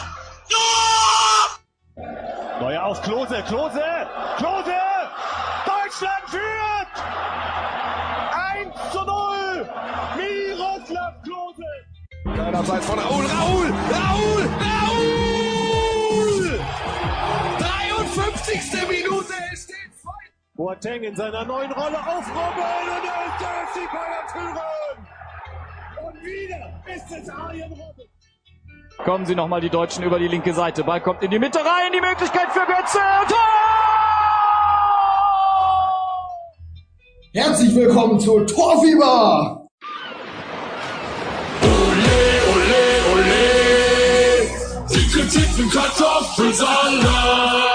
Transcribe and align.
Tor! 1.99 2.61
Neuer 2.61 2.83
auf 2.83 3.01
Klose, 3.01 3.43
Klose, 3.47 4.07
Klose! 4.37 4.79
Deutschland 5.65 6.25
führt! 6.27 6.93
1 8.53 8.75
zu 8.91 9.01
0! 9.03 9.69
Miroslav 10.17 11.13
Klose! 11.23 11.69
Einerseits 12.25 12.85
von 12.85 12.99
Raul, 12.99 13.25
Raul, 13.25 13.73
Raul, 13.91 14.49
Raul! 14.59 15.31
53. 17.59 18.87
Minute, 18.87 19.40
Boateng 20.53 21.01
in 21.03 21.15
seiner 21.15 21.45
neuen 21.45 21.71
Rolle 21.71 21.97
auf 21.97 22.27
Robben 22.27 22.59
und 22.59 23.05
er 23.07 23.25
ist 23.25 23.39
der 23.39 23.65
FC 23.67 23.75
Bayern 23.89 24.27
Türen! 24.33 25.07
Und 26.05 26.21
wieder 26.25 26.83
ist 26.93 27.09
es 27.09 27.29
Arjen 27.29 27.71
Robben! 27.71 28.03
Kommen 29.05 29.25
sie 29.25 29.33
nochmal 29.33 29.61
die 29.61 29.69
Deutschen 29.69 30.03
über 30.03 30.19
die 30.19 30.27
linke 30.27 30.53
Seite. 30.53 30.83
Ball 30.83 30.99
kommt 30.99 31.23
in 31.23 31.31
die 31.31 31.39
Mitte 31.39 31.59
rein, 31.59 31.93
die 31.93 32.01
Möglichkeit 32.01 32.51
für 32.51 32.65
Götze. 32.65 32.99
Tor! 33.29 33.37
Herzlich 37.33 37.73
willkommen 37.73 38.19
zu 38.19 38.41
Torfieber! 38.41 39.65
Ole, 41.63 42.41
ole, 42.53 43.01
ole! 43.13 44.49
Dicke 44.89 45.25
Titten 45.29 45.69
Kartoffelsalat! 45.69 47.70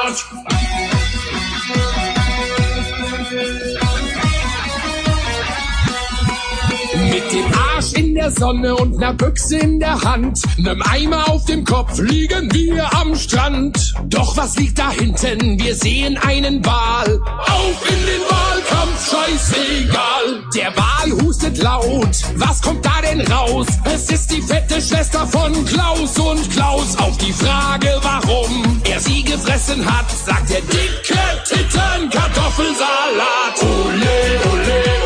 Der 8.27 8.32
Sonne 8.32 8.74
und 8.74 8.98
ner 8.98 9.12
Büchse 9.12 9.56
in 9.56 9.78
der 9.78 10.02
Hand, 10.02 10.41
nem 10.56 10.82
Eimer 10.82 11.28
auf 11.28 11.44
dem 11.44 11.64
Kopf 11.64 12.00
liegen 12.00 12.52
wir 12.52 12.92
am 12.94 13.14
Strand. 13.14 13.94
Doch 14.06 14.36
was 14.36 14.56
liegt 14.56 14.80
da 14.80 14.91
hinten? 14.91 15.60
Wir 15.60 15.77
sehen 15.77 16.18
einen 16.18 16.64
Wal. 16.64 17.20
Auf 17.22 17.88
in 17.88 18.06
den 18.06 18.22
Wahlkampf, 18.28 19.12
scheißegal. 19.12 20.42
Der 20.56 20.72
Wal 20.77 21.24
hustet 21.24 21.58
laut. 21.58 22.16
Was 22.34 22.60
kommt 22.62 22.84
da 22.84 23.00
denn 23.00 23.20
raus? 23.30 23.68
Es 23.84 24.10
ist 24.10 24.33
die 24.33 24.42
fette 24.42 24.83
Schwester 24.83 25.24
von 25.24 25.64
Klaus 25.64 26.18
und 26.18 26.50
Klaus. 26.50 26.96
Auf 26.98 27.16
die 27.18 27.33
Frage, 27.33 27.96
warum 28.02 28.80
er 28.90 28.98
sie 28.98 29.22
gefressen 29.22 29.84
hat, 29.86 30.11
sagt 30.11 30.50
der 30.50 30.62
dicke 30.62 31.20
Titten 31.44 32.11
Kartoffelsalat. 32.11 33.62
Ole, 33.62 34.40
ole, 34.50 34.83
ole. 35.02 35.05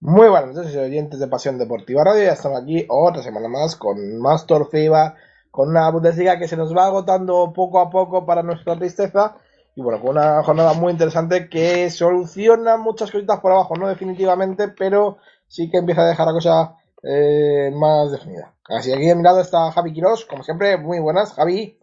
Muy 0.00 0.28
buenas 0.28 0.54
noches, 0.54 0.76
oyentes 0.76 1.20
de 1.20 1.28
Pasión 1.28 1.58
Deportiva 1.58 2.02
Radio. 2.02 2.24
Ya 2.24 2.32
estamos 2.32 2.60
aquí 2.60 2.86
otra 2.88 3.22
semana 3.22 3.48
más 3.48 3.76
con 3.76 4.18
más 4.18 4.46
Torfiba, 4.46 5.14
con 5.52 5.68
una 5.68 5.88
Bundesliga 5.90 6.38
que 6.38 6.48
se 6.48 6.56
nos 6.56 6.76
va 6.76 6.86
agotando 6.86 7.52
poco 7.54 7.78
a 7.78 7.88
poco 7.88 8.26
para 8.26 8.42
nuestra 8.42 8.76
tristeza. 8.76 9.36
Y 9.76 9.82
bueno, 9.82 10.00
con 10.00 10.10
una 10.10 10.42
jornada 10.42 10.72
muy 10.72 10.90
interesante 10.90 11.48
que 11.48 11.88
soluciona 11.90 12.76
muchas 12.76 13.12
cositas 13.12 13.38
por 13.38 13.52
abajo, 13.52 13.76
no 13.76 13.86
definitivamente, 13.86 14.68
pero 14.68 15.18
sí 15.46 15.70
que 15.70 15.78
empieza 15.78 16.02
a 16.02 16.08
dejar 16.08 16.26
la 16.26 16.32
cosa 16.32 16.76
eh, 17.04 17.70
más 17.72 18.10
definida. 18.10 18.54
Así 18.68 18.90
que 18.90 18.96
aquí 18.96 19.10
a 19.10 19.14
mi 19.14 19.22
lado 19.22 19.40
está 19.40 19.70
Javi 19.70 19.92
Quirós, 19.92 20.24
como 20.24 20.42
siempre, 20.42 20.78
muy 20.78 20.98
buenas. 20.98 21.32
Javi, 21.34 21.78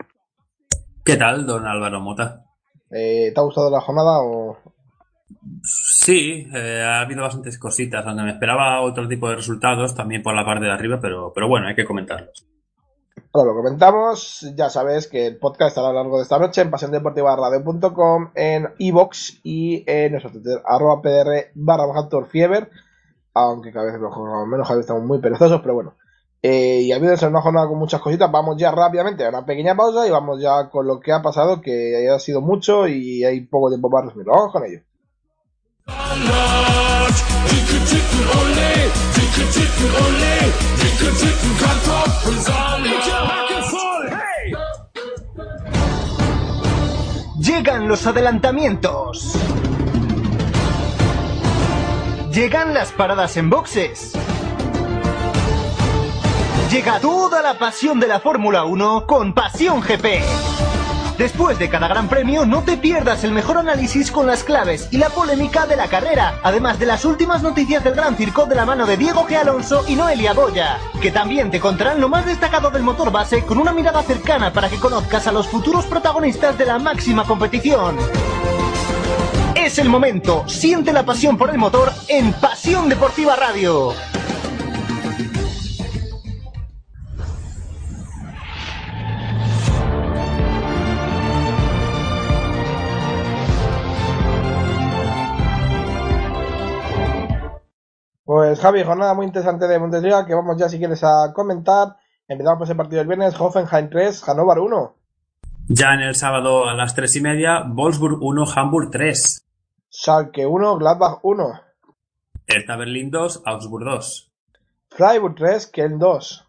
¿Qué 1.03 1.17
tal, 1.17 1.45
don 1.45 1.65
Álvaro 1.65 1.99
Mota? 1.99 2.45
eh, 2.91 3.31
¿te 3.33 3.39
ha 3.39 3.43
gustado 3.43 3.71
la 3.71 3.81
jornada 3.81 4.19
o 4.21 4.57
Sí, 5.63 6.47
eh, 6.53 6.83
ha 6.85 7.01
habido 7.01 7.21
bastantes 7.23 7.57
cositas, 7.57 8.03
donde 8.05 8.23
me 8.23 8.31
esperaba 8.31 8.81
otro 8.81 9.07
tipo 9.07 9.29
de 9.29 9.37
resultados, 9.37 9.95
también 9.95 10.21
por 10.21 10.35
la 10.35 10.45
parte 10.45 10.65
de 10.65 10.71
arriba, 10.71 10.99
pero, 11.01 11.31
pero 11.33 11.47
bueno, 11.47 11.67
hay 11.67 11.75
que 11.75 11.85
comentarlos. 11.85 12.47
Bueno, 13.33 13.53
lo 13.53 13.57
comentamos, 13.57 14.45
ya 14.55 14.69
sabes 14.69 15.07
que 15.07 15.25
el 15.25 15.37
podcast 15.37 15.69
estará 15.69 15.87
a 15.87 15.93
lo 15.93 15.99
largo 15.99 16.17
de 16.17 16.23
esta 16.23 16.37
noche 16.37 16.61
en 16.61 16.69
pasiondeportivaradio.com, 16.69 18.31
en 18.35 18.69
iVox 18.77 19.39
y 19.43 19.83
en 19.87 20.11
nuestro 20.11 20.31
Twitter, 20.31 20.61
arroba 20.65 21.01
pdr 21.01 21.51
barra 21.55 22.09
torfiever, 22.09 22.69
aunque 23.33 23.71
cada 23.71 23.85
vez 23.85 24.01
lo 24.01 24.11
jugamos 24.11 24.47
menos, 24.47 24.67
cada 24.67 24.77
vez 24.77 24.83
estamos 24.83 25.03
muy 25.03 25.19
perezosos, 25.19 25.61
pero 25.61 25.75
bueno. 25.75 25.95
Eh, 26.43 26.81
y 26.81 26.91
habido 26.91 27.13
una 27.27 27.41
jornada 27.41 27.67
con 27.67 27.77
muchas 27.77 28.01
cositas, 28.01 28.31
vamos 28.31 28.57
ya 28.57 28.71
rápidamente 28.71 29.23
a 29.25 29.29
una 29.29 29.45
pequeña 29.45 29.75
pausa 29.75 30.07
y 30.07 30.09
vamos 30.09 30.41
ya 30.41 30.69
con 30.69 30.87
lo 30.87 30.99
que 30.99 31.11
ha 31.11 31.21
pasado, 31.21 31.61
que 31.61 32.09
ha 32.09 32.17
sido 32.17 32.41
mucho 32.41 32.87
y 32.87 33.23
hay 33.23 33.41
poco 33.41 33.69
tiempo 33.69 33.91
para 33.91 34.07
resumirlo. 34.07 34.33
Vamos 34.33 34.51
con 34.51 34.65
ello. 34.65 34.79
Llegan 47.37 47.87
los 47.87 48.07
adelantamientos. 48.07 49.35
Llegan 52.31 52.73
las 52.73 52.91
paradas 52.93 53.37
en 53.37 53.49
boxes. 53.49 54.13
Llega 56.71 57.01
toda 57.01 57.41
la 57.41 57.59
pasión 57.59 57.99
de 57.99 58.07
la 58.07 58.21
Fórmula 58.21 58.63
1 58.63 59.05
con 59.05 59.33
Pasión 59.33 59.81
GP. 59.81 60.21
Después 61.17 61.59
de 61.59 61.69
cada 61.69 61.89
gran 61.89 62.07
premio, 62.07 62.45
no 62.45 62.63
te 62.63 62.77
pierdas 62.77 63.25
el 63.25 63.33
mejor 63.33 63.57
análisis 63.57 64.09
con 64.09 64.25
las 64.25 64.45
claves 64.45 64.87
y 64.89 64.97
la 64.97 65.09
polémica 65.09 65.65
de 65.65 65.75
la 65.75 65.89
carrera, 65.89 66.39
además 66.43 66.79
de 66.79 66.85
las 66.85 67.03
últimas 67.03 67.43
noticias 67.43 67.83
del 67.83 67.93
Gran 67.93 68.15
Circo 68.15 68.45
de 68.45 68.55
la 68.55 68.65
mano 68.65 68.85
de 68.85 68.95
Diego 68.95 69.27
G. 69.27 69.35
Alonso 69.35 69.83
y 69.85 69.95
Noelia 69.95 70.31
Boya, 70.31 70.79
que 71.01 71.11
también 71.11 71.51
te 71.51 71.59
contarán 71.59 71.99
lo 71.99 72.07
más 72.07 72.25
destacado 72.25 72.71
del 72.71 72.83
motor 72.83 73.11
base 73.11 73.43
con 73.43 73.57
una 73.57 73.73
mirada 73.73 74.01
cercana 74.03 74.53
para 74.53 74.69
que 74.69 74.79
conozcas 74.79 75.27
a 75.27 75.33
los 75.33 75.49
futuros 75.49 75.85
protagonistas 75.87 76.57
de 76.57 76.67
la 76.67 76.79
máxima 76.79 77.25
competición. 77.25 77.97
Es 79.55 79.77
el 79.77 79.89
momento, 79.89 80.47
siente 80.47 80.93
la 80.93 81.03
pasión 81.03 81.37
por 81.37 81.49
el 81.49 81.57
motor 81.57 81.91
en 82.07 82.31
Pasión 82.31 82.87
Deportiva 82.87 83.35
Radio. 83.35 83.93
Pues 98.33 98.61
Javi, 98.61 98.81
jornada 98.81 99.13
muy 99.13 99.25
interesante 99.25 99.67
de 99.67 99.77
Bundesliga 99.77 100.25
que 100.25 100.33
vamos 100.33 100.55
ya 100.57 100.69
si 100.69 100.77
quieres 100.77 101.03
a 101.03 101.33
comentar. 101.33 101.97
Empezamos 102.29 102.59
por 102.59 102.65
ese 102.65 102.75
partido 102.75 102.99
del 102.99 103.07
viernes, 103.09 103.35
Hoffenheim 103.37 103.89
3, 103.89 104.23
Hannover 104.23 104.59
1. 104.59 104.95
Ya 105.67 105.93
en 105.95 105.99
el 105.99 106.15
sábado 106.15 106.65
a 106.65 106.73
las 106.73 106.95
tres 106.95 107.13
y 107.17 107.21
media, 107.21 107.65
Wolfsburg 107.67 108.19
1, 108.21 108.45
Hamburg 108.55 108.89
3. 108.89 109.45
Schalke 109.89 110.45
1, 110.45 110.77
Gladbach 110.77 111.19
1. 111.23 111.61
Hertha 112.47 112.77
Berlín 112.77 113.11
2, 113.11 113.41
Augsburg 113.43 113.83
2. 113.83 114.31
Freiburg 114.91 115.35
3, 115.35 115.67
Köln 115.67 115.99
2. 115.99 116.47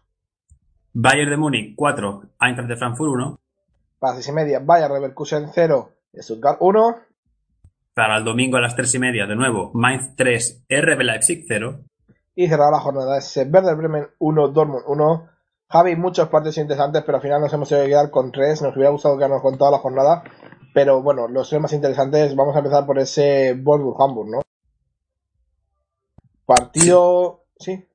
Bayern 0.93 1.31
de 1.31 1.35
Múnich 1.35 1.75
4, 1.75 2.21
Eintracht 2.39 2.69
de 2.69 2.77
Frankfurt 2.77 3.11
1. 3.11 3.39
Para 3.99 4.13
las 4.13 4.23
6 4.23 4.29
y 4.29 4.31
media, 4.31 4.59
Bayern 4.63 4.93
Leverkusen 4.93 5.49
0, 5.53 5.89
Stuttgart 6.15 6.59
1. 6.61 6.95
Para 7.93 8.17
el 8.17 8.23
domingo 8.23 8.57
a 8.57 8.61
las 8.61 8.75
tres 8.75 8.93
y 8.95 8.99
media, 8.99 9.27
de 9.27 9.35
nuevo, 9.35 9.69
Mainz 9.75 10.15
3, 10.15 10.65
RB 10.67 11.01
Leipzig 11.03 11.45
0. 11.47 11.79
Y 12.35 12.47
cerrará 12.47 12.71
la 12.71 12.79
jornada 12.79 13.19
ese 13.19 13.43
Werder 13.43 13.75
Bremen 13.75 14.07
1, 14.17 14.47
Dortmund 14.47 14.83
1. 14.87 15.29
Javi, 15.69 15.95
muchos 15.95 16.27
partidos 16.29 16.57
interesantes, 16.57 17.03
pero 17.05 17.17
al 17.17 17.21
final 17.21 17.41
nos 17.41 17.53
hemos 17.53 17.71
ido 17.71 17.83
a 17.83 17.85
quedar 17.85 18.09
con 18.09 18.31
3. 18.31 18.63
Nos 18.63 18.75
hubiera 18.75 18.89
gustado 18.89 19.15
quedarnos 19.17 19.43
con 19.43 19.59
toda 19.59 19.69
la 19.69 19.77
jornada. 19.77 20.23
Pero 20.73 21.03
bueno, 21.03 21.27
los 21.27 21.47
tres 21.47 21.61
más 21.61 21.73
interesantes, 21.73 22.35
vamos 22.35 22.55
a 22.55 22.59
empezar 22.59 22.83
por 22.87 22.97
ese 22.97 23.53
Wolfsburg-Hamburg, 23.53 24.29
¿no? 24.31 24.41
Partido... 26.45 27.43
¿Sí? 27.59 27.85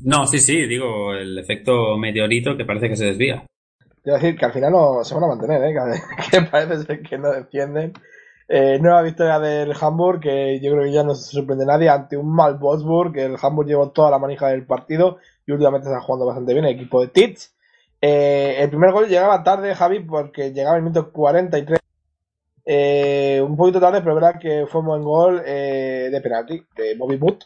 No, 0.00 0.26
sí, 0.26 0.40
sí, 0.40 0.66
digo, 0.66 1.14
el 1.14 1.38
efecto 1.38 1.96
meteorito 1.96 2.56
que 2.56 2.64
parece 2.64 2.88
que 2.88 2.96
se 2.96 3.06
desvía. 3.06 3.46
Quiero 4.02 4.18
decir 4.18 4.36
que 4.36 4.44
al 4.44 4.52
final 4.52 4.72
no, 4.72 5.04
se 5.04 5.14
van 5.14 5.24
a 5.24 5.28
mantener, 5.28 5.62
¿eh? 5.62 5.72
Que, 5.72 6.38
que 6.38 6.42
parece 6.46 6.82
ser 6.82 7.02
que 7.02 7.18
no 7.18 7.30
defienden. 7.30 7.92
Eh, 8.46 8.78
nueva 8.80 9.02
victoria 9.02 9.38
del 9.38 9.72
Hamburg, 9.80 10.20
que 10.20 10.60
yo 10.60 10.72
creo 10.72 10.84
que 10.84 10.92
ya 10.92 11.02
no 11.02 11.14
se 11.14 11.30
sorprende 11.30 11.64
nadie, 11.64 11.88
ante 11.88 12.16
un 12.16 12.34
mal 12.34 12.58
Wolfsburg, 12.58 13.12
que 13.12 13.24
el 13.24 13.36
Hamburg 13.40 13.68
llevó 13.68 13.90
toda 13.90 14.10
la 14.10 14.18
manija 14.18 14.48
del 14.48 14.66
partido 14.66 15.18
y 15.46 15.52
últimamente 15.52 15.88
está 15.88 16.00
jugando 16.00 16.26
bastante 16.26 16.52
bien 16.52 16.66
el 16.66 16.74
equipo 16.74 17.00
de 17.00 17.08
Titz. 17.08 17.54
Eh, 18.00 18.56
el 18.58 18.68
primer 18.68 18.92
gol 18.92 19.08
llegaba 19.08 19.42
tarde, 19.42 19.74
Javi, 19.74 20.00
porque 20.00 20.52
llegaba 20.52 20.76
el 20.76 20.82
minuto 20.82 21.10
43. 21.10 21.80
Eh, 22.66 23.42
un 23.46 23.56
poquito 23.56 23.80
tarde, 23.80 24.00
pero 24.00 24.14
verdad 24.14 24.38
que 24.40 24.66
fue 24.66 24.80
un 24.80 24.86
buen 24.86 25.02
gol 25.02 25.42
eh, 25.44 26.08
de 26.10 26.20
penalti 26.20 26.66
de 26.76 26.96
Bobby 26.96 27.16
Wood, 27.16 27.38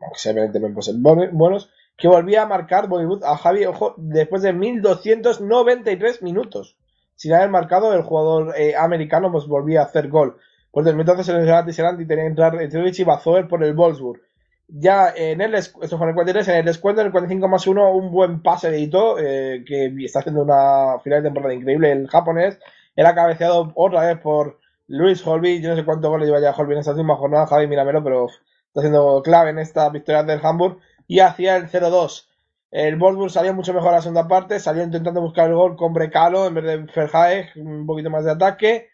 aunque 0.00 0.18
sea 0.18 0.32
evidentemente 0.32 0.74
pues, 0.74 1.32
buenos, 1.32 1.70
que 1.96 2.08
volvía 2.08 2.42
a 2.42 2.46
marcar 2.46 2.88
Bollywood 2.88 3.22
a 3.24 3.36
Javi, 3.36 3.64
ojo, 3.66 3.94
después 3.96 4.42
de 4.42 4.52
1293 4.52 6.22
minutos. 6.22 6.76
Sin 7.22 7.34
haber 7.34 7.50
marcado, 7.50 7.94
el 7.94 8.02
jugador 8.02 8.52
eh, 8.56 8.74
americano 8.74 9.30
pues 9.30 9.46
volvía 9.46 9.80
a 9.80 9.84
hacer 9.84 10.08
gol. 10.08 10.38
Pues 10.72 10.84
desde 10.84 10.98
entonces 10.98 11.28
el 11.28 11.46
Real 11.46 11.64
y 11.70 12.04
tenía 12.04 12.24
que 12.24 12.26
entrar 12.26 12.56
Richie 12.56 13.04
Bazoer 13.04 13.46
por 13.46 13.62
el 13.62 13.74
Wolfsburg. 13.74 14.20
Ya 14.66 15.14
en 15.14 15.40
el, 15.40 15.54
esto 15.54 15.78
fue 15.78 16.02
en 16.02 16.08
el 16.08 16.14
43, 16.16 16.48
en 16.48 16.56
el 16.56 16.64
descuento, 16.64 17.00
en 17.00 17.06
el 17.06 17.12
45 17.12 17.46
más 17.46 17.64
1, 17.64 17.94
un 17.94 18.10
buen 18.10 18.42
pase 18.42 18.72
de 18.72 18.80
Ito, 18.80 19.20
eh, 19.20 19.62
que 19.64 19.94
está 20.04 20.18
haciendo 20.18 20.42
una 20.42 20.98
final 20.98 21.22
de 21.22 21.28
temporada 21.28 21.54
increíble, 21.54 21.92
el 21.92 22.08
japonés, 22.08 22.58
era 22.96 23.14
cabeceado 23.14 23.70
otra 23.76 24.04
vez 24.04 24.18
por 24.18 24.58
Luis 24.88 25.24
Holby, 25.24 25.62
yo 25.62 25.70
no 25.70 25.76
sé 25.76 25.84
cuántos 25.84 26.10
goles 26.10 26.26
lleva 26.26 26.40
ya 26.40 26.50
Holby 26.50 26.72
en 26.72 26.80
esta 26.80 26.90
última 26.90 27.14
jornada, 27.14 27.46
Javi 27.46 27.68
Miramelo, 27.68 28.02
pero 28.02 28.26
está 28.26 28.80
haciendo 28.80 29.22
clave 29.22 29.50
en 29.50 29.60
esta 29.60 29.88
victoria 29.90 30.24
del 30.24 30.40
Hamburg, 30.42 30.78
y 31.06 31.20
hacía 31.20 31.54
el 31.54 31.68
0-2. 31.68 32.26
El 32.72 32.96
Wolfsburg 32.96 33.30
salió 33.30 33.52
mucho 33.52 33.74
mejor 33.74 33.90
a 33.90 33.96
la 33.96 34.00
segunda 34.00 34.26
parte, 34.26 34.58
salió 34.58 34.82
intentando 34.82 35.20
buscar 35.20 35.50
el 35.50 35.54
gol 35.54 35.76
con 35.76 35.92
Brecalo 35.92 36.46
en 36.46 36.54
vez 36.54 36.64
de 36.64 36.86
Ferjaeg, 36.86 37.50
un 37.56 37.84
poquito 37.84 38.08
más 38.08 38.24
de 38.24 38.30
ataque, 38.30 38.88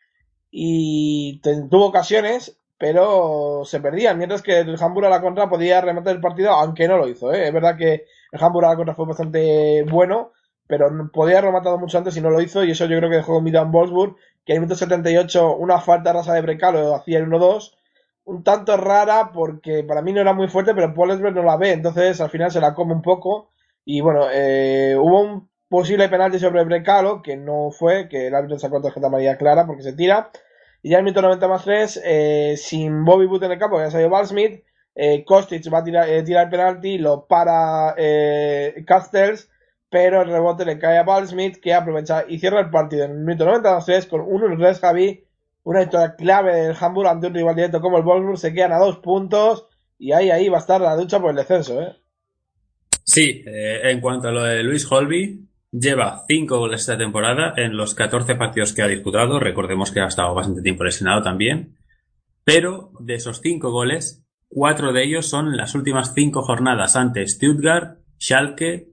y 0.50 1.40
tuvo 1.70 1.86
ocasiones, 1.86 2.58
pero 2.76 3.62
se 3.64 3.80
perdían, 3.80 4.18
mientras 4.18 4.42
que 4.42 4.58
el 4.58 4.76
Hamburg 4.82 5.06
a 5.06 5.10
la 5.10 5.20
contra 5.20 5.48
podía 5.48 5.80
rematar 5.80 6.16
el 6.16 6.20
partido, 6.20 6.50
aunque 6.50 6.88
no 6.88 6.98
lo 6.98 7.06
hizo. 7.06 7.32
¿eh? 7.32 7.46
Es 7.46 7.52
verdad 7.52 7.76
que 7.76 8.04
el 8.32 8.42
Hamburg 8.42 8.66
a 8.66 8.70
la 8.70 8.76
contra 8.76 8.94
fue 8.96 9.06
bastante 9.06 9.84
bueno, 9.88 10.32
pero 10.66 10.88
podía 11.12 11.38
haber 11.38 11.52
rematado 11.52 11.78
mucho 11.78 11.98
antes 11.98 12.16
y 12.16 12.20
no 12.20 12.30
lo 12.30 12.40
hizo, 12.40 12.64
y 12.64 12.72
eso 12.72 12.84
yo 12.86 12.98
creo 12.98 13.10
que 13.10 13.16
dejó 13.16 13.34
con 13.34 13.46
en 13.46 13.70
Wolfsburg, 13.70 14.16
que 14.44 14.54
en 14.54 14.56
el 14.56 14.60
minuto 14.62 14.74
78 14.74 15.54
una 15.54 15.78
falta 15.78 16.12
rasa 16.12 16.34
de 16.34 16.42
Brecalo 16.42 16.96
hacía 16.96 17.18
el 17.18 17.28
1-2, 17.28 17.76
un 18.24 18.42
tanto 18.42 18.76
rara 18.76 19.30
porque 19.32 19.84
para 19.84 20.02
mí 20.02 20.12
no 20.12 20.20
era 20.20 20.32
muy 20.32 20.48
fuerte, 20.48 20.74
pero 20.74 20.92
Polesberg 20.92 21.36
no 21.36 21.44
la 21.44 21.56
ve, 21.56 21.70
entonces 21.70 22.20
al 22.20 22.30
final 22.30 22.50
se 22.50 22.60
la 22.60 22.74
come 22.74 22.92
un 22.92 23.02
poco 23.02 23.50
y 23.90 24.02
bueno, 24.02 24.26
eh, 24.30 24.96
hubo 25.00 25.22
un 25.22 25.48
posible 25.66 26.10
penalti 26.10 26.38
sobre 26.38 26.62
Brecalo, 26.62 27.22
que 27.22 27.38
no 27.38 27.70
fue, 27.70 28.06
que 28.10 28.26
el 28.26 28.34
árbitro 28.34 28.58
sacó 28.58 28.82
tarjeta 28.82 29.06
amarilla 29.06 29.38
clara 29.38 29.66
porque 29.66 29.82
se 29.82 29.94
tira. 29.94 30.30
Y 30.82 30.90
ya 30.90 30.96
en 30.96 30.98
el 30.98 31.04
minuto 31.06 31.22
90 31.22 31.48
más 31.48 31.64
3, 31.64 32.02
eh, 32.04 32.54
sin 32.58 33.06
Bobby 33.06 33.24
Boot 33.24 33.44
en 33.44 33.52
el 33.52 33.58
campo, 33.58 33.78
ya 33.78 33.90
salió 33.90 34.10
Balsmith, 34.10 34.62
eh, 34.94 35.24
Kostic 35.24 35.72
va 35.72 35.78
a 35.78 35.84
tirar, 35.84 36.06
eh, 36.06 36.18
el 36.18 36.50
penalti, 36.50 36.98
lo 36.98 37.26
para 37.26 37.94
eh, 37.96 38.84
Castells, 38.86 39.48
pero 39.88 40.20
el 40.20 40.28
rebote 40.28 40.66
le 40.66 40.78
cae 40.78 40.98
a 40.98 41.02
Balsmith, 41.02 41.56
que 41.58 41.72
aprovecha 41.72 42.26
y 42.28 42.40
cierra 42.40 42.60
el 42.60 42.68
partido 42.68 43.06
en 43.06 43.12
el 43.12 43.18
minuto 43.20 43.46
90 43.46 43.72
más 43.72 43.86
3 43.86 44.04
con 44.04 44.20
1 44.20 44.52
en 44.52 44.58
3 44.58 44.80
Javi, 44.80 45.24
una 45.62 45.80
victoria 45.80 46.14
clave 46.14 46.54
del 46.54 46.76
Hamburg 46.78 47.08
ante 47.08 47.28
un 47.28 47.34
rival 47.34 47.56
directo 47.56 47.80
como 47.80 47.96
el 47.96 48.04
Wolfsburg, 48.04 48.36
se 48.36 48.52
quedan 48.52 48.72
a 48.72 48.78
dos 48.80 48.98
puntos 48.98 49.66
y 49.98 50.12
ahí, 50.12 50.30
ahí 50.30 50.50
va 50.50 50.58
a 50.58 50.60
estar 50.60 50.78
la 50.78 50.94
lucha 50.94 51.18
por 51.20 51.30
el 51.30 51.36
descenso, 51.36 51.80
¿eh? 51.80 51.96
Sí, 53.08 53.42
eh, 53.46 53.80
en 53.84 54.02
cuanto 54.02 54.28
a 54.28 54.32
lo 54.32 54.42
de 54.42 54.62
Luis 54.62 54.86
Holby, 54.92 55.48
lleva 55.72 56.24
5 56.28 56.58
goles 56.58 56.82
esta 56.82 56.98
temporada 56.98 57.54
en 57.56 57.74
los 57.74 57.94
14 57.94 58.34
partidos 58.34 58.74
que 58.74 58.82
ha 58.82 58.86
disputado. 58.86 59.40
Recordemos 59.40 59.90
que 59.90 60.00
ha 60.00 60.06
estado 60.06 60.34
bastante 60.34 60.60
tiempo 60.60 60.84
lesionado 60.84 61.22
también. 61.22 61.78
Pero 62.44 62.90
de 63.00 63.14
esos 63.14 63.40
5 63.40 63.70
goles, 63.70 64.26
4 64.48 64.92
de 64.92 65.04
ellos 65.04 65.26
son 65.26 65.56
las 65.56 65.74
últimas 65.74 66.12
5 66.14 66.42
jornadas 66.42 66.96
ante 66.96 67.26
Stuttgart, 67.26 67.96
Schalke, 68.20 68.90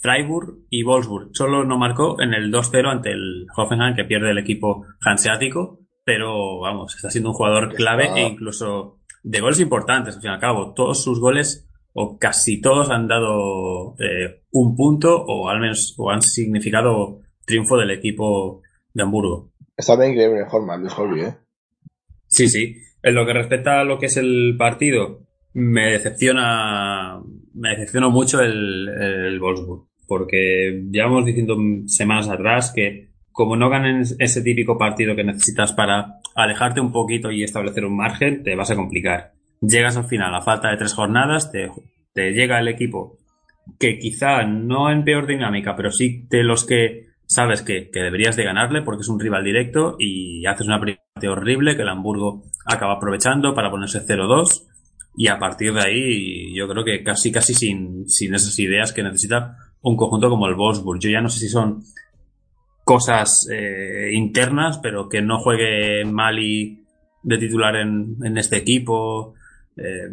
Freiburg 0.00 0.60
y 0.70 0.82
Wolfsburg. 0.82 1.28
Solo 1.34 1.62
no 1.62 1.76
marcó 1.76 2.18
en 2.22 2.32
el 2.32 2.50
2-0 2.50 2.90
ante 2.90 3.10
el 3.10 3.46
Hoffenheim 3.54 3.94
que 3.94 4.04
pierde 4.04 4.30
el 4.30 4.38
equipo 4.38 4.86
hanseático. 5.02 5.80
Pero 6.02 6.60
vamos, 6.60 6.96
está 6.96 7.10
siendo 7.10 7.28
un 7.28 7.36
jugador 7.36 7.74
clave 7.74 8.08
e 8.16 8.22
incluso 8.22 9.00
de 9.22 9.40
goles 9.40 9.60
importantes 9.60 10.16
al 10.16 10.22
fin 10.22 10.30
y 10.30 10.34
al 10.34 10.40
cabo. 10.40 10.72
Todos 10.72 11.04
sus 11.04 11.20
goles 11.20 11.69
o 11.92 12.18
casi 12.18 12.60
todos 12.60 12.90
han 12.90 13.08
dado 13.08 13.94
eh, 13.98 14.42
un 14.52 14.76
punto 14.76 15.22
o 15.22 15.48
al 15.48 15.60
menos 15.60 15.94
o 15.98 16.10
han 16.10 16.22
significado 16.22 17.20
triunfo 17.44 17.76
del 17.76 17.90
equipo 17.90 18.62
de 18.94 19.02
Hamburgo. 19.02 19.52
Está 19.76 19.96
bien 19.96 20.12
increíble 20.12 20.44
Holman, 20.50 20.80
Luis 20.80 20.92
Holby, 20.96 21.20
¿eh? 21.22 21.34
Sí, 22.26 22.48
sí. 22.48 22.76
En 23.02 23.14
lo 23.14 23.26
que 23.26 23.32
respecta 23.32 23.80
a 23.80 23.84
lo 23.84 23.98
que 23.98 24.06
es 24.06 24.16
el 24.16 24.54
partido, 24.58 25.26
me 25.54 25.90
decepciona, 25.92 27.20
me 27.54 27.70
decepciona 27.70 28.08
mucho 28.08 28.40
el, 28.40 28.88
el 28.88 29.40
Wolfsburg, 29.40 29.88
porque 30.06 30.84
llevamos 30.90 31.24
diciendo 31.24 31.56
semanas 31.86 32.28
atrás 32.28 32.72
que 32.74 33.10
como 33.32 33.56
no 33.56 33.70
ganen 33.70 34.04
ese 34.18 34.42
típico 34.42 34.76
partido 34.76 35.16
que 35.16 35.24
necesitas 35.24 35.72
para 35.72 36.20
alejarte 36.34 36.80
un 36.80 36.92
poquito 36.92 37.30
y 37.30 37.42
establecer 37.42 37.84
un 37.84 37.96
margen, 37.96 38.42
te 38.42 38.54
vas 38.54 38.70
a 38.70 38.76
complicar 38.76 39.32
llegas 39.60 39.96
al 39.96 40.04
final 40.04 40.34
a 40.34 40.42
falta 40.42 40.70
de 40.70 40.76
tres 40.76 40.94
jornadas, 40.94 41.52
te, 41.52 41.70
llega 42.14 42.58
el 42.58 42.68
equipo 42.68 43.18
que 43.78 43.98
quizá 43.98 44.42
no 44.44 44.90
en 44.90 45.04
peor 45.04 45.26
dinámica, 45.26 45.76
pero 45.76 45.90
sí 45.90 46.26
de 46.28 46.42
los 46.42 46.64
que 46.64 47.08
sabes 47.26 47.62
que, 47.62 47.90
que, 47.90 48.00
deberías 48.00 48.36
de 48.36 48.44
ganarle 48.44 48.82
porque 48.82 49.02
es 49.02 49.08
un 49.08 49.20
rival 49.20 49.44
directo 49.44 49.96
y 49.98 50.44
haces 50.46 50.66
una 50.66 50.80
primera 50.80 51.00
horrible 51.28 51.76
que 51.76 51.82
el 51.82 51.88
Hamburgo 51.88 52.44
acaba 52.66 52.94
aprovechando 52.94 53.54
para 53.54 53.70
ponerse 53.70 54.04
0-2 54.04 54.66
y 55.16 55.28
a 55.28 55.38
partir 55.38 55.72
de 55.72 55.80
ahí 55.80 56.54
yo 56.56 56.68
creo 56.68 56.84
que 56.84 57.02
casi 57.02 57.30
casi 57.30 57.54
sin, 57.54 58.08
sin 58.08 58.34
esas 58.34 58.58
ideas 58.58 58.92
que 58.92 59.02
necesita 59.02 59.56
un 59.82 59.96
conjunto 59.96 60.28
como 60.28 60.46
el 60.46 60.54
Wolfsburg. 60.54 61.00
Yo 61.00 61.10
ya 61.10 61.20
no 61.20 61.28
sé 61.28 61.40
si 61.40 61.48
son 61.48 61.82
cosas 62.84 63.48
eh, 63.50 64.10
internas, 64.12 64.78
pero 64.78 65.08
que 65.08 65.22
no 65.22 65.38
juegue 65.38 66.04
Mali 66.04 66.84
de 67.22 67.38
titular 67.38 67.76
en, 67.76 68.16
en 68.22 68.38
este 68.38 68.56
equipo, 68.56 69.34
eh, 69.80 70.10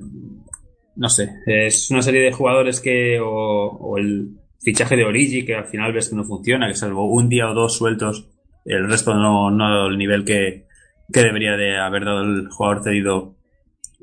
no 0.96 1.10
sé, 1.10 1.30
es 1.46 1.92
una 1.92 2.02
serie 2.02 2.22
de 2.22 2.32
jugadores 2.32 2.82
que, 2.82 3.20
o, 3.22 3.98
el 3.98 4.38
fichaje 4.60 4.96
de 4.96 5.06
Origi, 5.06 5.46
que 5.46 5.56
al 5.56 5.66
final 5.66 5.94
ves 5.94 6.10
que 6.10 6.16
no 6.16 6.24
funciona, 6.24 6.68
que 6.68 6.76
salvo 6.76 7.12
un 7.12 7.30
día 7.30 7.50
o 7.50 7.54
dos 7.54 7.78
sueltos, 7.78 8.30
el 8.66 8.90
resto 8.90 9.14
no, 9.14 9.52
no 9.52 9.88
el 9.88 9.98
nivel 9.98 10.26
que, 10.26 10.66
que 11.12 11.22
debería 11.22 11.56
de 11.56 11.78
haber 11.78 12.06
dado 12.06 12.22
el 12.22 12.50
jugador 12.50 12.84
cedido 12.84 13.36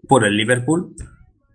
por 0.08 0.26
el 0.26 0.36
Liverpool. 0.36 0.94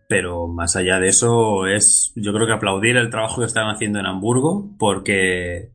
Pero 0.08 0.48
más 0.48 0.76
allá 0.76 1.00
de 1.00 1.10
eso, 1.10 1.68
es 1.68 2.12
yo 2.16 2.34
creo 2.34 2.48
que 2.48 2.54
aplaudir 2.54 2.98
el 2.98 3.12
trabajo 3.12 3.42
que 3.42 3.48
están 3.48 3.70
haciendo 3.70 4.00
en 4.00 4.08
Hamburgo, 4.08 4.76
porque 4.80 5.72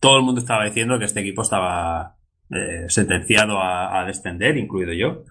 todo 0.00 0.18
el 0.18 0.24
mundo 0.24 0.40
estaba 0.40 0.64
diciendo 0.64 0.98
que 0.98 1.04
este 1.04 1.20
equipo 1.20 1.42
estaba 1.42 2.16
eh, 2.50 2.86
sentenciado 2.88 3.58
a, 3.58 4.00
a, 4.00 4.04
descender, 4.04 4.56
incluido 4.56 4.92
yo. 4.92 5.22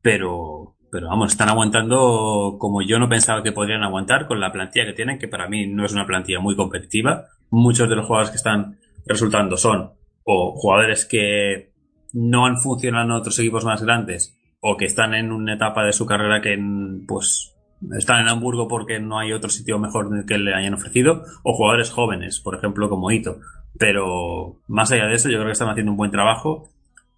Pero, 0.00 0.75
pero 0.96 1.08
vamos, 1.08 1.32
están 1.32 1.50
aguantando 1.50 2.56
como 2.58 2.80
yo 2.80 2.98
no 2.98 3.06
pensaba 3.06 3.42
que 3.42 3.52
podrían 3.52 3.82
aguantar 3.82 4.26
con 4.26 4.40
la 4.40 4.50
plantilla 4.50 4.86
que 4.86 4.94
tienen, 4.94 5.18
que 5.18 5.28
para 5.28 5.46
mí 5.46 5.66
no 5.66 5.84
es 5.84 5.92
una 5.92 6.06
plantilla 6.06 6.40
muy 6.40 6.56
competitiva. 6.56 7.26
Muchos 7.50 7.86
de 7.90 7.96
los 7.96 8.06
jugadores 8.06 8.30
que 8.30 8.38
están 8.38 8.78
resultando 9.04 9.58
son 9.58 9.90
o 10.24 10.54
jugadores 10.56 11.04
que 11.04 11.74
no 12.14 12.46
han 12.46 12.56
funcionado 12.56 13.04
en 13.04 13.10
otros 13.10 13.38
equipos 13.38 13.66
más 13.66 13.82
grandes 13.82 14.38
o 14.60 14.78
que 14.78 14.86
están 14.86 15.12
en 15.12 15.32
una 15.32 15.56
etapa 15.56 15.84
de 15.84 15.92
su 15.92 16.06
carrera 16.06 16.40
que 16.40 16.58
pues 17.06 17.54
están 17.98 18.22
en 18.22 18.28
Hamburgo 18.28 18.66
porque 18.66 18.98
no 18.98 19.18
hay 19.18 19.34
otro 19.34 19.50
sitio 19.50 19.78
mejor 19.78 20.24
que 20.24 20.38
le 20.38 20.54
hayan 20.54 20.72
ofrecido 20.72 21.24
o 21.42 21.52
jugadores 21.52 21.90
jóvenes, 21.90 22.40
por 22.40 22.56
ejemplo 22.56 22.88
como 22.88 23.10
Ito. 23.10 23.36
Pero 23.78 24.62
más 24.66 24.90
allá 24.92 25.04
de 25.08 25.16
eso, 25.16 25.28
yo 25.28 25.36
creo 25.36 25.48
que 25.48 25.52
están 25.52 25.68
haciendo 25.68 25.92
un 25.92 25.98
buen 25.98 26.10
trabajo 26.10 26.70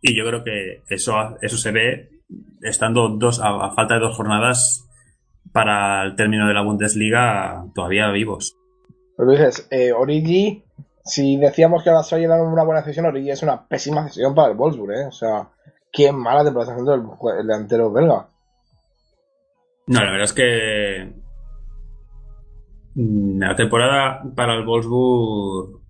y 0.02 0.16
yo 0.18 0.24
creo 0.26 0.42
que 0.42 0.82
eso, 0.88 1.14
eso 1.40 1.56
se 1.56 1.70
ve 1.70 2.17
estando 2.62 3.08
dos, 3.08 3.40
a, 3.42 3.70
falta 3.72 3.94
de 3.94 4.00
dos 4.00 4.16
jornadas 4.16 4.88
para 5.52 6.04
el 6.04 6.14
término 6.14 6.46
de 6.46 6.54
la 6.54 6.62
Bundesliga 6.62 7.64
todavía 7.74 8.10
vivos. 8.10 8.56
Pero 9.16 9.30
dices, 9.30 9.66
eh, 9.70 9.92
Origi, 9.92 10.64
si 11.04 11.36
decíamos 11.36 11.82
que 11.82 11.90
Vassal 11.90 12.22
era 12.22 12.42
una 12.42 12.64
buena 12.64 12.82
decisión, 12.82 13.06
Origi 13.06 13.30
es 13.30 13.42
una 13.42 13.66
pésima 13.66 14.04
decisión 14.04 14.34
para 14.34 14.52
el 14.52 14.56
Wolfsburg, 14.56 14.92
¿eh? 14.92 15.06
O 15.06 15.12
sea, 15.12 15.48
qué 15.92 16.12
mala 16.12 16.44
temporada 16.44 16.72
haciendo 16.72 16.94
el, 16.94 17.02
el 17.40 17.46
delantero 17.46 17.92
belga. 17.92 18.28
No, 19.86 20.04
la 20.04 20.10
verdad 20.10 20.24
es 20.24 20.32
que 20.34 21.12
la 22.94 23.56
temporada 23.56 24.22
para 24.34 24.54
el 24.54 24.66
Wolfsburg 24.66 25.80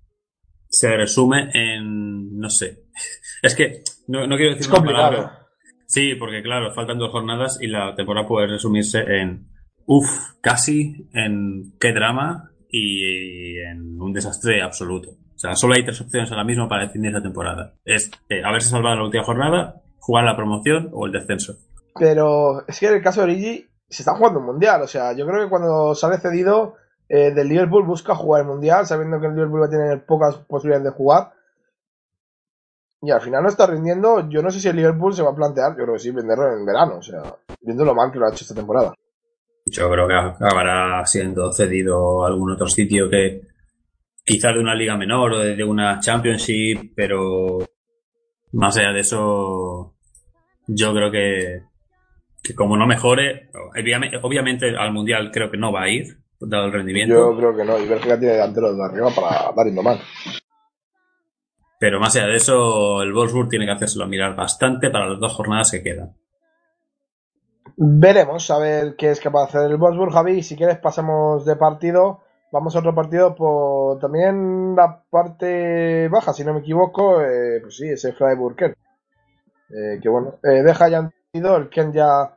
se 0.69 0.95
resume 0.95 1.49
en, 1.53 2.37
no 2.37 2.49
sé, 2.49 2.83
es 3.41 3.55
que 3.55 3.83
no, 4.07 4.25
no 4.27 4.37
quiero 4.37 4.51
decir 4.51 4.67
es 4.67 4.67
complicado. 4.67 5.11
Palabra, 5.11 5.48
Sí, 5.89 6.13
porque 6.13 6.43
claro, 6.43 6.71
faltan 6.71 6.99
dos 6.99 7.11
jornadas 7.11 7.57
y 7.59 7.65
la 7.65 7.95
temporada 7.95 8.27
puede 8.27 8.45
resumirse 8.45 8.99
en 8.99 9.47
uff, 9.87 10.35
casi, 10.39 11.09
en 11.15 11.73
qué 11.79 11.93
drama 11.93 12.51
y 12.69 13.57
en 13.57 13.99
un 13.99 14.13
desastre 14.13 14.61
absoluto. 14.61 15.09
O 15.09 15.39
sea, 15.39 15.55
solo 15.55 15.73
hay 15.73 15.83
tres 15.83 15.99
opciones 15.99 16.29
ahora 16.29 16.43
mismo 16.43 16.69
para 16.69 16.83
definir 16.83 17.09
esa 17.09 17.23
temporada. 17.23 17.73
Es 17.83 18.11
eh, 18.29 18.43
haberse 18.45 18.69
salvado 18.69 18.97
la 18.97 19.05
última 19.05 19.23
jornada, 19.23 19.81
jugar 19.97 20.25
la 20.25 20.35
promoción 20.35 20.91
o 20.93 21.07
el 21.07 21.11
descenso. 21.11 21.55
Pero 21.95 22.67
es 22.67 22.79
que 22.79 22.85
en 22.85 22.93
el 22.93 23.01
caso 23.01 23.21
de 23.21 23.31
Origi 23.31 23.67
se 23.89 24.03
está 24.03 24.13
jugando 24.13 24.41
un 24.41 24.45
mundial. 24.45 24.83
O 24.83 24.87
sea, 24.87 25.13
yo 25.13 25.25
creo 25.25 25.43
que 25.43 25.49
cuando 25.49 25.95
sale 25.95 26.19
cedido 26.19 26.75
eh, 27.07 27.31
del 27.31 27.49
Liverpool 27.49 27.87
busca 27.87 28.13
jugar 28.13 28.41
el 28.41 28.47
mundial, 28.47 28.85
sabiendo 28.85 29.19
que 29.19 29.25
el 29.25 29.33
Liverpool 29.33 29.63
va 29.63 29.65
a 29.65 29.71
tener 29.71 30.05
pocas 30.05 30.35
posibilidades 30.47 30.85
de 30.85 30.91
jugar 30.95 31.31
y 33.01 33.11
al 33.11 33.21
final 33.21 33.43
no 33.43 33.49
está 33.49 33.67
rindiendo. 33.67 34.29
Yo 34.29 34.41
no 34.41 34.51
sé 34.51 34.59
si 34.59 34.67
el 34.67 34.75
Liverpool 34.75 35.13
se 35.13 35.23
va 35.23 35.31
a 35.31 35.35
plantear, 35.35 35.71
yo 35.71 35.83
creo 35.83 35.93
que 35.93 35.99
sí, 35.99 36.11
venderlo 36.11 36.51
en 36.51 36.65
verano, 36.65 36.97
o 36.97 37.01
sea, 37.01 37.21
viendo 37.61 37.85
lo 37.85 37.95
mal 37.95 38.11
que 38.11 38.19
lo 38.19 38.25
ha 38.25 38.29
hecho 38.29 38.43
esta 38.43 38.55
temporada. 38.55 38.93
Yo 39.65 39.89
creo 39.89 40.07
que 40.07 40.15
acabará 40.15 41.05
siendo 41.05 41.51
cedido 41.53 42.23
a 42.23 42.27
algún 42.27 42.51
otro 42.51 42.67
sitio 42.67 43.09
que 43.09 43.41
quizás 44.25 44.53
de 44.53 44.59
una 44.59 44.75
liga 44.75 44.97
menor 44.97 45.33
o 45.33 45.39
de 45.39 45.63
una 45.63 45.99
championship, 45.99 46.93
pero 46.95 47.59
más 48.53 48.77
allá 48.77 48.91
de 48.91 49.01
eso, 49.01 49.95
yo 50.67 50.93
creo 50.93 51.11
que, 51.11 51.63
que 52.41 52.55
como 52.55 52.77
no 52.77 52.87
mejore, 52.87 53.49
obviamente, 53.75 54.17
obviamente 54.21 54.75
al 54.77 54.91
mundial 54.91 55.31
creo 55.31 55.51
que 55.51 55.57
no 55.57 55.71
va 55.71 55.83
a 55.83 55.89
ir, 55.89 56.17
dado 56.39 56.65
el 56.65 56.73
rendimiento. 56.73 57.13
Yo 57.13 57.37
creo 57.37 57.55
que 57.55 57.63
no, 57.63 57.79
y 57.79 57.87
Bélgica 57.87 58.17
tiene 58.17 58.33
delanteros 58.33 58.77
de 58.77 58.83
arriba 58.83 59.09
para 59.15 59.51
dar 59.55 59.65
yendo 59.65 59.83
mal. 59.83 59.99
Pero 61.79 61.99
más 61.99 62.15
allá 62.15 62.27
de 62.27 62.35
eso, 62.35 63.01
el 63.01 63.13
Wolfsburg 63.13 63.47
tiene 63.47 63.65
que 63.65 63.71
hacérselo 63.71 64.05
mirar 64.05 64.35
bastante 64.35 64.89
para 64.89 65.07
las 65.07 65.19
dos 65.19 65.33
jornadas 65.33 65.71
que 65.71 65.81
quedan. 65.81 66.13
Veremos 67.77 68.51
a 68.51 68.59
ver 68.59 68.97
qué 68.97 69.11
es 69.11 69.21
capaz 69.21 69.43
de 69.53 69.59
hacer 69.59 69.71
el 69.71 69.77
Wolfsburg, 69.77 70.11
Javi. 70.11 70.43
Si 70.43 70.57
quieres, 70.57 70.77
pasamos 70.79 71.45
de 71.45 71.55
partido. 71.55 72.19
Vamos 72.51 72.75
a 72.75 72.79
otro 72.79 72.93
partido 72.93 73.33
por 73.33 73.99
también 73.99 74.75
la 74.75 75.03
parte 75.09 76.09
baja, 76.09 76.33
si 76.33 76.43
no 76.43 76.53
me 76.53 76.59
equivoco. 76.59 77.21
Eh, 77.21 77.61
pues 77.61 77.77
sí, 77.77 77.87
ese 77.87 78.11
Freiburg. 78.11 78.57
Eh, 78.61 79.99
que 80.01 80.09
bueno, 80.09 80.39
eh, 80.43 80.61
deja 80.63 80.89
ya 80.89 81.09
ido, 81.31 81.55
el 81.55 81.69
Ken 81.69 81.93
ya 81.93 82.35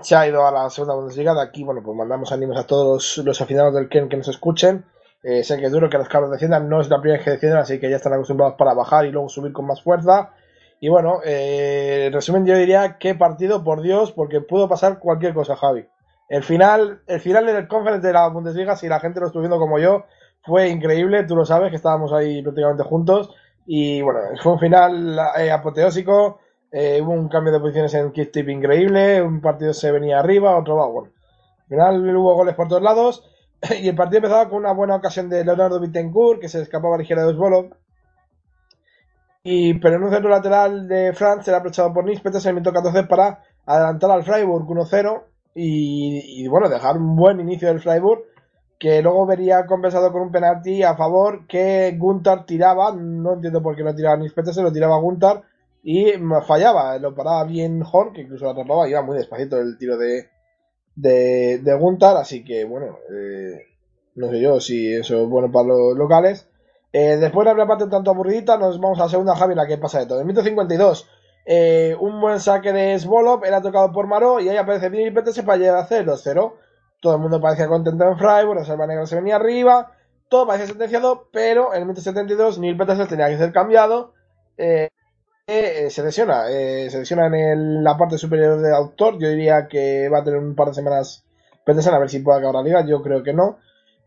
se 0.00 0.14
ha 0.14 0.28
ido 0.28 0.46
a 0.46 0.52
la 0.52 0.70
segunda 0.70 0.94
Bundesliga. 0.94 1.34
De 1.34 1.42
aquí, 1.42 1.64
bueno, 1.64 1.82
pues 1.82 1.96
mandamos 1.96 2.30
ánimos 2.30 2.56
a 2.56 2.66
todos 2.68 3.16
los, 3.16 3.26
los 3.26 3.40
aficionados 3.40 3.74
del 3.74 3.88
Ken 3.88 4.08
que 4.08 4.18
nos 4.18 4.28
escuchen. 4.28 4.84
Eh, 5.22 5.44
sé 5.44 5.58
que 5.58 5.66
es 5.66 5.72
duro 5.72 5.90
que 5.90 5.98
los 5.98 6.08
cabros 6.08 6.30
desciendan, 6.30 6.68
no 6.68 6.80
es 6.80 6.88
la 6.88 7.00
primera 7.00 7.18
vez 7.18 7.24
que 7.24 7.30
descienden, 7.32 7.58
así 7.58 7.78
que 7.78 7.90
ya 7.90 7.96
están 7.96 8.14
acostumbrados 8.14 8.54
para 8.56 8.72
bajar 8.74 9.04
y 9.04 9.10
luego 9.10 9.28
subir 9.28 9.52
con 9.52 9.66
más 9.66 9.82
fuerza. 9.82 10.32
Y 10.80 10.88
bueno, 10.88 11.20
eh, 11.24 12.06
en 12.06 12.12
resumen, 12.12 12.46
yo 12.46 12.56
diría 12.56 12.96
qué 12.98 13.14
partido, 13.14 13.62
por 13.62 13.82
Dios, 13.82 14.12
porque 14.12 14.40
pudo 14.40 14.68
pasar 14.68 14.98
cualquier 14.98 15.34
cosa, 15.34 15.56
Javi. 15.56 15.86
El 16.28 16.42
final, 16.42 17.02
el 17.06 17.20
final 17.20 17.44
del 17.44 17.68
conference 17.68 18.06
de 18.06 18.12
la 18.14 18.28
Bundesliga, 18.28 18.76
si 18.76 18.88
la 18.88 19.00
gente 19.00 19.20
lo 19.20 19.26
estuvo 19.26 19.42
viendo 19.42 19.58
como 19.58 19.78
yo, 19.78 20.04
fue 20.42 20.68
increíble, 20.68 21.24
tú 21.24 21.36
lo 21.36 21.44
sabes, 21.44 21.70
que 21.70 21.76
estábamos 21.76 22.12
ahí 22.14 22.40
prácticamente 22.42 22.82
juntos. 22.84 23.34
Y 23.66 24.00
bueno, 24.00 24.20
fue 24.42 24.52
un 24.52 24.58
final 24.58 25.18
eh, 25.38 25.50
apoteósico, 25.50 26.38
eh, 26.72 27.00
hubo 27.02 27.12
un 27.12 27.28
cambio 27.28 27.52
de 27.52 27.60
posiciones 27.60 27.92
en 27.94 28.12
kick 28.12 28.32
tip 28.32 28.48
increíble, 28.48 29.20
un 29.20 29.42
partido 29.42 29.74
se 29.74 29.92
venía 29.92 30.18
arriba, 30.18 30.56
otro 30.56 30.76
va, 30.76 30.86
bueno. 30.86 31.12
Al 31.62 31.66
final 31.68 32.16
hubo 32.16 32.34
goles 32.34 32.54
por 32.54 32.68
todos 32.68 32.82
lados 32.82 33.28
y 33.82 33.88
el 33.88 33.94
partido 33.94 34.18
empezaba 34.18 34.48
con 34.48 34.60
una 34.60 34.72
buena 34.72 34.96
ocasión 34.96 35.28
de 35.28 35.44
Leonardo 35.44 35.80
Bittencourt, 35.80 36.40
que 36.40 36.48
se 36.48 36.62
escapaba 36.62 36.98
ligera 36.98 37.22
de 37.22 37.28
Osbolov. 37.28 37.70
Y, 39.42 39.74
pero 39.74 39.96
en 39.96 40.02
un 40.02 40.10
centro 40.10 40.28
lateral 40.28 40.86
de 40.86 41.12
Franz 41.14 41.48
era 41.48 41.58
aprovechado 41.58 41.92
por 41.92 42.04
Peters 42.04 42.44
en 42.44 42.50
el 42.50 42.54
minuto 42.56 42.72
14 42.72 43.04
para 43.04 43.42
adelantar 43.64 44.10
al 44.10 44.22
Freiburg 44.22 44.66
1-0 44.66 45.22
y, 45.54 46.44
y, 46.44 46.48
bueno, 46.48 46.68
dejar 46.68 46.96
un 46.96 47.16
buen 47.16 47.40
inicio 47.40 47.68
del 47.68 47.80
Freiburg 47.80 48.22
que 48.78 49.02
luego 49.02 49.26
vería 49.26 49.66
compensado 49.66 50.10
con 50.10 50.22
un 50.22 50.32
penalti 50.32 50.82
a 50.82 50.96
favor 50.96 51.46
que 51.46 51.94
Gunther 51.98 52.44
tiraba, 52.46 52.94
no 52.94 53.34
entiendo 53.34 53.62
por 53.62 53.76
qué 53.76 53.82
no 53.82 53.94
tiraba 53.94 54.16
Nils 54.16 54.32
Peters, 54.32 54.56
lo 54.56 54.72
tiraba 54.72 54.98
Gunther 54.98 55.42
y 55.82 56.12
fallaba, 56.46 56.98
lo 56.98 57.14
paraba 57.14 57.44
bien 57.44 57.82
Horn, 57.82 58.14
que 58.14 58.22
incluso 58.22 58.46
lo 58.46 58.52
atrapaba, 58.52 58.88
iba 58.88 59.02
muy 59.02 59.16
despacito 59.16 59.58
el 59.58 59.76
tiro 59.76 59.98
de, 59.98 60.30
de, 60.94 61.58
de 61.58 61.74
Gunther, 61.74 62.16
así 62.16 62.44
que 62.44 62.64
bueno, 62.64 62.98
eh, 63.10 63.66
no 64.14 64.30
sé 64.30 64.40
yo 64.40 64.60
si 64.60 64.94
eso 64.94 65.22
es 65.22 65.28
bueno 65.28 65.50
para 65.50 65.68
los 65.68 65.96
locales. 65.96 66.48
Eh, 66.92 67.16
después 67.18 67.46
de 67.46 67.54
la 67.54 67.66
parte 67.66 67.84
un 67.84 67.90
tanto 67.90 68.10
aburridita, 68.10 68.56
nos 68.56 68.80
vamos 68.80 68.98
a 68.98 69.04
la 69.04 69.08
segunda, 69.08 69.36
Javi, 69.36 69.54
la 69.54 69.66
que 69.66 69.78
pasa 69.78 70.00
de 70.00 70.06
todo. 70.06 70.20
En 70.20 70.26
152, 70.26 71.08
eh, 71.46 71.96
un 72.00 72.20
buen 72.20 72.40
saque 72.40 72.72
de 72.72 72.98
Svolov, 72.98 73.44
era 73.44 73.62
tocado 73.62 73.92
por 73.92 74.06
Maró 74.06 74.40
y 74.40 74.48
ahí 74.48 74.56
aparece 74.56 74.88
Billy 74.88 75.10
Peters 75.10 75.40
para 75.42 75.58
llegar 75.58 75.76
a 75.76 75.86
0-0. 75.86 76.54
Todo 77.00 77.14
el 77.14 77.20
mundo 77.20 77.40
parecía 77.40 77.68
contento 77.68 78.04
en 78.04 78.18
Freiburg, 78.18 78.58
la 78.58 78.64
Selva 78.64 78.86
Negra 78.86 79.06
se 79.06 79.16
venía 79.16 79.36
arriba, 79.36 79.92
todo 80.28 80.46
parecía 80.46 80.66
sentenciado, 80.66 81.28
pero 81.32 81.72
en 81.72 81.88
el 81.88 81.94
172 81.94 82.58
Neil 82.58 82.76
Petersen 82.76 83.08
tenía 83.08 83.28
que 83.28 83.38
ser 83.38 83.52
cambiado. 83.52 84.12
Eh, 84.58 84.90
eh, 85.50 85.90
se 85.90 86.02
lesiona, 86.02 86.48
eh, 86.48 86.88
se 86.90 86.98
lesiona 86.98 87.26
en 87.26 87.82
la 87.82 87.96
parte 87.96 88.16
superior 88.16 88.60
del 88.60 88.72
autor. 88.72 89.18
Yo 89.18 89.28
diría 89.28 89.66
que 89.68 90.08
va 90.08 90.18
a 90.18 90.24
tener 90.24 90.38
un 90.38 90.54
par 90.54 90.68
de 90.68 90.74
semanas 90.74 91.24
Petersen 91.64 91.94
a 91.94 91.98
ver 91.98 92.08
si 92.08 92.20
puede 92.20 92.38
acabar 92.38 92.56
la 92.56 92.62
liga. 92.62 92.86
Yo 92.86 93.02
creo 93.02 93.22
que 93.22 93.32
no. 93.32 93.58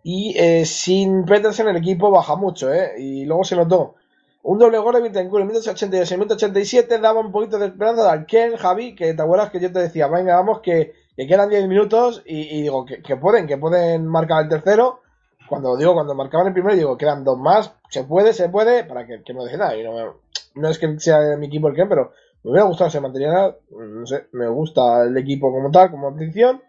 Y 0.03 0.38
eh, 0.38 0.65
sin 0.65 1.25
Petersen 1.25 1.67
el 1.67 1.77
equipo 1.77 2.12
baja 2.12 2.35
mucho, 2.35 2.73
¿eh? 2.73 2.93
Y 2.97 3.25
luego 3.25 3.43
se 3.43 3.55
notó. 3.55 3.95
Un 4.43 4.59
doble 4.59 4.77
gol 4.77 4.95
de 4.95 5.01
Bittencourt 5.01 5.41
en 5.41 5.47
1982 5.47 6.12
y 6.12 6.13
1987 6.15 7.00
daba 7.00 7.19
un 7.21 7.31
poquito 7.31 7.57
de 7.57 7.67
esperanza 7.67 8.12
al 8.12 8.25
Ken, 8.25 8.57
Javi, 8.57 8.95
que 8.95 9.13
te 9.13 9.21
acuerdas 9.21 9.50
que 9.50 9.59
yo 9.62 9.71
te 9.71 9.79
decía, 9.79 10.07
venga, 10.07 10.35
vamos, 10.35 10.59
que, 10.59 10.93
que 11.15 11.27
quedan 11.27 11.50
10 11.50 11.67
minutos 11.67 12.23
y, 12.25 12.63
digo, 12.63 12.85
que, 12.85 13.15
pueden, 13.15 13.47
que 13.47 13.57
pueden 13.57 14.05
marcar 14.05 14.43
el 14.43 14.50
tercero. 14.50 15.00
Cuando 15.47 15.77
digo, 15.77 15.93
cuando 15.93 16.15
marcaban 16.15 16.47
el 16.47 16.53
primero, 16.53 16.75
digo, 16.75 16.97
quedan 16.97 17.23
dos 17.23 17.38
más, 17.38 17.73
se 17.89 18.03
puede, 18.03 18.33
se 18.33 18.50
puede, 18.50 18.83
para 18.83 19.05
que, 19.05 19.23
que 19.23 19.33
no 19.33 19.45
deje 19.45 19.57
nada. 19.57 19.77
Y 19.77 19.83
no, 19.83 20.23
no 20.55 20.69
es 20.69 20.77
que 20.77 21.00
sea 21.00 21.38
mi 21.38 21.48
equipo 21.48 21.67
el 21.67 21.75
Ken, 21.75 21.89
pero 21.89 22.12
me 22.43 22.51
hubiera 22.51 22.67
gustado 22.67 22.89
que 22.89 22.93
se 22.93 23.01
manteniera, 23.01 23.55
no 23.72 24.05
sé, 24.05 24.27
me 24.33 24.48
gusta 24.48 25.03
el 25.03 25.17
equipo 25.17 25.51
como 25.51 25.72
tal, 25.72 25.91
como 25.91 26.10
afición 26.10 26.62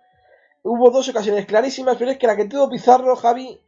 hubo 0.64 0.90
dos 0.90 1.08
ocasiones 1.08 1.46
clarísimas, 1.46 1.96
pero 1.96 2.10
es 2.10 2.18
que 2.18 2.26
la 2.26 2.36
que 2.36 2.46
tuvo 2.46 2.68
Pizarro, 2.68 3.14
Javi, 3.16 3.60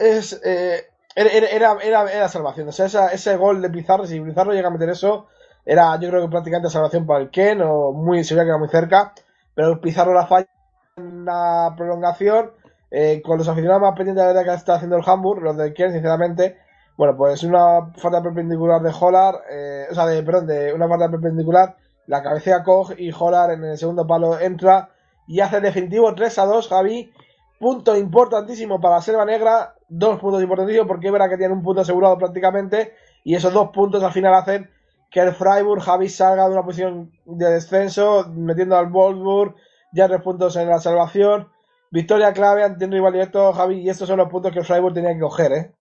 eh, 0.00 0.86
era, 1.14 1.78
era, 1.80 2.10
era, 2.10 2.28
salvación. 2.28 2.68
O 2.68 2.72
sea, 2.72 2.86
esa, 2.86 3.08
ese 3.08 3.36
gol 3.36 3.62
de 3.62 3.70
Pizarro, 3.70 4.06
si 4.06 4.20
Pizarro 4.20 4.52
llega 4.52 4.68
a 4.68 4.72
meter 4.72 4.88
eso, 4.88 5.28
era 5.64 5.98
yo 6.00 6.08
creo 6.08 6.22
que 6.22 6.30
prácticamente 6.30 6.70
salvación 6.70 7.06
para 7.06 7.20
el 7.20 7.30
Ken, 7.30 7.60
o 7.62 7.92
muy, 7.92 8.24
se 8.24 8.34
que 8.34 8.40
era 8.40 8.58
muy 8.58 8.68
cerca, 8.68 9.12
pero 9.54 9.80
Pizarro 9.80 10.14
la 10.14 10.26
falla 10.26 10.48
en 10.96 11.24
la 11.24 11.74
prolongación, 11.76 12.52
eh, 12.90 13.22
con 13.22 13.38
los 13.38 13.48
aficionados 13.48 13.82
más 13.82 13.94
pendientes 13.96 14.22
de 14.22 14.28
la 14.28 14.34
verdad 14.34 14.52
que 14.52 14.58
está 14.58 14.74
haciendo 14.74 14.96
el 14.96 15.04
Hamburg, 15.06 15.42
los 15.42 15.56
del 15.56 15.74
Ken, 15.74 15.92
sinceramente, 15.92 16.56
bueno, 16.96 17.16
pues 17.16 17.42
una 17.42 17.92
falta 17.96 18.22
perpendicular 18.22 18.82
de 18.82 18.92
Hollar, 18.98 19.42
eh, 19.50 19.86
o 19.90 19.94
sea, 19.94 20.06
de, 20.06 20.22
perdón, 20.22 20.46
de 20.46 20.72
una 20.72 20.88
falta 20.88 21.10
perpendicular, 21.10 21.76
la 22.06 22.22
cabecea 22.22 22.62
Koch 22.62 22.92
y 22.98 23.10
Hollar 23.12 23.52
en 23.52 23.64
el 23.64 23.78
segundo 23.78 24.06
palo 24.06 24.38
entra 24.38 24.90
y 25.26 25.40
hace 25.40 25.60
definitivo 25.60 26.14
3 26.14 26.38
a 26.38 26.44
2, 26.46 26.68
Javi. 26.68 27.12
Punto 27.58 27.96
importantísimo 27.96 28.80
para 28.80 28.96
la 28.96 29.02
Selva 29.02 29.24
Negra. 29.24 29.74
Dos 29.88 30.18
puntos 30.18 30.42
importantísimos 30.42 30.88
porque 30.88 31.10
verdad 31.10 31.30
que 31.30 31.36
tiene 31.36 31.54
un 31.54 31.62
punto 31.62 31.82
asegurado 31.82 32.18
prácticamente. 32.18 32.94
Y 33.24 33.34
esos 33.34 33.52
dos 33.52 33.70
puntos 33.70 34.02
al 34.02 34.12
final 34.12 34.34
hacen 34.34 34.68
que 35.10 35.20
el 35.20 35.32
Freiburg, 35.32 35.80
Javi, 35.80 36.08
salga 36.08 36.48
de 36.48 36.54
una 36.54 36.64
posición 36.64 37.12
de 37.24 37.50
descenso, 37.50 38.26
metiendo 38.34 38.76
al 38.76 38.90
Wolfsburg. 38.90 39.54
Ya 39.92 40.08
tres 40.08 40.22
puntos 40.22 40.56
en 40.56 40.68
la 40.68 40.80
salvación. 40.80 41.48
Victoria 41.90 42.32
clave 42.32 42.64
ante 42.64 42.84
un 42.84 42.92
rival 42.92 43.12
directo, 43.12 43.52
Javi. 43.52 43.80
Y 43.80 43.90
estos 43.90 44.08
son 44.08 44.18
los 44.18 44.28
puntos 44.28 44.50
que 44.50 44.58
el 44.58 44.64
Freiburg 44.64 44.94
tenía 44.94 45.14
que 45.14 45.20
coger, 45.20 45.52
¿eh? 45.52 45.74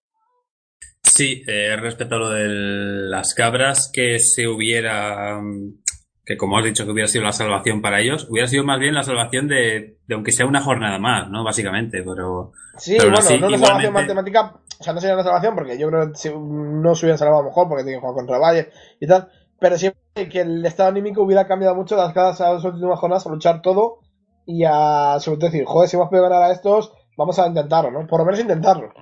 Sí, 1.13 1.43
eh, 1.47 1.75
respecto 1.75 2.15
a 2.15 2.19
lo 2.19 2.29
de 2.29 2.47
las 2.47 3.33
cabras, 3.33 3.89
que 3.93 4.19
se 4.19 4.47
hubiera 4.47 5.41
que 6.25 6.37
como 6.37 6.57
has 6.57 6.63
dicho 6.63 6.85
que 6.85 6.91
hubiera 6.91 7.07
sido 7.07 7.23
la 7.23 7.31
salvación 7.31 7.81
para 7.81 7.99
ellos, 7.99 8.27
hubiera 8.29 8.47
sido 8.47 8.63
más 8.63 8.79
bien 8.79 8.93
la 8.93 9.03
salvación 9.03 9.47
de, 9.47 9.97
de 10.07 10.15
aunque 10.15 10.31
sea 10.31 10.45
una 10.45 10.61
jornada 10.61 10.99
más, 10.99 11.29
¿no? 11.29 11.43
Básicamente, 11.43 12.03
pero... 12.03 12.51
Sí, 12.77 12.95
pero 12.97 13.09
bueno, 13.09 13.19
así, 13.19 13.39
no 13.39 13.47
una 13.47 13.57
igualmente... 13.57 13.67
salvación 13.67 13.93
matemática, 13.93 14.55
o 14.79 14.83
sea, 14.83 14.93
no 14.93 15.01
sería 15.01 15.15
una 15.15 15.23
salvación 15.23 15.55
porque 15.55 15.77
yo 15.77 15.87
creo 15.89 16.11
que 16.11 16.29
no 16.39 16.95
se 16.95 17.05
hubiera 17.05 17.17
salvado 17.17 17.43
mejor 17.43 17.67
porque 17.67 17.83
tiene 17.83 17.97
que 17.97 18.01
jugar 18.01 18.15
contra 18.15 18.37
Valle 18.37 18.69
y 18.99 19.07
tal, 19.07 19.29
pero 19.59 19.77
siempre 19.77 20.29
que 20.29 20.41
el 20.41 20.65
estado 20.65 20.89
anímico 20.89 21.23
hubiera 21.23 21.47
cambiado 21.47 21.75
mucho 21.75 21.97
las 21.97 22.13
cada 22.13 22.33
dos 22.33 22.63
últimas 22.63 22.99
jornadas 22.99 23.25
a 23.25 23.29
luchar 23.29 23.61
todo 23.61 23.99
y 24.45 24.63
a 24.63 25.17
sobre 25.19 25.37
todo 25.37 25.49
decir, 25.49 25.65
joder, 25.65 25.89
si 25.89 25.97
hemos 25.97 26.09
podido 26.09 26.29
ganar 26.29 26.43
a 26.43 26.53
estos, 26.53 26.93
vamos 27.17 27.37
a 27.39 27.47
intentarlo, 27.47 27.91
¿no? 27.91 28.07
Por 28.07 28.19
lo 28.19 28.25
menos 28.25 28.39
intentarlo. 28.39 28.93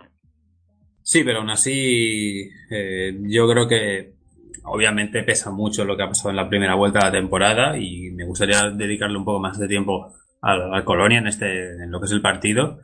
Sí, 1.10 1.24
pero 1.24 1.40
aún 1.40 1.50
así, 1.50 2.52
eh, 2.70 3.18
yo 3.22 3.50
creo 3.50 3.68
que 3.68 4.14
obviamente 4.66 5.24
pesa 5.24 5.50
mucho 5.50 5.84
lo 5.84 5.98
que 5.98 6.04
ha 6.04 6.08
pasado 6.08 6.30
en 6.30 6.36
la 6.36 6.48
primera 6.48 6.76
vuelta 6.76 7.00
de 7.00 7.06
la 7.06 7.12
temporada 7.12 7.80
y 7.80 8.12
me 8.12 8.26
gustaría 8.26 8.70
dedicarle 8.70 9.18
un 9.18 9.26
poco 9.26 9.40
más 9.40 9.58
de 9.58 9.68
tiempo 9.68 10.14
a, 10.40 10.84
Colonia 10.86 11.18
en 11.18 11.26
este 11.26 11.82
en 11.82 11.90
lo 11.90 12.00
que 12.00 12.06
es 12.06 12.12
el 12.12 12.22
partido 12.22 12.78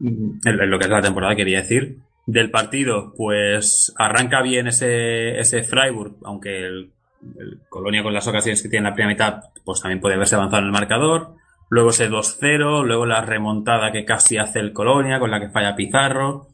en, 0.00 0.40
en, 0.44 0.70
lo 0.70 0.76
que 0.76 0.86
es 0.86 0.90
la 0.90 1.02
temporada 1.02 1.36
quería 1.36 1.60
decir. 1.60 1.98
Del 2.26 2.50
partido 2.50 3.14
pues 3.16 3.94
arranca 3.96 4.42
bien 4.42 4.66
ese 4.66 5.38
ese 5.38 5.62
Freiburg 5.62 6.16
aunque 6.24 6.66
el, 6.66 6.90
el 7.38 7.60
Colonia 7.68 8.02
con 8.02 8.12
las 8.12 8.26
ocasiones 8.26 8.60
que 8.60 8.70
tiene 8.70 8.88
en 8.88 8.90
la 8.90 8.96
primera 8.96 9.14
mitad 9.14 9.50
pues 9.64 9.80
también 9.80 10.00
puede 10.00 10.16
haberse 10.16 10.34
avanzado 10.34 10.62
en 10.62 10.66
el 10.66 10.72
marcador. 10.72 11.36
Luego 11.68 11.90
ese 11.90 12.10
2-0 12.10 12.84
luego 12.84 13.06
la 13.06 13.20
remontada 13.20 13.92
que 13.92 14.04
casi 14.04 14.36
hace 14.36 14.58
el 14.58 14.72
Colonia 14.72 15.20
con 15.20 15.30
la 15.30 15.38
que 15.38 15.50
falla 15.50 15.76
Pizarro 15.76 16.48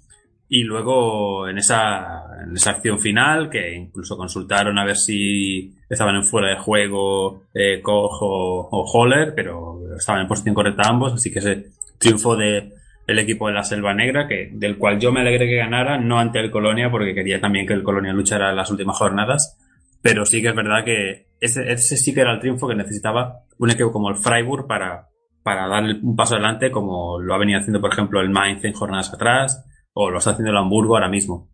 y 0.49 0.63
luego 0.63 1.47
en 1.49 1.59
esa, 1.59 2.23
en 2.43 2.57
esa 2.57 2.71
acción 2.71 2.99
final, 2.99 3.51
que 3.51 3.75
incluso 3.75 4.17
consultaron 4.17 4.79
a 4.79 4.85
ver 4.85 4.97
si 4.97 5.75
estaban 5.89 6.17
en 6.17 6.25
fuera 6.25 6.49
de 6.49 6.57
juego 6.57 7.43
eh, 7.53 7.83
Koch 7.83 8.23
o, 8.23 8.69
o, 8.71 8.85
Holler, 8.85 9.35
pero 9.37 9.81
estaban 9.97 10.23
en 10.23 10.29
posición 10.29 10.55
correcta 10.55 10.89
ambos, 10.89 11.13
así 11.13 11.31
que 11.31 11.41
ese 11.41 11.67
triunfo 11.99 12.35
de 12.35 12.73
el 13.07 13.19
equipo 13.19 13.49
de 13.49 13.55
la 13.55 13.63
Selva 13.63 13.95
Negra, 13.95 14.27
que, 14.27 14.51
del 14.53 14.79
cual 14.79 14.99
yo 14.99 15.13
me 15.13 15.21
alegré 15.21 15.47
que 15.47 15.57
ganara, 15.57 15.99
no 15.99 16.19
ante 16.19 16.41
el 16.41 16.51
Colonia, 16.51 16.91
porque 16.91 17.15
quería 17.15 17.41
también 17.41 17.67
que 17.67 17.75
el 17.75 17.83
Colonia 17.83 18.13
luchara 18.13 18.53
las 18.53 18.71
últimas 18.71 18.97
jornadas, 18.97 19.59
pero 20.03 20.25
sí 20.25 20.41
que 20.41 20.49
es 20.49 20.55
verdad 20.55 20.85
que 20.85 21.27
ese, 21.41 21.71
ese 21.71 21.97
sí 21.97 22.15
que 22.15 22.21
era 22.21 22.33
el 22.33 22.41
triunfo 22.41 22.69
que 22.69 22.75
necesitaba 22.75 23.45
un 23.59 23.71
equipo 23.71 23.93
como 23.93 24.11
el 24.11 24.17
Freiburg 24.17 24.67
para, 24.67 25.09
para 25.43 25.69
dar 25.69 25.85
un 25.85 26.17
paso 26.17 26.35
adelante 26.35 26.71
como 26.71 27.19
lo 27.19 27.35
ha 27.35 27.39
venido 27.39 27.59
haciendo, 27.59 27.81
por 27.81 27.93
ejemplo, 27.93 28.21
el 28.21 28.31
Mainz 28.31 28.65
en 28.65 28.75
jornadas 28.75 29.13
atrás 29.13 29.65
o 30.01 30.11
lo 30.11 30.19
está 30.19 30.31
haciendo 30.31 30.53
el 30.53 30.57
Hamburgo 30.57 30.95
ahora 30.95 31.09
mismo. 31.09 31.49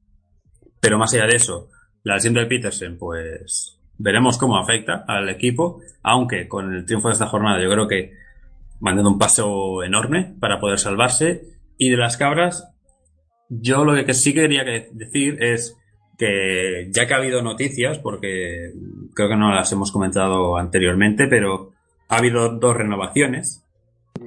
Pero 0.78 0.98
más 0.98 1.14
allá 1.14 1.26
de 1.26 1.36
eso, 1.36 1.70
la 2.02 2.16
lesión 2.16 2.34
de 2.34 2.44
Petersen, 2.44 2.98
pues 2.98 3.80
veremos 3.96 4.36
cómo 4.36 4.58
afecta 4.58 5.02
al 5.08 5.30
equipo, 5.30 5.80
aunque 6.02 6.46
con 6.46 6.74
el 6.74 6.84
triunfo 6.84 7.08
de 7.08 7.14
esta 7.14 7.26
jornada 7.26 7.62
yo 7.62 7.70
creo 7.70 7.88
que 7.88 8.12
van 8.80 8.96
dando 8.96 9.12
un 9.12 9.18
paso 9.18 9.82
enorme 9.82 10.34
para 10.40 10.60
poder 10.60 10.78
salvarse. 10.78 11.54
Y 11.78 11.88
de 11.88 11.96
las 11.96 12.18
cabras, 12.18 12.70
yo 13.48 13.82
lo 13.86 13.94
que 14.04 14.12
sí 14.12 14.34
quería 14.34 14.62
que- 14.66 14.90
decir 14.92 15.42
es 15.42 15.78
que 16.18 16.88
ya 16.90 17.06
que 17.06 17.14
ha 17.14 17.16
habido 17.16 17.40
noticias, 17.40 17.98
porque 17.98 18.72
creo 19.14 19.30
que 19.30 19.36
no 19.36 19.54
las 19.54 19.72
hemos 19.72 19.90
comentado 19.90 20.58
anteriormente, 20.58 21.28
pero 21.28 21.72
ha 22.10 22.18
habido 22.18 22.50
dos 22.58 22.76
renovaciones, 22.76 23.63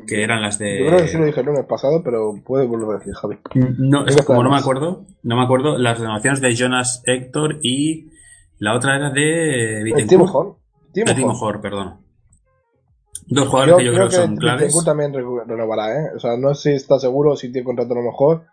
que 0.08 0.24
eran 0.24 0.42
las 0.42 0.58
de... 0.60 0.80
Yo 0.80 0.88
creo 0.88 1.00
que 1.00 1.08
sí 1.08 1.18
lo 1.18 1.26
dije 1.26 1.40
el 1.40 1.46
lunes 1.46 1.66
pasado, 1.66 2.02
pero 2.04 2.34
puede 2.46 2.66
volver 2.66 2.96
a 2.96 3.00
decir, 3.00 3.14
Javi. 3.14 3.38
No, 3.78 4.06
es 4.06 4.16
que 4.16 4.24
como 4.24 4.44
no 4.44 4.50
me 4.50 4.58
acuerdo, 4.58 5.06
no 5.24 5.36
me 5.36 5.44
acuerdo, 5.44 5.78
las 5.78 6.00
renovaciones 6.00 6.42
de 6.42 6.56
Jonas 6.56 7.02
Héctor 7.06 7.60
y 7.62 8.10
la 8.60 8.76
otra 8.76 8.96
era 8.98 9.12
de 9.12 9.82
Bittencourt. 9.84 10.58
Timo. 10.94 11.14
Timo. 11.16 11.34
Horn, 11.40 11.62
perdón. 11.62 11.98
Dos 13.28 13.48
jugadores 13.50 13.76
que 13.78 13.86
yo 13.86 13.94
creo 13.94 14.08
que 14.10 14.16
son 14.16 14.36
claves. 14.38 14.62
Bittencourt 14.62 14.86
también 14.86 15.14
re- 15.14 15.46
renovará, 15.46 15.94
¿eh? 16.00 16.10
O 16.16 16.20
sea, 16.20 16.38
no 16.38 16.54
sé 16.54 16.72
si 16.72 16.76
está 16.76 16.98
seguro 17.00 17.36
si 17.36 17.52
tiene 17.52 17.66
contrato 17.66 17.94
a 17.94 17.98
lo 17.98 18.04
mejor, 18.04 18.46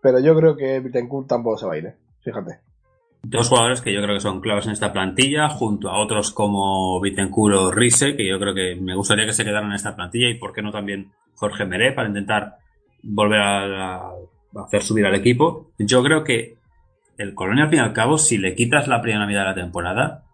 pero 0.00 0.18
yo 0.20 0.34
creo 0.34 0.56
que 0.56 0.80
Bittencourt 0.80 1.28
tampoco 1.28 1.58
se 1.58 1.66
va 1.66 1.74
a 1.74 1.78
ir, 1.78 1.86
¿eh? 1.86 1.96
Fíjate. 2.24 2.60
Dos 3.24 3.48
jugadores 3.48 3.80
que 3.80 3.92
yo 3.92 4.02
creo 4.02 4.16
que 4.16 4.20
son 4.20 4.40
claves 4.40 4.66
en 4.66 4.72
esta 4.72 4.92
plantilla, 4.92 5.48
junto 5.48 5.88
a 5.88 5.98
otros 5.98 6.32
como 6.32 7.00
Bittencourt 7.00 7.54
o 7.54 7.70
Rise, 7.70 8.16
que 8.16 8.28
yo 8.28 8.38
creo 8.38 8.54
que 8.54 8.76
me 8.80 8.96
gustaría 8.96 9.26
que 9.26 9.32
se 9.32 9.44
quedaran 9.44 9.70
en 9.70 9.76
esta 9.76 9.94
plantilla, 9.94 10.28
y 10.28 10.38
por 10.38 10.52
qué 10.52 10.60
no 10.60 10.72
también 10.72 11.12
Jorge 11.36 11.64
Meré, 11.64 11.92
para 11.92 12.08
intentar 12.08 12.56
volver 13.02 13.40
a, 13.40 14.00
a 14.00 14.12
hacer 14.64 14.82
subir 14.82 15.06
al 15.06 15.14
equipo. 15.14 15.70
Yo 15.78 16.02
creo 16.02 16.24
que 16.24 16.56
el 17.16 17.34
Colonia, 17.34 17.64
al 17.64 17.70
fin 17.70 17.78
y 17.78 17.82
al 17.82 17.92
cabo, 17.92 18.18
si 18.18 18.38
le 18.38 18.54
quitas 18.54 18.88
la 18.88 19.00
primera 19.00 19.26
mitad 19.26 19.40
de 19.40 19.46
la 19.46 19.54
temporada, 19.54 20.24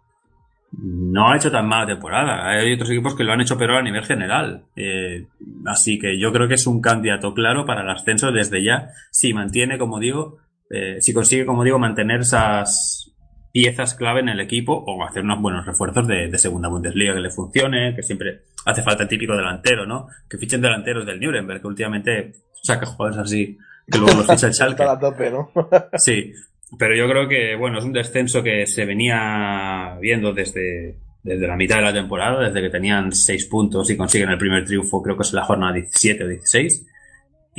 no 0.73 1.31
ha 1.31 1.37
hecho 1.37 1.51
tan 1.51 1.67
mala 1.67 1.87
temporada. 1.87 2.49
Hay 2.49 2.73
otros 2.75 2.91
equipos 2.91 3.15
que 3.15 3.25
lo 3.25 3.33
han 3.33 3.41
hecho 3.41 3.59
peor 3.59 3.77
a 3.77 3.83
nivel 3.83 4.05
general. 4.05 4.65
Eh, 4.77 5.27
así 5.67 5.99
que 5.99 6.19
yo 6.19 6.33
creo 6.33 6.49
que 6.49 6.55
es 6.55 6.67
un 6.67 6.81
candidato 6.81 7.35
claro 7.35 7.65
para 7.65 7.83
el 7.83 7.91
ascenso 7.91 8.33
desde 8.33 8.63
ya, 8.63 8.91
si 9.11 9.33
mantiene, 9.33 9.79
como 9.79 9.99
digo, 9.99 10.39
eh, 10.71 11.01
si 11.01 11.13
consigue, 11.13 11.47
como 11.47 11.65
digo, 11.65 11.79
mantener 11.79 12.21
esas 12.21 13.13
piezas 13.53 13.95
clave 13.95 14.21
en 14.21 14.29
el 14.29 14.41
equipo 14.41 14.73
o 14.73 15.03
hacer 15.05 15.23
unos 15.23 15.41
buenos 15.41 15.67
refuerzos 15.67 16.07
de, 16.07 16.29
de 16.29 16.39
segunda 16.39 16.69
Bundesliga 16.69 17.15
que 17.15 17.21
le 17.21 17.31
funcione, 17.31 17.95
que 17.95 18.03
siempre 18.03 18.43
hace 18.65 18.83
falta 18.83 19.05
el 19.05 19.09
típico 19.09 19.35
delantero, 19.35 19.87
¿no? 19.87 20.09
Que 20.29 20.39
fichen 20.39 20.61
delanteros 20.61 21.07
del 21.07 21.21
Nuremberg, 21.21 21.61
que 21.61 21.67
últimamente 21.67 22.33
saca 22.63 22.87
jugadores 22.87 23.19
así, 23.19 23.59
que 23.91 23.99
luego 23.99 24.19
los 24.19 24.27
ficha 24.27 24.47
el 24.47 24.55
Schalke. 24.55 24.83
A 24.83 24.99
tope, 24.99 25.31
¿no? 25.31 25.51
Sí, 25.97 26.33
pero 26.79 26.95
yo 26.95 27.09
creo 27.09 27.29
que, 27.29 27.57
bueno, 27.57 27.79
es 27.79 27.85
un 27.85 27.93
descenso 27.93 28.43
que 28.43 28.67
se 28.67 28.85
venía 28.85 29.97
viendo 30.01 30.35
desde, 30.35 30.99
desde 31.23 31.47
la 31.47 31.57
mitad 31.57 31.77
de 31.77 31.83
la 31.83 31.93
temporada, 31.93 32.49
desde 32.49 32.61
que 32.61 32.71
tenían 32.71 33.13
seis 33.13 33.47
puntos 33.47 33.89
y 33.91 33.97
consiguen 33.97 34.29
el 34.29 34.39
primer 34.39 34.65
triunfo, 34.65 35.03
creo 35.03 35.17
que 35.17 35.23
es 35.23 35.33
la 35.33 35.45
jornada 35.45 35.73
17 35.73 36.25
o 36.25 36.29
16. 36.29 36.87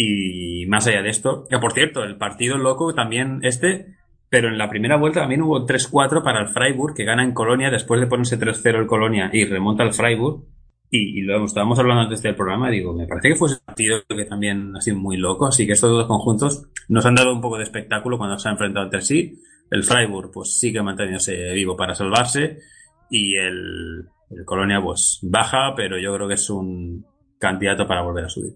Y 0.01 0.65
más 0.67 0.87
allá 0.87 1.01
de 1.01 1.09
esto, 1.09 1.43
que 1.49 1.59
por 1.59 1.73
cierto, 1.73 2.03
el 2.03 2.15
partido 2.15 2.57
loco 2.57 2.93
también 2.93 3.41
este, 3.43 3.97
pero 4.29 4.47
en 4.47 4.57
la 4.57 4.69
primera 4.69 4.95
vuelta 4.95 5.19
también 5.19 5.41
hubo 5.41 5.67
3-4 5.67 6.23
para 6.23 6.39
el 6.39 6.47
Freiburg, 6.47 6.95
que 6.95 7.03
gana 7.03 7.21
en 7.21 7.33
Colonia 7.33 7.69
después 7.69 7.99
de 7.99 8.07
ponerse 8.07 8.39
3-0 8.39 8.79
el 8.79 8.87
Colonia 8.87 9.29
y 9.33 9.43
remonta 9.43 9.83
al 9.83 9.93
Freiburg. 9.93 10.45
Y, 10.89 11.19
y 11.19 11.21
lo 11.23 11.43
estábamos 11.43 11.77
hablando 11.79 12.03
antes 12.03 12.21
del 12.21 12.33
programa, 12.33 12.69
digo, 12.69 12.93
me 12.93 13.07
parece 13.07 13.27
que 13.27 13.35
fue 13.35 13.49
ese 13.49 13.59
partido 13.63 13.99
que 14.07 14.23
también 14.23 14.73
ha 14.73 14.79
sido 14.79 14.97
muy 14.97 15.17
loco, 15.17 15.47
así 15.47 15.67
que 15.67 15.73
estos 15.73 15.91
dos 15.91 16.07
conjuntos 16.07 16.69
nos 16.87 17.05
han 17.05 17.15
dado 17.15 17.33
un 17.33 17.41
poco 17.41 17.57
de 17.57 17.63
espectáculo 17.63 18.17
cuando 18.17 18.39
se 18.39 18.47
han 18.47 18.53
enfrentado 18.53 18.85
entre 18.85 19.01
sí. 19.01 19.37
El 19.69 19.83
Freiburg, 19.83 20.31
pues 20.31 20.57
sigue 20.57 20.81
manteniéndose 20.81 21.51
vivo 21.51 21.75
para 21.75 21.93
salvarse, 21.93 22.59
y 23.09 23.35
el, 23.35 24.05
el 24.29 24.45
Colonia, 24.45 24.81
pues 24.81 25.19
baja, 25.23 25.73
pero 25.75 25.99
yo 25.99 26.15
creo 26.15 26.29
que 26.29 26.35
es 26.35 26.49
un 26.49 27.05
candidato 27.37 27.85
para 27.85 28.01
volver 28.01 28.23
a 28.23 28.29
subir. 28.29 28.53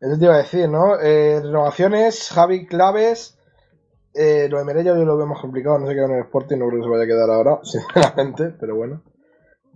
Eso 0.00 0.18
te 0.18 0.24
iba 0.24 0.34
a 0.34 0.38
decir, 0.38 0.68
¿no? 0.68 0.98
Eh, 0.98 1.40
renovaciones, 1.42 2.30
Javi 2.30 2.66
claves. 2.66 3.38
Eh, 4.14 4.48
lo 4.50 4.58
de 4.58 4.64
Merello 4.64 4.96
yo 4.96 5.04
lo 5.04 5.16
veo 5.16 5.26
más 5.26 5.40
complicado, 5.40 5.78
no 5.78 5.86
sé 5.86 5.94
qué 5.94 6.00
en 6.00 6.12
el 6.12 6.22
Sporting, 6.22 6.56
no 6.56 6.66
creo 6.68 6.80
que 6.80 6.84
se 6.84 6.90
vaya 6.90 7.04
a 7.04 7.06
quedar 7.06 7.30
ahora, 7.30 7.60
sinceramente, 7.62 8.54
pero 8.58 8.76
bueno. 8.76 9.02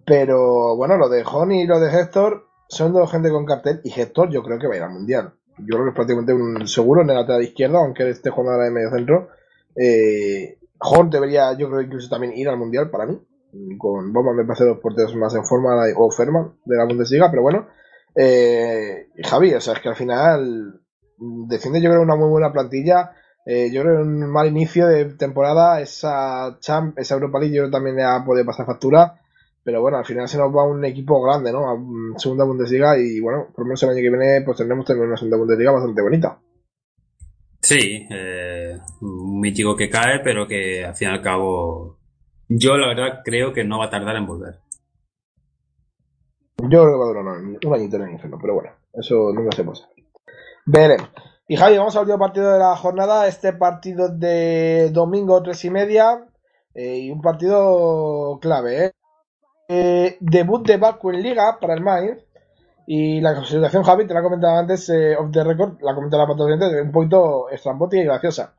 Pero 0.07 0.77
bueno, 0.77 0.97
lo 0.97 1.09
de 1.09 1.23
Honey 1.25 1.63
y 1.63 1.67
lo 1.67 1.79
de 1.79 2.01
Héctor 2.01 2.47
son 2.69 2.93
dos 2.93 3.11
gente 3.11 3.31
con 3.31 3.47
cartel 3.47 3.81
y 3.85 3.99
Héctor 3.99 4.31
yo 4.31 4.43
creo 4.43 4.59
que 4.59 4.67
va 4.67 4.75
a 4.75 4.77
ir 4.79 4.83
al 4.83 4.93
Mundial. 4.93 5.35
Yo 5.59 5.67
creo 5.67 5.85
que 5.85 5.91
es 5.91 5.95
prácticamente 5.95 6.33
un 6.33 6.67
seguro 6.67 7.03
en 7.03 7.11
el 7.11 7.17
lateral 7.17 7.43
izquierdo, 7.43 7.79
aunque 7.79 8.09
esté 8.09 8.31
jugando 8.31 8.53
ahora 8.53 8.65
de 8.65 8.71
medio 8.71 8.91
centro. 8.91 9.29
Eh, 9.77 10.59
debería, 11.11 11.53
yo 11.57 11.69
creo, 11.69 11.83
incluso 11.83 12.09
también 12.09 12.37
ir 12.37 12.49
al 12.49 12.59
Mundial 12.59 12.91
para 12.91 13.07
mí. 13.07 13.21
Con 13.79 14.13
Boma 14.13 14.33
me 14.33 14.45
parece 14.45 14.65
los 14.65 14.79
porteros 14.79 15.15
más 15.15 15.35
en 15.35 15.45
forma, 15.45 15.77
o 15.97 16.11
Ferman, 16.11 16.55
de 16.65 16.77
la 16.77 16.85
Bundesliga, 16.87 17.31
pero 17.31 17.43
bueno. 17.43 17.69
Eh, 18.15 19.09
Javi, 19.23 19.55
o 19.55 19.61
sea, 19.61 19.75
es 19.75 19.81
que 19.81 19.89
al 19.89 19.97
final 19.97 20.81
defiende 21.19 21.81
yo 21.81 21.91
creo 21.91 22.03
una 22.03 22.17
muy 22.17 22.29
buena 22.29 22.53
plantilla. 22.53 23.13
Eh, 23.47 23.71
yo 23.73 23.83
creo 23.83 24.01
un 24.01 24.31
mal 24.31 24.49
inicio 24.49 24.87
de 24.87 25.05
temporada, 25.17 25.81
esa 25.81 26.57
Champ, 26.61 26.99
esa 26.99 27.15
Europa 27.15 27.39
League, 27.39 27.55
yo 27.55 27.63
creo 27.63 27.71
también 27.71 27.97
le 27.97 28.05
ha 28.05 28.25
podido 28.25 28.47
pasar 28.47 28.67
factura. 28.67 29.21
Pero 29.63 29.81
bueno, 29.81 29.97
al 29.97 30.05
final 30.05 30.29
se 30.29 30.37
nos 30.37 30.55
va 30.55 30.65
un 30.65 30.85
equipo 30.85 31.23
grande, 31.23 31.51
¿no? 31.51 31.71
A 31.71 32.19
segunda 32.19 32.45
Bundesliga 32.45 32.99
y 32.99 33.19
bueno, 33.21 33.49
por 33.55 33.65
lo 33.65 33.69
menos 33.69 33.83
el 33.83 33.91
año 33.91 34.03
que 34.03 34.11
viene 34.11 34.43
pues 34.45 34.59
tendremos 34.59 34.85
tener 34.85 35.03
una 35.03 35.17
segunda 35.17 35.39
Bundesliga 35.39 35.73
bastante 35.73 36.03
bonita. 36.03 36.39
Sí, 37.63 38.07
eh, 38.11 38.77
un 39.01 39.41
mítico 39.41 39.75
que 39.75 39.89
cae, 39.89 40.21
pero 40.23 40.47
que 40.47 40.85
al 40.85 40.95
fin 40.95 41.09
y 41.09 41.13
al 41.13 41.23
cabo, 41.23 41.99
yo 42.47 42.77
la 42.77 42.89
verdad 42.89 43.21
creo 43.25 43.55
que 43.55 43.65
no 43.65 43.79
va 43.79 43.87
a 43.87 43.91
tardar 43.91 44.17
en 44.17 44.27
volver. 44.27 44.59
Yo 46.57 46.69
creo 46.69 46.87
que 46.87 46.99
va 46.99 47.05
a 47.05 47.09
durar 47.09 47.25
un, 47.25 47.75
añito 47.75 47.97
en 47.97 48.03
el 48.03 48.13
infierno, 48.13 48.39
pero 48.41 48.55
bueno, 48.55 48.71
eso 48.93 49.33
nunca 49.33 49.55
se 49.57 49.65
pasa. 49.65 49.89
Veremos. 50.67 51.11
Y 51.47 51.57
Javi, 51.57 51.77
vamos 51.77 51.95
al 51.95 52.03
último 52.03 52.19
partido 52.19 52.53
de 52.53 52.59
la 52.59 52.77
jornada, 52.77 53.27
este 53.27 53.53
partido 53.53 54.09
de 54.09 54.91
domingo 54.91 55.43
tres 55.43 55.65
y 55.65 55.71
media, 55.71 56.27
eh, 56.75 56.99
y 57.01 57.11
un 57.11 57.21
partido 57.21 58.39
clave, 58.41 58.87
¿eh? 58.87 58.93
Eh, 59.69 60.17
debut 60.21 60.67
de 60.67 60.77
Baku 60.77 61.11
en 61.11 61.23
Liga 61.23 61.59
para 61.61 61.75
el 61.75 61.83
Mainz, 61.83 62.25
y 62.87 63.21
la 63.21 63.45
situación, 63.45 63.83
Javi, 63.83 64.07
te 64.07 64.15
la 64.15 64.23
comentado 64.23 64.59
antes, 64.59 64.89
eh, 64.91 65.17
off 65.17 65.31
the 65.33 65.43
record, 65.43 65.81
la 65.83 65.95
comenté 65.95 66.17
la 66.17 66.27
patrocinante, 66.27 66.83
un 66.83 66.93
poquito 66.93 67.49
estrambótica 67.51 68.03
y 68.03 68.07
graciosa. 68.07 68.55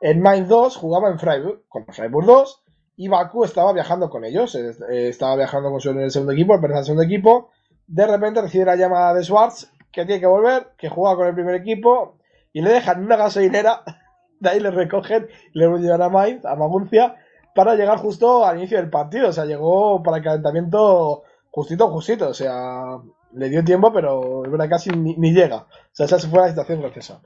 El 0.00 0.18
Mainz 0.18 0.48
2 0.48 0.76
jugaba 0.76 1.08
en 1.08 1.18
Freiburg, 1.18 1.62
contra 1.68 1.94
Freiburg 1.94 2.26
2, 2.26 2.62
y 3.00 3.08
estaba 3.46 3.72
viajando 3.72 4.10
con 4.10 4.26
ellos, 4.26 4.54
eh, 4.56 4.76
eh, 4.90 5.08
estaba 5.08 5.34
viajando 5.34 5.70
con 5.70 5.80
su 5.80 5.88
en 5.88 6.00
el 6.00 6.10
segundo 6.10 6.34
equipo, 6.34 6.54
el 6.54 6.62
el 6.62 6.84
segundo 6.84 7.02
equipo, 7.02 7.48
de 7.86 8.06
repente 8.06 8.42
recibe 8.42 8.66
la 8.66 8.76
llamada 8.76 9.14
de 9.14 9.24
Schwartz, 9.24 9.72
que 9.90 10.04
tiene 10.04 10.20
que 10.20 10.26
volver, 10.26 10.72
que 10.76 10.90
juega 10.90 11.16
con 11.16 11.26
el 11.26 11.34
primer 11.34 11.54
equipo, 11.54 12.18
y 12.52 12.60
le 12.60 12.70
dejan 12.70 13.02
una 13.02 13.16
gasolinera, 13.16 13.84
de 14.40 14.50
ahí 14.50 14.60
le 14.60 14.70
recogen, 14.70 15.28
y 15.54 15.58
le 15.58 15.78
llevan 15.78 16.02
a 16.02 16.10
Mainz, 16.10 16.44
a 16.44 16.54
Maguncia, 16.56 17.16
para 17.54 17.74
llegar 17.74 17.96
justo 17.96 18.44
al 18.44 18.58
inicio 18.58 18.76
del 18.76 18.90
partido, 18.90 19.30
o 19.30 19.32
sea, 19.32 19.46
llegó 19.46 20.02
para 20.02 20.18
el 20.18 20.22
calentamiento 20.22 21.22
justito, 21.50 21.88
justito, 21.88 22.28
o 22.28 22.34
sea, 22.34 22.98
le 23.32 23.48
dio 23.48 23.64
tiempo, 23.64 23.94
pero 23.94 24.44
es 24.44 24.50
verdad 24.50 24.68
casi 24.68 24.90
ni, 24.90 25.16
ni 25.16 25.32
llega, 25.32 25.56
o 25.56 25.66
sea, 25.92 26.04
esa 26.04 26.18
fue 26.18 26.40
la 26.40 26.50
situación 26.50 26.82
graciosa. 26.82 27.22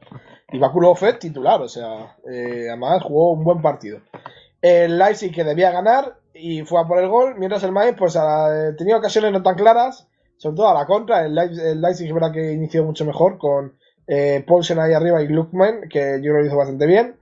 Y 0.52 0.58
Baku 0.60 0.94
fue 0.94 1.14
titular, 1.14 1.60
o 1.60 1.68
sea, 1.68 2.16
eh, 2.30 2.66
además 2.68 3.02
jugó 3.02 3.32
un 3.32 3.42
buen 3.42 3.60
partido 3.60 3.98
el 4.64 4.96
Leipzig 4.96 5.30
que 5.30 5.44
debía 5.44 5.70
ganar 5.70 6.16
y 6.32 6.62
fue 6.62 6.80
a 6.80 6.84
por 6.84 6.98
el 6.98 7.08
gol, 7.08 7.34
mientras 7.36 7.62
el 7.64 7.72
Mainz 7.72 7.98
pues 7.98 8.18
tenía 8.78 8.96
ocasiones 8.96 9.30
no 9.30 9.42
tan 9.42 9.56
claras, 9.56 10.08
sobre 10.38 10.56
todo 10.56 10.68
a 10.68 10.74
la 10.74 10.86
contra, 10.86 11.26
el 11.26 11.34
Leipzig, 11.34 11.60
el 11.62 11.84
es 11.84 12.14
verdad 12.14 12.32
que 12.32 12.52
inició 12.52 12.82
mucho 12.82 13.04
mejor 13.04 13.36
con 13.36 13.76
eh, 14.06 14.42
Paulsen 14.46 14.78
ahí 14.78 14.94
arriba 14.94 15.22
y 15.22 15.26
Gluckman, 15.26 15.82
que 15.90 16.18
yo 16.22 16.32
lo 16.32 16.42
hizo 16.42 16.56
bastante 16.56 16.86
bien, 16.86 17.16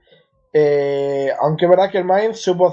eh, 0.52 1.33
aunque 1.40 1.64
es 1.64 1.70
verdad 1.70 1.90
que 1.90 1.98
el 1.98 2.05
Mainz 2.05 2.38
supo 2.38 2.70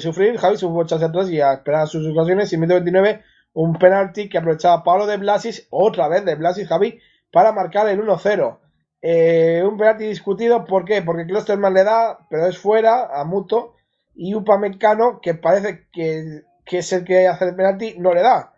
sufrir, 0.00 0.36
Javi 0.36 0.56
supo 0.56 0.82
echarse 0.82 1.04
atrás 1.04 1.30
y 1.30 1.40
a 1.40 1.52
esperar 1.52 1.86
sus 1.86 2.04
ocasiones 2.08 2.52
y 2.52 2.56
en 2.56 2.66
29 2.66 3.22
un 3.52 3.78
penalti 3.78 4.28
que 4.28 4.38
aprovechaba 4.38 4.82
Pablo 4.82 5.06
de 5.06 5.16
Blasis, 5.16 5.68
otra 5.70 6.08
vez 6.08 6.24
de 6.24 6.34
Blasis 6.34 6.66
Javi, 6.66 6.98
para 7.30 7.52
marcar 7.52 7.88
el 7.88 8.00
1-0. 8.02 8.58
Eh, 9.00 9.62
un 9.64 9.78
penalti 9.78 10.06
discutido, 10.06 10.64
¿por 10.64 10.84
qué? 10.84 11.02
Porque 11.02 11.24
Klosterman 11.24 11.72
le 11.72 11.84
da, 11.84 12.18
pero 12.28 12.46
es 12.46 12.58
fuera, 12.58 13.08
a 13.12 13.24
Muto, 13.24 13.74
y 14.18 14.34
Upamecano, 14.34 15.20
que 15.20 15.34
parece 15.34 15.86
que, 15.92 16.42
que 16.64 16.78
es 16.78 16.92
el 16.92 17.04
que 17.04 17.28
hace 17.28 17.44
el 17.46 17.54
penalti, 17.54 17.94
no 17.98 18.12
le 18.12 18.20
da. 18.20 18.52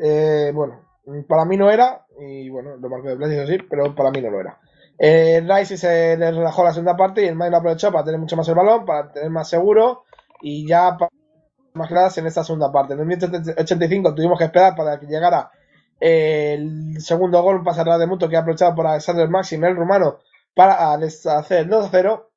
Eh, 0.00 0.52
bueno, 0.54 0.82
para 1.26 1.46
mí 1.46 1.56
no 1.56 1.70
era, 1.70 2.04
y 2.20 2.50
bueno, 2.50 2.76
lo 2.76 2.90
marcó 2.90 3.08
de 3.08 3.14
Blasis 3.14 3.38
así, 3.38 3.58
pero 3.70 3.94
para 3.94 4.10
mí 4.10 4.20
no 4.20 4.30
lo 4.30 4.40
era. 4.40 4.60
Eh, 4.98 5.42
Rice 5.48 5.78
se 5.78 6.16
le 6.18 6.30
relajó 6.30 6.62
la 6.62 6.72
segunda 6.72 6.94
parte 6.94 7.22
y 7.24 7.26
el 7.26 7.36
Mainz 7.36 7.52
lo 7.52 7.56
aprovechó 7.56 7.90
para 7.90 8.04
tener 8.04 8.20
mucho 8.20 8.36
más 8.36 8.46
el 8.48 8.54
balón, 8.54 8.84
para 8.84 9.10
tener 9.10 9.30
más 9.30 9.48
seguro 9.48 10.04
y 10.42 10.68
ya 10.68 10.98
más 11.72 11.88
claras 11.88 12.18
en 12.18 12.26
esta 12.26 12.44
segunda 12.44 12.70
parte. 12.70 12.92
En 12.92 13.00
el 13.00 13.06
minuto 13.06 13.28
85 13.56 14.14
tuvimos 14.14 14.38
que 14.38 14.44
esperar 14.44 14.76
para 14.76 15.00
que 15.00 15.06
llegara 15.06 15.50
El 16.00 17.00
segundo 17.00 17.42
gol 17.42 17.62
pasará 17.64 17.96
de 17.96 18.06
Muto 18.06 18.28
que 18.28 18.36
ha 18.36 18.40
aprovechado 18.40 18.74
por 18.74 18.86
Alexander 18.86 19.28
Maxim, 19.30 19.64
el 19.64 19.76
rumano, 19.76 20.18
para 20.54 20.92
hacer 20.92 21.66
2 21.66 21.86
a 21.86 21.88
0. 21.90 22.30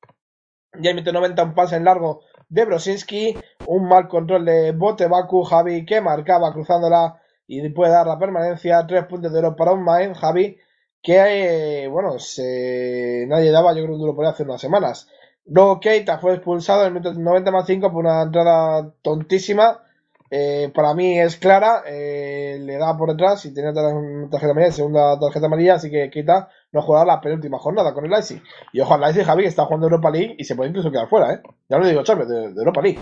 Ya 0.80 0.94
mete 0.94 1.12
90 1.12 1.42
un 1.44 1.54
pase 1.54 1.76
en 1.76 1.84
largo 1.84 2.22
de 2.52 2.66
Brosinski, 2.66 3.34
un 3.66 3.88
mal 3.88 4.08
control 4.08 4.44
de 4.44 4.72
Bote 4.72 5.06
Baku, 5.06 5.42
Javi 5.42 5.86
que 5.86 6.02
marcaba 6.02 6.52
cruzándola 6.52 7.18
y 7.46 7.66
puede 7.70 7.92
dar 7.92 8.06
la 8.06 8.18
permanencia, 8.18 8.86
tres 8.86 9.06
puntos 9.06 9.32
de 9.32 9.38
oro 9.38 9.56
para 9.56 9.72
un 9.72 9.82
Main, 9.82 10.12
Javi, 10.12 10.58
que, 11.02 11.84
eh, 11.84 11.88
bueno, 11.88 12.18
se... 12.18 13.24
nadie 13.26 13.50
daba, 13.50 13.74
yo 13.74 13.84
creo 13.84 13.98
que 13.98 14.04
lo 14.04 14.14
podía 14.14 14.30
hace 14.30 14.42
unas 14.42 14.60
semanas. 14.60 15.08
Luego 15.46 15.80
Keita 15.80 16.18
fue 16.18 16.34
expulsado 16.34 16.82
en 16.82 16.88
el 16.88 16.92
minuto 16.92 17.18
90 17.18 17.50
más 17.50 17.66
5 17.66 17.90
por 17.90 18.04
una 18.04 18.22
entrada 18.22 18.92
tontísima. 19.00 19.82
Eh, 20.30 20.70
para 20.74 20.94
mí 20.94 21.18
es 21.18 21.36
clara, 21.38 21.82
eh, 21.86 22.58
le 22.60 22.76
da 22.76 22.96
por 22.96 23.10
detrás 23.10 23.44
y 23.46 23.54
tenía 23.54 23.72
tarjeta 23.72 24.50
amarilla, 24.50 24.72
segunda 24.72 25.18
tarjeta 25.18 25.46
amarilla, 25.46 25.74
así 25.74 25.90
que 25.90 26.10
Keita 26.10 26.50
no 26.72 26.82
jugará 26.82 27.04
la 27.04 27.20
penúltima 27.20 27.58
jornada 27.58 27.92
con 27.92 28.04
el 28.04 28.10
Leipzig. 28.10 28.42
Y 28.72 28.80
ojo 28.80 28.94
al 28.94 29.00
Leipzig, 29.02 29.24
Javi, 29.24 29.42
que 29.42 29.48
está 29.48 29.64
jugando 29.64 29.86
Europa 29.86 30.10
League 30.10 30.34
y 30.38 30.44
se 30.44 30.56
puede 30.56 30.70
incluso 30.70 30.90
quedar 30.90 31.08
fuera, 31.08 31.34
¿eh? 31.34 31.40
Ya 31.68 31.78
lo 31.78 31.86
digo, 31.86 32.02
Chávez, 32.02 32.28
de, 32.28 32.52
de 32.52 32.58
Europa 32.58 32.82
League. 32.82 33.00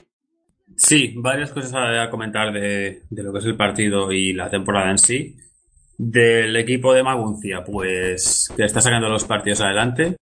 Sí, 0.77 1.15
varias 1.17 1.53
cosas 1.53 1.75
a 1.75 2.11
comentar 2.11 2.53
de, 2.53 3.03
de, 3.11 3.23
lo 3.23 3.33
que 3.33 3.39
es 3.39 3.45
el 3.45 3.57
partido 3.57 4.13
y 4.13 4.33
la 4.33 4.49
temporada 4.51 4.91
en 4.91 4.99
sí. 4.99 5.37
Del 5.99 6.57
equipo 6.57 6.95
de 6.95 7.03
Maguncia, 7.03 7.63
pues 7.65 8.51
que 8.57 8.65
está 8.65 8.81
sacando 8.81 9.09
los 9.09 9.25
partidos 9.25 9.61
adelante 9.61 10.17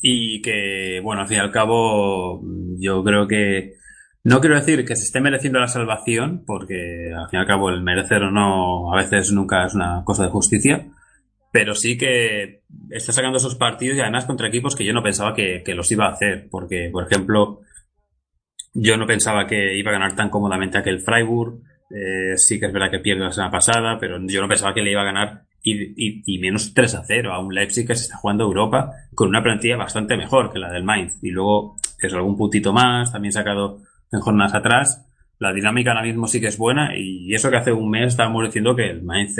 y 0.00 0.40
que, 0.40 1.00
bueno, 1.02 1.22
al 1.22 1.28
fin 1.28 1.38
y 1.38 1.40
al 1.40 1.50
cabo, 1.50 2.40
yo 2.78 3.02
creo 3.02 3.26
que 3.26 3.74
no 4.22 4.40
quiero 4.40 4.56
decir 4.56 4.84
que 4.84 4.96
se 4.96 5.04
esté 5.04 5.20
mereciendo 5.20 5.58
la 5.58 5.66
salvación, 5.66 6.44
porque 6.46 7.12
al 7.12 7.28
fin 7.28 7.38
y 7.38 7.40
al 7.40 7.46
cabo 7.46 7.70
el 7.70 7.82
merecer 7.82 8.22
o 8.22 8.30
no 8.30 8.92
a 8.92 8.96
veces 8.96 9.32
nunca 9.32 9.66
es 9.66 9.74
una 9.74 10.02
cosa 10.04 10.24
de 10.24 10.30
justicia, 10.30 10.86
pero 11.52 11.74
sí 11.74 11.98
que 11.98 12.62
está 12.90 13.12
sacando 13.12 13.38
esos 13.38 13.56
partidos 13.56 13.96
y 13.96 14.00
además 14.00 14.24
contra 14.24 14.48
equipos 14.48 14.76
que 14.76 14.84
yo 14.84 14.92
no 14.92 15.02
pensaba 15.02 15.34
que, 15.34 15.62
los 15.74 15.90
iba 15.90 16.06
a 16.06 16.12
hacer, 16.12 16.48
porque, 16.50 16.90
por 16.92 17.04
ejemplo, 17.04 17.60
yo 18.72 18.96
no 18.96 19.06
pensaba 19.06 19.46
que 19.46 19.76
iba 19.76 19.90
a 19.90 19.94
ganar 19.94 20.14
tan 20.14 20.30
cómodamente 20.30 20.78
aquel 20.78 21.00
Freiburg. 21.00 21.60
Eh, 21.90 22.36
sí 22.36 22.60
que 22.60 22.66
es 22.66 22.72
verdad 22.72 22.90
que 22.90 23.00
pierde 23.00 23.24
la 23.24 23.32
semana 23.32 23.50
pasada, 23.50 23.98
pero 23.98 24.18
yo 24.24 24.40
no 24.40 24.48
pensaba 24.48 24.72
que 24.72 24.82
le 24.82 24.92
iba 24.92 25.00
a 25.00 25.06
ganar 25.06 25.42
y, 25.62 26.22
y, 26.24 26.38
menos 26.38 26.72
3 26.72 26.94
a 26.94 27.04
0 27.04 27.32
a 27.32 27.40
un 27.40 27.52
Leipzig 27.52 27.86
que 27.86 27.96
se 27.96 28.04
está 28.04 28.16
jugando 28.16 28.44
Europa 28.44 28.92
con 29.14 29.28
una 29.28 29.42
plantilla 29.42 29.76
bastante 29.76 30.16
mejor 30.16 30.52
que 30.52 30.60
la 30.60 30.70
del 30.70 30.84
Mainz. 30.84 31.18
Y 31.20 31.30
luego, 31.30 31.76
es 32.00 32.14
algún 32.14 32.36
puntito 32.36 32.72
más, 32.72 33.12
también 33.12 33.32
sacado 33.32 33.80
en 34.12 34.20
jornadas 34.20 34.54
atrás. 34.54 35.09
La 35.40 35.52
dinámica 35.52 35.90
ahora 35.90 36.04
mismo 36.04 36.26
sí 36.26 36.40
que 36.40 36.48
es 36.48 36.58
buena 36.58 36.96
y 36.96 37.34
eso 37.34 37.50
que 37.50 37.56
hace 37.56 37.72
un 37.72 37.90
mes 37.90 38.08
estábamos 38.08 38.44
diciendo 38.44 38.76
que 38.76 38.90
el 38.90 39.02
Mainz 39.02 39.36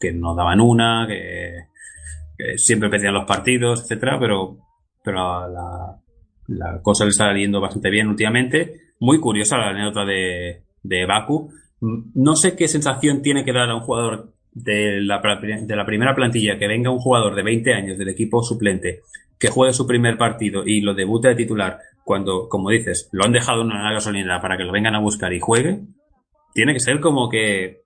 que 0.00 0.12
no 0.12 0.34
daban 0.34 0.60
una, 0.60 1.06
que, 1.06 2.56
siempre 2.56 2.88
perdían 2.88 3.14
los 3.14 3.26
partidos, 3.26 3.82
etcétera, 3.82 4.18
pero, 4.18 4.56
pero 5.04 5.48
la, 5.48 5.96
la 6.48 6.80
cosa 6.80 7.04
le 7.04 7.10
está 7.10 7.32
yendo 7.34 7.60
bastante 7.60 7.90
bien 7.90 8.08
últimamente. 8.08 8.80
Muy 8.98 9.20
curiosa 9.20 9.58
la 9.58 9.68
anécdota 9.68 10.06
de, 10.06 10.62
de 10.82 11.06
Baku. 11.06 11.50
No 11.80 12.34
sé 12.34 12.56
qué 12.56 12.66
sensación 12.66 13.20
tiene 13.20 13.44
que 13.44 13.52
dar 13.52 13.68
a 13.68 13.74
un 13.74 13.82
jugador 13.82 14.32
de 14.52 15.02
la, 15.02 15.20
de 15.20 15.76
la 15.76 15.84
primera 15.84 16.14
plantilla 16.14 16.58
que 16.58 16.66
venga 16.66 16.90
un 16.90 16.98
jugador 16.98 17.34
de 17.34 17.42
20 17.42 17.74
años 17.74 17.98
del 17.98 18.08
equipo 18.08 18.42
suplente 18.42 19.02
que 19.38 19.48
juegue 19.48 19.74
su 19.74 19.86
primer 19.86 20.16
partido 20.16 20.62
y 20.64 20.80
lo 20.80 20.94
debute 20.94 21.28
de 21.28 21.34
titular 21.34 21.78
cuando, 22.06 22.48
como 22.48 22.70
dices, 22.70 23.08
lo 23.10 23.24
han 23.24 23.32
dejado 23.32 23.62
en 23.62 23.66
una 23.66 23.92
gasolinera 23.92 24.40
para 24.40 24.56
que 24.56 24.62
lo 24.62 24.70
vengan 24.70 24.94
a 24.94 25.00
buscar 25.00 25.32
y 25.32 25.40
juegue, 25.40 25.80
tiene 26.54 26.72
que 26.72 26.78
ser 26.78 27.00
como 27.00 27.28
que 27.28 27.82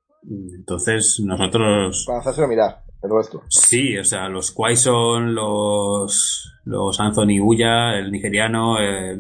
entonces 0.58 1.22
nosotros... 1.24 2.04
Para 2.06 2.18
hacérselo 2.18 2.46
mirar, 2.46 2.82
el 3.02 3.10
resto. 3.16 3.42
Sí, 3.48 3.96
o 3.96 4.04
sea, 4.04 4.28
los 4.28 4.50
Quaison, 4.50 5.34
los, 5.34 6.52
los 6.66 7.00
Anthony 7.00 7.40
Uya, 7.42 7.98
el 7.98 8.12
nigeriano, 8.12 8.78
eh, 8.78 9.18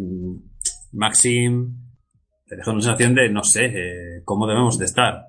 Maxim, 0.92 1.78
te 2.46 2.56
deja 2.56 2.70
una 2.70 2.82
sensación 2.82 3.14
de, 3.14 3.30
no 3.30 3.42
sé, 3.42 3.64
eh, 3.64 4.22
cómo 4.26 4.46
debemos 4.46 4.78
de 4.78 4.84
estar. 4.84 5.28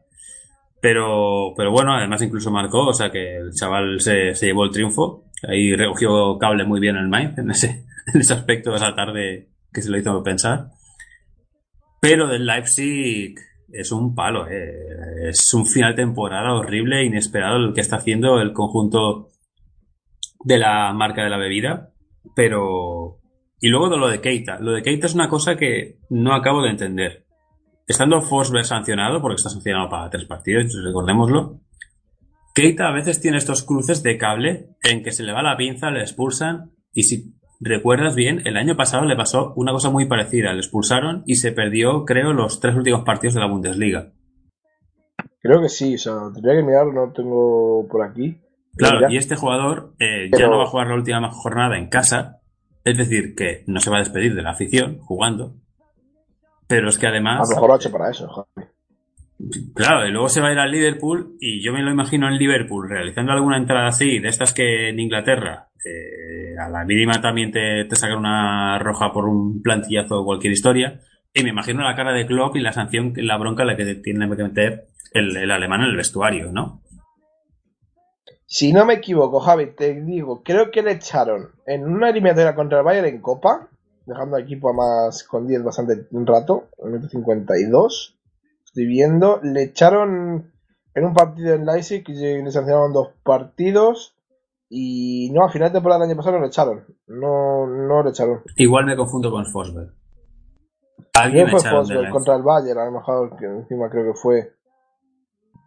Pero, 0.82 1.54
pero 1.56 1.72
bueno, 1.72 1.96
además 1.96 2.22
incluso 2.22 2.52
marcó, 2.52 2.88
o 2.88 2.94
sea 2.94 3.10
que 3.10 3.38
el 3.38 3.54
chaval 3.54 4.02
se, 4.02 4.36
se 4.36 4.48
llevó 4.48 4.66
el 4.66 4.72
triunfo. 4.72 5.24
Ahí 5.48 5.74
recogió 5.78 6.38
cable 6.38 6.66
muy 6.66 6.82
bien 6.82 6.98
el 6.98 7.08
Mainz 7.08 7.38
en 7.38 7.52
ese, 7.52 7.86
en 8.14 8.20
ese 8.20 8.34
aspecto 8.34 8.76
esa 8.76 8.94
tarde 8.94 9.51
que 9.72 9.82
se 9.82 9.90
lo 9.90 9.98
hizo 9.98 10.24
pensar. 10.24 10.70
Pero 12.00 12.28
del 12.28 12.46
Leipzig 12.46 13.36
es 13.72 13.92
un 13.92 14.16
palo, 14.16 14.48
eh. 14.50 15.30
es 15.30 15.54
un 15.54 15.66
final 15.66 15.96
de 15.96 16.04
temporada 16.04 16.54
horrible, 16.54 17.06
inesperado 17.06 17.58
el 17.58 17.74
que 17.74 17.82
está 17.82 17.98
haciendo 17.98 18.42
el 18.42 18.54
conjunto 18.54 19.30
de 20.44 20.58
la 20.58 20.92
marca 20.94 21.24
de 21.24 21.30
la 21.30 21.38
bebida. 21.38 21.92
Pero. 22.36 23.20
Y 23.60 23.70
luego 23.70 23.90
de 23.90 23.98
lo 23.98 24.08
de 24.08 24.22
Keita. 24.22 24.60
Lo 24.60 24.72
de 24.72 24.82
Keita 24.82 25.06
es 25.06 25.14
una 25.14 25.30
cosa 25.30 25.56
que 25.56 26.00
no 26.10 26.34
acabo 26.34 26.64
de 26.64 26.72
entender. 26.72 27.26
Estando 27.88 28.22
Forsberg 28.22 28.66
sancionado, 28.66 29.22
porque 29.22 29.36
está 29.36 29.50
sancionado 29.50 29.90
para 29.90 30.10
tres 30.10 30.26
partidos, 30.26 30.74
recordémoslo. 30.84 31.62
Keita 32.56 32.88
a 32.88 32.92
veces 32.92 33.22
tiene 33.22 33.38
estos 33.38 33.64
cruces 33.64 34.02
de 34.04 34.18
cable 34.18 34.70
en 34.84 35.04
que 35.04 35.12
se 35.12 35.24
le 35.24 35.32
va 35.32 35.44
la 35.44 35.58
pinza, 35.58 35.92
le 35.92 36.02
expulsan 36.02 36.72
y 36.94 37.04
si 37.04 37.34
recuerdas 37.62 38.16
bien, 38.16 38.42
el 38.46 38.58
año 38.58 38.76
pasado 38.76 39.06
le 39.06 39.16
pasó 39.16 39.54
una 39.56 39.72
cosa 39.72 39.90
muy 39.90 40.06
parecida. 40.06 40.52
Le 40.54 40.60
expulsaron 40.60 41.24
y 41.26 41.36
se 41.36 41.52
perdió, 41.52 42.04
creo, 42.06 42.34
los 42.34 42.60
tres 42.60 42.76
últimos 42.76 43.04
partidos 43.06 43.36
de 43.36 43.40
la 43.42 43.48
Bundesliga. 43.48 44.12
Creo 45.42 45.62
que 45.62 45.70
sí, 45.70 45.96
o 45.96 45.98
sea, 45.98 46.14
tendría 46.34 46.56
que 46.56 46.64
mirar, 46.66 46.88
no 46.88 47.12
tengo 47.14 47.88
por 47.90 48.04
aquí. 48.04 48.38
Claro, 48.76 49.10
y 49.10 49.18
este 49.18 49.36
jugador 49.36 49.94
eh, 50.00 50.28
Pero- 50.32 50.38
ya 50.40 50.48
no 50.48 50.58
va 50.58 50.64
a 50.64 50.68
jugar 50.68 50.88
la 50.88 50.96
última 50.96 51.30
jornada 51.32 51.78
en 51.78 51.88
casa, 51.90 52.40
es 52.84 52.98
decir, 52.98 53.36
que 53.36 53.64
no 53.68 53.80
se 53.80 53.90
va 53.90 53.98
a 53.98 54.00
despedir 54.00 54.34
de 54.36 54.42
la 54.44 54.52
afición 54.52 54.98
jugando. 55.00 55.56
Pero 56.68 56.90
es 56.90 56.98
que 56.98 57.06
A 57.08 57.10
además, 57.10 57.48
lo 57.50 57.56
mejor 57.56 57.68
lo 57.70 57.74
ha 57.74 57.78
hecho 57.78 57.92
para 57.92 58.10
eso, 58.10 58.28
Javi. 58.30 58.68
claro, 59.76 60.08
y 60.08 60.12
luego 60.12 60.30
se 60.30 60.40
va 60.42 60.48
a 60.50 60.52
ir 60.54 60.60
al 60.60 60.72
Liverpool 60.72 61.36
y 61.40 61.62
yo 61.64 61.74
me 61.74 61.82
lo 61.82 61.92
imagino 61.92 62.28
en 62.30 62.38
Liverpool 62.38 62.88
realizando 62.88 63.32
alguna 63.34 63.58
entrada 63.58 63.88
así, 63.88 64.20
de 64.20 64.30
estas 64.30 64.54
que 64.54 64.90
en 64.90 65.00
Inglaterra, 65.00 65.68
eh, 65.86 66.56
a 66.60 66.70
la 66.70 66.86
mínima 66.86 67.22
también 67.22 67.52
te, 67.52 67.86
te 67.86 67.96
sacan 67.96 68.18
una 68.18 68.80
roja 68.80 69.12
por 69.12 69.26
un 69.26 69.62
plantillazo 69.62 70.22
o 70.22 70.26
cualquier 70.26 70.54
historia. 70.54 71.02
Y 71.34 71.44
me 71.44 71.50
imagino 71.50 71.84
la 71.84 71.96
cara 71.96 72.12
de 72.14 72.26
Klopp 72.26 72.56
y 72.56 72.60
la 72.60 72.74
sanción, 72.74 73.14
la 73.16 73.38
bronca 73.38 73.64
la 73.64 73.78
que 73.78 73.96
tiene 73.96 74.30
que 74.36 74.44
meter 74.44 74.88
el, 75.14 75.36
el 75.36 75.52
alemán 75.52 75.82
en 75.82 75.90
el 75.90 75.98
vestuario, 75.98 76.52
¿no? 76.52 76.82
Si 78.46 78.74
no 78.74 78.86
me 78.86 78.96
equivoco, 78.96 79.40
Javi, 79.40 79.68
te 79.68 79.94
digo, 80.02 80.44
creo 80.44 80.72
que 80.72 80.82
le 80.82 80.92
echaron 80.92 81.52
en 81.66 81.86
una 81.86 82.10
eliminatoria 82.10 82.54
contra 82.54 82.80
el 82.80 82.84
Bayern 82.84 83.08
en 83.08 83.22
Copa, 83.22 83.70
dejando 84.06 84.36
al 84.36 84.44
equipo 84.44 84.70
a 84.70 84.74
más 84.74 85.24
con 85.24 85.48
10 85.48 85.64
bastante 85.64 86.08
un 86.12 86.28
rato, 86.28 86.68
en 86.80 86.96
el 86.96 87.10
52. 87.10 88.20
Estoy 88.66 88.86
viendo, 88.88 89.40
le 89.42 89.64
echaron 89.64 90.52
en 90.94 91.06
un 91.06 91.14
partido 91.14 91.56
en 91.56 91.66
Leipzig, 91.66 92.04
que 92.04 92.12
le 92.12 92.52
sancionaron 92.52 92.92
dos 92.92 93.10
partidos. 93.24 94.18
Y 94.74 95.30
no, 95.34 95.44
al 95.44 95.52
final 95.52 95.68
de 95.68 95.74
temporada 95.74 96.00
del 96.00 96.12
año 96.12 96.18
pasado 96.18 96.38
no 96.38 96.44
le 96.44 96.48
echaron. 96.48 96.86
No, 97.08 97.68
no 97.68 98.04
le 98.04 98.12
echaron. 98.12 98.42
Igual 98.56 98.86
me 98.86 98.96
confundo 98.96 99.30
con 99.30 99.46
Forsberg. 99.46 99.92
Alguien 101.14 101.50
fue 101.50 101.60
Leipzig. 101.62 102.10
contra 102.10 102.38
el 102.38 102.42
Bayern, 102.42 102.80
a 102.80 102.86
lo 102.86 102.92
mejor, 102.94 103.36
que 103.38 103.48
encima 103.48 103.90
creo 103.90 104.14
que 104.14 104.18
fue. 104.18 104.54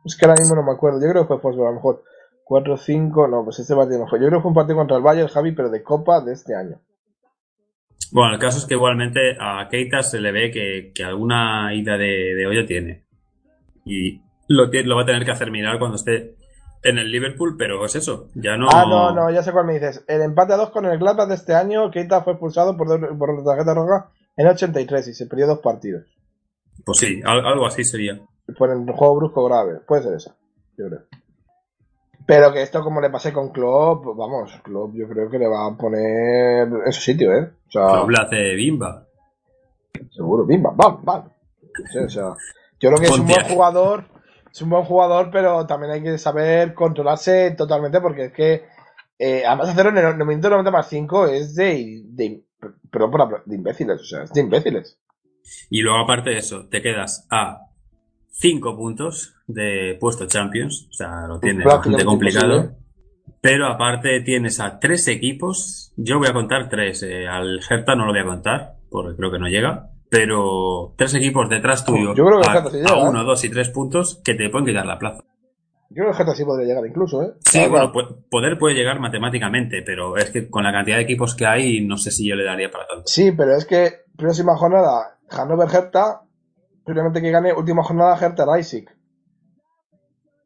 Es 0.06 0.16
que 0.16 0.24
ahora 0.24 0.40
mismo 0.40 0.54
no 0.54 0.62
me 0.62 0.72
acuerdo. 0.72 1.02
Yo 1.02 1.10
creo 1.10 1.22
que 1.24 1.28
fue 1.28 1.38
Forsberg, 1.38 1.66
a 1.66 1.70
lo 1.72 1.76
mejor 1.76 2.02
4-5. 2.48 3.28
No, 3.28 3.44
pues 3.44 3.58
este 3.58 3.76
partido 3.76 3.98
no 3.98 4.08
fue. 4.08 4.18
Yo 4.20 4.28
creo 4.28 4.38
que 4.38 4.42
fue 4.42 4.48
un 4.52 4.54
partido 4.54 4.78
contra 4.78 4.96
el 4.96 5.02
Bayern, 5.02 5.28
Javi, 5.28 5.52
pero 5.52 5.68
de 5.68 5.82
Copa 5.82 6.22
de 6.22 6.32
este 6.32 6.54
año. 6.54 6.80
Bueno, 8.10 8.32
el 8.32 8.40
caso 8.40 8.56
es 8.56 8.64
que 8.64 8.72
igualmente 8.72 9.36
a 9.38 9.68
Keita 9.68 10.02
se 10.02 10.18
le 10.18 10.32
ve 10.32 10.50
que, 10.50 10.92
que 10.94 11.04
alguna 11.04 11.74
ida 11.74 11.98
de, 11.98 12.34
de 12.34 12.46
olla 12.46 12.64
tiene. 12.64 13.04
Y 13.84 14.22
lo, 14.48 14.70
lo 14.72 14.96
va 14.96 15.02
a 15.02 15.06
tener 15.06 15.26
que 15.26 15.30
hacer 15.32 15.50
mirar 15.50 15.78
cuando 15.78 15.96
esté 15.96 16.36
en 16.84 16.98
el 16.98 17.10
Liverpool, 17.10 17.56
pero 17.58 17.84
es 17.84 17.94
eso. 17.96 18.28
Ya 18.34 18.56
no. 18.56 18.68
Ah, 18.70 18.84
no, 18.88 19.12
no, 19.12 19.30
ya 19.30 19.42
sé 19.42 19.52
cuál 19.52 19.66
me 19.66 19.74
dices. 19.74 20.04
El 20.06 20.22
empate 20.22 20.52
a 20.52 20.56
2 20.56 20.70
con 20.70 20.84
el 20.84 20.98
Gladbach 20.98 21.28
de 21.28 21.34
este 21.34 21.54
año, 21.54 21.90
Keita 21.90 22.22
fue 22.22 22.34
expulsado 22.34 22.76
por, 22.76 22.86
doble- 22.88 23.16
por 23.18 23.42
tarjeta 23.44 23.74
roja 23.74 24.10
en 24.36 24.46
el 24.46 24.52
83 24.52 25.08
y 25.08 25.14
se 25.14 25.26
perdió 25.26 25.46
dos 25.46 25.58
partidos. 25.60 26.04
Pues 26.84 26.98
sí, 26.98 27.20
al- 27.24 27.46
algo 27.46 27.66
así 27.66 27.84
sería. 27.84 28.20
Por 28.58 28.70
el 28.70 28.84
juego 28.92 29.16
brusco 29.16 29.44
grave. 29.46 29.80
Puede 29.86 30.02
ser 30.02 30.14
esa, 30.14 30.34
yo 30.76 30.86
creo. 30.88 31.00
Pero 32.26 32.52
que 32.52 32.62
esto, 32.62 32.82
como 32.82 33.00
le 33.00 33.10
pasé 33.10 33.32
con 33.32 33.50
Klopp, 33.52 34.04
vamos, 34.16 34.50
Klopp 34.62 34.94
yo 34.94 35.06
creo 35.08 35.28
que 35.28 35.38
le 35.38 35.46
va 35.46 35.66
a 35.66 35.76
poner 35.76 36.68
en 36.86 36.92
su 36.92 37.00
sitio, 37.02 37.32
¿eh? 37.34 37.50
O 37.68 37.70
sea, 37.70 37.86
Klopp 37.86 38.10
hace 38.18 38.54
bimba. 38.54 39.06
seguro, 40.10 40.44
bim, 40.46 40.62
bam, 40.62 41.04
bam. 41.04 41.28
Sí, 41.92 41.98
o 41.98 42.08
sea, 42.08 42.34
yo 42.80 42.88
creo 42.90 42.98
que 42.98 43.06
es 43.06 43.18
un 43.18 43.26
buen 43.26 43.44
jugador, 43.44 44.04
es 44.54 44.62
un 44.62 44.70
buen 44.70 44.84
jugador, 44.84 45.30
pero 45.32 45.66
también 45.66 45.92
hay 45.92 46.02
que 46.02 46.16
saber 46.16 46.74
controlarse 46.74 47.50
totalmente 47.52 48.00
porque 48.00 48.26
es 48.26 48.32
que, 48.32 48.62
eh, 49.18 49.42
además 49.44 49.70
hacerlo 49.70 49.98
en 49.98 50.06
el 50.20 50.26
minuto 50.26 50.48
90 50.48 50.70
más 50.70 50.88
5 50.88 51.26
es 51.26 51.56
de, 51.56 52.02
de, 52.04 52.44
perdón 52.90 53.10
por 53.10 53.20
la- 53.20 53.42
de 53.44 53.56
imbéciles, 53.56 54.00
o 54.00 54.04
sea, 54.04 54.22
es 54.22 54.32
de 54.32 54.40
imbéciles. 54.42 54.96
Y 55.70 55.82
luego, 55.82 55.98
aparte 55.98 56.30
de 56.30 56.38
eso, 56.38 56.68
te 56.68 56.80
quedas 56.80 57.26
a 57.30 57.62
cinco 58.30 58.76
puntos 58.76 59.34
de 59.46 59.96
puesto 60.00 60.26
Champions, 60.26 60.86
o 60.88 60.92
sea, 60.92 61.26
lo 61.26 61.40
tiene 61.40 61.64
Prácticamente 61.64 62.04
bastante 62.04 62.04
complicado. 62.04 62.76
Pero 63.40 63.66
aparte 63.66 64.20
tienes 64.20 64.60
a 64.60 64.78
tres 64.78 65.08
equipos, 65.08 65.92
yo 65.96 66.18
voy 66.18 66.28
a 66.28 66.32
contar 66.32 66.68
tres, 66.68 67.02
eh, 67.02 67.26
al 67.26 67.60
Hertha 67.68 67.94
no 67.94 68.06
lo 68.06 68.12
voy 68.12 68.20
a 68.20 68.24
contar, 68.24 68.76
porque 68.88 69.16
creo 69.16 69.30
que 69.32 69.38
no 69.38 69.48
llega, 69.48 69.90
pero 70.14 70.94
tres 70.96 71.12
equipos 71.14 71.48
detrás 71.48 71.84
tuyo, 71.84 72.14
Yo 72.14 72.24
creo 72.24 72.40
que 72.40 72.46
el 72.46 72.56
a, 72.56 72.70
llega, 72.70 72.88
¿eh? 72.88 73.08
uno, 73.08 73.24
dos 73.24 73.44
y 73.44 73.50
tres 73.50 73.68
puntos, 73.70 74.20
que 74.24 74.34
te 74.34 74.48
pueden 74.48 74.66
quitar 74.66 74.86
la 74.86 74.96
plaza. 74.96 75.24
Yo 75.90 76.02
creo 76.02 76.06
que 76.06 76.10
el 76.10 76.16
Getafe 76.16 76.36
sí 76.38 76.44
podría 76.44 76.68
llegar 76.68 76.86
incluso, 76.86 77.22
¿eh? 77.22 77.32
Sí, 77.40 77.66
bueno, 77.68 77.90
claro. 77.90 78.18
poder 78.30 78.56
puede 78.56 78.76
llegar 78.76 79.00
matemáticamente, 79.00 79.82
pero 79.84 80.16
es 80.16 80.30
que 80.30 80.48
con 80.48 80.62
la 80.62 80.72
cantidad 80.72 80.98
de 80.98 81.02
equipos 81.02 81.34
que 81.34 81.46
hay, 81.46 81.84
no 81.84 81.96
sé 81.96 82.12
si 82.12 82.28
yo 82.28 82.36
le 82.36 82.44
daría 82.44 82.70
para 82.70 82.86
tanto. 82.86 83.02
Sí, 83.06 83.32
pero 83.32 83.56
es 83.56 83.64
que 83.64 84.04
próxima 84.16 84.56
jornada, 84.56 85.18
Hannover 85.30 85.68
Hertha, 85.68 86.22
primeramente 86.84 87.20
que 87.20 87.30
gane, 87.32 87.52
última 87.52 87.82
jornada 87.82 88.16
Hertha 88.16 88.46
Leipzig. 88.46 88.86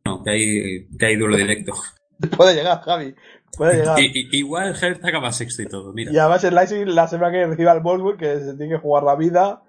No, 0.07 0.23
que 0.23 0.31
hay, 0.31 0.89
que 0.99 1.07
hay 1.07 1.17
duelo 1.17 1.37
directo. 1.37 1.75
Puede 2.37 2.55
llegar, 2.55 2.81
Javi. 2.81 3.15
Puede 3.57 3.77
llegar. 3.77 3.99
Y, 4.01 4.07
y- 4.15 4.39
igual 4.39 4.75
Hertha 4.81 5.09
acaba 5.09 5.33
sexto 5.33 5.63
y 5.63 5.67
todo, 5.67 5.93
mira. 5.93 6.13
Y 6.13 6.19
además 6.19 6.45
el 6.45 6.55
Leipzig 6.55 6.87
la 6.87 7.09
semana 7.09 7.33
que 7.33 7.47
reciba 7.47 7.73
el 7.73 7.81
Wolfsburg, 7.81 8.19
que 8.19 8.39
se 8.41 8.55
tiene 8.57 8.75
que 8.75 8.81
jugar 8.81 9.03
la 9.05 9.17
vida. 9.17 9.63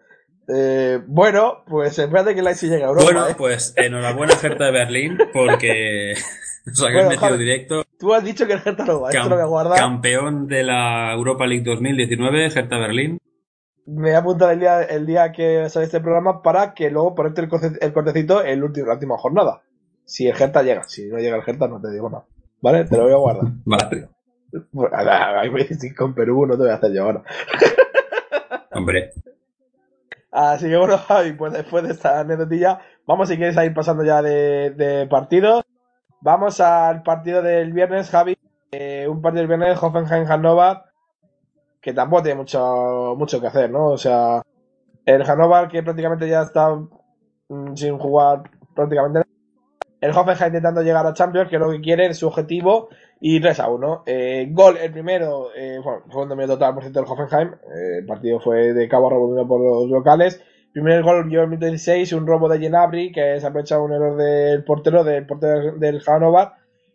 Eh, 0.48 1.00
bueno, 1.08 1.64
pues 1.68 1.98
espérate 2.00 2.34
que 2.34 2.40
el 2.40 2.46
Leipzig 2.46 2.70
llegue 2.70 2.84
a 2.84 2.88
Europa. 2.88 3.06
Bueno, 3.06 3.28
¿eh? 3.28 3.36
pues 3.38 3.74
enhorabuena 3.78 4.34
Hertha 4.42 4.66
de 4.66 4.72
Berlín, 4.72 5.18
porque 5.34 6.14
os 6.72 6.82
habéis 6.82 6.94
Bueno, 6.96 7.10
metido 7.10 7.30
Javi, 7.30 7.38
directo. 7.44 7.84
Tú 8.00 8.14
has 8.14 8.24
dicho 8.24 8.48
que 8.48 8.54
el 8.54 8.62
Hertha 8.66 8.84
no 8.86 9.02
va, 9.02 9.10
esto 9.10 9.22
Cam- 9.24 9.30
lo 9.30 9.48
voy 9.50 9.66
a 9.72 9.76
campeón 9.76 10.48
de 10.48 10.64
la 10.64 11.14
Europa 11.14 11.46
League 11.46 11.64
2019, 11.64 12.46
Hertha 12.48 12.78
Berlín. 12.80 13.18
Me 13.86 14.02
voy 14.02 14.12
a 14.12 14.18
apuntar 14.20 14.54
el 14.54 14.60
día, 14.60 14.82
el 14.84 15.06
día 15.06 15.32
que 15.32 15.68
sale 15.70 15.86
este 15.86 16.00
programa 16.00 16.42
para 16.42 16.74
que 16.76 16.90
luego 16.92 17.16
ponerte 17.16 17.42
el, 17.42 17.50
corte- 17.50 17.78
el 17.82 17.92
cortecito 17.94 18.44
en 18.44 18.60
la 18.60 18.66
última, 18.66 18.88
la 18.88 18.94
última 18.94 19.18
jornada. 19.18 19.62
Si 20.06 20.28
el 20.28 20.36
Hertha 20.40 20.64
llega. 20.64 20.84
Si 20.88 21.08
no 21.08 21.18
llega 21.18 21.36
el 21.38 21.44
Hertha, 21.46 21.68
no 21.68 21.80
te 21.82 21.92
digo 21.92 22.10
nada. 22.10 22.26
¿Vale? 22.62 22.86
Te 22.86 22.98
lo 22.98 23.04
voy 23.04 23.14
a 23.14 23.18
guardar. 23.18 23.52
Vale, 24.72 25.66
dices 25.70 25.96
con 25.96 26.14
Perú, 26.14 26.46
no 26.46 26.54
te 26.54 26.64
voy 26.64 26.72
a 26.72 26.76
hacer 26.76 26.92
yo 26.94 27.04
ahora. 27.04 27.24
hombre. 28.72 29.12
Así 30.32 30.70
que 30.70 30.78
bueno, 30.78 30.98
Javi, 30.98 31.34
pues 31.34 31.54
después 31.54 31.84
de 31.84 31.92
esta 31.92 32.20
anécdotilla, 32.20 32.80
vamos 33.06 33.30
si 33.30 33.38
quieres 33.38 33.58
a 33.58 33.66
ir 33.66 33.74
pasando 33.74 34.04
ya 34.04 34.22
de, 34.22 34.72
de 34.72 35.08
partidos. 35.08 35.64
Vamos 36.22 36.60
al 36.60 37.02
partido 37.04 37.42
del 37.42 37.74
viernes, 37.74 38.10
Javi. 38.10 38.38
Eh, 38.72 39.08
un 39.08 39.22
partido 39.22 39.48
del 39.48 39.58
viernes, 39.58 39.82
Hoffenheim-Hannover, 39.82 40.84
que 41.82 41.94
tampoco 41.94 42.24
tiene 42.24 42.38
mucho, 42.38 43.16
mucho 43.18 43.42
que 43.42 43.48
hacer, 43.48 43.72
¿no? 43.72 43.88
O 43.88 43.98
sea, 43.98 44.44
el 45.06 45.24
Hannover 45.24 45.70
que 45.70 45.82
prácticamente 45.82 46.28
ya 46.30 46.44
está 46.44 46.76
mm, 47.50 47.76
sin 47.76 47.98
jugar 47.98 48.44
prácticamente 48.76 49.20
nada. 49.20 49.39
El 50.02 50.12
Hoffenheim 50.12 50.48
intentando 50.48 50.82
llegar 50.82 51.06
a 51.06 51.14
Champions, 51.14 51.50
que 51.50 51.56
es 51.58 51.62
lo 51.62 51.72
que 51.72 51.82
quiere, 51.82 52.14
su 52.14 52.28
objetivo, 52.28 52.90
y 53.20 53.40
3 53.42 53.60
a 53.60 53.70
1. 53.70 54.04
Eh, 54.06 54.48
gol, 54.52 54.78
el 54.78 54.92
primero, 54.92 55.50
eh, 55.56 55.80
bueno, 55.84 56.04
fue 56.10 56.24
un 56.24 56.30
dominio 56.30 56.54
total, 56.54 56.74
por 56.74 56.84
cierto, 56.84 57.02
del 57.02 57.10
Hoffenheim. 57.10 57.50
Eh, 57.54 57.98
el 58.00 58.06
partido 58.06 58.40
fue 58.40 58.74
de 58.74 58.88
cabo 58.88 59.10
dominado 59.10 59.48
por 59.48 59.60
los 59.62 59.90
locales. 59.90 60.42
Primer 60.72 61.02
gol 61.04 61.28
llegó 61.28 61.42
en 61.42 61.46
el 61.46 61.50
minuto 61.50 61.66
16, 61.66 62.14
un 62.14 62.28
robo 62.28 62.48
de 62.48 62.60
Genabri, 62.60 63.12
que 63.12 63.40
se 63.40 63.46
aprovecha 63.48 63.80
un 63.80 63.92
error 63.92 64.16
del 64.18 64.64
portero, 64.64 65.04
del 65.04 65.26
portero 65.26 65.76
del 65.78 66.02
Hannover, 66.02 66.50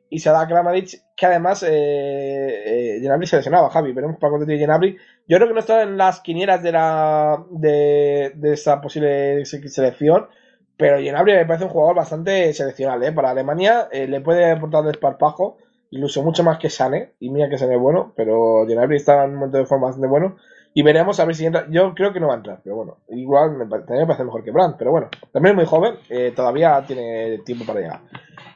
y 0.09 0.21
se 0.21 0.31
da 0.31 0.43
a 0.43 0.47
Kramaric, 0.49 0.91
que 1.17 1.27
además 1.27 1.63
eh, 1.65 2.97
eh, 2.97 3.01
Genabri 3.01 3.27
se 3.27 3.37
lesionaba, 3.37 3.71
Javi, 3.71 3.93
veremos 3.93 4.17
para 4.19 4.31
cuánto 4.31 4.47
tiene 4.47 4.61
Genabri. 4.61 4.97
Yo 5.27 5.37
creo 5.37 5.49
que 5.49 5.55
no 5.55 5.61
está 5.61 5.83
en 5.83 5.97
las 5.97 6.21
quinielas 6.21 6.63
de 6.63 6.73
la 6.73 7.45
de, 7.51 8.33
de 8.37 8.53
esa 8.53 8.81
posible 8.81 9.45
se- 9.45 9.67
selección, 9.69 10.27
pero 10.77 10.99
Genabri 10.99 11.33
me 11.33 11.47
parece 11.47 11.65
un 11.65 11.71
jugador 11.71 11.97
bastante 11.97 12.53
seleccional, 12.53 13.03
¿eh? 13.03 13.13
Para 13.13 13.31
Alemania 13.31 13.89
eh, 13.91 14.07
le 14.07 14.21
puede 14.21 14.51
aportar 14.51 14.85
desparpajo, 14.85 15.59
incluso 15.91 16.23
mucho 16.23 16.43
más 16.43 16.59
que 16.59 16.71
Sane, 16.71 17.13
y 17.21 17.31
mira 17.31 17.49
que 17.49 17.59
Sane 17.59 17.75
es 17.75 17.81
bueno, 17.81 18.13
pero 18.17 18.67
Genabri 18.67 18.97
está 18.97 19.25
en 19.25 19.31
un 19.31 19.37
momento 19.37 19.59
de 19.59 19.67
forma 19.67 19.87
bastante 19.87 20.09
bueno, 20.09 20.37
y 20.77 20.83
veremos 20.83 21.21
a 21.21 21.25
ver 21.25 21.37
si 21.37 21.47
entra. 21.47 21.67
Yo 21.71 21.95
creo 21.95 22.13
que 22.13 22.19
no 22.19 22.27
va 22.27 22.35
a 22.35 22.39
entrar, 22.39 22.61
pero 22.63 22.77
bueno, 22.77 22.99
igual 23.09 23.53
me, 23.53 23.67
también 23.67 24.01
me 24.01 24.07
parece 24.07 24.25
mejor 24.25 24.43
que 24.43 24.51
Brandt, 24.51 24.77
pero 24.77 24.91
bueno, 24.91 25.09
también 25.33 25.53
es 25.53 25.57
muy 25.57 25.67
joven, 25.67 25.95
eh, 26.09 26.33
todavía 26.35 26.83
tiene 26.87 27.39
tiempo 27.39 27.65
para 27.65 27.81
llegar. 27.81 28.01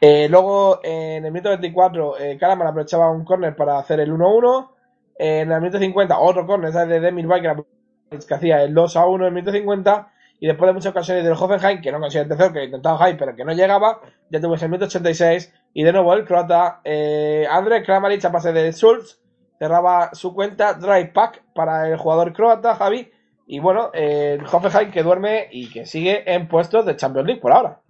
Eh, 0.00 0.28
luego, 0.28 0.80
en 0.82 1.24
el 1.24 1.32
minuto 1.32 1.48
24, 1.50 2.18
eh, 2.18 2.38
aprovechaba 2.40 3.10
un 3.10 3.24
córner 3.24 3.56
para 3.56 3.78
hacer 3.78 4.00
el 4.00 4.12
1-1. 4.12 4.70
En 5.16 5.50
el 5.50 5.60
minuto 5.60 5.78
50, 5.78 6.18
otro 6.18 6.46
córner, 6.46 6.70
esa 6.70 6.86
de 6.86 7.00
Demir 7.00 7.26
que 7.28 8.34
hacía 8.34 8.62
el 8.62 8.74
2-1 8.74 9.16
en 9.16 9.26
el 9.26 9.32
minuto 9.32 9.52
50. 9.52 10.12
Y 10.40 10.46
después 10.46 10.68
de 10.68 10.74
muchas 10.74 10.90
ocasiones 10.92 11.24
del 11.24 11.32
Hoffenheim, 11.32 11.80
que 11.80 11.90
no 11.90 11.98
consiguió 11.98 12.22
el 12.22 12.28
tercero, 12.28 12.52
que 12.52 12.64
intentaba 12.64 12.98
High, 12.98 13.16
pero 13.16 13.34
que 13.34 13.44
no 13.44 13.52
llegaba, 13.52 14.00
ya 14.30 14.40
tuvo 14.40 14.54
el 14.54 14.60
minuto 14.62 14.84
86. 14.84 15.52
Y 15.74 15.82
de 15.82 15.92
nuevo 15.92 16.14
el 16.14 16.24
croata 16.24 16.80
eh, 16.84 17.46
André 17.50 17.82
Kramaric 17.82 18.24
a 18.24 18.32
pase 18.32 18.52
de 18.52 18.72
Schultz 18.72 19.20
cerraba 19.58 20.14
su 20.14 20.32
cuenta 20.32 20.74
Drive 20.74 21.10
Pack 21.12 21.42
para 21.54 21.88
el 21.88 21.96
jugador 21.96 22.32
croata, 22.32 22.76
Javi. 22.76 23.10
Y 23.46 23.58
bueno, 23.58 23.90
eh, 23.94 24.38
el 24.38 24.46
Hoffenheim 24.46 24.92
que 24.92 25.02
duerme 25.02 25.48
y 25.50 25.68
que 25.70 25.86
sigue 25.86 26.22
en 26.32 26.48
puestos 26.48 26.86
de 26.86 26.96
Champions 26.96 27.26
League 27.26 27.40
por 27.40 27.52
ahora. 27.52 27.80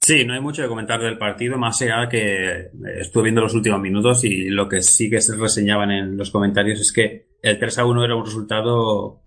Sí, 0.00 0.24
no 0.24 0.32
hay 0.32 0.40
mucho 0.40 0.62
que 0.62 0.68
comentar 0.68 0.98
del 1.00 1.18
partido, 1.18 1.58
más 1.58 1.80
allá 1.82 2.08
que 2.08 2.70
estuve 2.98 3.24
viendo 3.24 3.42
los 3.42 3.54
últimos 3.54 3.80
minutos 3.80 4.24
y 4.24 4.48
lo 4.48 4.66
que 4.66 4.80
sí 4.80 5.10
que 5.10 5.20
se 5.20 5.36
reseñaban 5.36 5.90
en 5.90 6.16
los 6.16 6.30
comentarios 6.30 6.80
es 6.80 6.92
que 6.92 7.28
el 7.42 7.58
3 7.58 7.78
a 7.78 7.84
1 7.84 8.04
era 8.04 8.16
un 8.16 8.24
resultado 8.24 9.22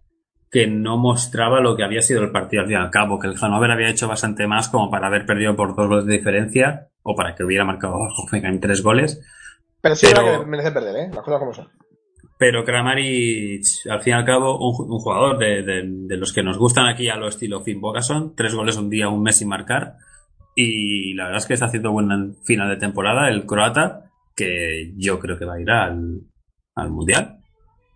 que 0.53 0.67
no 0.67 0.97
mostraba 0.97 1.59
lo 1.59 1.75
que 1.75 1.83
había 1.83 2.01
sido 2.03 2.21
el 2.21 2.31
partido 2.31 2.61
al 2.61 2.67
fin 2.67 2.77
y 2.77 2.79
al 2.79 2.91
cabo, 2.91 3.19
que 3.19 3.27
el 3.27 3.35
Hannover 3.35 3.71
había 3.71 3.89
hecho 3.89 4.07
bastante 4.07 4.45
más 4.47 4.69
como 4.69 4.89
para 4.91 5.07
haber 5.07 5.25
perdido 5.25 5.55
por 5.55 5.75
dos 5.75 5.87
goles 5.87 6.05
de 6.05 6.13
diferencia 6.13 6.89
o 7.01 7.15
para 7.15 7.33
que 7.35 7.43
hubiera 7.43 7.65
marcado 7.65 7.95
Hoffenheim 7.95 8.59
tres 8.61 8.81
goles. 8.83 9.19
Pero 9.81 9.95
sí, 9.95 10.05
Pero- 10.13 10.41
que 10.41 10.45
merece 10.45 10.71
perder, 10.71 10.95
¿eh? 10.95 11.09
Las 11.13 11.23
cosas 11.25 11.39
como 11.39 11.53
son. 11.53 11.67
Pero 12.37 12.63
Kramaric, 12.65 13.63
al 13.89 14.01
fin 14.01 14.11
y 14.11 14.15
al 14.15 14.25
cabo, 14.25 14.57
un, 14.57 14.73
ju- 14.75 14.85
un 14.93 14.99
jugador 14.99 15.37
de, 15.39 15.63
de- 15.63 15.83
de 15.87 16.17
los 16.17 16.31
que 16.33 16.43
nos 16.43 16.57
gustan 16.57 16.87
aquí 16.87 17.09
a 17.09 17.15
lo 17.15 17.27
estilo 17.29 17.61
Finn 17.63 17.81
Bogason, 17.81 18.35
tres 18.35 18.53
goles 18.53 18.77
un 18.77 18.89
día, 18.89 19.09
un 19.09 19.23
mes 19.23 19.37
sin 19.37 19.47
marcar. 19.47 19.95
Y 20.55 21.13
la 21.15 21.25
verdad 21.25 21.39
es 21.39 21.45
que 21.47 21.53
está 21.55 21.65
haciendo 21.65 21.91
buen 21.91 22.35
final 22.43 22.69
de 22.69 22.77
temporada 22.77 23.27
el 23.29 23.45
croata, 23.45 24.11
que 24.35 24.93
yo 24.97 25.19
creo 25.19 25.37
que 25.39 25.45
va 25.45 25.55
a 25.55 25.61
ir 25.61 25.69
al, 25.71 26.21
al 26.75 26.89
mundial. 26.91 27.39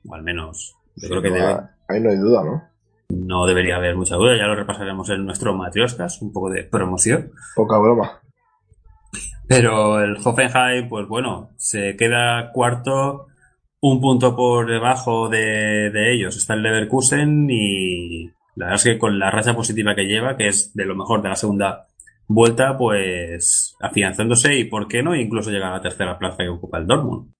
O 0.07 0.15
al 0.15 0.23
menos, 0.23 0.75
yo 0.95 1.09
creo 1.09 1.21
que 1.21 1.29
debe, 1.29 1.57
Ahí 1.87 2.01
no 2.01 2.09
hay 2.09 2.17
duda, 2.17 2.43
¿no? 2.43 2.77
no 3.09 3.45
debería 3.45 3.77
haber 3.77 3.95
mucha 3.95 4.15
duda. 4.15 4.37
Ya 4.37 4.47
lo 4.47 4.55
repasaremos 4.55 5.09
en 5.09 5.25
nuestro 5.25 5.55
Matrioscas, 5.55 6.21
un 6.21 6.31
poco 6.31 6.49
de 6.49 6.63
promoción. 6.63 7.31
Poca 7.55 7.77
broma. 7.77 8.21
Pero 9.47 10.01
el 10.01 10.17
Hoffenheim, 10.23 10.89
pues 10.89 11.07
bueno, 11.07 11.51
se 11.55 11.95
queda 11.95 12.51
cuarto, 12.51 13.27
un 13.79 14.01
punto 14.01 14.35
por 14.35 14.69
debajo 14.69 15.29
de, 15.29 15.89
de 15.91 16.13
ellos. 16.13 16.35
Está 16.35 16.53
el 16.53 16.63
Leverkusen 16.63 17.47
y 17.49 18.25
la 18.55 18.65
verdad 18.65 18.75
es 18.75 18.83
que 18.83 18.99
con 18.99 19.17
la 19.19 19.31
racha 19.31 19.55
positiva 19.55 19.95
que 19.95 20.05
lleva, 20.05 20.35
que 20.35 20.49
es 20.49 20.73
de 20.73 20.85
lo 20.85 20.95
mejor 20.95 21.21
de 21.21 21.29
la 21.29 21.35
segunda 21.35 21.87
vuelta, 22.27 22.77
pues 22.77 23.75
afianzándose 23.79 24.55
y, 24.55 24.65
¿por 24.65 24.89
qué 24.89 25.01
no? 25.01 25.15
Incluso 25.15 25.49
llega 25.49 25.69
a 25.69 25.77
la 25.77 25.81
tercera 25.81 26.19
plaza 26.19 26.39
que 26.39 26.49
ocupa 26.49 26.79
el 26.79 26.87
Dortmund. 26.87 27.31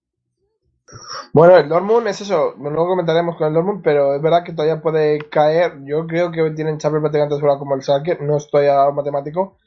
Bueno, 1.34 1.58
el 1.58 1.68
Dortmund 1.68 2.08
es 2.08 2.22
eso. 2.22 2.56
Luego 2.58 2.88
comentaremos 2.88 3.36
con 3.36 3.48
el 3.48 3.54
Dortmund, 3.54 3.82
pero 3.84 4.16
es 4.16 4.22
verdad 4.22 4.44
que 4.44 4.54
todavía 4.54 4.82
puede 4.82 5.20
caer. 5.30 5.74
Yo 5.84 6.08
creo 6.08 6.32
que 6.32 6.52
tienen 6.52 6.78
Champions 6.78 7.04
prácticamente 7.04 7.36
asegurada 7.36 7.60
como 7.60 7.76
el 7.76 7.82
Schalke. 7.82 8.20
No 8.22 8.38
estoy 8.38 8.68
a 8.68 8.90
matemático. 8.92 9.58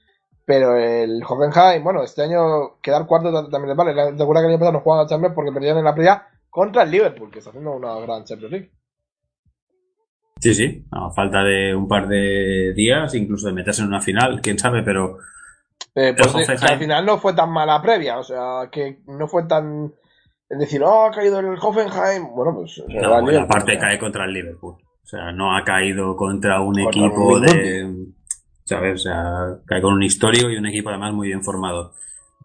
Pero 0.46 0.74
el 0.76 1.22
Hoffenheim, 1.22 1.85
bueno, 1.85 2.02
este 2.02 2.22
año 2.22 2.80
quedar 2.83 3.06
cuarto 3.06 3.30
también 3.50 3.68
les 3.68 3.76
vale. 3.76 3.92
Recuerda 3.92 4.40
que 4.40 4.46
el 4.46 4.52
año 4.52 4.59
pasado 4.59 4.72
no 4.72 4.80
jugaban 4.80 5.04
a 5.04 5.09
Champions 5.09 5.35
porque 5.35 5.52
perdieron 5.52 5.78
en 5.78 5.85
la 5.85 5.94
previa 5.94 6.26
contra 6.48 6.83
el 6.83 6.90
Liverpool, 6.90 7.30
que 7.30 7.38
está 7.38 7.50
haciendo 7.50 7.72
una 7.72 7.94
gran 8.00 8.24
Champions 8.24 8.52
League. 8.52 8.72
Sí, 10.40 10.54
sí, 10.54 10.87
a 10.90 11.11
falta 11.11 11.44
de 11.44 11.74
un 11.74 11.87
par 11.87 12.09
de 12.09 12.72
días, 12.74 13.14
incluso 13.14 13.46
de 13.46 13.52
meterse 13.52 13.83
en 13.83 13.88
una 13.88 14.00
final, 14.00 14.40
quién 14.40 14.59
sabe, 14.59 14.83
pero 14.83 15.18
Eh, 15.94 16.14
pues 16.16 16.48
al 16.48 16.78
final 16.78 17.04
no 17.04 17.18
fue 17.18 17.35
tan 17.35 17.50
mala 17.50 17.80
previa, 17.83 18.18
o 18.18 18.24
sea, 18.24 18.68
que 18.72 19.00
no 19.06 19.28
fue 19.28 19.44
tan. 19.44 19.92
Es 20.50 20.58
decir, 20.58 20.82
oh, 20.82 21.06
ha 21.06 21.12
caído 21.12 21.38
el 21.38 21.56
Hoffenheim. 21.60 22.34
Bueno, 22.34 22.52
pues. 22.56 22.82
No, 22.88 23.08
la 23.08 23.20
Liverpool, 23.20 23.46
parte 23.46 23.72
o 23.72 23.74
sea. 23.76 23.80
cae 23.80 23.98
contra 24.00 24.24
el 24.24 24.32
Liverpool. 24.32 24.74
O 24.74 25.06
sea, 25.06 25.30
no 25.30 25.56
ha 25.56 25.62
caído 25.62 26.16
contra 26.16 26.60
un 26.60 26.74
Contra 26.74 26.90
equipo 26.90 27.34
un 27.34 27.42
de. 27.42 27.94
¿Sabes? 28.64 28.94
O 28.94 28.98
sea, 28.98 29.60
cae 29.64 29.80
con 29.80 29.94
un 29.94 30.02
histórico 30.02 30.50
y 30.50 30.56
un 30.56 30.66
equipo 30.66 30.88
además 30.88 31.14
muy 31.14 31.28
bien 31.28 31.44
formado. 31.44 31.92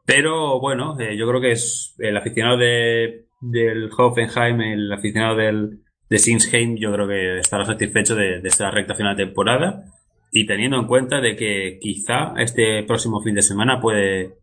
Pero 0.06 0.60
bueno, 0.60 1.00
eh, 1.00 1.18
yo 1.18 1.28
creo 1.28 1.42
que 1.42 1.54
es 1.54 1.96
el 1.98 2.16
aficionado 2.16 2.58
de, 2.58 3.26
del 3.42 3.90
Hoffenheim, 3.98 4.62
el 4.62 4.94
aficionado 4.94 5.36
del, 5.38 5.82
de 6.08 6.18
Sinsheim, 6.20 6.76
yo 6.78 6.94
creo 6.94 7.08
que 7.08 7.40
estará 7.40 7.66
satisfecho 7.66 8.16
de, 8.16 8.40
de 8.40 8.48
esta 8.48 8.70
recta 8.70 8.94
final 8.94 9.16
de 9.18 9.26
temporada. 9.26 9.84
Y 10.32 10.46
teniendo 10.46 10.78
en 10.78 10.86
cuenta 10.86 11.22
de 11.22 11.36
que 11.36 11.80
quizá 11.82 12.34
este 12.38 12.84
próximo 12.84 13.22
fin 13.22 13.34
de 13.34 13.42
semana 13.42 13.82
puede 13.82 14.38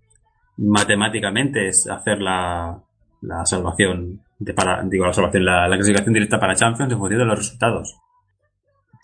matemáticamente 0.56 1.68
hacer 1.68 2.20
la, 2.20 2.82
la 3.22 3.46
salvación 3.46 4.20
de 4.38 4.54
para, 4.54 4.82
digo 4.84 5.06
la 5.06 5.12
salvación, 5.12 5.44
la, 5.44 5.68
la 5.68 5.76
clasificación 5.76 6.14
directa 6.14 6.38
para 6.38 6.54
Champions 6.54 6.92
en 6.92 6.98
función 6.98 7.20
de 7.20 7.26
los 7.26 7.38
resultados. 7.38 7.96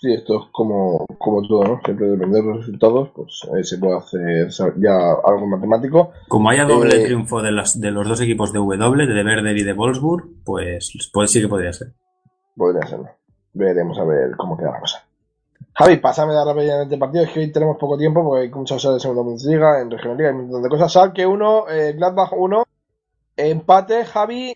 Sí, 0.00 0.12
esto 0.12 0.38
es 0.38 0.44
como, 0.52 1.04
como 1.18 1.42
todo, 1.42 1.64
¿no? 1.64 1.80
Siempre 1.84 2.06
depende 2.06 2.40
de 2.40 2.46
los 2.46 2.58
resultados, 2.58 3.10
pues 3.16 3.40
eh, 3.56 3.64
se 3.64 3.78
puede 3.78 3.96
hacer 3.96 4.74
ya 4.76 4.94
algo 5.24 5.46
matemático. 5.48 6.12
Como 6.28 6.50
haya 6.50 6.64
doble 6.64 7.02
Eh, 7.02 7.04
triunfo 7.06 7.42
de, 7.42 7.50
las, 7.50 7.80
de 7.80 7.90
los 7.90 8.08
dos 8.08 8.20
equipos 8.20 8.52
de 8.52 8.60
W, 8.60 9.06
de 9.06 9.24
Werder 9.24 9.56
y 9.56 9.64
de 9.64 9.72
Wolfsburg, 9.72 10.44
pues, 10.44 10.92
pues 11.12 11.32
sí 11.32 11.40
que 11.40 11.48
podría 11.48 11.72
ser. 11.72 11.88
Podría 12.54 12.86
ser, 12.86 13.00
¿no? 13.00 13.08
Veremos 13.54 13.98
a 13.98 14.04
ver 14.04 14.36
cómo 14.36 14.56
queda 14.56 14.70
la 14.70 14.80
cosa. 14.80 15.04
Javi, 15.74 15.96
pásame 15.96 16.32
de 16.32 16.44
rápidamente 16.44 16.94
el 16.94 17.00
partido, 17.00 17.24
es 17.24 17.30
que 17.30 17.40
hoy 17.40 17.52
tenemos 17.52 17.76
poco 17.76 17.98
tiempo 17.98 18.22
porque 18.22 18.42
hay 18.42 18.50
muchas 18.50 18.76
cosas 18.76 18.94
de 18.94 19.00
segunda 19.00 19.22
Bundesliga, 19.22 19.80
en 19.80 19.90
regionalliga, 19.90 20.28
hay 20.28 20.34
un 20.34 20.42
montón 20.42 20.62
de 20.62 20.68
cosas. 20.68 20.92
Schalke 20.92 21.26
1, 21.26 21.64
eh, 21.70 21.92
Gladbach 21.94 22.32
1, 22.36 22.64
empate, 23.38 24.04
Javi, 24.04 24.54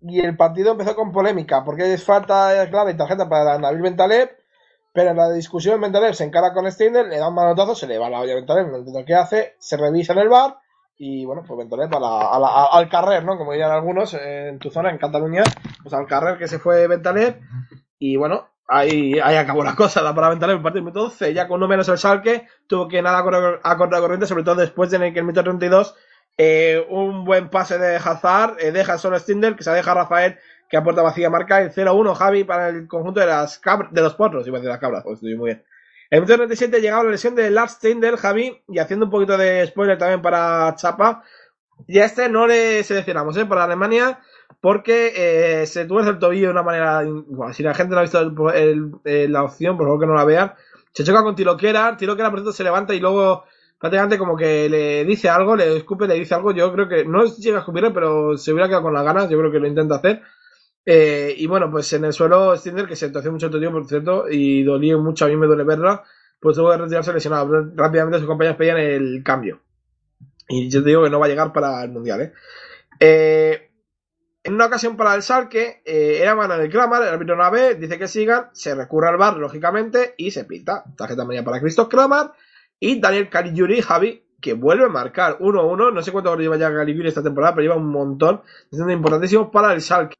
y 0.00 0.20
el 0.20 0.36
partido 0.36 0.72
empezó 0.72 0.94
con 0.96 1.12
polémica, 1.12 1.64
porque 1.64 1.92
es 1.94 2.04
falta 2.04 2.68
clave 2.70 2.92
y 2.92 2.96
tarjeta 2.96 3.28
para 3.28 3.58
Nabil 3.58 3.82
Bentaleb, 3.82 4.30
pero 4.92 5.10
en 5.10 5.16
la 5.16 5.30
discusión 5.32 5.80
Bentaleb 5.80 6.14
se 6.14 6.24
encara 6.24 6.52
con 6.52 6.70
Stindl, 6.70 7.08
le 7.08 7.18
da 7.18 7.28
un 7.28 7.34
manotazo, 7.34 7.74
se 7.74 7.86
le 7.86 7.98
va 7.98 8.10
la 8.10 8.20
olla 8.20 8.32
a 8.32 8.36
Bentaleb, 8.36 8.68
no 8.68 8.76
entiendo 8.78 9.04
qué 9.06 9.14
hace, 9.14 9.54
se 9.58 9.76
revisa 9.76 10.12
en 10.12 10.18
el 10.20 10.28
bar, 10.28 10.58
y 10.96 11.24
bueno, 11.24 11.42
pues 11.46 11.58
Bentaleb 11.58 11.94
a 11.94 12.00
la- 12.00 12.08
a 12.28 12.64
al 12.78 12.88
carrer, 12.88 13.24
¿no? 13.24 13.36
Como 13.36 13.52
dirían 13.52 13.72
algunos 13.72 14.14
en 14.14 14.58
tu 14.58 14.70
zona, 14.70 14.90
en 14.90 14.98
Cataluña, 14.98 15.42
pues 15.82 15.94
al 15.94 16.06
carrer 16.06 16.38
que 16.38 16.48
se 16.48 16.58
fue 16.58 16.86
Bentaleb, 16.86 17.40
y 17.98 18.16
bueno, 18.16 18.48
ahí, 18.68 19.18
ahí 19.22 19.36
acabó 19.36 19.64
la 19.64 19.74
cosa, 19.74 20.02
da 20.02 20.14
para 20.14 20.28
Bentaleb 20.28 20.56
el 20.56 20.62
partido 20.62 20.84
minuto 20.84 21.04
12, 21.04 21.34
ya 21.34 21.48
con 21.48 21.56
uno 21.56 21.68
menos 21.68 21.88
el 21.88 21.98
Salque, 21.98 22.46
tuvo 22.68 22.88
que 22.88 23.02
nada 23.02 23.18
a 23.18 23.24
correr- 23.24 23.60
a 23.62 23.76
cortar 23.76 24.00
corriente, 24.00 24.26
sobre 24.26 24.44
todo 24.44 24.56
después 24.56 24.90
de 24.90 24.98
que 25.12 25.18
el 25.18 25.24
minuto 25.24 25.42
32 25.42 25.94
eh, 26.36 26.84
un 26.90 27.24
buen 27.24 27.48
pase 27.50 27.78
de 27.78 27.96
Hazard, 27.96 28.56
eh, 28.60 28.72
deja 28.72 28.98
solo 28.98 29.18
Stindl, 29.18 29.56
que 29.56 29.64
se 29.64 29.70
deja 29.70 29.94
Rafael, 29.94 30.38
que 30.68 30.76
a 30.76 30.82
puerta 30.82 31.02
vacía 31.02 31.30
marca 31.30 31.60
el 31.62 31.70
0-1 31.72 32.14
Javi 32.14 32.44
para 32.44 32.68
el 32.68 32.88
conjunto 32.88 33.20
de 33.20 33.26
las 33.26 33.58
cabras, 33.58 33.92
de 33.92 34.00
los 34.02 34.14
potros, 34.14 34.46
iba 34.46 34.56
a 34.58 34.60
decir 34.60 34.70
las 34.70 34.80
cabras, 34.80 35.02
pues 35.04 35.14
estoy 35.16 35.34
muy 35.36 35.46
bien. 35.50 35.64
En 36.10 36.18
el 36.18 36.20
minuto 36.22 36.36
37 36.36 36.80
llegaba 36.80 37.04
la 37.04 37.10
lesión 37.10 37.34
de 37.34 37.50
Lars 37.50 37.72
Stindl, 37.72 38.16
Javi, 38.16 38.62
y 38.68 38.78
haciendo 38.78 39.06
un 39.06 39.10
poquito 39.10 39.36
de 39.36 39.66
spoiler 39.66 39.98
también 39.98 40.22
para 40.22 40.74
Chapa, 40.76 41.22
y 41.86 41.98
a 41.98 42.04
este 42.04 42.28
no 42.28 42.46
le 42.46 42.82
seleccionamos, 42.84 43.36
¿eh? 43.36 43.46
Para 43.46 43.64
Alemania, 43.64 44.20
porque 44.60 45.12
eh, 45.62 45.66
se 45.66 45.84
tuerce 45.86 46.10
el 46.10 46.18
tobillo 46.18 46.46
de 46.46 46.52
una 46.52 46.62
manera. 46.62 47.02
Bueno, 47.04 47.52
si 47.52 47.62
la 47.62 47.74
gente 47.74 47.92
no 47.94 47.98
ha 47.98 48.02
visto 48.02 48.20
el- 48.52 48.92
la 49.32 49.42
opción, 49.42 49.76
por 49.76 49.86
favor 49.86 50.00
que 50.00 50.06
no 50.06 50.14
la 50.14 50.24
vean. 50.24 50.54
Se 50.92 51.04
choca 51.04 51.22
con 51.22 51.34
Tiloquera, 51.34 51.96
Tiloquera 51.96 52.30
por 52.30 52.38
cierto 52.40 52.52
se 52.52 52.64
levanta 52.64 52.94
y 52.94 53.00
luego 53.00 53.44
prácticamente 53.84 54.16
como 54.16 54.34
que 54.34 54.66
le 54.70 55.04
dice 55.04 55.28
algo, 55.28 55.54
le 55.54 55.76
escupe, 55.76 56.06
le 56.08 56.14
dice 56.14 56.34
algo. 56.34 56.52
Yo 56.52 56.72
creo 56.72 56.88
que 56.88 57.04
no 57.04 57.22
llega 57.26 57.58
a 57.58 57.60
escupirle, 57.60 57.90
pero 57.90 58.34
se 58.38 58.50
hubiera 58.50 58.66
quedado 58.66 58.84
con 58.84 58.94
las 58.94 59.04
ganas, 59.04 59.28
yo 59.28 59.38
creo 59.38 59.52
que 59.52 59.58
lo 59.58 59.66
intenta 59.66 59.96
hacer. 59.96 60.22
Eh, 60.86 61.34
y 61.36 61.46
bueno, 61.46 61.70
pues 61.70 61.92
en 61.92 62.06
el 62.06 62.14
suelo 62.14 62.56
Stinder, 62.56 62.86
que 62.86 62.96
se 62.96 63.10
torció 63.10 63.30
mucho 63.30 63.46
el 63.46 63.52
tobillo, 63.52 63.72
por 63.72 63.86
cierto, 63.86 64.24
y 64.30 64.62
dolía 64.62 64.96
mucho, 64.96 65.26
a 65.26 65.28
mí 65.28 65.36
me 65.36 65.46
duele 65.46 65.64
verla, 65.64 66.02
pues 66.40 66.56
tuvo 66.56 66.70
que 66.70 66.78
retirarse 66.78 67.12
lesionado. 67.12 67.72
Rápidamente 67.74 68.20
sus 68.20 68.26
compañeros 68.26 68.56
pedían 68.56 68.78
el 68.78 69.22
cambio. 69.22 69.60
Y 70.48 70.70
yo 70.70 70.82
te 70.82 70.88
digo 70.88 71.04
que 71.04 71.10
no 71.10 71.20
va 71.20 71.26
a 71.26 71.28
llegar 71.28 71.52
para 71.52 71.84
el 71.84 71.90
Mundial, 71.90 72.22
¿eh? 72.22 72.32
Eh, 73.00 73.70
en 74.44 74.54
una 74.54 74.64
ocasión 74.64 74.96
para 74.96 75.14
el 75.14 75.20
Salque, 75.20 75.82
eh, 75.84 76.20
era 76.22 76.34
Manuel 76.34 76.70
Kramer, 76.70 77.02
el 77.02 77.08
árbitro 77.08 77.36
no 77.36 77.42
la 77.42 77.50
ve, 77.50 77.74
dice 77.74 77.98
que 77.98 78.08
sigan, 78.08 78.48
se 78.54 78.74
recurre 78.74 79.08
al 79.08 79.18
bar, 79.18 79.36
lógicamente, 79.36 80.14
y 80.16 80.30
se 80.30 80.46
pinta. 80.46 80.84
Tarjeta 80.96 81.20
amarilla 81.20 81.44
para 81.44 81.60
Christoph 81.60 81.90
Kramer 81.90 82.30
y 82.80 83.00
Daniel 83.00 83.28
Caligiuri, 83.28 83.80
Javi, 83.80 84.22
que 84.40 84.52
vuelve 84.52 84.84
a 84.84 84.88
marcar 84.88 85.38
1-1. 85.38 85.92
No 85.92 86.02
sé 86.02 86.12
cuánto 86.12 86.30
goles 86.30 86.44
lleva 86.44 86.56
ya 86.56 86.72
Caligiuri 86.72 87.08
esta 87.08 87.22
temporada, 87.22 87.54
pero 87.54 87.62
lleva 87.62 87.76
un 87.76 87.90
montón, 87.90 88.42
siendo 88.70 88.92
importantísimo 88.92 89.50
para 89.50 89.72
el 89.72 89.80
Salque. 89.80 90.16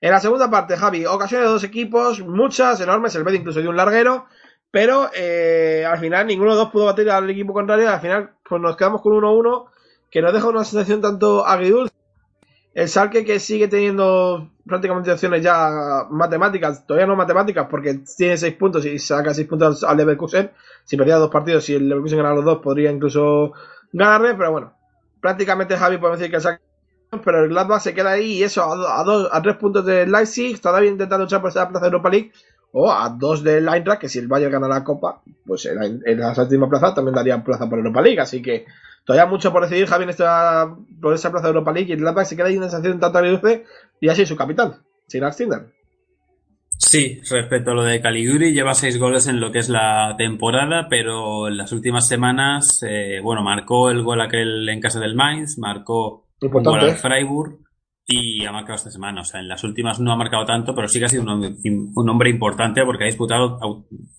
En 0.00 0.12
la 0.12 0.20
segunda 0.20 0.50
parte, 0.50 0.78
Javi, 0.78 1.04
ocasiones 1.04 1.46
de 1.46 1.52
dos 1.52 1.64
equipos, 1.64 2.20
muchas, 2.20 2.80
enormes, 2.80 3.14
el 3.16 3.22
Betis 3.22 3.40
incluso 3.40 3.60
dio 3.60 3.68
un 3.68 3.76
larguero, 3.76 4.26
pero 4.70 5.10
eh, 5.14 5.84
al 5.86 5.98
final 5.98 6.26
ninguno 6.26 6.52
de 6.52 6.56
los 6.56 6.64
dos 6.64 6.72
pudo 6.72 6.86
batir 6.86 7.10
al 7.10 7.28
equipo 7.28 7.52
contrario, 7.52 7.90
al 7.90 8.00
final 8.00 8.30
pues 8.48 8.62
nos 8.62 8.78
quedamos 8.78 9.02
con 9.02 9.12
1-1, 9.12 9.66
que 10.10 10.22
nos 10.22 10.32
deja 10.32 10.48
una 10.48 10.64
sensación 10.64 11.02
tanto 11.02 11.44
agridulce. 11.46 11.92
El 12.80 12.88
Salque 12.88 13.24
que 13.24 13.38
sigue 13.40 13.68
teniendo 13.68 14.50
prácticamente 14.66 15.12
opciones 15.12 15.42
ya 15.42 16.06
matemáticas, 16.10 16.86
todavía 16.86 17.06
no 17.06 17.16
matemáticas 17.16 17.66
porque 17.70 18.00
tiene 18.16 18.36
6 18.36 18.54
puntos 18.54 18.84
y 18.86 18.98
saca 18.98 19.34
6 19.34 19.46
puntos 19.48 19.84
al 19.84 19.96
Leverkusen. 19.98 20.50
Si 20.84 20.96
perdía 20.96 21.16
dos 21.16 21.30
partidos, 21.30 21.64
si 21.64 21.74
el 21.74 21.88
Leverkusen 21.88 22.18
ganara 22.18 22.36
los 22.36 22.44
dos, 22.44 22.58
podría 22.62 22.90
incluso 22.90 23.52
ganarle, 23.92 24.34
pero 24.34 24.52
bueno, 24.52 24.72
prácticamente 25.20 25.76
Javi 25.76 25.98
podemos 25.98 26.18
decir 26.18 26.30
que 26.30 26.36
el 26.36 26.42
Salque 26.42 26.62
pero 27.24 27.42
el 27.44 27.48
Gladbach 27.50 27.82
se 27.82 27.94
queda 27.94 28.12
ahí 28.12 28.34
y 28.38 28.42
eso 28.44 28.62
a, 28.62 29.00
a, 29.00 29.04
dos, 29.04 29.28
a 29.32 29.42
tres 29.42 29.56
puntos 29.56 29.84
del 29.84 30.10
Leipzig, 30.12 30.60
todavía 30.60 30.90
intentando 30.90 31.24
luchar 31.24 31.40
por 31.40 31.50
esa 31.50 31.68
plaza 31.68 31.86
de 31.86 31.88
Europa 31.90 32.10
League, 32.10 32.32
o 32.72 32.90
a 32.92 33.08
dos 33.08 33.42
del 33.42 33.66
Eintracht, 33.68 34.00
que 34.00 34.08
si 34.08 34.20
el 34.20 34.28
Bayern 34.28 34.52
gana 34.52 34.68
la 34.68 34.84
Copa, 34.84 35.20
pues 35.44 35.66
en, 35.66 36.20
la- 36.20 36.34
séptima 36.34 36.68
plaza 36.68 36.94
también 36.94 37.14
daría 37.16 37.42
plaza 37.42 37.68
por 37.68 37.78
Europa 37.78 38.00
League, 38.00 38.20
así 38.20 38.40
que 38.40 38.64
todavía 39.04 39.30
mucho 39.30 39.52
por 39.52 39.62
decidir 39.62 39.86
Javi 39.86 40.04
en 40.04 40.10
esta, 40.10 40.74
por 41.00 41.14
esa 41.14 41.30
plaza 41.30 41.46
de 41.46 41.50
Europa 41.50 41.72
League 41.72 41.88
y 41.88 41.92
el 41.92 42.00
Gladbach 42.00 42.26
se 42.26 42.36
queda 42.36 42.46
ahí 42.46 42.54
en 42.54 42.58
una 42.60 42.68
sensación 42.70 43.00
tanto 43.00 43.18
agridulce 43.18 43.64
y 44.00 44.08
así 44.08 44.26
su 44.26 44.36
capitán, 44.36 44.74
sin 45.06 45.30
Stinder. 45.32 45.72
Sí, 46.82 47.20
respecto 47.30 47.72
a 47.72 47.74
lo 47.74 47.84
de 47.84 48.00
Caliguri, 48.00 48.54
lleva 48.54 48.74
seis 48.74 48.98
goles 48.98 49.26
en 49.26 49.38
lo 49.38 49.52
que 49.52 49.58
es 49.58 49.68
la 49.68 50.14
temporada, 50.16 50.86
pero 50.88 51.48
en 51.48 51.58
las 51.58 51.72
últimas 51.72 52.08
semanas, 52.08 52.82
eh, 52.88 53.20
bueno, 53.22 53.42
marcó 53.42 53.90
el 53.90 54.02
gol 54.02 54.20
aquel 54.22 54.66
en 54.68 54.80
casa 54.80 54.98
del 54.98 55.14
Mainz, 55.14 55.58
marcó 55.58 56.26
un 56.40 56.46
Importante, 56.46 56.80
gol 56.80 56.90
al. 56.90 56.96
Freiburg 56.96 57.58
y 58.06 58.46
ha 58.46 58.50
marcado 58.50 58.76
esta 58.76 58.90
semana. 58.90 59.20
O 59.20 59.24
sea, 59.24 59.40
en 59.40 59.48
las 59.48 59.62
últimas 59.62 60.00
no 60.00 60.10
ha 60.10 60.16
marcado 60.16 60.46
tanto, 60.46 60.74
pero 60.74 60.88
sí 60.88 60.98
que 60.98 61.04
ha 61.04 61.08
sido 61.10 61.22
un, 61.22 61.28
hombre- 61.28 61.54
un 61.62 62.08
hombre 62.08 62.30
importante 62.30 62.82
porque 62.84 63.04
ha 63.04 63.08
disputado 63.08 63.58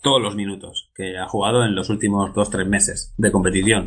todos 0.01 0.21
los 0.21 0.35
minutos 0.35 0.91
que 0.95 1.17
ha 1.17 1.27
jugado 1.27 1.65
en 1.65 1.73
los 1.73 1.89
últimos 1.89 2.31
dos, 2.33 2.51
tres 2.51 2.67
meses 2.67 3.15
de 3.17 3.31
competición. 3.31 3.85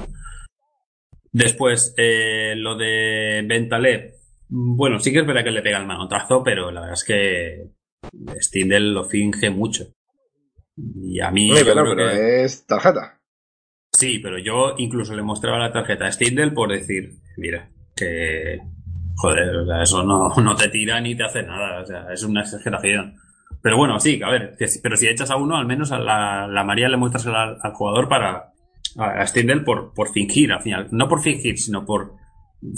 Después, 1.34 1.92
eh, 1.98 2.54
lo 2.56 2.76
de 2.76 3.44
Bentaleb. 3.46 4.14
Bueno, 4.48 5.00
sí 5.00 5.12
que 5.12 5.18
es 5.18 5.26
verdad 5.26 5.42
que 5.42 5.50
le 5.50 5.62
pega 5.62 5.78
el 5.78 5.86
manotazo, 5.86 6.44
pero 6.44 6.70
la 6.70 6.80
verdad 6.80 6.94
es 6.94 7.04
que 7.04 7.70
Stindl 8.40 8.94
lo 8.94 9.04
finge 9.04 9.50
mucho. 9.50 9.84
Y 10.76 11.20
a 11.20 11.32
mí, 11.32 11.48
yo 11.48 11.54
pero, 11.64 11.82
creo 11.82 11.96
pero 11.96 12.08
que- 12.10 12.44
es 12.44 12.64
tarjeta. 12.66 13.18
Sí, 13.92 14.20
pero 14.20 14.38
yo 14.38 14.74
incluso 14.78 15.14
le 15.14 15.22
mostraba 15.22 15.58
la 15.58 15.72
tarjeta 15.72 16.06
a 16.06 16.12
Stindl 16.12 16.52
por 16.54 16.70
decir, 16.70 17.10
mira, 17.36 17.68
que 17.96 18.60
joder, 19.16 19.56
o 19.56 19.66
sea, 19.66 19.82
eso 19.82 20.04
no, 20.04 20.28
no 20.36 20.54
te 20.54 20.68
tira 20.68 21.00
ni 21.00 21.16
te 21.16 21.24
hace 21.24 21.42
nada, 21.42 21.80
o 21.82 21.86
sea, 21.86 22.12
es 22.12 22.22
una 22.22 22.42
exageración. 22.42 23.16
Pero 23.60 23.76
bueno, 23.76 23.98
sí, 23.98 24.20
a 24.22 24.30
ver, 24.30 24.54
que 24.56 24.66
pero 24.82 24.96
si 24.96 25.08
echas 25.08 25.30
a 25.32 25.36
uno, 25.36 25.56
al 25.56 25.66
menos 25.66 25.90
a 25.90 25.98
la, 25.98 26.46
la 26.46 26.62
María 26.64 26.88
le 26.88 26.96
muestras 26.96 27.26
al, 27.26 27.56
al 27.60 27.72
jugador 27.72 28.08
para 28.08 28.52
a 28.96 29.26
Stindl 29.26 29.64
por, 29.64 29.92
por 29.92 30.12
fingir, 30.12 30.52
al 30.52 30.62
final, 30.62 30.88
no 30.90 31.08
por 31.08 31.22
fingir, 31.22 31.58
sino 31.58 31.84
por 31.84 32.14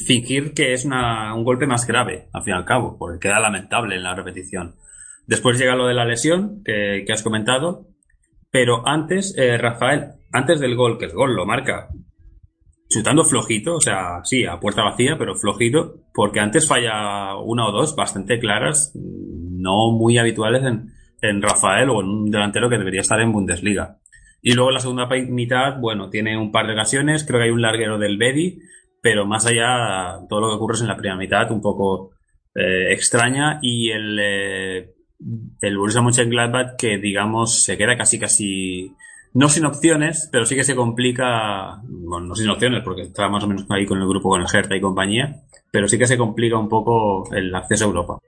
fingir 0.05 0.53
que 0.55 0.73
es 0.73 0.85
una, 0.85 1.35
un 1.35 1.45
golpe 1.45 1.67
más 1.67 1.87
grave, 1.87 2.29
al 2.33 2.43
fin 2.43 2.55
y 2.55 2.57
al 2.57 2.65
cabo, 2.65 2.97
porque 2.99 3.29
queda 3.29 3.41
lamentable 3.41 3.97
en 3.97 4.03
la 4.03 4.15
repetición. 4.15 4.77
Después 5.27 5.59
llega 5.59 5.77
lo 5.77 5.87
de 5.87 5.95
la 5.95 6.05
lesión 6.05 6.63
que, 6.65 7.05
que 7.07 7.13
has 7.13 7.23
comentado, 7.23 7.89
pero 8.51 8.87
antes, 8.87 9.35
eh, 9.37 9.59
Rafael, 9.59 10.13
antes 10.33 10.61
del 10.61 10.77
gol, 10.77 10.99
que 10.99 11.07
el 11.07 11.13
gol 11.13 11.35
lo 11.35 11.47
marca 11.47 11.89
chutando 12.89 13.25
flojito, 13.25 13.77
o 13.77 13.81
sea, 13.81 14.21
sí, 14.25 14.45
a 14.45 14.61
puerta 14.61 14.85
vacía, 14.85 15.17
pero 15.19 15.35
flojito, 15.35 16.05
porque 16.15 16.41
antes 16.41 16.69
falla 16.69 17.37
una 17.37 17.67
o 17.67 17.73
dos 17.73 17.97
bastante 17.97 18.39
claras, 18.39 18.93
no 18.95 19.91
muy 19.93 20.19
habituales 20.19 20.63
en, 20.63 20.93
en 21.21 21.43
Rafael 21.43 21.91
o 21.91 22.01
en 22.01 22.09
un 22.09 22.31
delantero 22.31 22.71
que 22.71 22.79
debería 22.79 23.01
estar 23.01 23.21
en 23.21 23.33
Bundesliga. 23.33 23.99
Y 24.49 24.53
luego 24.53 24.71
la 24.71 24.79
segunda 24.79 25.09
mitad, 25.09 25.81
bueno, 25.81 26.09
tiene 26.09 26.39
un 26.39 26.53
par 26.53 26.69
de 26.69 26.75
ocasiones, 26.75 27.25
creo 27.25 27.41
que 27.41 27.47
hay 27.47 27.51
un 27.51 27.63
larguero 27.63 27.99
del 27.99 28.17
Bedi, 28.17 28.61
pero 29.03 29.27
más 29.27 29.45
allá, 29.45 30.21
todo 30.29 30.41
lo 30.41 30.49
que 30.51 30.55
ocurre 30.55 30.77
es 30.77 30.83
en 30.83 30.87
la 30.87 30.97
primera 30.97 31.17
mitad, 31.17 31.51
un 31.51 31.61
poco 31.61 32.13
eh, 32.55 32.93
extraña, 32.93 33.59
y 33.61 33.91
el, 33.91 34.17
eh, 34.23 34.95
el 35.61 35.77
Borussia 35.77 36.01
Mönchengladbach 36.01 36.77
que, 36.79 36.97
digamos, 36.99 37.65
se 37.65 37.77
queda 37.77 37.97
casi, 37.97 38.21
casi, 38.21 38.93
no 39.35 39.49
sin 39.49 39.65
opciones, 39.65 40.29
pero 40.31 40.47
sí 40.47 40.55
que 40.55 40.63
se 40.63 40.77
complica, 40.77 41.83
bueno, 41.83 42.29
no 42.29 42.37
sin 42.37 42.49
opciones, 42.49 42.85
porque 42.85 43.03
está 43.03 43.29
más 43.29 43.43
o 43.43 43.49
menos 43.49 43.67
ahí 43.71 43.85
con 43.85 44.01
el 44.01 44.07
grupo, 44.07 44.29
con 44.29 44.43
el 44.43 44.47
Hertha 44.47 44.77
y 44.77 44.81
compañía, 44.81 45.43
pero 45.73 45.89
sí 45.89 45.99
que 45.99 46.07
se 46.07 46.17
complica 46.17 46.57
un 46.57 46.69
poco 46.69 47.35
el 47.35 47.53
acceso 47.53 47.87
a 47.87 47.89
Europa. 47.89 48.19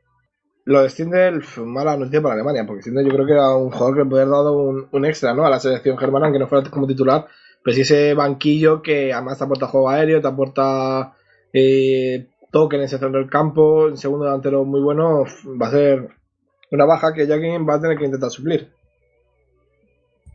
Lo 0.68 0.82
de 0.82 0.90
Stindl, 0.90 1.38
pf, 1.38 1.62
mala 1.62 1.96
noticia 1.96 2.20
para 2.20 2.34
Alemania, 2.34 2.66
porque 2.66 2.82
Stindl 2.82 3.02
yo 3.02 3.14
creo 3.14 3.24
que 3.24 3.32
era 3.32 3.56
un 3.56 3.70
jugador 3.70 3.94
que 3.94 4.02
le 4.02 4.10
podía 4.10 4.22
haber 4.24 4.34
dado 4.34 4.52
un, 4.52 4.86
un 4.92 5.04
extra, 5.06 5.32
¿no? 5.32 5.46
A 5.46 5.50
la 5.50 5.58
selección 5.58 5.96
germana, 5.96 6.26
aunque 6.26 6.38
no 6.38 6.46
fuera 6.46 6.68
como 6.68 6.86
titular, 6.86 7.26
pero 7.64 7.74
sí 7.74 7.80
ese 7.80 8.12
banquillo 8.12 8.82
que 8.82 9.10
además 9.10 9.38
te 9.38 9.44
aporta 9.44 9.66
juego 9.66 9.88
aéreo, 9.88 10.20
te 10.20 10.28
aporta 10.28 11.14
eh, 11.54 12.26
toque 12.52 12.76
en 12.76 12.82
ese 12.82 12.98
centro 12.98 13.18
del 13.18 13.30
campo, 13.30 13.86
un 13.86 13.96
segundo 13.96 14.26
delantero 14.26 14.66
muy 14.66 14.82
bueno, 14.82 15.24
va 15.58 15.68
a 15.68 15.70
ser 15.70 16.08
una 16.70 16.84
baja 16.84 17.14
que 17.14 17.26
Jackin 17.26 17.66
va 17.66 17.76
a 17.76 17.80
tener 17.80 17.96
que 17.96 18.04
intentar 18.04 18.30
suplir. 18.30 18.68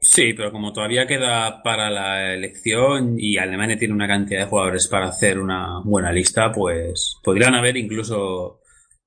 Sí, 0.02 0.34
pero 0.34 0.52
como 0.52 0.74
todavía 0.74 1.06
queda 1.06 1.62
para 1.62 1.92
la 1.92 2.34
elección 2.34 3.18
y 3.20 3.38
Alemania 3.38 3.78
tiene 3.78 3.94
una 3.94 4.08
cantidad 4.08 4.40
de 4.40 4.48
jugadores 4.48 4.88
para 4.88 5.10
hacer 5.10 5.38
una 5.38 5.80
buena 5.84 6.12
lista, 6.12 6.52
pues 6.52 7.20
podrían 7.24 7.54
haber 7.54 7.78
incluso 7.78 8.63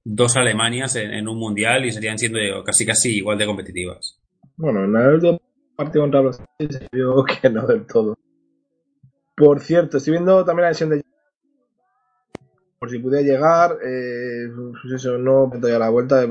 dos 0.08 0.36
Alemanias 0.36 0.94
en, 0.94 1.26
un 1.26 1.36
mundial 1.36 1.84
y 1.84 1.90
serían 1.90 2.16
siendo 2.16 2.38
casi 2.64 2.86
casi 2.86 3.16
igual 3.16 3.38
de 3.38 3.46
competitivas. 3.46 4.20
Bueno, 4.56 4.84
en 4.84 4.94
el 4.94 5.14
último 5.14 5.40
partido 5.74 6.04
contra 6.04 6.20
Brasil 6.20 6.46
se 6.58 6.86
vio 6.92 7.24
que 7.42 7.50
no 7.50 7.66
del 7.66 7.86
todo. 7.86 8.16
Por 9.36 9.60
cierto, 9.60 9.96
estoy 9.96 10.12
viendo 10.12 10.44
también 10.44 10.62
la 10.62 10.68
lesión 10.70 10.90
de 10.90 11.02
por 12.78 12.90
si 12.90 12.98
pudiera 12.98 13.26
llegar, 13.26 13.78
eh, 13.84 14.48
pues 14.54 14.94
eso, 14.94 15.18
no 15.18 15.50
la 15.60 15.88
vuelta, 15.88 16.24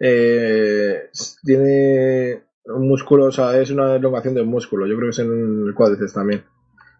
eh, 0.00 1.08
tiene 1.44 2.42
un 2.66 2.88
músculo, 2.88 3.26
o 3.26 3.32
sea, 3.32 3.58
es 3.58 3.70
una 3.70 3.94
elongación 3.94 4.34
del 4.34 4.44
músculo, 4.44 4.86
yo 4.86 4.96
creo 4.96 5.06
que 5.06 5.10
es 5.10 5.18
en 5.20 5.66
el 5.68 5.74
cuádriceps 5.74 6.14
también. 6.14 6.44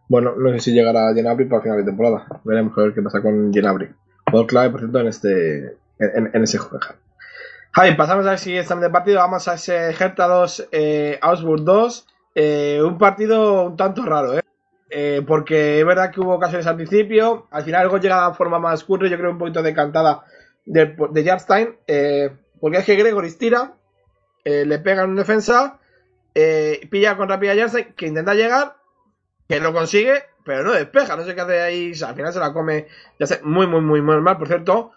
Bueno, 0.08 0.36
no 0.36 0.50
sé 0.52 0.60
si 0.60 0.72
llegará 0.72 1.12
Genabri 1.12 1.46
para 1.46 1.62
final 1.62 1.78
de 1.78 1.84
temporada, 1.84 2.26
veremos 2.44 2.78
a 2.78 2.82
ver 2.82 2.94
qué 2.94 3.02
pasa 3.02 3.20
con 3.20 3.52
Genabri. 3.52 3.88
Jugador 4.26 4.46
clave, 4.46 4.70
por 4.70 4.80
cierto, 4.80 5.00
en 5.00 5.06
este, 5.08 5.76
en, 5.98 6.42
ese 6.42 6.58
juego. 6.58 6.86
Javi, 7.72 7.94
pasamos 7.94 8.26
al 8.26 8.38
siguiente 8.38 8.74
de 8.74 8.90
partido, 8.90 9.18
vamos 9.18 9.46
a 9.48 9.54
ese 9.54 9.90
Hertha 9.90 10.26
2, 10.26 10.68
eh, 10.72 11.18
Augsburg 11.20 11.62
2, 11.62 12.06
eh, 12.34 12.80
un 12.82 12.98
partido 12.98 13.64
un 13.64 13.76
tanto 13.76 14.04
raro, 14.04 14.38
¿eh? 14.38 14.42
Eh, 14.90 15.22
porque 15.26 15.80
es 15.80 15.84
verdad 15.86 16.10
que 16.10 16.20
hubo 16.20 16.34
ocasiones 16.34 16.66
al 16.66 16.76
principio, 16.76 17.46
al 17.50 17.62
final 17.62 17.82
algo 17.82 17.98
llega 17.98 18.28
de 18.28 18.34
forma 18.34 18.58
más 18.58 18.84
curre, 18.84 19.10
yo 19.10 19.18
creo 19.18 19.32
un 19.32 19.38
poquito 19.38 19.62
decantada 19.62 20.24
de, 20.64 20.96
de 21.10 21.24
Jarstein, 21.24 21.76
eh, 21.86 22.30
porque 22.60 22.78
es 22.78 22.84
que 22.84 22.96
Gregory 22.96 23.32
tira, 23.32 23.74
le 24.44 24.78
pega 24.78 25.02
en 25.02 25.14
defensa, 25.14 25.78
pilla 26.32 27.16
con 27.18 27.28
rápida 27.28 27.54
Jarstein, 27.54 27.92
que 27.94 28.06
intenta 28.06 28.32
llegar, 28.32 28.76
que 29.46 29.60
lo 29.60 29.74
consigue, 29.74 30.22
pero 30.44 30.62
no 30.62 30.72
despeja, 30.72 31.16
no 31.16 31.24
sé 31.24 31.34
qué 31.34 31.40
hace 31.42 31.60
ahí, 31.60 31.92
al 32.02 32.14
final 32.14 32.32
se 32.32 32.38
la 32.38 32.54
come, 32.54 32.86
ya 33.18 33.26
sé, 33.26 33.40
muy, 33.42 33.66
muy, 33.66 33.82
muy, 33.82 34.00
muy 34.00 34.20
mal, 34.22 34.38
por 34.38 34.48
cierto. 34.48 34.92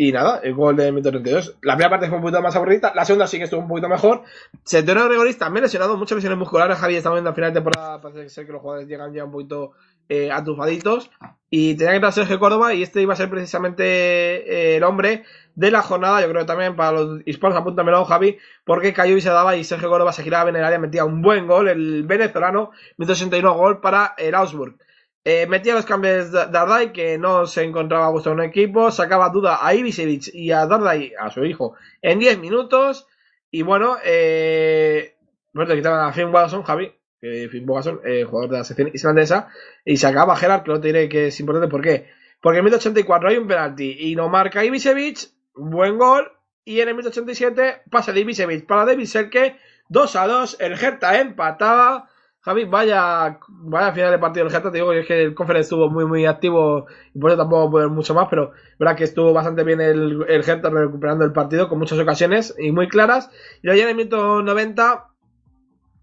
Y 0.00 0.12
nada, 0.12 0.40
el 0.44 0.54
gol 0.54 0.76
de 0.76 0.92
32. 0.92 1.56
La 1.62 1.74
primera 1.74 1.90
parte 1.90 2.06
fue 2.06 2.18
un 2.18 2.22
poquito 2.22 2.40
más 2.40 2.54
aburrida, 2.54 2.92
la 2.94 3.04
segunda 3.04 3.26
sí 3.26 3.36
que 3.36 3.44
estuvo 3.44 3.60
un 3.60 3.66
poquito 3.66 3.88
mejor. 3.88 4.22
Centeno 4.64 5.04
Gregoris 5.08 5.36
también 5.38 5.64
lesionado, 5.64 5.96
muchas 5.96 6.14
lesiones 6.14 6.38
musculares. 6.38 6.78
Javi, 6.78 6.94
estamos 6.94 7.16
viendo 7.16 7.30
al 7.30 7.34
final 7.34 7.52
de 7.52 7.60
temporada, 7.60 8.00
parece 8.00 8.28
ser 8.28 8.46
que 8.46 8.52
los 8.52 8.60
jugadores 8.60 8.88
llegan 8.88 9.12
ya 9.12 9.24
un 9.24 9.32
poquito 9.32 9.72
eh, 10.08 10.30
atufaditos. 10.30 11.10
Y 11.50 11.74
tenía 11.74 11.90
que 11.90 11.96
entrar 11.96 12.12
Sergio 12.12 12.38
Córdoba 12.38 12.74
y 12.74 12.84
este 12.84 13.02
iba 13.02 13.14
a 13.14 13.16
ser 13.16 13.28
precisamente 13.28 13.82
eh, 13.84 14.76
el 14.76 14.84
hombre 14.84 15.24
de 15.56 15.70
la 15.72 15.82
jornada. 15.82 16.20
Yo 16.20 16.30
creo 16.30 16.46
también 16.46 16.76
para 16.76 16.92
los 16.92 17.20
hispanos, 17.26 17.58
apúntamelo, 17.58 18.04
Javi, 18.04 18.38
porque 18.64 18.92
cayó 18.92 19.16
y 19.16 19.20
se 19.20 19.30
daba 19.30 19.56
y 19.56 19.64
Sergio 19.64 19.88
Córdoba 19.88 20.12
se 20.12 20.22
giraba 20.22 20.48
en 20.48 20.54
el 20.54 20.64
área, 20.64 20.78
metía 20.78 21.04
un 21.04 21.22
buen 21.22 21.48
gol, 21.48 21.66
el 21.66 22.04
venezolano, 22.04 22.70
161 22.98 23.54
gol 23.54 23.80
para 23.80 24.14
el 24.16 24.36
Augsburg. 24.36 24.76
Eh, 25.24 25.46
metía 25.46 25.74
los 25.74 25.84
cambios 25.84 26.32
de 26.32 26.46
Dardai, 26.46 26.92
que 26.92 27.18
no 27.18 27.46
se 27.46 27.62
encontraba 27.62 28.06
a 28.06 28.10
gusto 28.10 28.30
en 28.30 28.38
un 28.38 28.44
equipo, 28.44 28.90
sacaba 28.90 29.28
duda 29.30 29.58
a 29.60 29.74
Ibisevic 29.74 30.32
y 30.32 30.52
a 30.52 30.66
Dardai, 30.66 31.12
a 31.18 31.30
su 31.30 31.44
hijo, 31.44 31.74
en 32.00 32.18
10 32.18 32.38
minutos. 32.38 33.06
Y 33.50 33.62
bueno, 33.62 33.96
eh, 34.04 35.16
bueno, 35.52 35.74
quitaban 35.74 36.08
a 36.08 36.12
Finn 36.12 36.32
Watson, 36.32 36.62
Javi, 36.62 36.92
que 37.20 37.48
Finn 37.50 37.68
Watson, 37.68 38.00
eh, 38.04 38.24
jugador 38.24 38.50
de 38.50 38.58
la 38.58 38.64
sección 38.64 38.90
islandesa, 38.92 39.48
y 39.84 39.96
sacaba 39.96 40.34
a 40.34 40.36
Gerard, 40.36 40.62
que 40.62 40.70
no 40.70 40.80
te 40.80 40.88
diré 40.88 41.08
que 41.08 41.26
es 41.26 41.40
importante, 41.40 41.68
¿por 41.68 41.82
qué? 41.82 42.06
Porque 42.40 42.58
en 42.58 42.64
1084 42.64 43.28
hay 43.28 43.36
un 43.36 43.48
penalti 43.48 43.96
y 43.98 44.14
no 44.14 44.28
marca 44.28 44.64
Ibisevic, 44.64 45.30
buen 45.54 45.98
gol, 45.98 46.30
y 46.64 46.80
en 46.80 46.88
el 46.88 46.94
1087 46.94 47.82
pasa 47.90 48.12
de 48.12 48.20
Ibisevic 48.20 48.66
para 48.66 48.84
David 48.84 49.06
Selke, 49.06 49.56
2 49.88 50.16
a 50.16 50.26
2, 50.26 50.56
el 50.60 50.72
Hertha 50.72 51.18
empataba. 51.18 52.10
Javi, 52.40 52.64
vaya, 52.64 53.40
vaya 53.48 53.92
final 53.92 54.12
de 54.12 54.18
partido 54.18 54.44
del 54.44 54.54
Geta, 54.54 54.70
te 54.70 54.78
digo 54.78 54.90
que 54.90 55.00
es 55.00 55.06
que 55.06 55.22
el 55.24 55.34
conference 55.34 55.66
estuvo 55.66 55.90
muy 55.90 56.04
muy 56.06 56.24
activo 56.24 56.86
y 57.12 57.18
por 57.18 57.30
eso 57.30 57.38
tampoco 57.38 57.70
puedo 57.70 57.90
mucho 57.90 58.14
más, 58.14 58.28
pero 58.30 58.52
verdad 58.78 58.96
que 58.96 59.04
estuvo 59.04 59.32
bastante 59.32 59.64
bien 59.64 59.80
el, 59.80 60.24
el 60.28 60.44
Geta 60.44 60.70
recuperando 60.70 61.24
el 61.24 61.32
partido 61.32 61.68
con 61.68 61.78
muchas 61.78 61.98
ocasiones 61.98 62.54
y 62.56 62.70
muy 62.70 62.88
claras. 62.88 63.30
Y 63.62 63.66
ya 63.66 63.74
en 63.74 63.88
el 63.88 63.96
minuto 63.96 64.42
90, 64.42 65.08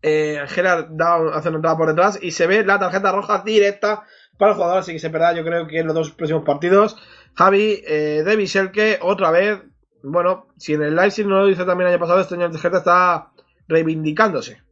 eh, 0.01 0.43
Gerard 0.47 0.89
da, 0.91 1.15
hace 1.33 1.49
una 1.49 1.57
entrada 1.57 1.77
por 1.77 1.87
detrás 1.87 2.19
y 2.21 2.31
se 2.31 2.47
ve 2.47 2.63
la 2.65 2.79
tarjeta 2.79 3.11
roja 3.11 3.41
directa 3.43 4.03
para 4.37 4.51
el 4.51 4.57
jugador, 4.57 4.79
así 4.79 4.91
que 4.91 4.99
se 4.99 5.09
perderá 5.09 5.33
yo 5.33 5.43
creo 5.43 5.65
que 5.67 5.79
en 5.79 5.87
los 5.87 5.95
dos 5.95 6.11
próximos 6.11 6.43
partidos. 6.43 6.97
Javi, 7.33 7.81
eh, 7.87 8.23
David 8.25 8.47
Selke, 8.47 8.99
otra 9.01 9.31
vez, 9.31 9.61
bueno, 10.03 10.47
si 10.57 10.73
en 10.73 10.83
el 10.83 10.95
Leipzig 10.95 11.25
no 11.25 11.39
lo 11.39 11.49
hizo 11.49 11.65
también 11.65 11.87
el 11.87 11.93
año 11.93 12.01
pasado, 12.01 12.19
este 12.19 12.35
año 12.35 12.45
el 12.45 12.57
Geta 12.57 12.77
está 12.77 13.31
reivindicándose. 13.67 14.64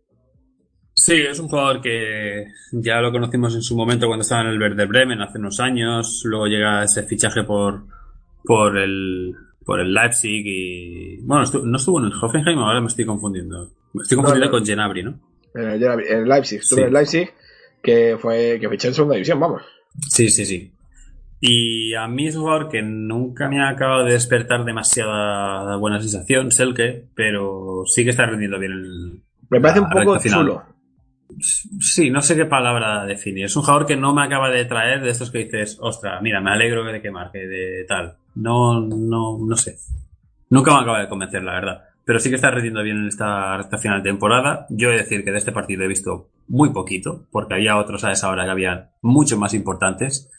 Sí, 1.06 1.16
es 1.16 1.38
un 1.40 1.50
jugador 1.50 1.82
que 1.82 2.46
ya 2.72 3.02
lo 3.02 3.12
conocimos 3.12 3.54
en 3.56 3.62
su 3.62 3.76
momento 3.76 4.08
cuando 4.08 4.22
estaba 4.22 4.42
en 4.44 4.48
el 4.48 4.58
Verde 4.60 4.86
Bremen 4.86 5.22
hace 5.22 5.38
unos 5.38 5.60
años. 5.60 6.22
Luego 6.26 6.48
llega 6.48 6.84
ese 6.84 7.04
fichaje 7.04 7.44
por, 7.44 7.84
por 8.46 8.78
el 8.78 9.34
por 9.66 9.80
el 9.82 9.94
Leipzig 9.94 10.44
y 10.46 11.18
bueno, 11.24 11.44
no 11.66 11.78
estuvo 11.78 12.00
en 12.00 12.06
el 12.06 12.14
Hoffenheim, 12.14 12.58
ahora 12.60 12.80
me 12.80 12.88
estoy 12.88 13.06
confundiendo. 13.06 13.70
Me 13.94 14.04
estoy 14.04 14.16
confundiendo 14.18 14.46
No, 14.46 14.52
no. 14.52 14.58
con 14.60 14.66
Genabri, 14.66 15.04
¿no? 15.04 15.12
Eh, 15.56 15.80
en 16.10 16.20
el 16.20 16.28
Leipzig, 16.30 16.60
estuvo 16.60 16.78
Sí. 16.78 16.82
en 16.84 16.88
el 16.88 16.94
Leipzig, 16.94 17.30
que 17.82 18.18
fue 18.20 18.58
que 18.62 18.70
fiché 18.70 18.88
en 18.90 18.94
segunda 18.94 19.16
división, 19.16 19.40
vamos. 19.42 19.62
Sí, 20.10 20.30
sí, 20.30 20.46
sí. 20.46 20.72
Y 21.42 21.94
a 21.96 22.08
mí 22.08 22.28
es 22.28 22.36
un 22.38 22.44
jugador 22.44 22.70
que 22.70 22.82
nunca 22.82 23.50
me 23.50 23.62
ha 23.62 23.70
acabado 23.70 24.06
de 24.06 24.14
despertar 24.14 24.64
demasiada 24.64 25.76
buena 25.78 26.00
sensación, 26.00 26.50
Selke, 26.52 27.08
pero 27.14 27.84
sí 27.86 28.06
que 28.06 28.12
está 28.12 28.26
rindiendo 28.26 28.58
bien 28.58 28.72
el. 28.72 29.22
Me 29.50 29.60
parece 29.60 29.82
un 29.82 29.90
poco 29.90 30.18
chulo. 30.20 30.64
Sí, 31.40 32.10
no 32.10 32.22
sé 32.22 32.36
qué 32.36 32.46
palabra 32.46 33.06
definir. 33.06 33.46
Es 33.46 33.56
un 33.56 33.64
jugador 33.64 33.86
que 33.86 33.96
no 33.96 34.14
me 34.14 34.24
acaba 34.24 34.50
de 34.50 34.66
traer 34.66 35.02
de 35.02 35.10
estos 35.10 35.32
que 35.32 35.40
dices, 35.40 35.78
ostra, 35.82 36.20
mira, 36.22 36.42
me 36.42 36.52
alegro 36.52 36.84
de 36.84 37.02
que 37.02 37.12
marque, 37.12 37.40
de 37.40 37.86
tal. 37.88 38.18
No, 38.36 38.80
no, 38.80 39.38
no 39.40 39.58
sé. 39.58 39.78
Nunca 40.50 40.74
me 40.74 40.82
acaba 40.82 41.02
de 41.02 41.10
convencer, 41.10 41.44
la 41.44 41.54
verdad. 41.54 41.84
Pero 42.06 42.20
sí 42.20 42.30
que 42.30 42.36
está 42.36 42.52
rindiendo 42.52 42.84
bien 42.84 42.98
en 42.98 43.08
esta 43.08 43.60
final 43.80 44.04
de 44.04 44.10
temporada. 44.10 44.66
Yo 44.70 44.90
he 44.90 44.94
de 44.94 44.98
decir 45.00 45.24
que 45.24 45.32
de 45.32 45.38
este 45.38 45.52
partido 45.52 45.84
he 45.84 45.88
visto 45.88 46.30
muy 46.48 46.72
poquito, 46.72 47.26
porque 47.32 47.56
había 47.56 47.78
otros 47.78 48.04
a 48.04 48.12
esa 48.12 48.30
hora 48.30 48.44
que 48.46 48.52
habían 48.52 48.90
mucho 49.02 49.38
más 49.38 49.54
importantes. 49.54 50.30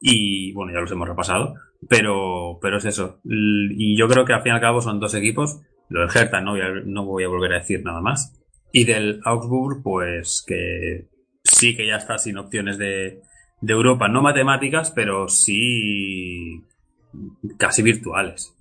Y 0.00 0.52
bueno, 0.52 0.72
ya 0.72 0.80
los 0.80 0.90
hemos 0.90 1.08
repasado. 1.08 1.54
Pero, 1.88 2.58
pero 2.60 2.78
es 2.78 2.84
eso. 2.84 3.20
Y 3.24 3.96
yo 3.96 4.08
creo 4.08 4.24
que 4.24 4.32
al 4.32 4.42
fin 4.42 4.52
y 4.52 4.54
al 4.56 4.60
cabo 4.60 4.80
son 4.80 5.00
dos 5.00 5.14
equipos. 5.14 5.60
Lo 5.88 6.00
del 6.00 6.10
Hertha 6.14 6.40
no 6.40 6.52
voy 6.52 6.60
a, 6.60 6.70
no 6.84 7.04
voy 7.04 7.24
a 7.24 7.28
volver 7.28 7.52
a 7.52 7.58
decir 7.58 7.82
nada 7.84 8.00
más. 8.00 8.41
Y 8.72 8.84
del 8.84 9.20
Augsburg, 9.24 9.82
pues 9.82 10.42
que 10.46 11.08
sí 11.44 11.76
que 11.76 11.86
ya 11.86 11.96
está 11.96 12.18
sin 12.18 12.38
opciones 12.38 12.78
de, 12.78 13.22
de 13.60 13.72
Europa, 13.72 14.08
no 14.08 14.22
matemáticas, 14.22 14.90
pero 14.90 15.28
sí 15.28 16.64
casi 17.58 17.82
virtuales. 17.82 18.56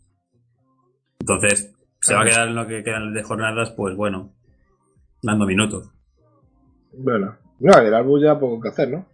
Entonces, 1.19 1.73
se 2.01 2.13
va 2.13 2.21
a 2.21 2.25
quedar 2.25 2.47
en 2.47 2.55
lo 2.55 2.67
que 2.67 2.83
quedan 2.83 3.13
de 3.13 3.23
jornadas, 3.23 3.71
pues 3.71 3.95
bueno, 3.95 4.33
dando 5.21 5.45
minutos. 5.45 5.91
Bueno, 6.93 7.37
no, 7.59 7.77
el 7.77 7.93
Arbus 7.93 8.23
ya 8.23 8.39
poco 8.39 8.59
que 8.59 8.69
hacer, 8.69 8.89
¿no? 8.89 9.05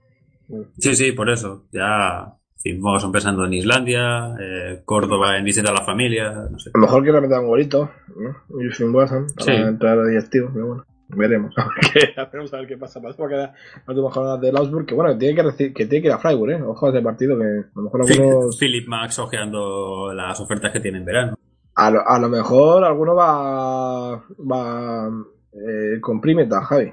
Sí, 0.77 0.95
sí, 0.95 1.11
por 1.11 1.29
eso. 1.29 1.67
Ya, 1.71 2.33
en 2.65 2.81
fin, 2.81 2.81
son 2.99 3.11
pensando 3.11 3.45
en 3.45 3.53
Islandia, 3.53 4.35
eh, 4.39 4.81
Córdoba 4.83 5.37
en 5.37 5.45
visita 5.45 5.69
a 5.69 5.73
la 5.73 5.85
familia, 5.85 6.31
no 6.49 6.57
sé. 6.59 6.71
A 6.73 6.77
lo 6.77 6.81
mejor 6.85 7.03
que 7.03 7.11
le 7.11 7.21
metan 7.21 7.41
un 7.41 7.47
golito, 7.47 7.89
¿no? 8.15 8.61
Y 8.61 8.71
sin 8.73 8.93
Watson 8.93 9.27
para 9.37 9.45
Sí. 9.45 9.51
entrar 9.63 9.97
de 9.99 10.17
activo, 10.17 10.49
pero 10.53 10.67
bueno. 10.67 10.85
Veremos. 11.09 11.55
A 11.57 11.69
ver 11.69 12.15
a 12.17 12.57
ver 12.57 12.67
qué 12.67 12.77
pasa. 12.77 12.99
Parece 13.01 13.15
que 13.17 13.23
va 13.23 13.27
a 13.27 13.29
quedar 13.31 13.53
las 13.75 13.87
últimas 13.87 14.13
jornadas 14.13 14.41
del 14.41 14.57
Augsburg, 14.57 14.85
que 14.85 14.93
bueno, 14.93 15.13
que 15.13 15.19
tiene 15.19 15.35
que, 15.35 15.43
reci- 15.43 15.73
que 15.73 15.85
tiene 15.85 16.01
que 16.01 16.07
ir 16.09 16.13
a 16.13 16.17
Freiburg, 16.19 16.51
¿eh? 16.51 16.61
Ojo 16.63 16.85
a 16.85 16.89
ese 16.89 17.01
partido, 17.01 17.37
que 17.37 17.45
a 17.45 17.69
lo 17.75 17.81
mejor 17.83 18.01
algunos... 18.01 18.57
Philip 18.59 18.87
Max 18.89 19.17
ojeando 19.19 20.11
las 20.13 20.37
ofertas 20.41 20.73
que 20.73 20.81
tiene 20.81 20.97
en 20.97 21.05
verano. 21.05 21.37
A 21.75 21.91
lo, 21.91 22.05
a 22.05 22.19
lo 22.19 22.27
mejor 22.27 22.83
alguno 22.83 23.15
va... 23.15 24.17
va... 24.17 25.09
Eh, 25.53 26.01
con 26.01 26.19
Primeta, 26.19 26.61
Javi. 26.63 26.91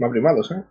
Va 0.00 0.10
primados, 0.10 0.52
¿eh? 0.52 0.62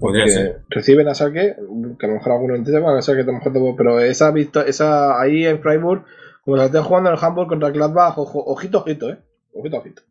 Podría 0.00 0.24
que 0.24 0.30
ser. 0.30 0.60
reciben 0.68 1.08
a 1.08 1.14
saque, 1.14 1.54
que 1.98 2.06
a 2.06 2.08
lo 2.08 2.14
mejor 2.16 2.32
alguno 2.32 2.54
entiende, 2.56 2.80
van 2.80 2.96
a 2.96 3.02
saque, 3.02 3.20
a 3.20 3.24
lo 3.24 3.34
mejor 3.34 3.52
te- 3.52 3.74
pero 3.76 4.00
esa 4.00 4.30
vista, 4.32 4.62
esa 4.62 5.20
ahí 5.20 5.46
en 5.46 5.60
Freiburg, 5.60 6.04
como 6.44 6.56
se 6.58 6.64
esté 6.66 6.78
jugando 6.80 7.10
en 7.10 7.16
el 7.16 7.24
Hamburg 7.24 7.48
contra 7.48 7.70
Gladbach, 7.70 8.18
ojo, 8.18 8.42
ojito, 8.44 8.78
ojito, 8.78 9.10
eh, 9.10 9.18
ojito, 9.54 9.76
ojito. 9.78 10.02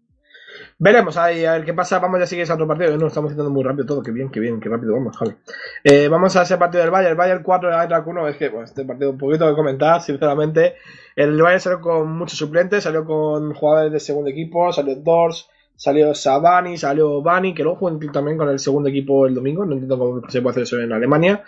Veremos 0.81 1.17
ahí, 1.17 1.43
a 1.43 1.53
ver 1.53 1.65
qué 1.65 1.73
pasa, 1.73 1.99
vamos 1.99 2.21
ya 2.21 2.25
sigues 2.25 2.49
a 2.49 2.53
otro 2.53 2.65
partido, 2.67 2.95
no 2.97 3.07
estamos 3.07 3.31
haciendo 3.31 3.49
muy 3.51 3.63
rápido 3.63 3.85
todo, 3.85 4.01
que 4.01 4.11
bien, 4.11 4.29
que 4.29 4.39
bien, 4.39 4.61
que 4.61 4.69
rápido 4.69 4.93
vamos, 4.93 5.17
Javi. 5.17 5.35
Eh, 5.83 6.07
vamos 6.07 6.33
a 6.37 6.43
ese 6.43 6.57
partido 6.57 6.81
del 6.81 6.91
Bayern, 6.91 7.11
el 7.11 7.17
Bayern 7.17 7.43
4, 7.43 7.69
el 7.69 7.81
Eintracht 7.81 8.07
1, 8.07 8.27
es 8.29 8.37
que, 8.37 8.47
bueno, 8.47 8.63
este 8.63 8.85
partido 8.85 9.11
un 9.11 9.17
poquito 9.17 9.45
que 9.49 9.55
comentar, 9.55 10.01
sinceramente, 10.01 10.75
el 11.17 11.41
Bayern 11.41 11.59
salió 11.59 11.81
con 11.81 12.09
muchos 12.17 12.37
suplentes, 12.39 12.83
salió 12.85 13.03
con 13.03 13.53
jugadores 13.53 13.91
de 13.91 13.99
segundo 13.99 14.29
equipo, 14.29 14.71
salió 14.71 14.95
Dors, 14.95 15.49
Salió 15.79 16.13
Sabani, 16.13 16.77
salió 16.77 17.21
Bani, 17.21 17.53
que 17.53 17.63
luego 17.63 17.77
jugó 17.79 17.97
también 18.11 18.37
con 18.37 18.49
el 18.49 18.59
segundo 18.59 18.89
equipo 18.89 19.25
el 19.25 19.33
domingo. 19.33 19.65
No 19.65 19.71
entiendo 19.71 19.97
cómo 19.97 20.29
se 20.29 20.41
puede 20.41 20.51
hacer 20.51 20.63
eso 20.63 20.77
en 20.77 20.91
Alemania. 20.91 21.41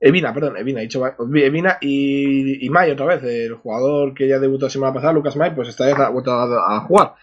Evina, 0.00 0.32
perdón, 0.32 0.56
Evina, 0.56 0.80
dicho 0.80 1.04
Evina 1.34 1.76
y, 1.82 2.66
May 2.70 2.92
otra 2.92 3.04
vez, 3.04 3.22
el 3.24 3.52
jugador 3.56 4.14
que 4.14 4.26
ya 4.26 4.38
debutó 4.38 4.64
la 4.64 4.70
semana 4.70 4.94
pasada, 4.94 5.12
Lucas 5.12 5.36
May, 5.36 5.54
pues 5.54 5.68
esta 5.68 5.84
vez 5.84 5.98
ha 5.98 6.08
vuelto 6.08 6.32
a, 6.32 6.80
jugar. 6.80 7.16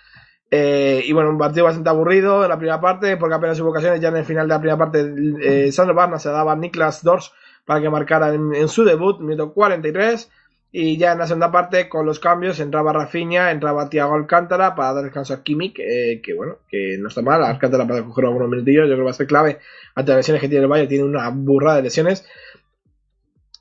Eh, 0.51 1.01
y 1.03 1.12
bueno, 1.14 1.32
un 1.32 1.39
partido 1.39 1.66
bastante 1.66 1.89
aburrido 1.89 2.43
en 2.43 2.49
la 2.49 2.59
primera 2.59 2.80
parte, 2.80 3.18
porque 3.18 3.34
apenas 3.34 3.59
hubo 3.59 3.72
ocasiones. 3.72 3.99
Ya 3.99 4.09
en 4.09 4.18
el 4.18 4.26
final 4.26 4.47
de 4.47 4.53
la 4.53 4.59
primera 4.59 4.78
parte, 4.78 5.12
eh, 5.41 5.72
Sandro 5.72 5.95
Barna 5.95 6.20
se 6.20 6.30
daba 6.30 6.55
Niklas 6.55 7.01
Dors 7.01 7.34
para 7.66 7.82
que 7.82 7.89
marcara 7.89 8.36
en 8.36 8.68
su 8.68 8.84
debut, 8.84 9.20
minuto 9.20 9.51
43. 9.51 10.30
Y 10.74 10.98
ya 10.98 11.12
en 11.12 11.20
la 11.20 11.28
segunda 11.28 11.52
parte, 11.52 11.90
con 11.90 12.06
los 12.06 12.20
cambios, 12.20 12.60
entraba 12.62 12.94
Rafinha, 12.94 13.52
entraba 13.52 13.90
Thiago 13.90 14.16
Alcántara 14.16 14.74
para 14.74 14.94
dar 14.94 15.04
descanso 15.04 15.34
a 15.34 15.44
Kimmich, 15.44 15.78
eh, 15.80 16.22
que 16.24 16.34
bueno, 16.34 16.60
que 16.70 16.98
no 16.98 17.10
está 17.10 17.22
mal. 17.22 17.44
Alcántara 17.44 17.86
para 17.86 18.04
coger 18.04 18.26
algunos 18.26 18.50
minutillos, 18.50 18.84
yo 18.84 18.94
creo 18.94 19.00
que 19.00 19.04
va 19.04 19.12
a 19.12 19.14
ser 19.14 19.28
clave 19.28 19.60
ante 19.96 20.12
las 20.12 20.20
lesiones 20.20 20.42
que 20.42 20.48
tiene 20.48 20.64
el 20.64 20.72
Valle, 20.72 20.88
tiene 20.88 21.04
una 21.04 21.30
burrada 21.30 21.78
de 21.78 21.84
lesiones. 21.84 22.26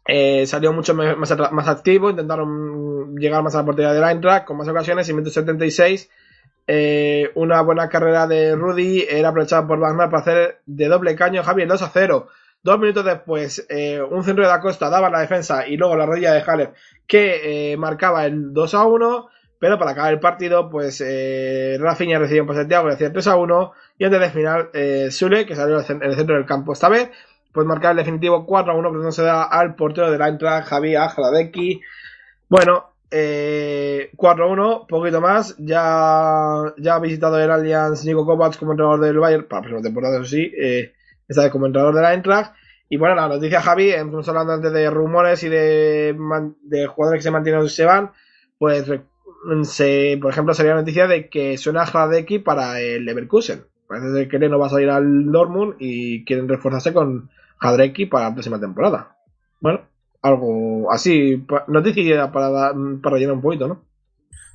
Eh, 0.06 0.46
salió 0.46 0.72
mucho 0.72 0.94
más, 0.94 1.16
más 1.52 1.68
activo, 1.68 2.10
intentaron 2.10 3.16
llegar 3.16 3.42
más 3.42 3.54
a 3.54 3.58
la 3.58 3.64
portería 3.64 3.92
del 3.92 4.04
Eintracht 4.04 4.46
con 4.46 4.56
más 4.56 4.68
ocasiones 4.68 5.08
y 5.08 5.12
minuto 5.12 5.30
76 5.30 6.10
eh, 6.72 7.32
una 7.34 7.62
buena 7.62 7.88
carrera 7.88 8.28
de 8.28 8.54
Rudy 8.54 9.04
era 9.08 9.30
aprovechada 9.30 9.66
por 9.66 9.80
Wagner 9.80 10.08
para 10.08 10.20
hacer 10.22 10.60
de 10.66 10.86
doble 10.86 11.16
caño 11.16 11.42
Javier 11.42 11.66
2 11.66 11.82
a 11.82 11.90
0. 11.92 12.28
Dos 12.62 12.78
minutos 12.78 13.04
después, 13.04 13.66
eh, 13.70 14.00
un 14.02 14.22
centro 14.22 14.44
de 14.44 14.50
la 14.50 14.60
costa 14.60 14.90
daba 14.90 15.08
la 15.08 15.20
defensa 15.20 15.66
y 15.66 15.76
luego 15.76 15.96
la 15.96 16.04
rodilla 16.04 16.32
de 16.32 16.42
Halef 16.46 16.70
que 17.06 17.72
eh, 17.72 17.76
marcaba 17.76 18.24
el 18.24 18.52
2 18.54 18.74
a 18.74 18.86
1. 18.86 19.28
Pero 19.58 19.78
para 19.78 19.90
acabar 19.90 20.12
el 20.14 20.20
partido, 20.20 20.70
pues 20.70 21.02
eh, 21.06 21.76
Rafinha 21.78 22.18
recibió 22.18 22.44
un 22.44 22.48
pase 22.48 22.64
de 22.64 22.74
y 22.74 22.88
hacía 22.88 23.12
3 23.12 23.26
a 23.26 23.36
1. 23.36 23.72
Y 23.98 24.04
antes 24.04 24.20
del 24.20 24.30
final, 24.30 24.70
eh, 24.72 25.10
Sule, 25.10 25.44
que 25.44 25.54
salió 25.54 25.80
en 25.86 26.02
el 26.02 26.14
centro 26.14 26.36
del 26.36 26.46
campo 26.46 26.72
esta 26.72 26.88
vez, 26.88 27.10
pues 27.52 27.66
marcar 27.66 27.90
el 27.90 27.98
definitivo 27.98 28.46
4 28.46 28.72
a 28.72 28.76
1, 28.76 28.90
pero 28.90 29.02
no 29.02 29.12
se 29.12 29.22
da 29.22 29.42
al 29.42 29.74
portero 29.74 30.10
de 30.10 30.16
la 30.16 30.28
Eintracht, 30.28 30.68
Javi 30.68 30.96
Ajradecki. 30.96 31.82
Bueno, 32.48 32.94
eh, 33.10 34.10
4 34.16 34.44
a 34.44 34.48
1, 34.48 34.86
poquito 34.88 35.20
más. 35.20 35.56
Ya, 35.58 36.72
ya 36.78 36.94
ha 36.94 37.00
visitado 37.00 37.38
el 37.38 37.50
Allianz 37.50 38.04
Nico 38.06 38.24
Kovac 38.24 38.56
como 38.58 38.72
entrenador 38.72 39.00
del 39.00 39.18
Bayern, 39.18 39.44
para 39.44 39.60
la 39.60 39.68
próxima 39.68 39.82
temporada, 39.82 40.16
eso 40.20 40.24
sí, 40.26 40.50
eh, 40.58 40.94
vez 41.36 41.50
como 41.50 41.66
entrenador 41.66 41.94
de 41.94 42.02
la 42.02 42.14
Eintracht. 42.14 42.54
Y 42.88 42.96
bueno, 42.96 43.14
la 43.14 43.28
noticia, 43.28 43.60
Javi, 43.60 43.90
estamos 43.90 44.28
hablando 44.28 44.52
antes 44.52 44.72
de 44.72 44.90
rumores 44.90 45.42
y 45.44 45.48
de, 45.48 46.16
de 46.62 46.86
jugadores 46.86 47.20
que 47.20 47.22
se 47.22 47.30
mantienen 47.30 47.62
o 47.62 47.68
se 47.68 47.84
van, 47.84 48.10
pues 48.58 48.84
se, 49.62 50.18
por 50.20 50.32
ejemplo, 50.32 50.54
sería 50.54 50.74
noticia 50.74 51.06
de 51.06 51.28
que 51.28 51.56
suena 51.56 51.86
Hradecki 51.86 52.40
para 52.40 52.80
el 52.80 53.04
Leverkusen. 53.04 53.64
Parece 53.86 54.12
ser 54.12 54.28
que 54.28 54.38
no 54.48 54.58
va 54.58 54.66
a 54.66 54.70
salir 54.70 54.90
al 54.90 55.30
Dortmund 55.30 55.76
y 55.78 56.24
quieren 56.24 56.48
reforzarse 56.48 56.92
con 56.92 57.30
Hradecki 57.60 58.06
para 58.06 58.28
la 58.28 58.34
próxima 58.34 58.60
temporada. 58.60 59.16
Bueno, 59.60 59.82
algo 60.22 60.92
así, 60.92 61.44
noticia 61.68 62.30
para, 62.32 62.72
para 63.02 63.14
rellenar 63.14 63.36
un 63.36 63.42
poquito, 63.42 63.68
¿no? 63.68 63.84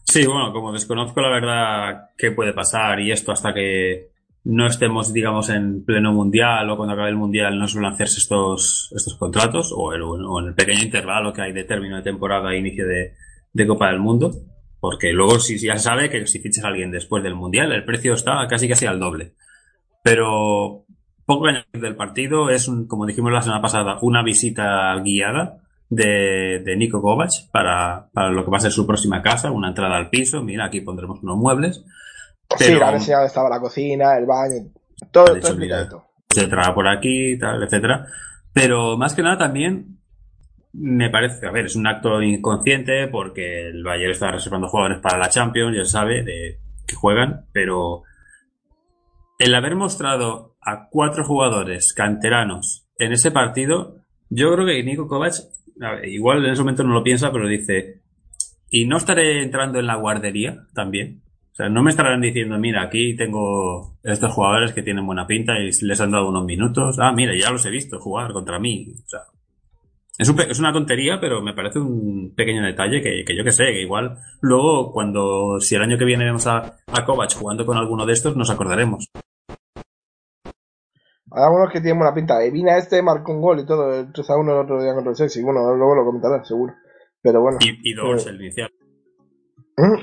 Sí, 0.03 0.25
bueno, 0.25 0.53
como 0.53 0.71
desconozco 0.71 1.19
la 1.19 1.29
verdad 1.29 2.09
qué 2.17 2.31
puede 2.31 2.53
pasar 2.53 2.99
y 2.99 3.11
esto 3.11 3.31
hasta 3.31 3.53
que 3.53 4.11
no 4.45 4.67
estemos, 4.67 5.11
digamos, 5.11 5.49
en 5.49 5.83
pleno 5.83 6.13
mundial 6.13 6.69
o 6.69 6.77
cuando 6.77 6.93
acabe 6.93 7.09
el 7.09 7.15
mundial 7.15 7.57
no 7.57 7.67
suelen 7.67 7.91
hacerse 7.91 8.19
estos, 8.19 8.93
estos 8.95 9.15
contratos 9.15 9.73
o, 9.75 9.91
en 9.91 10.47
el 10.47 10.53
pequeño 10.53 10.83
intervalo 10.83 11.33
que 11.33 11.41
hay 11.41 11.51
de 11.51 11.63
término 11.63 11.97
de 11.97 12.03
temporada 12.03 12.53
e 12.53 12.59
inicio 12.59 12.85
de, 12.85 13.67
Copa 13.67 13.89
del 13.89 13.99
Mundo. 13.99 14.31
Porque 14.79 15.13
luego 15.13 15.39
si 15.39 15.57
si 15.57 15.65
ya 15.65 15.79
sabe 15.79 16.11
que 16.11 16.27
si 16.27 16.39
fichas 16.39 16.63
a 16.63 16.67
alguien 16.67 16.91
después 16.91 17.23
del 17.23 17.33
mundial 17.33 17.71
el 17.71 17.85
precio 17.85 18.13
está 18.13 18.47
casi 18.47 18.69
casi 18.69 18.85
al 18.85 18.99
doble. 18.99 19.33
Pero 20.03 20.85
poco 21.25 21.47
años 21.47 21.65
del 21.73 21.95
partido 21.95 22.51
es, 22.51 22.69
como 22.87 23.07
dijimos 23.07 23.31
la 23.31 23.41
semana 23.41 23.63
pasada, 23.63 23.97
una 24.03 24.21
visita 24.21 24.95
guiada 25.03 25.57
de, 25.89 26.61
de 26.63 26.75
Nico 26.75 27.01
Kovac 27.01 27.31
para, 27.51 28.09
para 28.13 28.29
lo 28.29 28.45
que 28.45 28.51
va 28.51 28.57
a 28.57 28.61
ser 28.61 28.71
su 28.71 28.85
próxima 28.85 29.23
casa, 29.23 29.49
una 29.49 29.69
entrada 29.69 29.97
al 29.97 30.11
piso. 30.11 30.43
Mira, 30.43 30.65
aquí 30.65 30.81
pondremos 30.81 31.23
unos 31.23 31.37
muebles. 31.37 31.83
Sí, 32.57 32.73
le 32.73 32.83
han 32.83 32.95
enseñado 32.95 33.21
dónde 33.21 33.27
estaba 33.27 33.49
la 33.49 33.59
cocina, 33.59 34.17
el 34.17 34.25
baño, 34.25 34.69
todo, 35.11 35.25
todo 35.25 35.35
dicho, 35.35 35.55
mira, 35.55 35.89
se 36.29 36.43
entraba 36.43 36.73
por 36.73 36.87
aquí, 36.87 37.37
tal, 37.37 37.63
etcétera. 37.63 38.05
Pero 38.53 38.97
más 38.97 39.13
que 39.13 39.23
nada 39.23 39.37
también 39.37 39.99
me 40.73 41.09
parece, 41.09 41.45
a 41.47 41.51
ver, 41.51 41.65
es 41.65 41.75
un 41.75 41.87
acto 41.87 42.21
inconsciente 42.21 43.07
porque 43.07 43.69
el 43.69 43.83
Bayern 43.83 44.11
está 44.11 44.31
reservando 44.31 44.67
jugadores 44.67 44.99
para 44.99 45.17
la 45.17 45.29
Champions, 45.29 45.75
ya 45.75 45.85
se 45.85 45.91
sabe, 45.91 46.23
de 46.23 46.59
que 46.87 46.95
juegan, 46.95 47.45
pero 47.51 48.03
el 49.39 49.55
haber 49.55 49.75
mostrado 49.75 50.55
a 50.61 50.87
cuatro 50.89 51.23
jugadores 51.23 51.93
canteranos 51.93 52.87
en 52.97 53.11
ese 53.11 53.31
partido, 53.31 53.97
yo 54.29 54.53
creo 54.53 54.65
que 54.65 54.83
Nico 54.83 55.07
Kovac, 55.07 55.33
ver, 55.77 56.07
igual 56.09 56.45
en 56.45 56.51
ese 56.51 56.61
momento 56.61 56.83
no 56.83 56.93
lo 56.93 57.03
piensa, 57.03 57.31
pero 57.31 57.47
dice, 57.47 58.01
y 58.69 58.85
no 58.85 58.97
estaré 58.97 59.43
entrando 59.43 59.79
en 59.79 59.87
la 59.87 59.95
guardería 59.95 60.65
también. 60.73 61.21
O 61.55 61.57
sea, 61.57 61.69
no 61.69 61.83
me 61.83 61.89
estarán 61.89 62.19
diciendo, 62.19 62.57
mira, 62.59 62.83
aquí 62.83 63.15
tengo 63.15 63.93
estos 64.03 64.33
jugadores 64.33 64.73
que 64.73 64.83
tienen 64.83 65.05
buena 65.05 65.25
pinta 65.25 65.53
y 65.57 65.71
les 65.85 66.01
han 66.01 66.11
dado 66.11 66.27
unos 66.27 66.43
minutos. 66.43 66.97
Ah, 66.99 67.13
mira, 67.15 67.31
ya 67.33 67.49
los 67.49 67.65
he 67.65 67.69
visto 67.69 67.97
jugar 67.97 68.33
contra 68.33 68.59
mí. 68.59 68.93
O 68.93 69.07
sea, 69.07 69.21
es, 70.17 70.27
un 70.27 70.37
es 70.41 70.59
una 70.59 70.73
tontería, 70.73 71.17
pero 71.21 71.41
me 71.41 71.53
parece 71.53 71.79
un 71.79 72.33
pequeño 72.35 72.61
detalle 72.61 73.01
que, 73.01 73.23
que 73.25 73.37
yo 73.37 73.45
que 73.45 73.51
sé, 73.51 73.67
que 73.67 73.81
igual 73.83 74.17
luego 74.41 74.91
cuando, 74.91 75.57
si 75.61 75.75
el 75.75 75.83
año 75.83 75.97
que 75.97 76.03
viene 76.03 76.25
vemos 76.25 76.45
a, 76.45 76.75
a 76.87 77.05
Kovac 77.05 77.33
jugando 77.35 77.65
con 77.65 77.77
alguno 77.77 78.05
de 78.05 78.11
estos, 78.11 78.35
nos 78.35 78.49
acordaremos. 78.49 79.09
Hay 81.31 81.41
algunos 81.41 81.71
que 81.71 81.79
tienen 81.79 81.99
buena 81.99 82.13
pinta. 82.13 82.43
Evina 82.43 82.77
este 82.77 83.01
marcó 83.01 83.31
un 83.31 83.39
gol 83.39 83.61
y 83.61 83.65
todo, 83.65 83.97
el 83.97 84.11
3 84.11 84.29
a 84.29 84.37
1 84.37 84.51
el 84.51 84.57
otro 84.59 84.83
día 84.83 84.93
contra 84.93 85.11
el 85.11 85.17
Chelsea. 85.17 85.41
Bueno, 85.41 85.73
luego 85.73 85.95
lo 85.95 86.03
comentaré, 86.03 86.43
seguro. 86.43 86.73
Pero 87.21 87.39
bueno. 87.39 87.59
Y, 87.61 87.91
y 87.91 87.93
dos, 87.93 88.27
Eh, 88.27 88.31
el 88.31 88.41
inicial. 88.41 88.69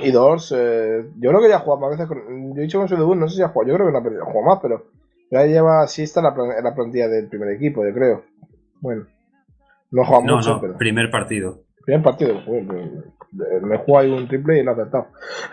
Y 0.02 0.10
Dors, 0.10 0.52
eh, 0.54 1.10
yo 1.18 1.30
creo 1.30 1.40
que 1.40 1.48
ya 1.48 1.56
ha 1.56 1.60
jugado 1.60 1.80
más 1.80 1.90
veces 1.92 2.06
con, 2.06 2.54
yo 2.54 2.60
he 2.60 2.64
dicho 2.64 2.78
con 2.78 2.88
su 2.88 2.96
debut, 2.96 3.16
no 3.16 3.26
sé 3.28 3.36
si 3.36 3.42
ha 3.42 3.48
jugado, 3.48 3.70
yo 3.70 3.74
creo 3.76 3.86
que 3.86 3.92
no 3.92 3.98
ha 3.98 4.02
perdido- 4.02 4.42
más, 4.44 4.58
pero 4.60 4.84
ya 5.30 5.46
lleva, 5.46 5.86
sí 5.86 6.02
está 6.02 6.20
en 6.20 6.24
la, 6.24 6.34
plan- 6.34 6.52
en 6.58 6.62
la 6.64 6.74
plantilla 6.74 7.08
del 7.08 7.28
primer 7.28 7.50
equipo, 7.56 7.82
yo 7.86 7.94
creo. 7.94 8.24
Bueno, 8.80 9.06
no 9.90 10.02
ha 10.02 10.04
jugado 10.06 10.24
No, 10.26 10.36
mucho, 10.36 10.50
no, 10.54 10.60
pero 10.60 10.76
primer 10.76 11.10
partido. 11.10 11.60
primer 11.86 12.02
partido, 12.02 12.40
joder, 12.44 12.62
eh, 12.64 13.60
me 13.62 13.76
he 13.76 13.78
jugado 13.78 14.04
ahí 14.06 14.12
un 14.12 14.28
triple 14.28 14.58
y 14.58 14.62
lo 14.62 14.72
ha 14.72 14.74
acertado. 14.74 15.06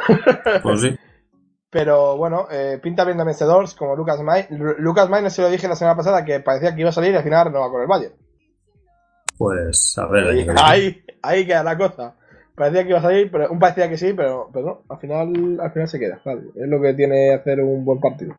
Pues 0.63 0.81
sí. 0.81 0.95
Pero 1.71 2.17
bueno, 2.17 2.47
eh, 2.51 2.79
pinta 2.83 3.05
bien 3.05 3.15
también 3.17 3.33
este 3.33 3.45
Dors, 3.45 3.73
como 3.75 3.95
Lucas 3.95 4.19
May. 4.21 4.47
Lu- 4.49 4.75
Lucas 4.79 5.07
May, 5.09 5.21
no 5.23 5.29
se 5.29 5.43
lo 5.43 5.49
dije 5.49 5.67
la 5.67 5.75
semana 5.75 5.95
pasada, 5.95 6.25
que 6.25 6.39
parecía 6.41 6.73
que 6.75 6.81
iba 6.81 6.89
a 6.89 6.93
salir 6.93 7.13
y 7.13 7.15
al 7.15 7.23
final 7.23 7.53
no 7.53 7.61
va 7.61 7.69
con 7.71 7.81
el 7.81 7.87
Valle. 7.87 8.11
Pues 9.37 9.95
a 9.97 10.07
ver. 10.07 10.25
Ahí, 10.61 11.01
ahí 11.21 11.45
queda 11.45 11.63
la 11.63 11.77
cosa. 11.77 12.15
Parecía 12.59 12.83
que 12.83 12.89
iba 12.89 12.99
a 12.99 13.03
salir, 13.03 13.31
pero 13.31 13.49
un 13.49 13.57
parecía 13.57 13.87
que 13.87 13.95
sí, 13.95 14.11
pero, 14.11 14.49
pero 14.51 14.83
al 14.89 14.97
final, 14.97 15.61
al 15.61 15.71
final 15.71 15.87
se 15.87 15.97
queda. 15.97 16.19
claro. 16.21 16.41
Es 16.53 16.67
lo 16.67 16.81
que 16.81 16.93
tiene 16.93 17.33
hacer 17.33 17.61
un 17.61 17.85
buen 17.85 18.01
partido. 18.01 18.35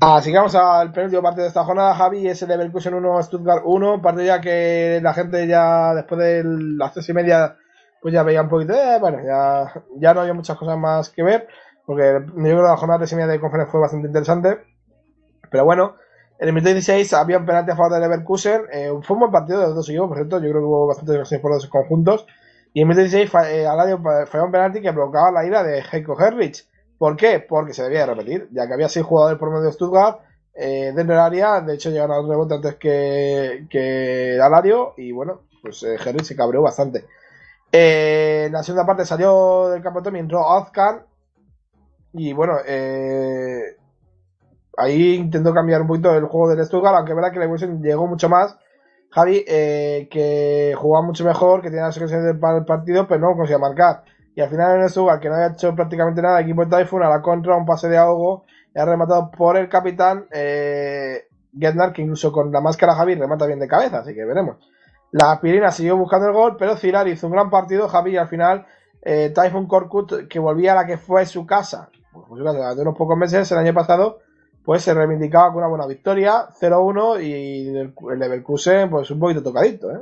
Así 0.00 0.32
que 0.32 0.36
vamos 0.36 0.56
al 0.56 0.90
penúltimo 0.90 1.22
partido 1.22 1.44
de 1.44 1.48
esta 1.48 1.62
jornada, 1.62 1.94
Javi, 1.94 2.26
es 2.26 2.42
el 2.42 2.48
Leverkusen 2.48 2.92
1, 2.92 3.22
Stuttgart 3.22 3.62
1, 3.64 4.02
partido 4.02 4.26
ya 4.26 4.40
que 4.40 4.98
la 5.00 5.14
gente 5.14 5.46
ya 5.46 5.94
después 5.94 6.20
de 6.20 6.42
las 6.44 6.92
tres 6.92 7.08
y 7.08 7.12
media 7.12 7.56
pues 8.02 8.12
ya 8.12 8.24
veía 8.24 8.42
un 8.42 8.48
poquito, 8.48 8.74
eh, 8.74 8.98
bueno, 8.98 9.18
ya, 9.24 9.80
ya 9.96 10.12
no 10.12 10.22
había 10.22 10.34
muchas 10.34 10.56
cosas 10.58 10.76
más 10.76 11.10
que 11.10 11.22
ver, 11.22 11.46
porque 11.86 12.02
yo 12.26 12.34
creo 12.34 12.56
que 12.56 12.62
la 12.62 12.76
jornada 12.76 12.98
de 12.98 13.02
tres 13.02 13.12
y 13.12 13.14
media 13.14 13.30
de 13.30 13.38
conferencia 13.38 13.70
fue 13.70 13.80
bastante 13.80 14.08
interesante, 14.08 14.58
pero 15.52 15.64
bueno, 15.64 15.94
en 16.40 16.48
el 16.48 16.52
minuto 16.52 16.70
16 16.70 17.12
había 17.12 17.38
un 17.38 17.46
penalti 17.46 17.70
a 17.70 17.76
favor 17.76 17.92
de 17.92 18.00
Leverkusen, 18.00 18.62
eh, 18.72 18.90
fue 19.02 19.14
un 19.14 19.20
buen 19.20 19.30
partido 19.30 19.60
de 19.60 19.66
los 19.66 19.76
dos 19.76 19.88
equipos, 19.88 20.08
por 20.08 20.16
cierto, 20.16 20.38
yo 20.38 20.48
creo 20.50 20.62
que 20.62 20.66
hubo 20.66 20.88
bastantes 20.88 21.14
ocasiones 21.14 21.42
por 21.42 21.52
los 21.52 21.66
conjuntos, 21.68 22.26
y 22.72 22.80
en 22.82 22.88
el 22.90 22.96
minuto 22.96 23.00
16 23.02 23.30
fa- 23.30 23.50
eh, 23.50 23.66
Alario 23.66 23.98
fa- 24.00 24.26
falló 24.26 24.44
un 24.46 24.52
penalti 24.52 24.80
que 24.80 24.92
provocaba 24.92 25.30
la 25.32 25.44
ira 25.46 25.62
de 25.62 25.82
Heiko 25.92 26.18
Herrich. 26.20 26.66
¿Por 26.98 27.16
qué? 27.16 27.40
Porque 27.40 27.72
se 27.74 27.82
debía 27.82 28.00
de 28.00 28.06
repetir, 28.14 28.48
ya 28.52 28.66
que 28.66 28.74
había 28.74 28.88
seis 28.88 29.04
jugadores 29.06 29.38
por 29.38 29.50
medio 29.50 29.64
de 29.64 29.72
Stuttgart 29.72 30.20
eh, 30.54 30.92
dentro 30.94 31.14
del 31.14 31.24
área, 31.24 31.60
de 31.60 31.74
hecho 31.74 31.90
llegaron 31.90 32.16
al 32.16 32.28
rebote 32.28 32.54
antes 32.54 32.74
que, 32.76 33.66
que 33.70 34.38
Alario, 34.42 34.94
y 34.96 35.10
bueno, 35.12 35.42
pues 35.62 35.82
eh, 35.82 35.94
Herrich 36.04 36.24
se 36.24 36.36
cabreó 36.36 36.62
bastante. 36.62 37.06
Eh, 37.72 38.48
la 38.52 38.62
segunda 38.62 38.86
parte 38.86 39.04
salió 39.06 39.68
del 39.70 39.82
campo 39.82 40.02
Tommy, 40.02 40.18
entró 40.20 40.40
Ozkan, 40.46 41.02
y 42.12 42.32
bueno, 42.32 42.56
eh, 42.66 43.76
ahí 44.76 45.14
intentó 45.14 45.52
cambiar 45.54 45.82
un 45.82 45.86
poquito 45.88 46.14
el 46.14 46.24
juego 46.26 46.48
del 46.48 46.64
Stuttgart, 46.66 46.96
aunque 46.96 47.12
es 47.12 47.16
verdad 47.16 47.32
que 47.32 47.38
Leverkusen 47.38 47.82
llegó 47.82 48.06
mucho 48.06 48.28
más. 48.28 48.56
Javi, 49.10 49.44
eh, 49.46 50.08
que 50.10 50.74
jugaba 50.76 51.04
mucho 51.04 51.24
mejor, 51.24 51.62
que 51.62 51.68
tenía 51.68 51.86
las 51.86 51.96
ocasiones 51.96 52.36
para 52.40 52.58
el 52.58 52.64
partido, 52.64 53.06
pero 53.08 53.20
no 53.20 53.36
conseguía 53.36 53.58
marcar. 53.58 54.04
Y 54.34 54.40
al 54.40 54.48
final 54.48 54.76
en 54.76 54.82
el 54.82 54.88
Stuttgart, 54.88 55.20
que 55.20 55.28
no 55.28 55.34
había 55.34 55.48
hecho 55.48 55.74
prácticamente 55.74 56.22
nada, 56.22 56.38
el 56.38 56.44
equipo 56.44 56.64
de 56.64 56.76
Typhoon 56.76 57.02
a 57.02 57.08
la 57.08 57.20
contra, 57.20 57.56
un 57.56 57.66
pase 57.66 57.88
de 57.88 57.98
ahogo, 57.98 58.44
y 58.74 58.78
ha 58.78 58.84
rematado 58.84 59.30
por 59.30 59.56
el 59.56 59.68
capitán 59.68 60.26
eh, 60.30 61.26
Getnar, 61.58 61.92
que 61.92 62.02
incluso 62.02 62.30
con 62.30 62.52
la 62.52 62.60
máscara 62.60 62.94
Javi 62.94 63.16
remata 63.16 63.46
bien 63.46 63.58
de 63.58 63.66
cabeza, 63.66 63.98
así 63.98 64.14
que 64.14 64.24
veremos. 64.24 64.56
La 65.10 65.32
aspirina 65.32 65.72
siguió 65.72 65.96
buscando 65.96 66.28
el 66.28 66.32
gol, 66.32 66.56
pero 66.56 66.76
Cirar 66.76 67.08
hizo 67.08 67.26
un 67.26 67.32
gran 67.32 67.50
partido, 67.50 67.88
Javi, 67.88 68.12
y 68.12 68.16
al 68.16 68.28
final 68.28 68.66
eh, 69.02 69.32
Typhoon 69.34 69.66
Korkut, 69.66 70.28
que 70.28 70.38
volvía 70.38 70.72
a 70.72 70.76
la 70.76 70.86
que 70.86 70.98
fue 70.98 71.26
su 71.26 71.44
casa, 71.44 71.90
pues, 72.12 72.26
fue 72.28 72.38
su 72.38 72.44
casa 72.44 72.76
de 72.76 72.82
unos 72.82 72.96
pocos 72.96 73.18
meses, 73.18 73.50
el 73.50 73.58
año 73.58 73.74
pasado, 73.74 74.20
pues 74.70 74.82
se 74.84 74.94
reivindicaba 74.94 75.48
con 75.48 75.56
una 75.56 75.66
buena 75.66 75.86
victoria, 75.88 76.46
0-1, 76.60 77.20
y 77.20 77.76
el 77.76 77.92
el 78.12 78.18
Leverkusen, 78.20 78.88
pues 78.88 79.10
un 79.10 79.18
poquito 79.18 79.42
tocadito, 79.42 79.90
¿eh? 79.90 79.98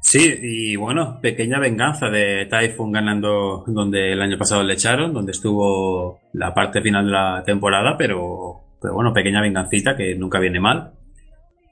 Sí, 0.00 0.32
y 0.40 0.76
bueno, 0.76 1.18
pequeña 1.20 1.58
venganza 1.58 2.08
de 2.08 2.46
Typhoon 2.48 2.92
ganando 2.92 3.64
donde 3.66 4.12
el 4.12 4.22
año 4.22 4.38
pasado 4.38 4.62
le 4.62 4.74
echaron, 4.74 5.12
donde 5.12 5.32
estuvo 5.32 6.20
la 6.34 6.54
parte 6.54 6.80
final 6.82 7.06
de 7.06 7.10
la 7.10 7.42
temporada, 7.44 7.96
pero, 7.98 8.60
pero 8.80 8.94
bueno, 8.94 9.12
pequeña 9.12 9.42
vengancita 9.42 9.96
que 9.96 10.14
nunca 10.14 10.38
viene 10.38 10.60
mal. 10.60 10.92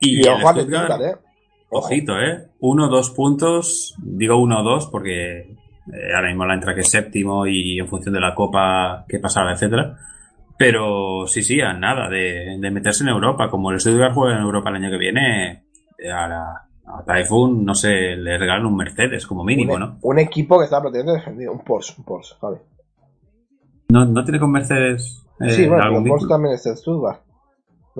Y, 0.00 0.26
el 0.26 0.28
ojo 0.28 0.48
al 0.48 0.56
Stuttgart- 0.56 1.02
¿eh? 1.02 1.16
ojito, 1.70 2.18
¿eh? 2.18 2.48
Uno, 2.58 2.88
dos 2.88 3.10
puntos, 3.10 3.94
digo 4.02 4.42
uno 4.42 4.58
o 4.58 4.64
dos 4.64 4.88
porque 4.88 5.38
eh, 5.38 6.14
ahora 6.16 6.30
mismo 6.30 6.46
la 6.46 6.54
entra 6.54 6.74
que 6.74 6.80
es 6.80 6.90
séptimo 6.90 7.46
y 7.46 7.78
en 7.78 7.86
función 7.86 8.12
de 8.12 8.20
la 8.20 8.34
copa 8.34 9.04
que 9.08 9.20
pasara, 9.20 9.52
etcétera. 9.52 9.96
Pero 10.60 11.26
sí, 11.26 11.42
sí, 11.42 11.58
a 11.62 11.72
nada 11.72 12.10
de, 12.10 12.58
de 12.60 12.70
meterse 12.70 13.02
en 13.02 13.08
Europa. 13.08 13.48
Como 13.48 13.70
el 13.70 13.80
Stuttgart 13.80 14.12
juega 14.12 14.36
en 14.36 14.42
Europa 14.42 14.68
el 14.68 14.76
año 14.76 14.90
que 14.90 14.98
viene, 14.98 15.64
eh, 15.96 16.12
a, 16.12 16.28
la, 16.28 16.68
a 16.84 17.02
Typhoon, 17.02 17.64
no 17.64 17.74
sé, 17.74 18.14
le 18.14 18.36
regalan 18.36 18.66
un 18.66 18.76
Mercedes 18.76 19.26
como 19.26 19.42
mínimo, 19.42 19.72
un, 19.72 19.80
¿no? 19.80 19.98
un 20.02 20.18
equipo 20.18 20.58
que 20.58 20.66
está 20.66 20.78
protegiendo 20.78 21.14
y 21.14 21.16
defendido. 21.16 21.52
Un 21.52 21.64
Porsche, 21.64 21.94
un 21.96 22.04
Porsche, 22.04 22.34
Javi. 22.38 22.58
¿No, 23.88 24.04
no 24.04 24.22
tiene 24.22 24.38
con 24.38 24.52
Mercedes 24.52 25.26
eh, 25.40 25.50
sí, 25.50 25.66
bueno, 25.66 25.96
el 25.96 26.04
Porsche 26.04 26.28
también 26.28 26.54
está 26.54 26.68
en 26.68 26.76
Stuttgart. 26.76 27.22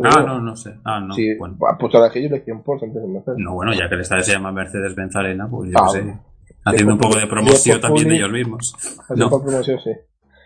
Ah, 0.04 0.22
no, 0.26 0.40
no 0.42 0.54
sé. 0.54 0.74
Ah, 0.84 1.00
no. 1.00 1.14
Sí, 1.14 1.34
Bueno. 1.38 1.56
pues 1.78 1.94
a 1.94 1.98
la 1.98 2.10
que 2.10 2.22
yo 2.22 2.28
le 2.28 2.52
un 2.52 2.62
Porsche 2.62 2.84
antes 2.84 3.00
de 3.00 3.08
Mercedes. 3.08 3.38
No, 3.38 3.54
bueno, 3.54 3.72
ya 3.72 3.88
que 3.88 3.94
el 3.94 4.02
estadio 4.02 4.22
se 4.22 4.32
llama 4.32 4.52
Mercedes-Benz 4.52 5.16
Arena, 5.16 5.48
pues 5.50 5.72
yo 5.72 5.78
Ah, 5.78 5.86
qué 5.94 6.02
sé. 6.02 6.18
Haciendo 6.62 6.92
un 6.92 7.00
poco 7.00 7.18
de 7.18 7.26
promoción 7.26 7.80
también 7.80 8.06
de 8.10 8.16
ellos 8.16 8.30
mismos. 8.30 8.74
No, 9.16 9.30
promoción, 9.30 9.80
sí. 9.80 9.92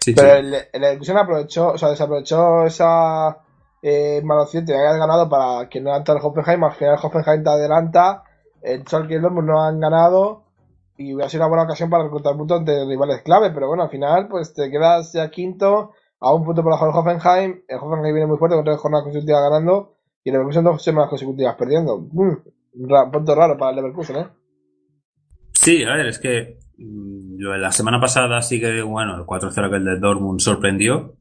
Sí, 0.05 0.14
Pero 0.14 0.34
sí. 0.34 0.36
el, 0.36 0.55
el 0.72 0.80
Leverkusen 0.80 1.16
aprovechó, 1.16 1.68
o 1.72 1.78
sea, 1.78 1.90
desaprovechó 1.90 2.64
esa 2.64 3.38
eh, 3.82 4.20
mala 4.24 4.42
opción, 4.42 4.64
tenía 4.64 4.82
que 4.82 4.88
haber 4.88 5.00
ganado 5.00 5.28
para 5.28 5.68
que 5.68 5.80
no 5.80 5.90
adelanta 5.90 6.12
el 6.12 6.18
Hoffenheim, 6.22 6.64
al 6.64 6.72
final 6.72 6.94
el 6.94 7.00
Hoffenheim 7.07 7.42
te 7.44 7.50
adelanta, 7.50 8.22
el 8.62 8.82
Schalke 8.86 9.12
y 9.12 9.16
el 9.16 9.22
Dortmund 9.22 9.48
no 9.48 9.62
han 9.62 9.80
ganado 9.80 10.44
y 10.96 11.12
hubiera 11.14 11.28
sido 11.28 11.42
una 11.42 11.48
buena 11.48 11.64
ocasión 11.64 11.90
para 11.90 12.05
recortar 12.05 12.36
puntos 12.36 12.61
entre 12.61 12.84
rivales 12.86 13.22
clave, 13.22 13.50
pero 13.50 13.66
bueno, 13.68 13.82
al 13.82 13.90
final 13.90 14.28
pues 14.28 14.55
te 14.55 14.70
quedas 14.70 15.12
ya 15.12 15.30
quinto, 15.30 15.92
a 16.20 16.32
un 16.32 16.44
punto 16.44 16.62
por 16.62 16.72
debajo 16.72 16.86
del 16.86 16.94
Hoffenheim, 17.16 17.62
el 17.68 17.78
Hoffenheim 17.78 18.14
viene 18.14 18.26
muy 18.26 18.38
fuerte 18.38 18.57
con 18.57 18.64
tres 18.64 18.78
jornadas 18.78 19.05
consecutivas 19.05 19.42
ganando 19.42 19.96
y 20.22 20.30
el 20.30 20.34
Leverkusen 20.34 20.64
dos 20.64 20.82
semanas 20.82 21.11
consecutivas 21.11 21.55
perdiendo. 21.57 21.98
Mm, 21.98 22.88
ra- 22.88 23.11
punto 23.11 23.34
raro 23.34 23.59
para 23.59 23.70
el 23.70 23.76
Leverkusen, 23.76 24.16
¿eh? 24.16 24.28
Sí, 25.52 25.82
a 25.84 25.94
ver, 25.96 26.07
es 26.07 26.18
que 26.18 26.59
mm, 26.59 26.63
la 26.77 27.72
semana 27.72 28.01
pasada 28.01 28.43
sí 28.43 28.61
que, 28.61 28.83
bueno, 28.83 29.16
el 29.16 29.22
4-0 29.22 29.70
que 29.70 29.77
el 29.77 29.85
de 29.85 29.99
Dortmund 29.99 30.41
sorprendió. 30.41 31.16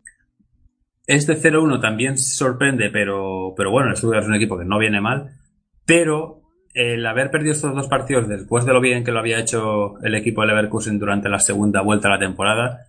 Este 1.06 1.36
0-1 1.36 1.82
también 1.82 2.18
sorprende, 2.18 2.90
pero, 2.90 3.54
pero 3.58 3.72
bueno, 3.72 3.90
el 3.90 3.98
Stuttgart 3.98 4.24
es 4.24 4.30
un 4.30 4.36
equipo 4.36 4.58
que 4.58 4.66
no 4.66 4.80
viene 4.80 5.02
mal. 5.02 5.32
Pero 5.86 6.42
el 6.74 7.06
haber 7.06 7.30
perdido 7.30 7.54
estos 7.54 7.76
dos 7.76 7.88
partidos 7.88 8.28
después 8.28 8.66
de 8.66 8.74
lo 8.74 8.82
bien 8.82 9.04
que 9.04 9.12
lo 9.12 9.20
había 9.20 9.40
hecho 9.40 10.00
el 10.02 10.16
equipo 10.16 10.42
de 10.42 10.48
Leverkusen 10.48 10.98
durante 10.98 11.30
la 11.30 11.40
segunda 11.40 11.82
vuelta 11.82 12.08
de 12.08 12.14
la 12.16 12.20
temporada, 12.20 12.80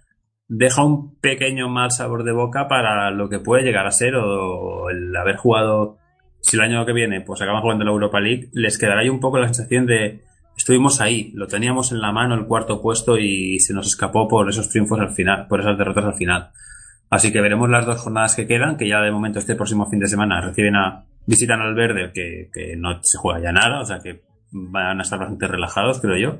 deja 0.48 0.84
un 0.84 1.18
pequeño 1.18 1.68
mal 1.68 1.90
sabor 1.90 2.24
de 2.24 2.32
boca 2.32 2.68
para 2.68 3.10
lo 3.10 3.28
que 3.28 3.40
puede 3.40 3.64
llegar 3.64 3.86
a 3.86 3.90
ser 3.90 4.14
o 4.16 4.90
el 4.90 5.14
haber 5.14 5.36
jugado, 5.36 5.98
si 6.40 6.56
el 6.56 6.62
año 6.62 6.86
que 6.86 6.92
viene 6.92 7.20
pues 7.20 7.42
acaban 7.42 7.62
jugando 7.62 7.84
la 7.84 7.90
Europa 7.90 8.20
League, 8.20 8.48
les 8.52 8.78
quedará 8.78 9.00
ahí 9.00 9.08
un 9.08 9.20
poco 9.20 9.38
la 9.38 9.46
sensación 9.46 9.86
de 9.86 10.22
estuvimos 10.56 11.00
ahí, 11.00 11.32
lo 11.34 11.46
teníamos 11.46 11.92
en 11.92 12.00
la 12.00 12.12
mano 12.12 12.34
el 12.34 12.46
cuarto 12.46 12.80
puesto 12.80 13.18
y 13.18 13.58
se 13.60 13.74
nos 13.74 13.86
escapó 13.86 14.28
por 14.28 14.48
esos 14.48 14.68
triunfos 14.68 15.00
al 15.00 15.10
final, 15.10 15.46
por 15.48 15.60
esas 15.60 15.76
derrotas 15.78 16.04
al 16.04 16.14
final. 16.14 16.50
Así 17.10 17.32
que 17.32 17.40
veremos 17.40 17.68
las 17.70 17.86
dos 17.86 18.00
jornadas 18.00 18.34
que 18.34 18.46
quedan, 18.46 18.76
que 18.76 18.88
ya 18.88 19.00
de 19.00 19.12
momento 19.12 19.38
este 19.38 19.54
próximo 19.54 19.88
fin 19.88 20.00
de 20.00 20.08
semana 20.08 20.40
reciben 20.40 20.76
a, 20.76 21.04
visitan 21.26 21.60
al 21.60 21.74
Verde, 21.74 22.10
que, 22.12 22.50
que 22.52 22.76
no 22.76 23.02
se 23.02 23.18
juega 23.18 23.40
ya 23.40 23.52
nada, 23.52 23.80
o 23.80 23.84
sea 23.84 24.00
que 24.00 24.22
van 24.50 24.98
a 24.98 25.02
estar 25.02 25.18
bastante 25.18 25.46
relajados, 25.46 26.00
creo 26.00 26.16
yo. 26.16 26.38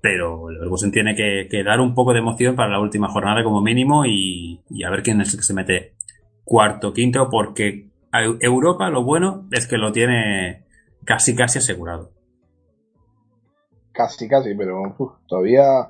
Pero 0.00 0.48
el 0.48 0.54
Leverkusen 0.56 0.90
tiene 0.90 1.14
que, 1.14 1.46
que 1.48 1.62
dar 1.62 1.80
un 1.80 1.94
poco 1.94 2.12
de 2.12 2.18
emoción 2.18 2.56
para 2.56 2.70
la 2.70 2.80
última 2.80 3.08
jornada 3.08 3.44
como 3.44 3.60
mínimo 3.60 4.04
y, 4.04 4.60
y 4.68 4.82
a 4.82 4.90
ver 4.90 5.02
quién 5.02 5.20
es 5.20 5.32
el 5.32 5.40
que 5.40 5.44
se 5.44 5.54
mete 5.54 5.94
cuarto, 6.44 6.92
quinto, 6.92 7.28
porque 7.30 7.88
Europa 8.40 8.90
lo 8.90 9.04
bueno 9.04 9.46
es 9.52 9.66
que 9.66 9.78
lo 9.78 9.92
tiene 9.92 10.64
casi, 11.04 11.34
casi 11.34 11.58
asegurado. 11.58 12.10
Casi, 13.92 14.28
casi, 14.28 14.54
pero 14.54 14.94
uf, 14.98 15.12
todavía. 15.26 15.88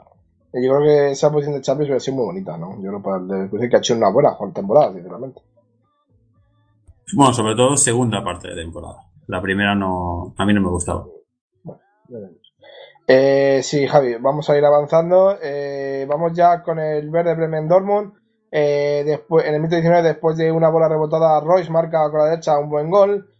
Yo 0.54 0.74
creo 0.74 0.82
que 0.82 1.10
esa 1.12 1.30
posición 1.30 1.54
de 1.54 1.62
Champions 1.62 1.88
hubiera 1.88 2.00
sido 2.00 2.16
muy 2.16 2.26
bonita, 2.26 2.58
¿no? 2.58 2.76
Yo 2.82 2.88
creo 2.88 3.02
para 3.02 3.16
el 3.16 3.28
Leverkusen 3.28 3.70
que 3.70 3.76
ha 3.76 3.78
hecho 3.78 3.94
una 3.94 4.10
buena 4.10 4.36
temporada, 4.52 4.92
sinceramente. 4.92 5.40
Bueno, 7.14 7.32
sobre 7.32 7.54
todo 7.54 7.76
segunda 7.76 8.22
parte 8.22 8.48
de 8.48 8.56
temporada. 8.56 8.98
La 9.28 9.40
primera 9.40 9.74
no, 9.74 10.34
a 10.36 10.44
mí 10.44 10.52
no 10.52 10.60
me 10.60 10.68
gustaba. 10.68 11.06
Eh, 13.06 13.60
sí, 13.62 13.86
Javi, 13.86 14.16
vamos 14.16 14.48
a 14.50 14.56
ir 14.56 14.64
avanzando. 14.64 15.36
Eh, 15.42 16.06
vamos 16.08 16.32
ya 16.34 16.62
con 16.62 16.78
el 16.78 17.10
verde 17.10 17.34
Bremen 17.34 17.68
Dortmund. 17.68 18.12
Eh, 18.50 19.02
después, 19.06 19.46
en 19.46 19.54
el 19.54 19.60
minuto 19.60 19.76
19, 19.76 20.02
después 20.02 20.36
de 20.36 20.52
una 20.52 20.68
bola 20.68 20.88
rebotada, 20.88 21.40
Royce 21.40 21.70
marca 21.70 22.10
con 22.10 22.20
la 22.20 22.26
derecha 22.26 22.58
un 22.58 22.68
buen 22.68 22.90
gol. 22.90 23.31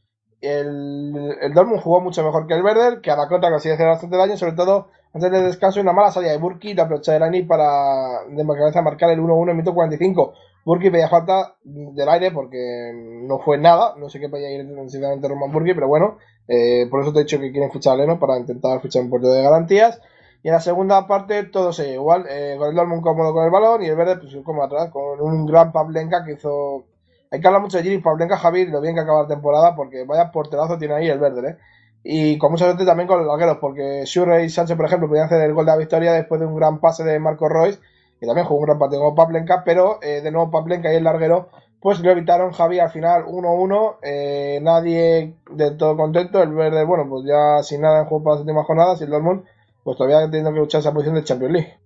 El, 0.43 1.38
el 1.40 1.55
jugó 1.80 2.01
mucho 2.01 2.22
mejor 2.24 2.47
que 2.47 2.55
el 2.55 2.62
Werder, 2.62 3.01
que 3.01 3.11
a 3.11 3.16
la 3.16 3.28
cota 3.28 3.51
consigue 3.51 3.74
hacer 3.74 3.86
bastante 3.86 4.16
daño, 4.16 4.36
sobre 4.36 4.53
todo 4.53 4.88
antes 5.14 5.30
del 5.30 5.45
descanso 5.45 5.80
una 5.80 5.93
mala 5.93 6.11
salida 6.11 6.32
de 6.32 6.38
Burki 6.38 6.74
de 6.74 6.82
aprovechar 6.82 7.16
el 7.16 7.22
Ani 7.22 7.43
para 7.43 8.24
de 8.28 8.45
marcar 8.45 9.11
el 9.11 9.20
1-1 9.20 9.43
en 9.43 9.49
el 9.51 9.55
minuto 9.55 9.74
45. 9.74 10.34
Burki 10.64 10.90
pedía 10.90 11.09
falta 11.09 11.57
del 11.62 12.09
aire 12.09 12.30
porque 12.30 12.93
no 12.95 13.38
fue 13.38 13.59
nada, 13.59 13.95
no 13.99 14.09
sé 14.09 14.20
qué 14.20 14.28
podía 14.28 14.51
ir 14.51 14.66
sinceramente 14.66 15.28
Roman 15.28 15.53
Burki, 15.53 15.74
pero 15.74 15.88
bueno, 15.88 16.18
eh, 16.49 16.86
por 16.90 17.03
eso 17.03 17.12
te 17.12 17.20
he 17.20 17.22
dicho 17.24 17.40
que 17.40 17.51
quieren 17.51 17.70
fichar 17.70 17.95
a 17.95 17.97
Leno 17.97 18.18
para 18.18 18.38
intentar 18.38 18.80
fichar 18.80 19.03
un 19.03 19.11
puerto 19.11 19.30
de 19.30 19.43
garantías. 19.43 20.01
Y 20.45 20.49
en 20.49 20.55
la 20.55 20.61
segunda 20.61 21.07
parte 21.07 21.45
todo 21.45 21.72
se 21.72 21.93
igual, 21.93 22.26
eh, 22.28 22.57
con 22.59 22.70
el 22.70 22.74
Dortmund 22.74 23.03
cómodo 23.03 23.32
con 23.32 23.45
el 23.45 23.51
balón 23.51 23.82
y 23.82 23.86
el 23.86 23.97
verde 23.97 24.16
pues 24.16 24.36
como 24.45 24.64
atrás, 24.64 24.90
con 24.90 25.20
un 25.20 25.47
gran 25.47 25.72
Pavlenka 25.72 26.24
que 26.24 26.32
hizo... 26.32 26.84
Hay 27.33 27.41
que 27.41 27.47
hablar 27.47 27.62
mucho 27.62 27.78
de 27.78 27.83
Giri 27.83 27.99
Pavlenka, 27.99 28.37
Javi, 28.37 28.66
lo 28.66 28.83
bien 28.83 28.95
que 28.95 29.01
acaba 29.01 29.22
la 29.22 29.28
temporada, 29.28 29.74
porque 29.74 30.05
vaya 30.05 30.30
porterazo 30.30 30.76
tiene 30.76 30.95
ahí 30.95 31.09
el 31.09 31.18
verde, 31.18 31.49
¿eh? 31.49 31.57
Y 32.05 32.37
con 32.37 32.53
mucha 32.53 32.66
suerte 32.66 32.85
también 32.85 33.09
con 33.09 33.18
los 33.18 33.26
largueros, 33.26 33.57
porque 33.59 34.03
Shurre 34.05 34.45
y 34.45 34.51
Sánchez, 34.51 34.76
por 34.76 34.85
ejemplo, 34.85 35.09
podían 35.09 35.24
hacer 35.26 35.41
el 35.41 35.55
gol 35.55 35.64
de 35.64 35.72
la 35.72 35.78
victoria 35.78 36.12
después 36.12 36.39
de 36.43 36.47
un 36.47 36.55
gran 36.57 36.78
pase 36.78 37.05
de 37.05 37.18
Marco 37.18 37.49
Royce, 37.49 37.80
que 38.20 38.26
también 38.26 38.47
jugó 38.47 38.61
un 38.61 38.66
gran 38.66 38.78
partido 38.78 39.01
con 39.01 39.14
Pavlenka, 39.14 39.64
pero 39.64 39.99
eh, 40.03 40.20
de 40.20 40.30
nuevo 40.30 40.51
Pavlenka 40.51 40.93
y 40.93 40.97
el 40.97 41.05
larguero, 41.05 41.49
pues 41.80 42.01
lo 42.01 42.11
evitaron 42.11 42.53
Javi 42.53 42.80
al 42.80 42.91
final 42.91 43.24
1-1, 43.24 43.97
eh, 44.03 44.61
nadie 44.61 45.37
del 45.51 45.78
todo 45.78 45.97
contento, 45.97 46.43
el 46.43 46.53
verde, 46.53 46.85
bueno, 46.85 47.09
pues 47.09 47.24
ya 47.24 47.62
sin 47.62 47.80
nada 47.80 48.01
en 48.01 48.07
juego 48.09 48.24
para 48.24 48.35
las 48.35 48.41
últimas 48.43 48.66
jornadas, 48.66 49.01
y 49.01 49.05
el 49.05 49.11
Dortmund, 49.11 49.45
pues 49.83 49.97
todavía 49.97 50.20
teniendo 50.26 50.53
que 50.53 50.59
luchar 50.59 50.80
esa 50.80 50.93
posición 50.93 51.14
de 51.14 51.24
Champions 51.24 51.53
League. 51.55 51.78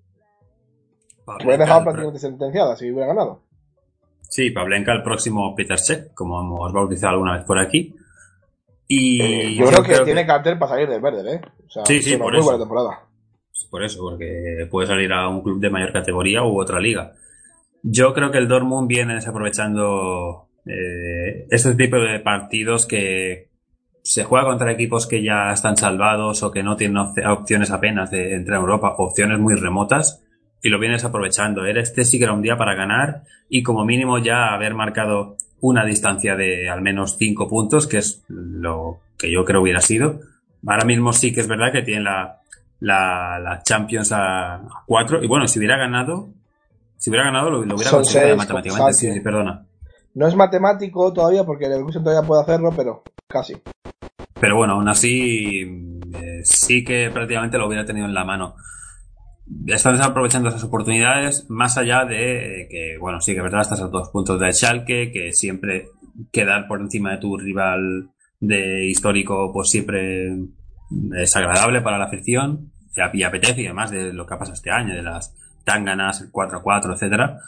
Hubiera 1.45 1.65
dejado 1.65 1.85
prácticamente 1.85 2.19
sentenciada 2.19 2.75
si 2.75 2.91
hubiera 2.91 3.07
ganado. 3.07 3.46
Sí, 4.29 4.51
Pavlenka 4.51 4.93
el 4.93 5.03
próximo 5.03 5.55
Peter 5.55 5.79
Cech, 5.79 6.13
como 6.15 6.41
hemos 6.41 6.73
bautizado 6.73 7.13
alguna 7.15 7.37
vez 7.37 7.45
por 7.45 7.59
aquí. 7.59 7.95
Y 8.89 9.21
Eh, 9.23 9.55
yo, 9.57 9.67
creo 9.67 9.83
que 9.83 10.05
tiene 10.05 10.27
cartel 10.27 10.59
para 10.59 10.73
salir 10.73 10.89
del 10.89 11.01
verde, 11.01 11.35
¿eh? 11.37 11.41
O 11.67 11.71
sea, 11.71 11.85
Sí, 11.87 12.01
sí, 12.03 12.17
por 12.17 12.33
muy 12.33 12.39
eso. 12.41 12.45
buena 12.45 12.59
temporada. 12.59 13.01
Por 13.71 13.83
eso, 13.83 14.01
porque 14.01 14.67
puede 14.71 14.87
salir 14.87 15.13
a 15.13 15.29
un 15.29 15.43
club 15.43 15.59
de 15.61 15.71
mayor 15.71 15.93
categoría 15.93 16.43
u 16.45 16.61
otra 16.61 16.79
liga. 16.79 17.13
Yo 17.83 18.13
creo 18.15 18.31
que 18.31 18.39
el 18.39 18.49
Dortmund 18.49 18.87
viene 18.89 19.15
desaprovechando 19.15 20.49
eh, 20.67 21.47
este 21.51 21.75
tipo 21.75 21.97
de 21.97 22.21
partidos 22.21 22.87
que 22.87 23.49
se 24.03 24.25
juega 24.25 24.47
contra 24.47 24.71
equipos 24.73 25.07
que 25.07 25.23
ya 25.23 25.51
están 25.53 25.77
salvados 25.77 26.43
o 26.43 26.51
que 26.53 26.63
no 26.63 26.77
tienen 26.77 26.99
op- 26.99 27.19
opciones 27.29 27.71
apenas 27.71 28.11
de 28.11 28.35
entrar 28.35 28.59
en 28.59 28.63
Europa, 28.63 28.95
opciones 28.99 29.39
muy 29.41 29.55
remotas, 29.57 30.23
y 30.67 30.69
lo 30.69 30.81
viene 30.81 30.95
desaprovechando. 30.95 31.65
Era 31.65 31.81
este 31.81 32.05
sí 32.05 32.19
que 32.19 32.25
era 32.25 32.33
un 32.33 32.43
día 32.43 32.57
para 32.57 32.75
ganar 32.75 33.23
y 33.49 33.63
como 33.63 33.85
mínimo 33.85 34.19
ya 34.19 34.53
haber 34.53 34.75
marcado 34.75 35.37
una 35.61 35.85
distancia 35.85 36.35
de 36.35 36.69
al 36.69 36.83
menos 36.83 37.17
cinco 37.17 37.49
puntos, 37.49 37.87
que 37.87 37.99
es 37.99 38.25
lo 38.29 38.99
que 39.17 39.31
yo 39.31 39.45
creo 39.45 39.63
hubiera 39.63 39.81
sido. 39.81 40.21
Ahora 40.67 40.85
mismo 40.85 41.13
sí 41.13 41.33
que 41.33 41.41
es 41.41 41.47
verdad 41.47 41.71
que 41.73 41.83
tiene 41.83 42.03
la, 42.03 42.41
la, 42.81 43.39
la 43.39 43.63
Champions 43.63 44.11
a 44.11 44.57
a 44.57 44.83
cuatro 44.87 45.23
y 45.23 45.29
bueno, 45.29 45.47
si 45.47 45.61
hubiera 45.61 45.77
ganado, 45.77 46.29
si 46.97 47.11
hubiera 47.11 47.27
ganado 47.27 47.51
lo, 47.51 47.65
lo 47.65 47.75
hubiera 47.77 47.91
Son 47.91 48.01
conseguido 48.01 48.29
seis, 48.29 48.37
matemáticamente, 48.37 48.93
sí, 48.95 49.21
perdona. 49.21 49.65
No 50.15 50.27
es 50.27 50.35
matemático 50.35 51.13
todavía 51.13 51.45
porque 51.45 51.67
el 51.67 51.71
Leverkusen 51.71 52.03
todavía 52.03 52.27
puede 52.27 52.43
hacerlo, 52.43 52.73
pero 52.75 53.03
casi. 53.29 53.55
Pero 54.41 54.57
bueno, 54.57 54.75
aún 54.75 54.89
así 54.89 55.61
eh, 56.13 56.41
sí 56.43 56.85
que 56.85 57.11
prácticamente 57.13 57.57
lo 57.57 57.69
hubiera 57.69 57.85
tenido 57.85 58.07
en 58.07 58.15
la 58.15 58.25
mano. 58.25 58.57
Están 59.67 60.01
aprovechando 60.03 60.49
esas 60.49 60.65
oportunidades, 60.65 61.47
más 61.49 61.79
allá 61.79 62.05
de 62.05 62.67
que, 62.71 62.97
bueno, 62.99 63.21
sí 63.21 63.35
que 63.35 63.43
verdad, 63.43 63.61
estás 63.61 63.81
a 63.81 63.87
dos 63.89 64.09
puntos 64.11 64.41
del 64.41 64.53
Schalke, 64.53 65.13
que 65.13 65.33
siempre 65.33 65.89
quedar 66.33 66.67
por 66.67 66.81
encima 66.81 67.13
de 67.13 67.19
tu 67.19 67.37
rival 67.39 68.11
de 68.41 68.87
histórico, 68.87 69.53
pues 69.53 69.71
siempre 69.71 70.29
es 71.17 71.37
agradable 71.37 71.81
para 71.81 71.99
la 71.99 72.07
afición, 72.07 72.73
y 72.95 73.01
ap- 73.01 73.15
y 73.15 73.23
apetece, 73.23 73.63
y 73.63 73.67
además 73.67 73.91
de 73.91 74.13
lo 74.13 74.27
que 74.27 74.35
ha 74.35 74.39
pasado 74.39 74.55
este 74.55 74.71
año, 74.71 74.95
de 74.95 75.03
las 75.03 75.35
tanganas, 75.65 76.23
el 76.23 76.33
4-4, 76.33 76.93
etcétera. 76.95 77.39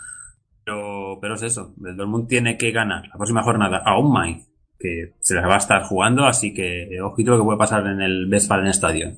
Pero, 0.64 1.18
pero 1.20 1.34
es 1.34 1.42
eso, 1.42 1.74
el 1.84 1.96
Dortmund 1.96 2.28
tiene 2.28 2.56
que 2.58 2.70
ganar 2.72 3.06
la 3.08 3.14
próxima 3.14 3.42
jornada 3.42 3.78
a 3.84 3.98
un 3.98 4.12
Mainz, 4.12 4.46
que 4.78 5.14
se 5.20 5.34
les 5.34 5.44
va 5.44 5.54
a 5.54 5.58
estar 5.58 5.82
jugando, 5.82 6.26
así 6.26 6.52
que 6.54 6.84
eh, 6.94 7.00
ojito 7.00 7.32
lo 7.32 7.38
que 7.38 7.44
puede 7.44 7.58
pasar 7.58 7.86
en 7.86 8.00
el 8.00 8.28
Westfalen 8.30 8.68
Stadion. 8.68 9.14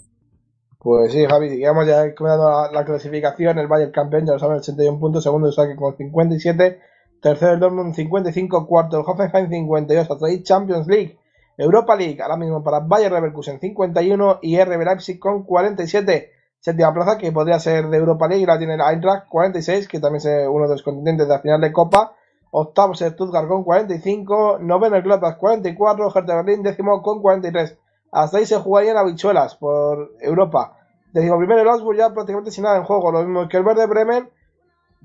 Pues 0.81 1.13
sí, 1.13 1.27
Javi, 1.27 1.51
sigamos 1.51 1.87
ya 1.87 2.15
comentando 2.15 2.49
la, 2.51 2.73
la 2.73 2.85
clasificación. 2.85 3.59
El 3.59 3.69
Bayern 3.69 3.93
campeón, 3.93 4.27
ya 4.27 4.33
lo 4.33 4.39
saben, 4.39 4.59
81 4.59 4.99
puntos. 4.99 5.23
Segundo 5.23 5.47
el 5.47 5.53
Schalke 5.53 5.77
con 5.77 5.95
57. 5.97 6.81
Tercero 7.21 7.53
el 7.53 7.61
Dortmund 7.61 7.95
55. 7.95 8.67
Cuarto 8.67 8.99
el 8.99 9.05
Hoffenheim 9.07 9.51
58. 9.51 10.13
Hasta 10.13 10.27
ahí 10.27 10.43
Champions 10.43 10.87
League. 10.87 11.19
Europa 11.59 11.95
League, 11.95 12.23
ahora 12.23 12.39
mismo 12.39 12.65
para 12.65 12.81
Bayer 12.81 13.13
Leverkusen 13.13 13.61
51 13.61 14.39
y 14.41 14.59
RB 14.59 14.83
Leipzig 14.83 15.19
con 15.19 15.43
47. 15.43 16.33
Séptima 16.59 16.95
plaza 16.95 17.19
que 17.19 17.33
podría 17.33 17.59
ser 17.59 17.89
de 17.89 17.99
Europa 17.99 18.27
League, 18.29 18.47
la 18.47 18.57
tiene 18.57 18.75
el 18.75 18.81
Eintracht 18.81 19.29
46, 19.29 19.87
que 19.87 20.01
también 20.01 20.27
es 20.27 20.49
uno 20.49 20.65
de 20.65 20.71
los 20.71 20.83
contendientes 20.83 21.29
de 21.29 21.35
la 21.35 21.41
final 21.41 21.61
de 21.61 21.71
Copa. 21.71 22.15
Octavo 22.51 22.95
es 22.95 23.01
Stuttgart 23.01 23.47
con 23.47 23.65
45, 23.65 24.59
noveno 24.61 24.97
el 24.97 25.03
Gladbach 25.03 25.37
44, 25.37 26.13
Hertha 26.15 26.37
Berlín 26.37 26.63
décimo 26.63 27.03
con 27.03 27.21
43. 27.21 27.77
Hasta 28.13 28.39
ahí 28.39 28.47
se 28.47 28.59
jugarían 28.59 28.97
habichuelas 28.97 29.55
por 29.57 30.13
Europa. 30.21 30.77
Décimo 31.13 31.39
primero 31.39 31.61
el 31.61 31.69
Augsburg 31.69 31.99
ya 31.99 32.13
prácticamente 32.13 32.51
sin 32.51 32.65
nada 32.65 32.77
en 32.77 32.85
juego, 32.85 33.11
lo 33.11 33.23
mismo 33.25 33.49
que 33.49 33.57
el 33.57 33.65
Verde 33.65 33.87
Bremen, 33.87 34.31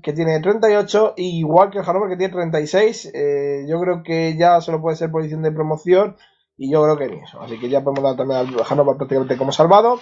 que 0.02 0.12
tiene 0.12 0.40
38, 0.40 1.14
y 1.16 1.38
igual 1.38 1.70
que 1.70 1.78
el 1.78 1.84
Hannover 1.84 2.10
que 2.10 2.16
tiene 2.16 2.32
36. 2.32 3.10
Eh, 3.14 3.66
yo 3.68 3.80
creo 3.80 4.02
que 4.02 4.36
ya 4.36 4.60
solo 4.60 4.80
puede 4.80 4.96
ser 4.96 5.10
posición 5.10 5.42
de 5.42 5.52
promoción, 5.52 6.16
y 6.56 6.70
yo 6.70 6.82
creo 6.82 6.96
que 6.96 7.08
ni 7.08 7.22
eso. 7.22 7.40
Así 7.40 7.58
que 7.58 7.68
ya 7.68 7.82
podemos 7.82 8.04
dar 8.04 8.16
también 8.16 8.40
al 8.40 8.64
Hannover 8.64 8.96
prácticamente 8.96 9.36
como 9.36 9.52
salvado. 9.52 9.98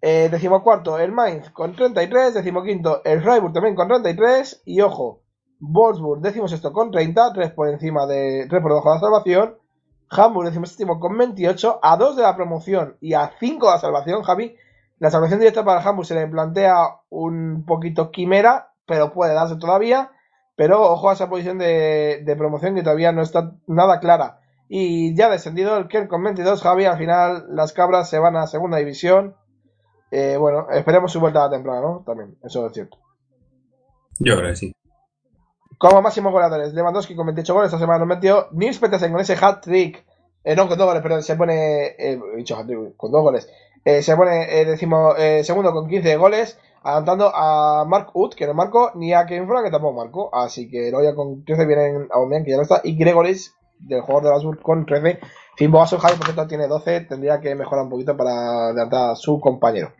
Eh, 0.00 0.28
decimocuarto, 0.30 0.98
el 0.98 1.12
Mainz 1.12 1.50
con 1.50 1.74
33. 1.74 2.34
Decimoquinto, 2.34 3.02
el 3.04 3.22
Freiburg 3.22 3.52
también 3.52 3.74
con 3.74 3.88
33. 3.88 4.62
Y 4.64 4.80
ojo, 4.80 5.22
Wolfsburg 5.60 6.20
décimo 6.20 6.46
sexto 6.46 6.72
con 6.72 6.90
30. 6.90 7.32
3 7.32 7.50
por 7.52 7.68
encima 7.68 8.06
de. 8.06 8.46
3 8.48 8.62
por 8.62 8.70
debajo 8.70 8.90
de 8.90 8.94
la 8.94 9.00
salvación. 9.00 9.56
Hamburg 10.10 10.48
décimo 10.48 10.66
séptimo 10.66 11.00
con 11.00 11.16
28. 11.16 11.80
A 11.82 11.96
2 11.96 12.16
de 12.16 12.22
la 12.22 12.36
promoción 12.36 12.96
y 13.00 13.14
a 13.14 13.32
5 13.38 13.66
de 13.66 13.72
la 13.72 13.78
salvación, 13.78 14.22
Javi. 14.22 14.56
La 14.98 15.10
salvación 15.10 15.40
directa 15.40 15.64
para 15.64 15.80
Hamburg 15.80 16.06
se 16.06 16.14
le 16.14 16.26
plantea 16.26 17.00
un 17.08 17.64
poquito 17.64 18.10
quimera, 18.10 18.72
pero 18.86 19.12
puede 19.12 19.34
darse 19.34 19.56
todavía. 19.56 20.10
Pero 20.56 20.82
ojo 20.82 21.10
a 21.10 21.12
esa 21.12 21.28
posición 21.28 21.58
de, 21.58 22.22
de 22.24 22.36
promoción 22.36 22.74
que 22.74 22.82
todavía 22.82 23.12
no 23.12 23.22
está 23.22 23.52
nada 23.66 24.00
clara. 24.00 24.40
Y 24.68 25.14
ya 25.14 25.30
descendido 25.30 25.76
el 25.76 25.88
Kern 25.88 26.08
con 26.08 26.22
22, 26.22 26.62
Javi. 26.62 26.84
Al 26.84 26.98
final 26.98 27.46
las 27.50 27.72
cabras 27.72 28.10
se 28.10 28.18
van 28.18 28.36
a 28.36 28.46
segunda 28.46 28.78
división. 28.78 29.36
Eh, 30.10 30.36
bueno, 30.38 30.66
esperemos 30.70 31.12
su 31.12 31.20
vuelta 31.20 31.40
a 31.40 31.44
la 31.44 31.56
temporada, 31.56 31.82
¿no? 31.82 32.02
También, 32.04 32.36
eso 32.42 32.66
es 32.66 32.72
cierto. 32.72 32.98
Yo 34.18 34.36
creo 34.36 34.50
que 34.50 34.56
sí. 34.56 34.72
Como 35.78 36.02
máximos 36.02 36.32
goleadores, 36.32 36.74
Lewandowski 36.74 37.14
con 37.14 37.26
28 37.26 37.54
goles 37.54 37.68
esta 37.68 37.78
semana 37.78 38.00
nos 38.00 38.08
metió 38.08 38.48
Nils 38.52 38.78
Petersen 38.78 39.12
con 39.12 39.20
ese 39.20 39.36
hat-trick. 39.40 40.04
Eh, 40.44 40.56
no, 40.56 40.68
con 40.68 40.76
dos 40.76 40.86
goles, 40.86 41.02
perdón, 41.02 41.22
se 41.22 41.36
pone. 41.36 41.94
Eh, 41.98 42.20
dicho 42.36 42.56
hat-trick, 42.56 42.96
con 42.96 43.12
dos 43.12 43.22
goles. 43.22 43.48
Eh, 43.84 44.02
se 44.02 44.16
pone, 44.16 44.60
eh, 44.60 44.64
decimos, 44.64 45.14
eh, 45.18 45.42
segundo 45.44 45.72
con 45.72 45.88
15 45.88 46.16
goles, 46.16 46.58
adelantando 46.82 47.30
a 47.34 47.84
Mark 47.86 48.10
Uth, 48.12 48.34
que 48.34 48.46
no 48.46 48.54
marcó, 48.54 48.92
ni 48.94 49.14
a 49.14 49.24
Kevin 49.24 49.46
Frank, 49.46 49.64
que 49.64 49.70
tampoco 49.70 49.96
marcó. 49.96 50.34
Así 50.34 50.68
que 50.68 50.90
luego 50.90 51.04
ya 51.04 51.14
con 51.14 51.44
13 51.44 51.64
vienen 51.64 52.08
a 52.10 52.16
Aubameyang, 52.16 52.44
que 52.44 52.50
ya 52.50 52.56
no 52.56 52.64
está, 52.64 52.80
y 52.84 52.96
Gregoris, 52.96 53.54
del 53.78 54.00
jugador 54.00 54.24
de 54.24 54.30
Basburg, 54.30 54.60
con 54.60 54.84
13. 54.84 55.20
Fimboaso 55.56 55.98
Javi, 55.98 56.16
por 56.16 56.26
cierto, 56.26 56.46
tiene 56.46 56.66
12, 56.66 57.00
tendría 57.02 57.40
que 57.40 57.54
mejorar 57.54 57.84
un 57.84 57.90
poquito 57.90 58.16
para 58.16 58.66
adelantar 58.68 59.12
a 59.12 59.16
su 59.16 59.40
compañero. 59.40 59.92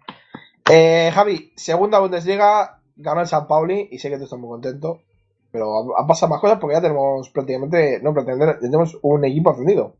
Javi, 0.66 1.52
segunda 1.56 1.98
Bundesliga, 1.98 2.80
ganó 2.94 3.22
el 3.22 3.26
San 3.26 3.46
Pauli 3.48 3.88
y 3.90 3.98
sé 3.98 4.10
que 4.10 4.18
tú 4.18 4.24
estás 4.24 4.38
muy 4.38 4.50
contento, 4.50 5.00
pero 5.50 5.98
han 5.98 6.06
pasado 6.06 6.30
más 6.30 6.40
cosas 6.40 6.58
porque 6.60 6.76
ya 6.76 6.82
tenemos 6.82 7.30
prácticamente, 7.30 8.00
no 8.02 8.12
pretender, 8.12 8.56
ya 8.56 8.60
tenemos 8.60 8.98
un 9.02 9.24
equipo 9.24 9.50
ascendido. 9.50 9.96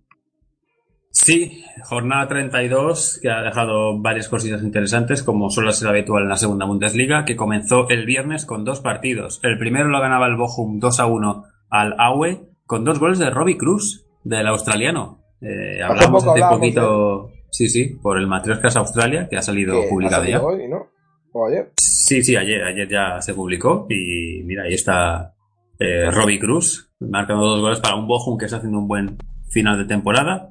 Sí, 1.11 1.65
jornada 1.85 2.29
32 2.29 3.19
que 3.23 3.31
ha 3.31 3.43
dejado 3.43 3.99
varias 4.01 4.29
cositas 4.29 4.63
interesantes 4.63 5.23
como 5.23 5.51
suele 5.51 5.73
ser 5.73 5.89
habitual 5.89 6.23
en 6.23 6.29
la 6.29 6.37
segunda 6.37 6.67
Bundesliga 6.67 7.25
que 7.25 7.37
comenzó 7.37 7.89
el 7.89 8.07
viernes 8.07 8.45
con 8.45 8.65
dos 8.65 8.81
partidos. 8.81 9.41
El 9.43 9.59
primero 9.59 9.89
lo 9.89 10.01
ganaba 10.01 10.27
el 10.27 10.37
Bochum 10.37 10.79
2 10.79 11.01
a 11.01 11.07
1 11.07 11.45
al 11.71 11.95
Aue 11.99 12.49
con 12.67 12.85
dos 12.85 12.99
goles 12.99 13.19
de 13.19 13.31
Robbie 13.31 13.57
Cruz, 13.57 14.07
del 14.25 14.47
australiano. 14.47 15.25
Eh, 15.41 15.83
hablamos 15.83 16.27
hace 16.27 16.43
poquito, 16.43 17.31
sí, 17.51 17.69
sí, 17.69 17.97
por 18.03 18.19
el 18.19 18.27
Matrioscas 18.27 18.77
Australia 18.77 19.27
que 19.29 19.39
ha 19.39 19.43
salido 19.43 19.81
ha 19.83 19.89
publicado 19.89 20.25
ya. 20.25 20.43
hoy, 20.43 20.69
¿no? 20.69 20.89
O 21.33 21.47
ayer. 21.47 21.73
Sí, 21.77 22.23
sí, 22.23 22.37
ayer, 22.37 22.63
ayer 22.63 22.89
ya 22.89 23.21
se 23.21 23.35
publicó 23.35 23.87
y 23.89 24.43
mira, 24.45 24.65
ahí 24.65 24.75
está 24.75 25.35
eh, 25.79 26.11
Robbie 26.11 26.39
Cruz 26.39 26.91
marcando 27.01 27.47
dos 27.47 27.61
goles 27.61 27.81
para 27.81 27.97
un 27.97 28.07
Bochum 28.07 28.37
que 28.37 28.47
está 28.47 28.59
haciendo 28.59 28.79
un 28.79 28.89
buen 28.89 29.17
final 29.51 29.79
de 29.79 29.85
temporada. 29.85 30.51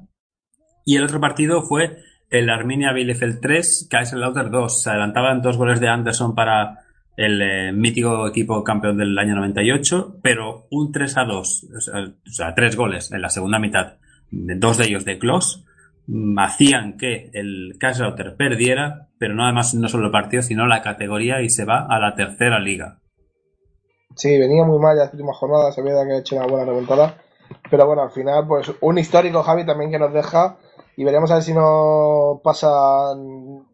Y 0.84 0.96
el 0.96 1.04
otro 1.04 1.20
partido 1.20 1.62
fue 1.62 1.98
el 2.30 2.50
Arminia 2.50 2.92
Bielefeld 2.92 3.40
3, 3.40 3.88
Kaiserslautern 3.90 4.50
2. 4.50 4.82
Se 4.82 4.90
adelantaban 4.90 5.42
dos 5.42 5.56
goles 5.56 5.80
de 5.80 5.88
Anderson 5.88 6.34
para 6.34 6.84
el 7.18 7.42
eh, 7.42 7.72
mítico 7.72 8.28
equipo 8.28 8.62
campeón 8.62 8.96
del 8.96 9.18
año 9.18 9.34
98, 9.34 10.20
pero 10.22 10.68
un 10.70 10.92
3 10.92 11.16
a 11.16 11.24
2, 11.24 11.66
o 11.74 12.30
sea, 12.30 12.54
tres 12.54 12.76
goles 12.76 13.10
en 13.10 13.20
la 13.20 13.28
segunda 13.28 13.58
mitad, 13.58 13.94
dos 14.30 14.78
de 14.78 14.84
ellos 14.84 15.04
de 15.04 15.18
Klos, 15.18 15.64
mm, 16.06 16.38
hacían 16.38 16.96
que 16.96 17.28
el 17.34 17.74
Kaiserslautern 17.80 18.36
perdiera, 18.36 19.08
pero 19.18 19.34
no 19.34 19.44
además 19.44 19.74
no 19.74 19.88
solo 19.88 20.06
el 20.06 20.12
partido, 20.12 20.42
sino 20.42 20.68
la 20.68 20.80
categoría 20.80 21.42
y 21.42 21.50
se 21.50 21.64
va 21.64 21.86
a 21.90 21.98
la 21.98 22.14
tercera 22.14 22.60
liga. 22.60 23.00
Sí, 24.18 24.36
venía 24.36 24.64
muy 24.64 24.80
mal 24.80 24.98
las 24.98 25.12
últimas 25.12 25.36
jornadas, 25.36 25.76
sabía 25.76 26.04
que 26.04 26.12
ha 26.12 26.18
hecho 26.18 26.34
una 26.34 26.46
buena 26.46 26.64
remontada. 26.64 27.18
Pero 27.70 27.86
bueno, 27.86 28.02
al 28.02 28.10
final, 28.10 28.46
pues 28.48 28.72
un 28.80 28.98
histórico 28.98 29.44
Javi 29.44 29.64
también 29.64 29.92
que 29.92 29.98
nos 29.98 30.12
deja. 30.12 30.58
Y 30.96 31.04
veremos 31.04 31.30
a 31.30 31.34
ver 31.34 31.44
si 31.44 31.54
no 31.54 32.40
pasa 32.42 32.68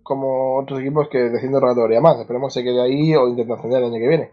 como 0.03 0.59
otros 0.59 0.81
equipos 0.81 1.09
que 1.11 1.19
descienden 1.19 1.65
una 1.65 2.01
más. 2.03 2.21
Esperemos 2.21 2.53
que 2.53 2.61
se 2.61 2.65
quede 2.65 2.83
ahí 2.83 3.17
o 3.17 3.27
intente 3.27 3.55
ascender 3.55 3.79
el 3.79 3.87
año 3.87 3.99
que 3.99 4.09
viene. 4.09 4.31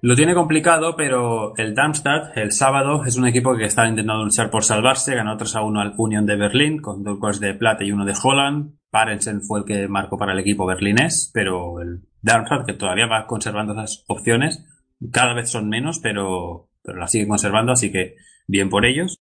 Lo 0.00 0.16
tiene 0.16 0.34
complicado, 0.34 0.94
pero 0.96 1.54
el 1.56 1.74
Darmstadt, 1.74 2.34
el 2.36 2.52
sábado, 2.52 3.04
es 3.04 3.18
un 3.18 3.26
equipo 3.26 3.54
que 3.54 3.66
está 3.66 3.86
intentando 3.86 4.24
luchar 4.24 4.50
por 4.50 4.64
salvarse. 4.64 5.14
Ganó 5.14 5.36
3 5.36 5.56
a 5.56 5.62
1 5.62 5.80
al 5.80 5.94
Union 5.98 6.24
de 6.24 6.36
Berlín, 6.36 6.80
con 6.80 7.02
dos 7.02 7.18
goles 7.18 7.40
de 7.40 7.52
Plata 7.52 7.84
y 7.84 7.92
uno 7.92 8.06
de 8.06 8.14
Holland. 8.22 8.72
Parensen 8.90 9.42
fue 9.42 9.58
el 9.58 9.64
que 9.66 9.88
marcó 9.88 10.16
para 10.16 10.32
el 10.32 10.38
equipo 10.38 10.64
berlinés, 10.64 11.30
pero 11.34 11.82
el 11.82 12.00
Darmstadt, 12.22 12.64
que 12.64 12.72
todavía 12.72 13.06
va 13.06 13.26
conservando 13.26 13.74
esas 13.74 14.04
opciones, 14.08 14.64
cada 15.12 15.34
vez 15.34 15.50
son 15.50 15.68
menos, 15.68 16.00
pero, 16.00 16.68
pero 16.82 16.98
las 16.98 17.10
sigue 17.10 17.28
conservando, 17.28 17.72
así 17.72 17.92
que 17.92 18.16
bien 18.46 18.68
por 18.68 18.86
ellos. 18.86 19.18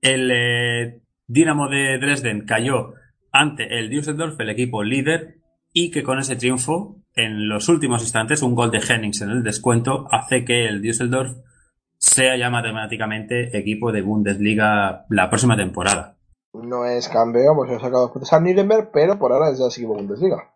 El 0.00 0.30
eh, 0.30 1.00
Dinamo 1.26 1.68
de 1.68 1.98
Dresden 1.98 2.44
cayó 2.44 2.92
ante 3.32 3.78
el 3.78 3.90
Düsseldorf, 3.90 4.38
el 4.38 4.50
equipo 4.50 4.82
líder, 4.82 5.38
y 5.72 5.90
que 5.90 6.02
con 6.02 6.18
ese 6.18 6.36
triunfo, 6.36 6.96
en 7.14 7.48
los 7.48 7.68
últimos 7.68 8.02
instantes, 8.02 8.42
un 8.42 8.54
gol 8.54 8.70
de 8.70 8.78
Hennings 8.78 9.22
en 9.22 9.30
el 9.30 9.42
descuento 9.42 10.06
hace 10.10 10.44
que 10.44 10.66
el 10.66 10.82
Düsseldorf 10.82 11.36
sea 11.98 12.36
ya 12.36 12.50
matemáticamente 12.50 13.56
equipo 13.56 13.90
de 13.90 14.02
Bundesliga 14.02 15.06
la 15.08 15.28
próxima 15.30 15.56
temporada. 15.56 16.16
No 16.52 16.84
es 16.84 17.08
campeón, 17.08 17.56
pues 17.56 17.70
se 17.70 17.76
ha 17.76 17.80
sacado 17.80 18.12
al 18.14 18.44
Nuremberg, 18.44 18.90
pero 18.92 19.18
por 19.18 19.32
ahora 19.32 19.50
es 19.50 19.58
ya 19.58 19.66
equipo 19.66 19.94
Bundesliga. 19.94 20.53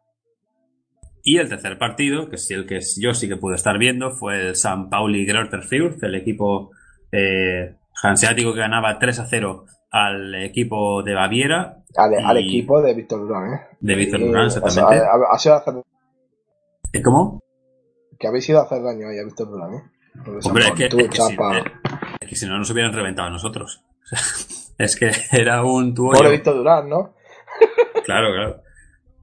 Y 1.31 1.37
el 1.37 1.49
tercer 1.51 1.77
partido, 1.77 2.31
que 2.31 2.37
es 2.37 2.51
el 2.53 2.65
que 2.67 2.81
yo 2.99 3.13
sí 3.13 3.29
que 3.29 3.37
pude 3.37 3.55
estar 3.57 3.77
viendo, 3.77 4.13
fue 4.13 4.49
el 4.49 4.57
San 4.57 4.89
Pauli 4.89 5.27
Greuther 5.27 5.63
Fürth, 5.63 6.03
el 6.03 6.15
equipo 6.15 6.71
eh, 7.13 7.75
hanseático 8.03 8.55
que 8.55 8.61
ganaba 8.61 8.99
3 8.99 9.19
a 9.19 9.27
0 9.27 9.67
al 9.91 10.35
equipo 10.37 11.03
de 11.03 11.13
Baviera. 11.15 11.83
Al, 11.97 12.39
equipo 12.39 12.81
de 12.81 12.95
Víctor 12.95 13.27
Durán, 13.27 13.53
¿eh? 13.53 13.61
De 13.79 13.95
Víctor 13.95 14.21
Durán, 14.21 14.47
exactamente. 14.47 15.05
Ha, 15.05 15.11
ha- 15.11 15.35
ha 15.35 15.39
sido 15.39 15.55
hacer, 15.57 15.75
¿Eh, 16.95 17.03
¿Cómo? 17.03 17.41
que 18.19 18.27
habéis 18.27 18.49
ido 18.49 18.61
a 18.61 18.63
hacer 18.63 18.83
daño 18.83 19.09
ahí 19.09 19.19
a 19.19 19.25
Víctor 19.25 19.51
Durán, 19.51 19.75
¿eh? 19.75 19.83
Hombre, 20.45 20.65
es 20.69 20.73
que, 20.73 20.85
es 20.85 20.89
tú, 20.91 20.97
que 20.97 21.05
si, 21.05 21.11
chapa. 21.11 21.59
eh, 21.59 21.65
es 22.21 22.29
que 22.29 22.37
si 22.37 22.47
no 22.47 22.57
nos 22.57 22.71
hubieran 22.71 22.95
reventado 22.95 23.29
a 23.29 23.33
nosotros. 23.33 23.85
es 24.79 24.97
que 24.97 25.11
era 25.33 25.63
un 25.63 25.95
tubo. 25.95 26.13
Pobre 26.13 26.31
Víctor 26.31 26.57
Durán, 26.57 26.89
¿no? 26.89 27.15
Claro, 28.05 28.29
claro. 28.33 28.63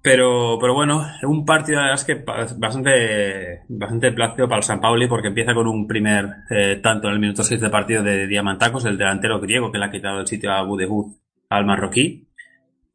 Pero, 0.05 0.59
pero 0.61 0.75
bueno, 0.75 1.03
un 1.23 1.45
partido 1.45 1.79
la 1.79 1.87
verdad 1.87 1.99
es 1.99 2.05
que 2.05 2.23
bastante, 2.59 3.61
bastante 3.69 4.11
plácido 4.11 4.47
para 4.47 4.57
el 4.59 4.63
San 4.63 4.79
Pauli 4.79 5.07
porque 5.07 5.29
empieza 5.29 5.55
con 5.55 5.67
un 5.67 5.87
primer 5.87 6.27
eh, 6.51 6.79
tanto 6.81 7.07
en 7.07 7.15
el 7.15 7.19
minuto 7.19 7.43
6 7.43 7.59
de 7.59 7.69
partido 7.71 8.03
de 8.03 8.27
Diamantacos, 8.27 8.85
el 8.85 8.99
delantero 8.99 9.39
griego 9.39 9.71
que 9.71 9.79
le 9.79 9.85
ha 9.85 9.91
quitado 9.91 10.19
el 10.19 10.27
sitio 10.27 10.51
a 10.51 10.61
Budehuz 10.63 11.17
al 11.49 11.65
marroquí. 11.65 12.27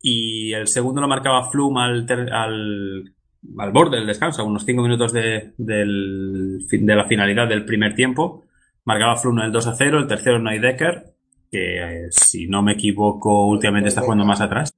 Y 0.00 0.52
el 0.52 0.68
segundo 0.68 1.00
lo 1.00 1.08
marcaba 1.08 1.50
Flum 1.50 1.78
al, 1.78 2.06
ter- 2.06 2.32
al, 2.32 3.12
al 3.58 3.72
borde 3.72 3.96
del 3.96 4.06
descanso, 4.06 4.42
a 4.42 4.44
unos 4.44 4.64
5 4.64 4.80
minutos 4.80 5.12
de, 5.12 5.52
del, 5.58 6.60
de 6.70 6.94
la 6.94 7.04
finalidad 7.06 7.48
del 7.48 7.64
primer 7.64 7.94
tiempo. 7.96 8.44
Marcaba 8.84 9.16
Flum 9.16 9.40
el 9.40 9.50
2 9.50 9.66
a 9.66 9.74
0, 9.74 9.98
el 9.98 10.06
tercero 10.06 10.38
Noidecker, 10.38 11.06
que 11.50 12.04
eh, 12.04 12.06
si 12.10 12.46
no 12.46 12.62
me 12.62 12.74
equivoco 12.74 13.48
últimamente 13.48 13.88
está 13.88 14.02
jugando 14.02 14.24
más 14.24 14.40
atrás. 14.40 14.72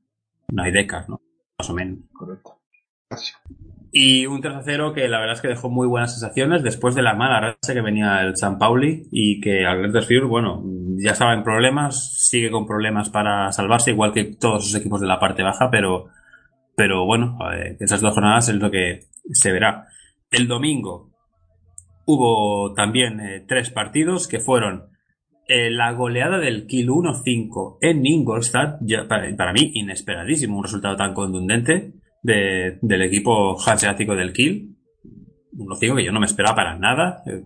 Noidecker, 0.49 1.11
¿no? 1.11 1.21
Más 1.63 1.71
o 1.71 1.75
menos. 1.75 2.01
Correcto. 2.13 2.59
Y 3.93 4.27
un 4.27 4.41
3 4.41 4.57
a 4.57 4.63
0 4.65 4.95
que 4.95 5.07
la 5.07 5.21
verdad 5.21 5.37
es 5.37 5.43
que 5.43 5.49
dejó 5.49 5.71
muy 5.71 5.87
buenas 5.87 6.13
sensaciones 6.13 6.65
después 6.65 6.97
de 6.97 7.03
la 7.03 7.15
mala 7.15 7.41
racha 7.41 7.73
que 7.73 7.81
venía 7.81 8.23
el 8.23 8.37
San 8.37 8.59
Pauli 8.59 9.07
y 9.13 9.41
que 9.41 9.65
al 9.65 9.79
Greuther 9.79 10.03
Fürth, 10.03 10.29
bueno, 10.29 10.65
ya 10.97 11.13
estaba 11.13 11.35
en 11.35 11.45
problemas, 11.45 12.27
sigue 12.29 12.51
con 12.51 12.67
problemas 12.67 13.11
para 13.11 13.53
salvarse, 13.53 13.93
igual 13.93 14.13
que 14.13 14.25
todos 14.25 14.65
sus 14.65 14.75
equipos 14.75 15.01
de 15.01 15.07
la 15.07 15.21
parte 15.21 15.45
baja, 15.45 15.71
pero, 15.71 16.07
pero 16.75 17.05
bueno, 17.05 17.39
eh, 17.55 17.77
esas 17.79 18.01
dos 18.01 18.15
jornadas 18.15 18.49
es 18.49 18.57
lo 18.57 18.73
que 18.73 19.05
se 19.31 19.53
verá. 19.53 19.87
El 20.33 20.49
domingo 20.49 21.13
hubo 22.07 22.75
también 22.75 23.21
eh, 23.21 23.45
tres 23.47 23.71
partidos 23.71 24.27
que 24.27 24.41
fueron 24.41 24.92
eh, 25.49 25.71
la 25.71 25.93
goleada 25.93 26.39
del 26.39 26.67
Kiel 26.67 26.89
1-5 26.89 27.79
en 27.81 28.05
Ingolstadt, 28.07 28.81
para, 29.09 29.53
mí 29.53 29.71
inesperadísimo, 29.75 30.57
un 30.57 30.65
resultado 30.65 30.97
tan 30.97 31.15
contundente 31.15 31.95
de- 32.23 32.79
del 32.81 33.03
equipo 33.03 33.57
hanseático 33.61 34.15
del 34.15 34.33
Kiel. 34.33 34.69
1-5 35.55 35.97
que 35.97 36.05
yo 36.05 36.13
no 36.13 36.21
me 36.21 36.27
esperaba 36.27 36.55
para 36.57 36.79
nada, 36.79 37.23
eh, 37.27 37.43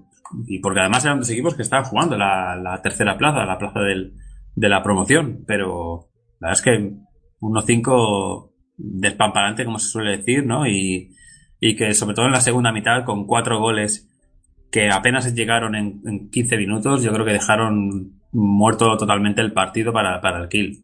y 0.47 0.59
porque 0.61 0.81
además 0.81 1.05
eran 1.05 1.19
dos 1.19 1.31
equipos 1.31 1.55
que 1.55 1.63
estaban 1.63 1.85
jugando 1.87 2.17
la, 2.17 2.57
la 2.57 2.81
tercera 2.83 3.17
plaza, 3.17 3.45
la 3.45 3.59
plaza 3.59 3.81
del, 3.81 4.13
de 4.55 4.69
la 4.69 4.83
promoción, 4.83 5.45
pero 5.47 6.09
la 6.41 6.49
verdad 6.49 6.53
es 6.53 6.63
que 6.63 6.93
1-5 7.41 8.51
despamparante, 8.77 9.65
como 9.65 9.79
se 9.79 9.89
suele 9.89 10.19
decir, 10.19 10.45
¿no? 10.47 10.67
Y, 10.67 11.15
y 11.61 11.77
que 11.77 11.95
sobre 11.95 12.15
todo 12.15 12.27
en 12.27 12.33
la 12.33 12.41
segunda 12.41 12.73
mitad, 12.73 13.05
con 13.05 13.27
cuatro 13.27 13.59
goles 13.59 14.09
que 14.71 14.91
apenas 14.91 15.33
llegaron 15.35 15.75
en, 15.75 16.01
en 16.07 16.31
15 16.31 16.57
minutos, 16.57 17.03
yo 17.03 17.13
creo 17.13 17.25
que 17.25 17.33
dejaron 17.33 18.21
muerto 18.33 18.97
totalmente 18.97 19.41
el 19.41 19.53
partido 19.53 19.93
para, 19.93 20.21
para 20.21 20.43
el 20.43 20.49
Kiel. 20.49 20.83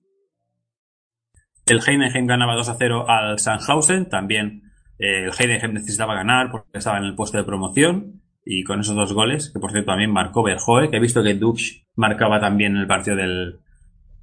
El 1.67 1.81
Heidenheim 1.87 2.27
ganaba 2.27 2.55
2 2.55 2.69
a 2.69 2.77
0 2.77 3.07
al 3.09 3.39
Sandhausen, 3.39 4.09
también 4.09 4.73
eh, 4.99 5.25
el 5.25 5.33
Heidenheim 5.39 5.75
necesitaba 5.75 6.15
ganar 6.15 6.51
porque 6.51 6.79
estaba 6.79 6.99
en 6.99 7.05
el 7.05 7.15
puesto 7.15 7.39
de 7.39 7.45
promoción 7.45 8.23
y 8.45 8.65
con 8.65 8.81
esos 8.81 8.97
dos 8.97 9.13
goles, 9.13 9.51
que 9.53 9.61
por 9.61 9.71
cierto 9.71 9.93
también 9.93 10.11
marcó 10.11 10.43
Berjoe, 10.43 10.91
que 10.91 10.97
he 10.97 11.01
visto 11.01 11.23
que 11.23 11.35
Dux 11.35 11.85
marcaba 11.95 12.41
también 12.41 12.77
el 12.77 12.87
partido 12.89 13.17
del, 13.17 13.61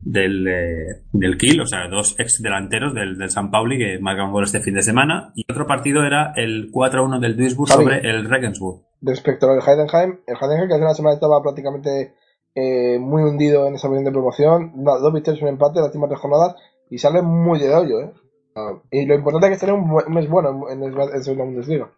del, 0.01 0.47
eh, 0.47 1.03
del 1.13 1.37
Kiel, 1.37 1.61
o 1.61 1.65
sea, 1.65 1.87
dos 1.87 2.15
ex 2.19 2.41
delanteros 2.41 2.93
del, 2.93 3.17
del 3.17 3.29
San 3.29 3.51
Pauli 3.51 3.77
que 3.77 3.99
marcaban 3.99 4.31
gol 4.31 4.43
este 4.43 4.61
fin 4.61 4.73
de 4.73 4.83
semana. 4.83 5.31
Y 5.35 5.45
otro 5.49 5.67
partido 5.67 6.03
era 6.03 6.33
el 6.35 6.71
4-1 6.71 7.19
del 7.19 7.37
Duisburg 7.37 7.69
sobre 7.71 8.09
el 8.09 8.25
Regensburg. 8.25 8.88
Respecto 9.01 9.49
al 9.49 9.61
Heidenheim, 9.61 10.19
el 10.27 10.35
Heidenheim 10.35 10.67
que 10.67 10.73
hace 10.73 10.83
una 10.83 10.93
semana 10.93 11.13
estaba 11.15 11.41
prácticamente 11.41 12.13
eh, 12.55 12.99
muy 12.99 13.23
hundido 13.23 13.67
en 13.67 13.75
esa 13.75 13.87
posición 13.87 14.05
de 14.05 14.11
promoción, 14.11 14.83
dos 14.83 15.13
victorias 15.13 15.41
un 15.41 15.49
empate, 15.49 15.79
las 15.79 15.87
últimas 15.87 16.09
tres 16.09 16.19
jornadas, 16.19 16.55
y 16.89 16.97
sale 16.97 17.21
muy 17.21 17.59
de 17.59 17.73
hoyo, 17.73 18.01
¿eh? 18.01 18.13
Ah, 18.55 18.73
Y 18.91 19.05
lo 19.05 19.15
importante 19.15 19.47
es 19.47 19.51
que 19.51 19.65
esté 19.65 19.71
un, 19.71 20.13
mes 20.13 20.27
bueno 20.27 20.67
en, 20.69 20.83
en, 20.83 20.93
en 20.93 21.23
segunda 21.23 21.45
Bundesliga. 21.45 21.89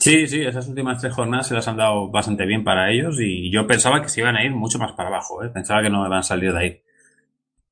Sí, 0.00 0.26
sí, 0.26 0.42
esas 0.42 0.68
últimas 0.68 1.00
tres 1.00 1.14
jornadas 1.14 1.48
se 1.48 1.54
las 1.54 1.66
han 1.66 1.76
dado 1.76 2.10
bastante 2.10 2.46
bien 2.46 2.62
para 2.62 2.90
ellos 2.92 3.16
y 3.20 3.50
yo 3.52 3.66
pensaba 3.66 4.00
que 4.00 4.08
se 4.08 4.20
iban 4.20 4.36
a 4.36 4.44
ir 4.44 4.52
mucho 4.52 4.78
más 4.78 4.92
para 4.92 5.08
abajo, 5.08 5.42
¿eh? 5.42 5.50
pensaba 5.52 5.82
que 5.82 5.90
no 5.90 6.06
iban 6.06 6.18
a 6.18 6.22
salir 6.22 6.52
de 6.52 6.58
ahí. 6.58 6.82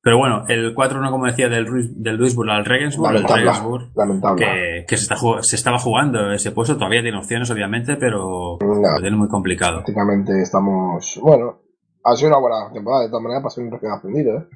Pero 0.07 0.19
bueno, 0.19 0.45
el 0.47 0.73
4-1, 0.73 1.09
como 1.11 1.25
decía, 1.25 1.49
del, 1.49 1.65
del 2.01 2.17
Duisburg 2.17 2.49
al 2.49 2.63
Regensburg, 2.63 3.09
el 3.09 3.15
Lamentable. 3.23 3.43
Regensburg 3.43 3.89
Lamentable. 3.93 4.45
que, 4.45 4.85
que 4.87 4.95
se, 4.95 5.03
está, 5.03 5.17
se 5.41 5.55
estaba 5.57 5.79
jugando 5.79 6.31
ese 6.31 6.53
puesto, 6.53 6.77
todavía 6.77 7.01
tiene 7.01 7.17
opciones 7.17 7.51
obviamente, 7.51 7.97
pero 7.97 8.57
lo 8.61 9.01
tiene 9.01 9.17
muy 9.17 9.27
complicado. 9.27 9.79
Prácticamente 9.83 10.41
estamos. 10.41 11.19
Bueno, 11.21 11.59
ha 12.05 12.15
sido 12.15 12.29
una 12.29 12.39
buena 12.39 12.73
temporada, 12.73 13.03
de 13.03 13.09
todas 13.09 13.21
maneras, 13.23 13.43
para 13.43 13.49
ser 13.49 13.63
un 13.65 13.71
recién 13.71 13.91
ascendido, 13.91 14.37
¿eh? 14.37 14.47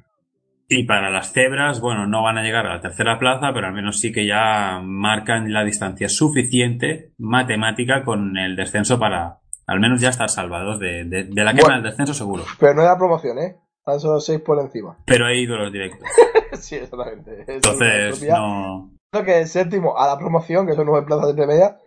Y 0.68 0.84
para 0.86 1.10
las 1.10 1.34
cebras, 1.34 1.82
bueno, 1.82 2.06
no 2.06 2.22
van 2.22 2.38
a 2.38 2.42
llegar 2.42 2.64
a 2.66 2.76
la 2.76 2.80
tercera 2.80 3.18
plaza, 3.18 3.50
pero 3.52 3.66
al 3.66 3.74
menos 3.74 4.00
sí 4.00 4.10
que 4.10 4.26
ya 4.26 4.80
marcan 4.82 5.52
la 5.52 5.64
distancia 5.64 6.08
suficiente 6.08 7.12
matemática 7.18 8.04
con 8.04 8.38
el 8.38 8.56
descenso 8.56 8.98
para 8.98 9.40
al 9.66 9.80
menos 9.80 10.00
ya 10.00 10.08
estar 10.08 10.30
salvados 10.30 10.78
de, 10.80 11.04
de, 11.04 11.24
de 11.24 11.44
la 11.44 11.52
quema 11.52 11.68
Bueno. 11.68 11.82
del 11.82 11.90
descenso 11.90 12.14
seguro. 12.14 12.44
Pero 12.58 12.72
no 12.72 12.80
era 12.82 12.96
promoción, 12.96 13.38
¿eh? 13.38 13.56
Están 13.82 13.98
solo 13.98 14.20
seis 14.20 14.40
por 14.40 14.60
encima. 14.60 14.96
Pero 15.06 15.26
hay 15.26 15.44
duelos 15.44 15.72
directos. 15.72 16.08
sí, 16.60 16.76
exactamente. 16.76 17.42
Es 17.42 17.48
Entonces, 17.48 18.28
no. 18.28 18.92
Creo 19.10 19.24
que 19.24 19.40
el 19.40 19.48
séptimo 19.48 19.98
a 19.98 20.06
la 20.06 20.18
promoción, 20.18 20.66
que 20.66 20.74
son 20.74 20.86
nueve 20.86 21.04
plazas 21.04 21.26
de 21.26 21.30
intermedia, 21.32 21.78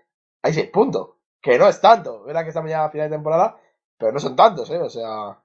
hay 0.43 0.53
seis 0.53 0.69
puntos. 0.69 1.11
Que 1.41 1.57
no 1.57 1.69
es 1.69 1.79
tanto. 1.79 2.23
Verá 2.25 2.43
que 2.43 2.49
estamos 2.49 2.69
ya 2.69 2.83
a 2.83 2.89
final 2.89 3.09
de 3.09 3.15
temporada, 3.15 3.55
pero 3.97 4.11
no 4.11 4.19
son 4.19 4.35
tantos, 4.35 4.69
¿eh? 4.71 4.79
O 4.79 4.89
sea. 4.89 5.39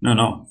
No, 0.00 0.14
no. 0.14 0.46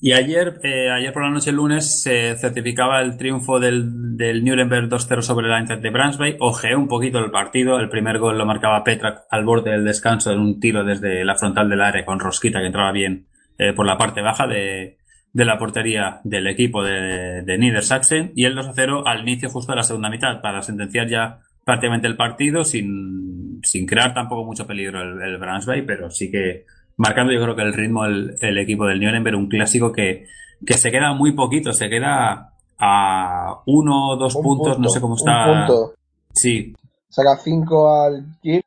Y 0.00 0.12
ayer, 0.12 0.60
eh, 0.62 0.90
ayer 0.92 1.12
por 1.12 1.24
la 1.24 1.30
noche, 1.30 1.50
el 1.50 1.56
lunes, 1.56 2.02
se 2.02 2.36
certificaba 2.36 3.00
el 3.00 3.16
triunfo 3.16 3.58
del, 3.58 4.16
del 4.16 4.44
Nuremberg 4.44 4.88
2-0 4.88 5.22
sobre 5.22 5.48
la 5.48 5.58
Eintracht 5.58 5.82
de 5.82 5.90
Braunschweig. 5.90 6.36
Ojeé 6.38 6.76
un 6.76 6.86
poquito 6.86 7.18
el 7.18 7.32
partido. 7.32 7.80
El 7.80 7.88
primer 7.88 8.18
gol 8.18 8.38
lo 8.38 8.46
marcaba 8.46 8.84
Petra 8.84 9.24
al 9.28 9.44
borde 9.44 9.72
del 9.72 9.84
descanso 9.84 10.30
en 10.30 10.38
un 10.38 10.60
tiro 10.60 10.84
desde 10.84 11.24
la 11.24 11.34
frontal 11.34 11.68
del 11.68 11.80
área 11.80 12.04
con 12.04 12.20
Rosquita 12.20 12.60
que 12.60 12.66
entraba 12.66 12.92
bien 12.92 13.26
eh, 13.58 13.72
por 13.74 13.86
la 13.86 13.96
parte 13.98 14.22
baja 14.22 14.46
de, 14.46 14.98
de 15.32 15.44
la 15.44 15.58
portería 15.58 16.20
del 16.24 16.46
equipo 16.46 16.82
de, 16.82 17.42
de 17.42 17.58
Niedersachsen. 17.58 18.32
Y 18.34 18.44
el 18.44 18.56
2-0 18.56 19.02
al 19.06 19.22
inicio 19.22 19.50
justo 19.50 19.72
de 19.72 19.76
la 19.76 19.82
segunda 19.82 20.10
mitad 20.10 20.40
para 20.40 20.62
sentenciar 20.62 21.08
ya 21.08 21.40
prácticamente 21.64 22.06
el 22.06 22.16
partido 22.16 22.64
sin, 22.64 23.60
sin 23.62 23.86
crear 23.86 24.12
tampoco 24.14 24.44
mucho 24.44 24.66
peligro 24.66 25.00
el, 25.02 25.20
el 25.22 25.38
Braunschweig, 25.38 25.86
pero 25.86 26.10
sí 26.10 26.30
que 26.30 26.64
marcando 26.96 27.32
yo 27.32 27.42
creo 27.42 27.56
que 27.56 27.62
el 27.62 27.72
ritmo 27.72 28.04
el, 28.04 28.36
el 28.40 28.58
equipo 28.58 28.86
del 28.86 29.00
Nuremberg, 29.00 29.36
un 29.36 29.48
clásico 29.48 29.90
que, 29.92 30.26
que 30.64 30.74
se 30.74 30.90
queda 30.90 31.14
muy 31.14 31.32
poquito, 31.32 31.72
se 31.72 31.88
queda 31.88 32.52
a 32.78 33.62
uno 33.66 34.10
o 34.10 34.16
dos 34.16 34.34
Un 34.34 34.42
puntos, 34.42 34.78
no 34.78 34.88
sé 34.88 35.00
cómo 35.00 35.14
un 35.14 35.18
está. 35.20 35.66
punto. 35.66 35.94
Sí, 36.32 36.74
Saca 37.08 37.36
5 37.36 38.02
al 38.02 38.24
Kiel. 38.42 38.62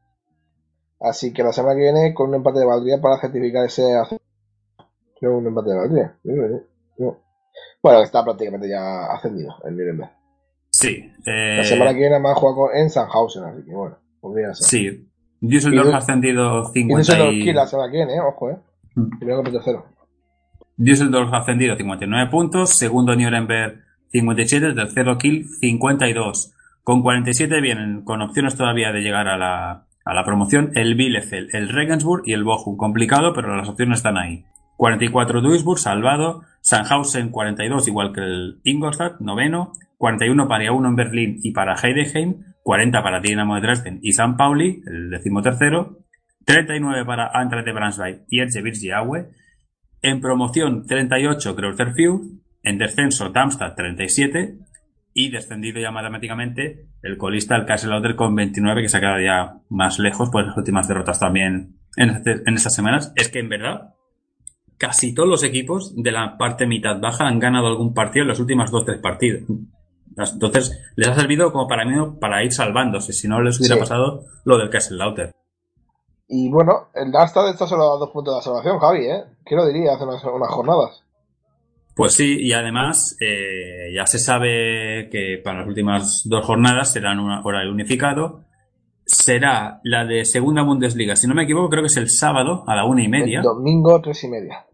Así 1.01 1.33
que 1.33 1.43
la 1.43 1.51
semana 1.51 1.75
que 1.75 1.81
viene 1.81 2.13
con 2.13 2.29
un 2.29 2.35
empate 2.35 2.59
de 2.59 2.65
valdría 2.65 2.99
para 3.01 3.19
certificar 3.19 3.65
ese 3.65 3.93
ascenso. 3.95 4.23
Creo 5.20 5.38
un 5.38 5.47
empate 5.47 5.72
de. 5.72 6.09
Bueno, 7.82 8.01
está 8.01 8.24
prácticamente 8.24 8.70
ya 8.70 9.05
ascendido 9.05 9.55
el 9.65 9.76
Nuremberg. 9.78 10.11
sí. 10.70 11.11
eh, 11.26 11.57
La 11.57 11.63
semana 11.63 11.91
que 11.91 11.99
viene 11.99 12.15
además 12.15 12.38
juega 12.38 12.80
en 12.80 12.89
Sandhausen, 12.89 13.43
así 13.43 13.63
que 13.65 13.74
bueno, 13.74 13.97
podría 14.20 14.53
ser. 14.53 14.68
Sí. 14.68 15.07
Düsseldorf 15.39 15.93
ha 15.93 15.97
ascendido 15.97 16.63
Y 16.74 16.82
50 16.82 16.97
Düsseldorf 16.99 17.34
y... 17.34 17.53
La 17.53 17.68
semana 17.68 17.91
que 17.91 17.97
viene, 17.97 18.15
eh, 18.15 18.22
ojo, 18.22 18.49
eh. 18.49 18.57
Mm. 18.95 19.18
Primero 19.20 19.38
contra 19.38 19.53
tercero. 19.53 19.86
Düsseldorf 20.76 21.34
ha 21.34 21.38
ascendido 21.38 21.76
59 21.76 22.30
puntos, 22.32 22.72
segundo 22.72 23.15
Nuremberg 23.15 23.84
57, 24.11 24.74
tercero 24.74 25.18
Kiel 25.18 25.45
52. 25.59 26.53
Con 26.84 27.01
47 27.01 27.61
vienen 27.61 28.03
con 28.03 28.22
opciones 28.22 28.55
todavía 28.55 28.91
de 28.91 29.01
llegar 29.01 29.28
a 29.28 29.38
la, 29.38 29.86
a 30.05 30.13
la 30.13 30.24
promoción 30.24 30.72
el 30.76 30.95
Bielefeld, 30.95 31.53
el 31.53 31.70
Regensburg 31.70 32.24
y 32.26 32.34
el 32.34 32.43
Bochum. 32.43 32.78
Complicado, 32.78 33.34
pero 33.34 33.55
las 33.55 33.68
opciones 33.70 33.99
están 33.99 34.18
ahí. 34.18 34.45
44 34.78 35.41
Duisburg, 35.41 35.80
salvado. 35.80 36.43
Sandhausen 36.61 37.30
42, 37.30 37.88
igual 37.88 38.13
que 38.13 38.21
el 38.21 38.59
Ingolstadt, 38.63 39.19
noveno. 39.19 39.73
41 39.97 40.47
para 40.47 40.71
uno 40.71 40.89
en 40.89 40.95
Berlín 40.95 41.39
y 41.43 41.51
para 41.51 41.75
Heidenheim. 41.75 42.43
40 42.63 43.01
para 43.01 43.19
Dinamo 43.19 43.55
de 43.55 43.61
Dresden 43.61 43.99
y 44.01 44.11
San 44.13 44.38
Pauli, 44.38 44.82
el 44.86 45.09
decimotercero. 45.09 45.99
39 46.45 47.05
para 47.05 47.32
Eintracht 47.34 47.65
de 47.65 47.73
Braunschweig 47.73 48.21
y 48.30 48.39
Elche 48.39 48.93
Aue. 48.93 49.30
En 50.01 50.21
promoción 50.21 50.86
38 50.86 51.55
Greuther 51.55 51.93
en 52.63 52.78
descenso 52.78 53.30
Darmstadt 53.30 53.75
37 53.75 54.57
y 55.13 55.32
descendido 55.32 55.80
ya 55.80 55.91
matemáticamente 55.91 56.88
el 57.01 57.17
colista 57.17 57.55
el 57.55 57.65
Kaiserslautern 57.65 58.15
con 58.15 58.36
29 58.36 58.82
que 58.84 58.89
se 58.89 58.97
ha 58.97 58.99
quedado 58.99 59.19
ya 59.21 59.57
más 59.69 59.97
lejos 59.99 60.30
por 60.30 60.45
las 60.45 60.55
últimas 60.57 60.88
derrotas 60.88 61.19
también 61.19 61.78
en, 61.95 62.09
este- 62.09 62.43
en 62.45 62.53
estas 62.55 62.75
semanas. 62.75 63.13
Es 63.15 63.30
que 63.30 63.39
en 63.39 63.49
verdad 63.49 63.95
casi 64.78 65.13
todos 65.13 65.28
los 65.30 65.43
equipos 65.43 65.93
de 65.95 66.11
la 66.11 66.38
parte 66.38 66.65
mitad 66.67 66.99
baja 66.99 67.28
han 67.28 67.39
ganado 67.39 67.67
algún 67.67 67.93
partido 67.93 68.23
en 68.23 68.30
los 68.30 68.39
últimos 68.39 68.71
2-3 68.71 69.01
partidos. 69.01 69.43
Entonces 70.17 70.80
les 70.95 71.07
ha 71.07 71.13
servido 71.15 71.51
como 71.51 71.67
para 71.67 71.86
mí 71.86 71.93
para 72.19 72.43
ir 72.43 72.51
salvándose, 72.51 73.13
si 73.13 73.28
no 73.28 73.41
les 73.41 73.59
hubiera 73.59 73.75
Sí. 73.75 73.80
pasado 73.82 74.23
lo 74.45 74.57
del 74.57 74.69
Kaiserslautern. 74.69 75.32
Y 76.30 76.49
bueno, 76.49 76.89
el 76.93 77.11
Darmstadt 77.11 77.51
está 77.53 77.67
solo 77.67 77.84
a 77.93 77.97
dos 77.97 78.09
puntos 78.11 78.34
de 78.34 78.38
la 78.39 78.41
salvación, 78.43 78.80
Javi, 78.80 79.05
¿eh? 79.05 79.23
¿Quién 79.45 79.59
lo 79.59 79.65
diría 79.67 79.93
hace 79.93 80.03
unas, 80.03 80.23
unas 80.23 80.49
jornadas? 80.49 81.03
Pues 81.95 82.13
sí, 82.13 82.38
y 82.41 82.51
además 82.53 83.15
eh, 83.21 83.91
ya 83.95 84.05
se 84.05 84.19
sabe 84.19 85.09
que 85.11 85.39
para 85.43 85.59
las 85.59 85.67
últimas 85.67 86.23
dos 86.25 86.45
jornadas 86.45 86.91
serán 86.91 87.19
un 87.19 87.32
horario 87.43 87.71
unificado. 87.71 88.41
Será 89.05 89.80
la 89.84 90.03
de 90.05 90.25
segunda 90.25 90.63
Bundesliga, 90.63 91.15
si 91.15 91.28
no 91.28 91.34
me 91.34 91.43
equivoco, 91.43 91.69
creo 91.69 91.82
que 91.82 91.88
es 91.88 91.97
el 91.97 92.09
sábado 92.09 92.65
a 92.67 92.75
la 92.75 92.86
una 92.86 93.03
y 93.03 93.07
media. 93.07 93.39
El 93.39 93.43
domingo, 93.45 94.01
tres 94.01 94.23
y 94.25 94.28
media. 94.28 94.65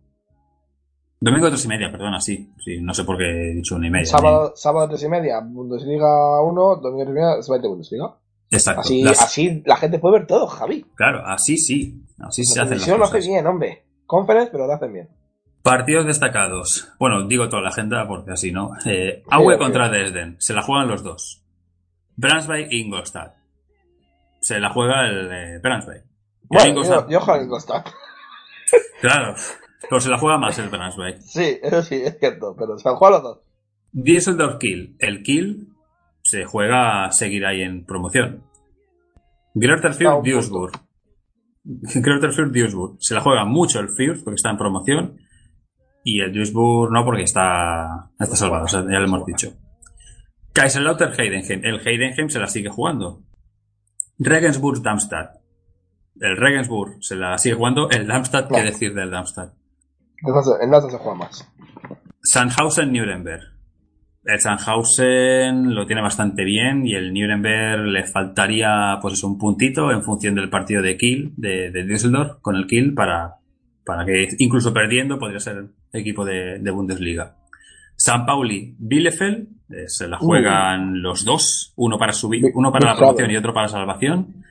Domingo 1.24 1.47
tres 1.49 1.63
y 1.65 1.67
media, 1.69 1.91
perdona, 1.91 2.19
sí. 2.19 2.51
sí. 2.63 2.82
No 2.82 2.93
sé 2.93 3.03
por 3.05 3.17
qué 3.17 3.24
he 3.51 3.53
dicho 3.55 3.76
una 3.76 3.88
y 3.88 3.89
media. 3.89 4.05
Sábado, 4.05 4.53
sábado, 4.55 4.89
tres 4.89 5.03
y 5.03 5.09
media, 5.09 5.39
Bundesliga 5.41 6.41
1, 6.41 6.76
domingo, 6.78 7.03
tres 7.05 7.09
y 7.09 7.13
media, 7.13 7.41
Zweite 7.41 7.67
Bundesliga. 7.67 8.15
Exacto. 8.51 8.82
Así, 8.82 9.03
Las- 9.03 9.21
así 9.21 9.63
la 9.65 9.78
gente 9.78 9.99
puede 9.99 10.19
ver 10.19 10.28
todo, 10.28 10.47
Javi. 10.47 10.86
Claro, 10.95 11.26
así 11.26 11.57
sí. 11.57 12.03
Así 12.19 12.43
se 12.43 12.57
La 12.57 12.63
hacen 12.63 12.78
las 12.78 12.86
televisión 12.86 12.99
lo 12.99 13.05
hace 13.05 13.13
cosas. 13.17 13.28
bien, 13.28 13.47
hombre. 13.47 13.84
Conference, 14.05 14.49
pero 14.51 14.67
lo 14.67 14.74
hacen 14.74 14.93
bien. 14.93 15.09
Partidos 15.63 16.05
destacados. 16.05 16.89
Bueno, 16.99 17.26
digo 17.26 17.47
toda 17.47 17.61
la 17.61 17.69
agenda 17.69 18.05
porque 18.07 18.32
así, 18.32 18.51
¿no? 18.51 18.71
Eh, 18.86 19.24
Aue 19.32 19.55
Sí, 19.55 19.59
contra 19.59 19.86
sí. 19.86 19.91
Dresden. 19.91 20.36
Se 20.39 20.53
la 20.53 20.61
juegan 20.61 20.89
los 20.89 21.03
dos. 21.03 21.41
Braunschweig 22.17 22.67
e 22.69 22.76
Ingolstadt. 22.78 23.34
Se 24.41 24.59
la 24.59 24.69
juega 24.71 25.07
el 25.07 25.32
eh, 25.32 25.61
Bueno, 26.49 26.69
Ingolstadt- 26.82 27.07
yo, 27.09 27.19
Ingolstadt. 27.41 27.88
Claro, 29.01 29.36
pero 29.89 29.99
se 29.99 30.09
la 30.09 30.17
juega 30.17 30.38
más 30.38 30.57
el 30.59 30.69
Brunswick. 30.69 31.19
Sí, 31.21 31.59
eso 31.61 31.81
sí, 31.84 31.95
es 31.95 32.17
cierto, 32.19 32.55
pero 32.57 32.77
se 32.77 32.89
han 32.89 32.95
jugado 32.95 33.17
los 33.17 33.23
dos. 33.23 33.39
Düsseldorf 33.91 34.57
Kiel. 34.57 34.95
El 34.99 35.23
Kiel 35.23 35.67
se 36.21 36.45
juega 36.45 37.05
a 37.05 37.11
seguir 37.11 37.45
ahí 37.45 37.61
en 37.61 37.86
promoción. 37.86 38.43
Un 39.53 40.23
Duisburg. 40.23 40.71
Fürth 41.88 42.51
Duisburg. 42.51 42.97
Se 42.99 43.13
la 43.13 43.21
juega 43.21 43.45
mucho 43.45 43.79
el 43.79 43.89
Fürth 43.89 44.23
porque 44.23 44.36
está 44.36 44.49
en 44.49 44.57
promoción 44.57 45.19
y 46.03 46.21
el 46.21 46.34
Duisburg 46.34 46.91
no 46.91 47.05
porque 47.05 47.23
está, 47.23 48.11
está 48.19 48.36
salvado, 48.36 48.65
o 48.65 48.67
sea, 48.67 48.81
ya 48.81 48.99
lo 48.99 49.05
hemos 49.05 49.25
dicho. 49.25 49.53
Kaiserslautern 50.53 51.13
Heidenheim. 51.17 51.61
El 51.63 51.79
Heidenheim 51.86 52.29
se 52.29 52.39
la 52.39 52.47
sigue 52.47 52.69
jugando. 52.69 53.23
Regensburg 54.19 54.81
Darmstadt. 54.81 55.38
El 56.19 56.38
Regensburg 56.38 56.97
se 57.01 57.15
la 57.15 57.38
sigue 57.38 57.55
jugando. 57.55 57.89
El 57.89 58.07
Darmstadt, 58.07 58.51
¿qué 58.51 58.61
decir 58.63 58.93
del 58.93 59.09
Darmstadt? 59.09 59.53
En 60.24 60.69
Nasa 60.69 60.89
se 60.89 60.97
juega 60.97 61.15
más. 61.15 61.47
Sandhausen 62.21 62.91
Nuremberg. 62.91 63.41
El 64.24 64.39
Sandhausen 64.39 65.76
lo 65.76 65.86
tiene 65.86 66.01
bastante 66.01 66.45
bien 66.45 66.88
y 66.88 66.95
el 66.95 67.13
Nuremberg 67.13 67.86
le 67.88 68.05
faltaría 68.05 68.97
pues 69.01 69.21
un 69.24 69.38
puntito 69.38 69.91
en 69.91 70.01
función 70.01 70.36
del 70.36 70.49
partido 70.49 70.82
de 70.82 70.95
Kiel, 70.95 71.34
de, 71.36 71.71
de 71.71 71.84
Düsseldorf, 71.84 72.39
con 72.41 72.55
el 72.55 72.65
Kiel 72.67 72.93
para, 72.93 73.36
para 73.86 74.05
que 74.05 74.30
incluso 74.39 74.74
perdiendo 74.74 75.19
podría 75.19 75.39
ser 75.39 75.65
equipo 75.91 76.24
de, 76.24 76.59
de 76.59 76.71
Bundesliga. 76.71 77.36
San 77.95 78.26
Pauli 78.26 78.76
Bielefeld, 78.80 79.47
eh, 79.69 79.88
se 79.88 80.07
la 80.07 80.17
juegan 80.17 81.01
los 81.01 81.26
dos, 81.26 81.74
uno 81.76 81.97
para 81.97 82.13
subir, 82.13 82.43
uno 82.53 82.71
para 82.71 82.86
Big 82.86 82.89
la 82.89 82.95
promoción 82.95 83.17
Travel. 83.17 83.36
y 83.36 83.38
otro 83.38 83.53
para 83.53 83.67
salvación, 83.67 84.43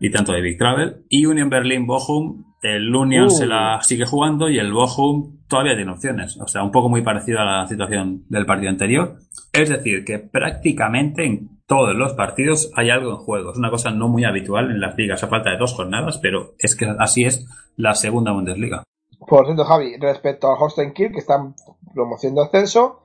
y 0.00 0.10
tanto 0.10 0.32
de 0.32 0.40
Big 0.40 0.56
Travel. 0.56 1.04
Y 1.08 1.26
Union 1.26 1.50
Berlin 1.50 1.86
Bochum, 1.86 2.44
el 2.62 2.94
Union 2.94 3.26
Uh. 3.26 3.30
se 3.30 3.46
la 3.46 3.80
sigue 3.82 4.04
jugando 4.04 4.48
y 4.48 4.58
el 4.58 4.72
Bochum 4.72 5.38
todavía 5.48 5.76
tiene 5.76 5.92
opciones. 5.92 6.38
O 6.40 6.46
sea, 6.46 6.62
un 6.62 6.70
poco 6.70 6.88
muy 6.88 7.02
parecido 7.02 7.40
a 7.40 7.44
la 7.44 7.66
situación 7.66 8.24
del 8.28 8.46
partido 8.46 8.70
anterior. 8.70 9.16
Es 9.52 9.68
decir, 9.68 10.04
que 10.04 10.18
prácticamente 10.18 11.24
en 11.24 11.60
todos 11.66 11.94
los 11.94 12.14
partidos 12.14 12.70
hay 12.76 12.90
algo 12.90 13.10
en 13.12 13.16
juego. 13.16 13.52
Es 13.52 13.58
una 13.58 13.70
cosa 13.70 13.90
no 13.90 14.08
muy 14.08 14.24
habitual 14.24 14.70
en 14.70 14.80
las 14.80 14.96
ligas 14.96 15.22
a 15.22 15.28
falta 15.28 15.50
de 15.50 15.56
dos 15.56 15.72
jornadas, 15.74 16.18
pero 16.18 16.54
es 16.58 16.76
que 16.76 16.86
así 16.98 17.24
es 17.24 17.46
la 17.76 17.94
segunda 17.94 18.32
Bundesliga. 18.32 18.82
Por 19.26 19.44
cierto, 19.44 19.64
Javi, 19.64 19.96
respecto 19.98 20.48
al 20.48 20.56
Holstein 20.60 20.92
Kiel, 20.92 21.12
que 21.12 21.18
están 21.18 21.54
promoción 21.94 22.34
de 22.34 22.42
ascenso, 22.42 23.02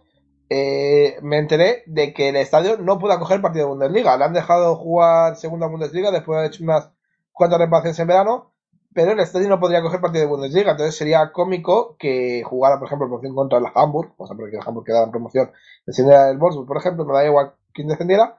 eh, 0.49 1.17
me 1.21 1.37
enteré 1.37 1.83
de 1.87 2.13
que 2.13 2.29
el 2.29 2.35
estadio 2.35 2.77
no 2.77 2.99
puede 2.99 3.15
acoger 3.15 3.41
partido 3.41 3.65
de 3.65 3.71
Bundesliga. 3.71 4.17
Le 4.17 4.23
han 4.23 4.33
dejado 4.33 4.75
jugar 4.75 5.35
segunda 5.35 5.67
Bundesliga 5.67 6.11
después 6.11 6.35
de 6.35 6.39
haber 6.39 6.51
hecho 6.51 6.63
unas 6.63 6.91
cuantas 7.31 7.59
reparaciones 7.59 7.99
en 7.99 8.07
verano, 8.07 8.54
pero 8.95 9.11
el 9.11 9.19
estadio 9.19 9.49
no 9.49 9.59
podría 9.59 9.81
coger 9.81 9.99
partido 9.99 10.23
de 10.23 10.29
Bundesliga. 10.29 10.71
Entonces 10.71 10.95
sería 10.95 11.33
cómico 11.33 11.97
que 11.99 12.43
jugara, 12.45 12.79
por 12.79 12.87
ejemplo, 12.87 13.07
promoción 13.07 13.35
contra 13.35 13.59
el 13.59 13.65
Hamburg, 13.75 14.13
o 14.15 14.25
sea, 14.25 14.37
porque 14.37 14.55
el 14.55 14.61
Hamburg 14.65 14.85
quedaba 14.85 15.03
en 15.03 15.11
promoción, 15.11 15.51
descendiera 15.85 16.29
el 16.29 16.37
Wolfsburg, 16.37 16.65
por 16.65 16.77
ejemplo, 16.77 17.03
me 17.03 17.13
da 17.13 17.25
igual 17.25 17.53
quién 17.73 17.89
descendiera, 17.89 18.37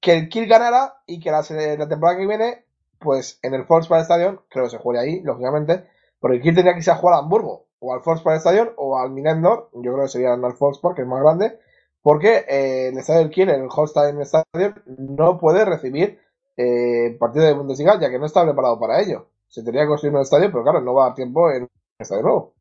que 0.00 0.12
el 0.14 0.28
Kiel 0.28 0.46
ganara 0.46 1.02
y 1.04 1.18
que 1.18 1.32
la, 1.32 1.42
temporada 1.42 2.16
que 2.16 2.28
viene, 2.28 2.64
pues 3.00 3.40
en 3.42 3.54
el 3.54 3.64
Volkswagen 3.64 4.04
Stadion, 4.04 4.40
creo 4.48 4.66
que 4.66 4.70
se 4.70 4.78
juegue 4.78 5.00
ahí, 5.00 5.20
lógicamente, 5.22 5.84
porque 6.20 6.36
el 6.36 6.42
Kiel 6.42 6.54
tendría 6.54 6.74
que 6.74 6.78
irse 6.78 6.92
a 6.92 6.96
jugar 6.96 7.16
a 7.16 7.18
Hamburgo, 7.18 7.66
o 7.80 7.92
al 7.92 8.02
Volkswagen 8.04 8.38
Stadion, 8.38 8.70
o 8.76 8.96
al 8.96 9.10
Minendor, 9.10 9.68
yo 9.74 9.92
creo 9.92 10.04
que 10.04 10.08
sería 10.10 10.32
al 10.32 10.40
Volkswagen, 10.40 10.94
que 10.94 11.02
es 11.02 11.08
más 11.08 11.20
grande, 11.20 11.58
porque 12.02 12.44
eh, 12.48 12.88
el 12.92 12.98
estadio 12.98 13.22
del 13.22 13.30
Kiel, 13.30 13.50
el 13.50 13.68
Holstein 13.68 14.20
Stadion, 14.20 14.80
no 14.86 15.38
puede 15.38 15.64
recibir 15.64 16.20
eh, 16.56 17.16
partido 17.18 17.46
de 17.46 17.54
Bundesliga, 17.54 17.98
ya 17.98 18.10
que 18.10 18.18
no 18.20 18.26
está 18.26 18.44
preparado 18.44 18.78
para 18.78 19.00
ello. 19.00 19.26
Se 19.52 19.62
tendría 19.62 19.82
que 19.82 19.88
construir 19.88 20.14
un 20.14 20.22
estadio, 20.22 20.50
pero 20.50 20.62
claro, 20.62 20.80
no 20.80 20.94
va 20.94 21.04
a 21.04 21.06
dar 21.08 21.14
tiempo 21.14 21.50
en 21.50 21.64
un 21.64 21.68
estadio 21.98 22.22
nuevo. 22.22 22.54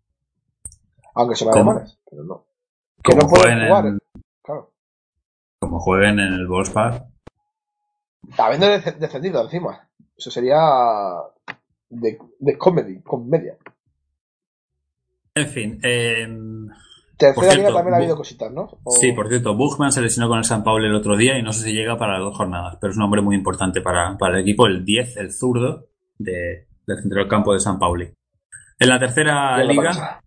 Aunque 1.15 1.35
son 1.37 1.51
¿Cómo? 1.51 1.71
alemanes, 1.71 1.97
pero 2.09 2.23
no. 2.25 2.43
Que 3.01 3.15
no 3.15 3.27
pueden 3.29 3.65
jugar, 3.65 3.85
en- 3.85 3.99
claro. 4.43 4.73
Como 5.59 5.79
jueguen 5.79 6.19
en 6.19 6.33
el 6.33 6.47
Wolfsburg. 6.47 7.05
Habiendo 8.37 8.67
descendido 8.67 9.41
encima. 9.41 9.87
Eso 10.17 10.31
sería 10.31 10.57
de, 11.89 12.19
de 12.39 12.57
comedy, 12.57 13.01
comedia. 13.01 13.55
En 15.33 15.47
fin, 15.47 15.79
eh, 15.83 16.27
Tercera 17.17 17.53
liga 17.53 17.71
también 17.73 17.93
ha 17.93 17.97
habido 17.97 18.17
cositas, 18.17 18.51
¿no? 18.51 18.69
O- 18.83 18.91
Sí, 18.91 19.13
por 19.13 19.29
cierto, 19.29 19.55
Buchmann 19.55 19.93
se 19.93 20.01
lesionó 20.01 20.27
con 20.27 20.39
el 20.39 20.43
San 20.43 20.63
Paulo 20.63 20.85
el 20.85 20.95
otro 20.95 21.15
día 21.15 21.37
y 21.37 21.41
no 21.43 21.53
sé 21.53 21.63
si 21.63 21.73
llega 21.73 21.97
para 21.97 22.13
las 22.15 22.21
dos 22.23 22.35
jornadas, 22.35 22.77
pero 22.81 22.91
es 22.91 22.97
un 22.97 23.03
hombre 23.03 23.21
muy 23.21 23.35
importante 23.37 23.79
para, 23.81 24.17
para 24.17 24.35
el 24.35 24.41
equipo, 24.41 24.67
el 24.67 24.83
10, 24.83 25.15
el 25.17 25.31
zurdo 25.31 25.87
de, 26.17 26.67
del 26.85 27.01
centro 27.01 27.19
del 27.19 27.29
campo 27.29 27.53
de 27.53 27.59
San 27.59 27.79
Pauli. 27.79 28.11
En 28.79 28.89
la 28.89 28.99
tercera 28.99 29.57
la 29.57 29.63
liga, 29.63 29.87
pasa. 29.89 30.21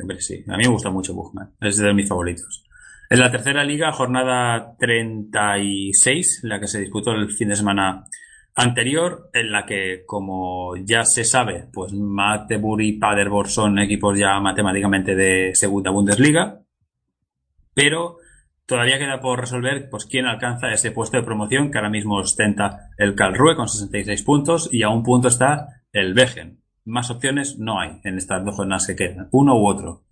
Hombre, 0.00 0.20
sí, 0.20 0.44
a 0.48 0.56
mí 0.56 0.64
me 0.64 0.70
gusta 0.70 0.90
mucho 0.90 1.14
Buchmann, 1.14 1.54
es 1.60 1.78
de 1.78 1.94
mis 1.94 2.08
favoritos. 2.08 2.64
En 3.10 3.20
la 3.20 3.30
tercera 3.30 3.64
liga, 3.64 3.92
jornada 3.92 4.76
36, 4.78 6.40
la 6.44 6.58
que 6.58 6.66
se 6.66 6.80
disputó 6.80 7.12
el 7.12 7.30
fin 7.30 7.48
de 7.48 7.56
semana 7.56 8.04
anterior, 8.56 9.30
en 9.32 9.52
la 9.52 9.66
que, 9.66 10.04
como 10.06 10.76
ya 10.76 11.04
se 11.04 11.24
sabe, 11.24 11.68
pues 11.72 11.92
Magdeburg 11.92 12.82
y 12.82 12.98
Paderborn 12.98 13.48
son 13.48 13.78
equipos 13.78 14.18
ya 14.18 14.40
matemáticamente 14.40 15.14
de 15.14 15.54
segunda 15.54 15.90
Bundesliga, 15.90 16.60
pero 17.74 18.18
todavía 18.66 18.98
queda 18.98 19.20
por 19.20 19.40
resolver 19.40 19.88
pues 19.90 20.06
quién 20.06 20.26
alcanza 20.26 20.72
ese 20.72 20.90
puesto 20.90 21.16
de 21.16 21.22
promoción 21.22 21.70
que 21.70 21.78
ahora 21.78 21.90
mismo 21.90 22.16
ostenta 22.16 22.90
el 22.98 23.14
Karlsruhe 23.14 23.56
con 23.56 23.68
66 23.68 24.22
puntos 24.22 24.68
y 24.72 24.82
a 24.82 24.88
un 24.88 25.02
punto 25.02 25.28
está 25.28 25.82
el 25.92 26.14
Wegen. 26.14 26.60
Más 26.84 27.10
opciones 27.10 27.58
no 27.58 27.80
hay 27.80 28.00
en 28.04 28.18
estas 28.18 28.44
dos 28.44 28.56
jornadas 28.56 28.86
que 28.86 28.96
quedan, 28.96 29.28
uno 29.32 29.56
u 29.56 29.66
otro. 29.66 30.04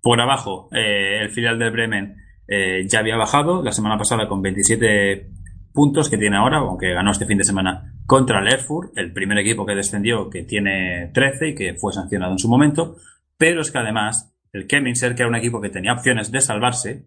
Por 0.00 0.20
abajo, 0.20 0.68
eh, 0.72 1.22
el 1.22 1.30
filial 1.30 1.58
del 1.58 1.70
Bremen 1.70 2.16
eh, 2.46 2.86
ya 2.86 2.98
había 2.98 3.16
bajado 3.16 3.62
la 3.62 3.72
semana 3.72 3.96
pasada 3.96 4.28
con 4.28 4.42
27 4.42 5.30
puntos 5.72 6.08
que 6.08 6.18
tiene 6.18 6.36
ahora, 6.36 6.58
aunque 6.58 6.92
ganó 6.92 7.10
este 7.10 7.26
fin 7.26 7.38
de 7.38 7.44
semana 7.44 7.94
contra 8.06 8.40
el 8.40 8.52
Erfurt, 8.52 8.96
el 8.96 9.12
primer 9.12 9.38
equipo 9.38 9.66
que 9.66 9.74
descendió, 9.74 10.30
que 10.30 10.42
tiene 10.44 11.10
13 11.12 11.48
y 11.48 11.54
que 11.54 11.74
fue 11.74 11.92
sancionado 11.92 12.32
en 12.32 12.38
su 12.38 12.48
momento. 12.48 12.96
Pero 13.36 13.62
es 13.62 13.72
que 13.72 13.78
además, 13.78 14.32
el 14.52 14.66
Kemminser, 14.66 15.14
que 15.14 15.22
era 15.22 15.28
un 15.28 15.34
equipo 15.34 15.60
que 15.60 15.70
tenía 15.70 15.94
opciones 15.94 16.30
de 16.30 16.40
salvarse, 16.40 17.06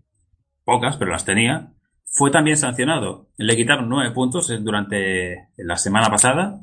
pocas, 0.68 0.98
pero 0.98 1.10
las 1.12 1.24
tenía, 1.26 1.72
fue 2.04 2.30
también 2.30 2.58
sancionado. 2.58 3.30
Le 3.38 3.56
quitaron 3.56 3.88
nueve 3.90 4.14
puntos 4.14 4.52
durante 4.64 5.48
la 5.58 5.78
semana 5.78 6.10
pasada, 6.10 6.62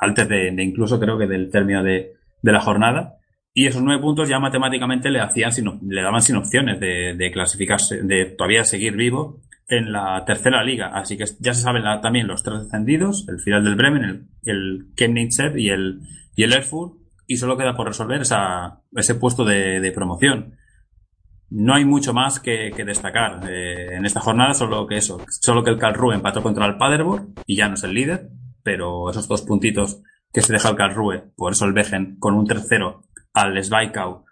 antes 0.00 0.28
de, 0.28 0.54
incluso 0.62 1.00
creo 1.00 1.18
que 1.18 1.26
del 1.26 1.50
término 1.50 1.82
de, 1.82 2.12
de 2.42 2.52
la 2.52 2.60
jornada. 2.60 3.14
Y 3.54 3.66
esos 3.66 3.82
nueve 3.82 4.02
puntos 4.02 4.28
ya 4.28 4.38
matemáticamente 4.38 5.10
le 5.10 5.20
hacían 5.20 5.52
sin 5.52 5.80
le 5.88 6.02
daban 6.02 6.20
sin 6.20 6.36
opciones 6.36 6.78
de, 6.78 7.14
de 7.16 7.32
clasificarse, 7.32 8.02
de 8.02 8.26
todavía 8.26 8.62
seguir 8.64 8.94
vivo 8.94 9.40
en 9.66 9.90
la 9.92 10.22
tercera 10.26 10.62
liga. 10.62 10.92
Así 10.94 11.16
que 11.16 11.24
ya 11.40 11.54
se 11.54 11.62
saben 11.62 11.82
la- 11.82 12.00
también 12.00 12.28
los 12.28 12.42
tres 12.42 12.64
descendidos, 12.64 13.26
el 13.28 13.40
final 13.40 13.64
del 13.64 13.74
Bremen, 13.76 14.04
el, 14.04 14.26
el 14.44 15.58
y 15.58 15.70
el, 15.70 16.00
y 16.36 16.42
el 16.44 16.52
Erfurt. 16.52 16.94
Y 17.26 17.36
solo 17.36 17.56
queda 17.56 17.74
por 17.74 17.86
resolver 17.88 18.20
esa, 18.20 18.80
ese 18.94 19.14
puesto 19.16 19.44
de 19.44 19.92
promoción. 19.92 20.54
No 21.50 21.74
hay 21.74 21.84
mucho 21.84 22.12
más 22.12 22.40
que, 22.40 22.70
que 22.76 22.84
destacar 22.84 23.40
eh, 23.48 23.96
en 23.96 24.04
esta 24.04 24.20
jornada, 24.20 24.54
solo 24.54 24.86
que 24.86 24.96
eso, 24.98 25.18
solo 25.28 25.64
que 25.64 25.70
el 25.70 25.78
Karlsruhe 25.78 26.14
empató 26.14 26.42
contra 26.42 26.66
el 26.66 26.76
Paderborn 26.76 27.34
y 27.46 27.56
ya 27.56 27.68
no 27.68 27.74
es 27.74 27.84
el 27.84 27.94
líder, 27.94 28.30
pero 28.62 29.10
esos 29.10 29.28
dos 29.28 29.42
puntitos 29.42 30.02
que 30.32 30.42
se 30.42 30.52
deja 30.52 30.68
el 30.68 30.76
Karlsruhe, 30.76 31.32
por 31.36 31.52
eso 31.52 31.64
el 31.64 31.72
Wegen 31.72 32.16
con 32.18 32.34
un 32.34 32.46
tercero 32.46 33.02
al 33.32 33.64
Zwickau, 33.64 34.24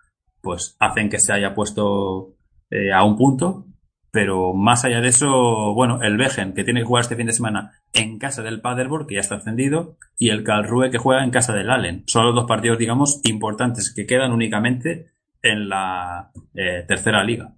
pues 0.43 0.77
hacen 0.79 1.09
que 1.09 1.19
se 1.19 1.33
haya 1.33 1.55
puesto 1.55 2.35
eh, 2.71 2.93
a 2.93 3.03
un 3.05 3.17
punto, 3.17 3.67
pero 4.11 4.53
más 4.53 4.85
allá 4.85 5.01
de 5.01 5.09
eso, 5.09 5.75
bueno, 5.75 6.03
el 6.03 6.19
Wegen 6.19 6.53
que 6.53 6.65
tiene 6.65 6.81
que 6.81 6.87
jugar 6.87 7.03
este 7.03 7.17
fin 7.17 7.27
de 7.27 7.33
semana 7.33 7.73
en 7.93 8.19
casa 8.19 8.43
del 8.43 8.61
Paderborn, 8.61 9.07
que 9.07 9.15
ya 9.15 9.21
está 9.21 9.37
ascendido, 9.37 9.97
y 10.19 10.31
el 10.31 10.45
Karlsruhe 10.45 10.91
que 10.91 10.99
juega 10.99 11.25
en 11.25 11.31
casa 11.31 11.53
del 11.53 11.71
Allen. 11.71 12.05
Son 12.07 12.27
los 12.27 12.35
dos 12.35 12.47
partidos, 12.47 12.79
digamos, 12.79 13.21
importantes 13.25 13.93
que 13.95 14.07
quedan 14.07 14.33
únicamente 14.33 15.13
en 15.51 15.69
la 15.69 16.31
eh, 16.55 16.85
tercera 16.87 17.23
liga. 17.25 17.53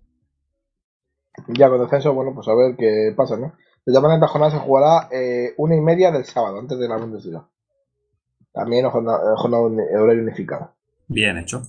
Ya 1.48 1.68
con 1.68 1.80
descenso, 1.80 2.12
bueno, 2.14 2.32
pues 2.34 2.48
a 2.48 2.54
ver 2.54 2.76
qué 2.76 3.12
pasa, 3.16 3.36
¿no? 3.36 3.54
De 3.86 3.92
todas 3.92 4.02
maneras, 4.02 4.18
esta 4.22 4.28
jornada 4.32 4.52
se 4.52 4.58
jugará 4.58 5.08
eh, 5.12 5.54
una 5.56 5.76
y 5.76 5.80
media 5.80 6.10
del 6.10 6.24
sábado, 6.24 6.58
antes 6.58 6.78
de 6.78 6.88
la 6.88 6.96
Bundesliga. 6.96 7.48
También 8.52 8.88
jornada, 8.90 9.36
jornada 9.36 9.62
horario 9.62 10.22
unificada. 10.22 10.74
Bien 11.08 11.38
hecho. 11.38 11.62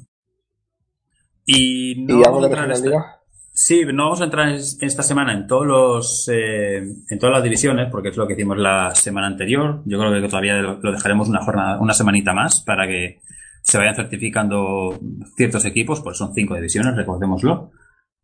Y 1.46 2.06
no 2.06 2.16
¿Y 2.16 2.22
vamos 2.22 2.44
a 2.44 2.46
entrar 2.48 2.66
en 2.66 2.72
esta, 2.72 2.86
liga? 2.88 3.22
sí, 3.54 3.82
no 3.94 4.04
vamos 4.06 4.22
a 4.22 4.26
entrar 4.26 4.50
en- 4.50 4.56
esta 4.82 5.04
semana 5.04 5.34
en 5.34 5.48
todos 5.48 5.66
los 5.66 6.30
eh, 6.32 6.78
en 6.78 7.20
todas 7.20 7.34
las 7.36 7.44
divisiones, 7.44 7.90
porque 7.92 8.10
es 8.10 8.18
lo 8.18 8.28
que 8.28 8.34
hicimos 8.34 8.58
la 8.58 8.94
semana 8.96 9.28
anterior. 9.28 9.82
Yo 9.86 9.98
creo 10.00 10.22
que 10.22 10.28
todavía 10.28 10.56
lo, 10.58 10.80
lo 10.80 10.92
dejaremos 10.92 11.30
una 11.30 11.44
jornada, 11.44 11.80
una 11.80 11.94
semanita 11.94 12.34
más 12.34 12.62
para 12.62 12.88
que 12.88 13.22
se 13.70 13.78
vayan 13.78 13.96
certificando 13.96 15.00
ciertos 15.36 15.66
equipos, 15.66 16.02
pues 16.02 16.18
son 16.18 16.34
cinco 16.34 16.56
divisiones, 16.56 16.96
recordémoslo. 16.96 17.72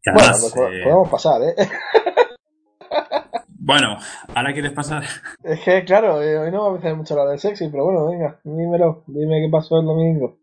Y 0.03 0.11
Bueno, 0.11 0.19
además, 0.29 0.51
pues, 0.55 0.73
eh, 0.73 0.81
podemos 0.83 1.09
pasar, 1.09 1.41
¿eh? 1.43 1.55
bueno, 3.49 3.97
ahora 4.33 4.53
quieres 4.53 4.71
pasar. 4.71 5.03
Es 5.43 5.59
que, 5.61 5.83
claro, 5.83 6.21
eh, 6.21 6.37
hoy 6.37 6.51
no 6.51 6.63
vamos 6.63 6.77
a 6.77 6.79
hacer 6.79 6.95
mucho 6.95 7.13
hablar 7.13 7.29
del 7.29 7.39
sexy, 7.39 7.69
pero 7.69 7.85
bueno, 7.85 8.09
venga, 8.09 8.39
dímelo, 8.43 9.03
dime 9.07 9.41
qué 9.43 9.49
pasó 9.51 9.79
el 9.79 9.85
domingo. 9.85 10.37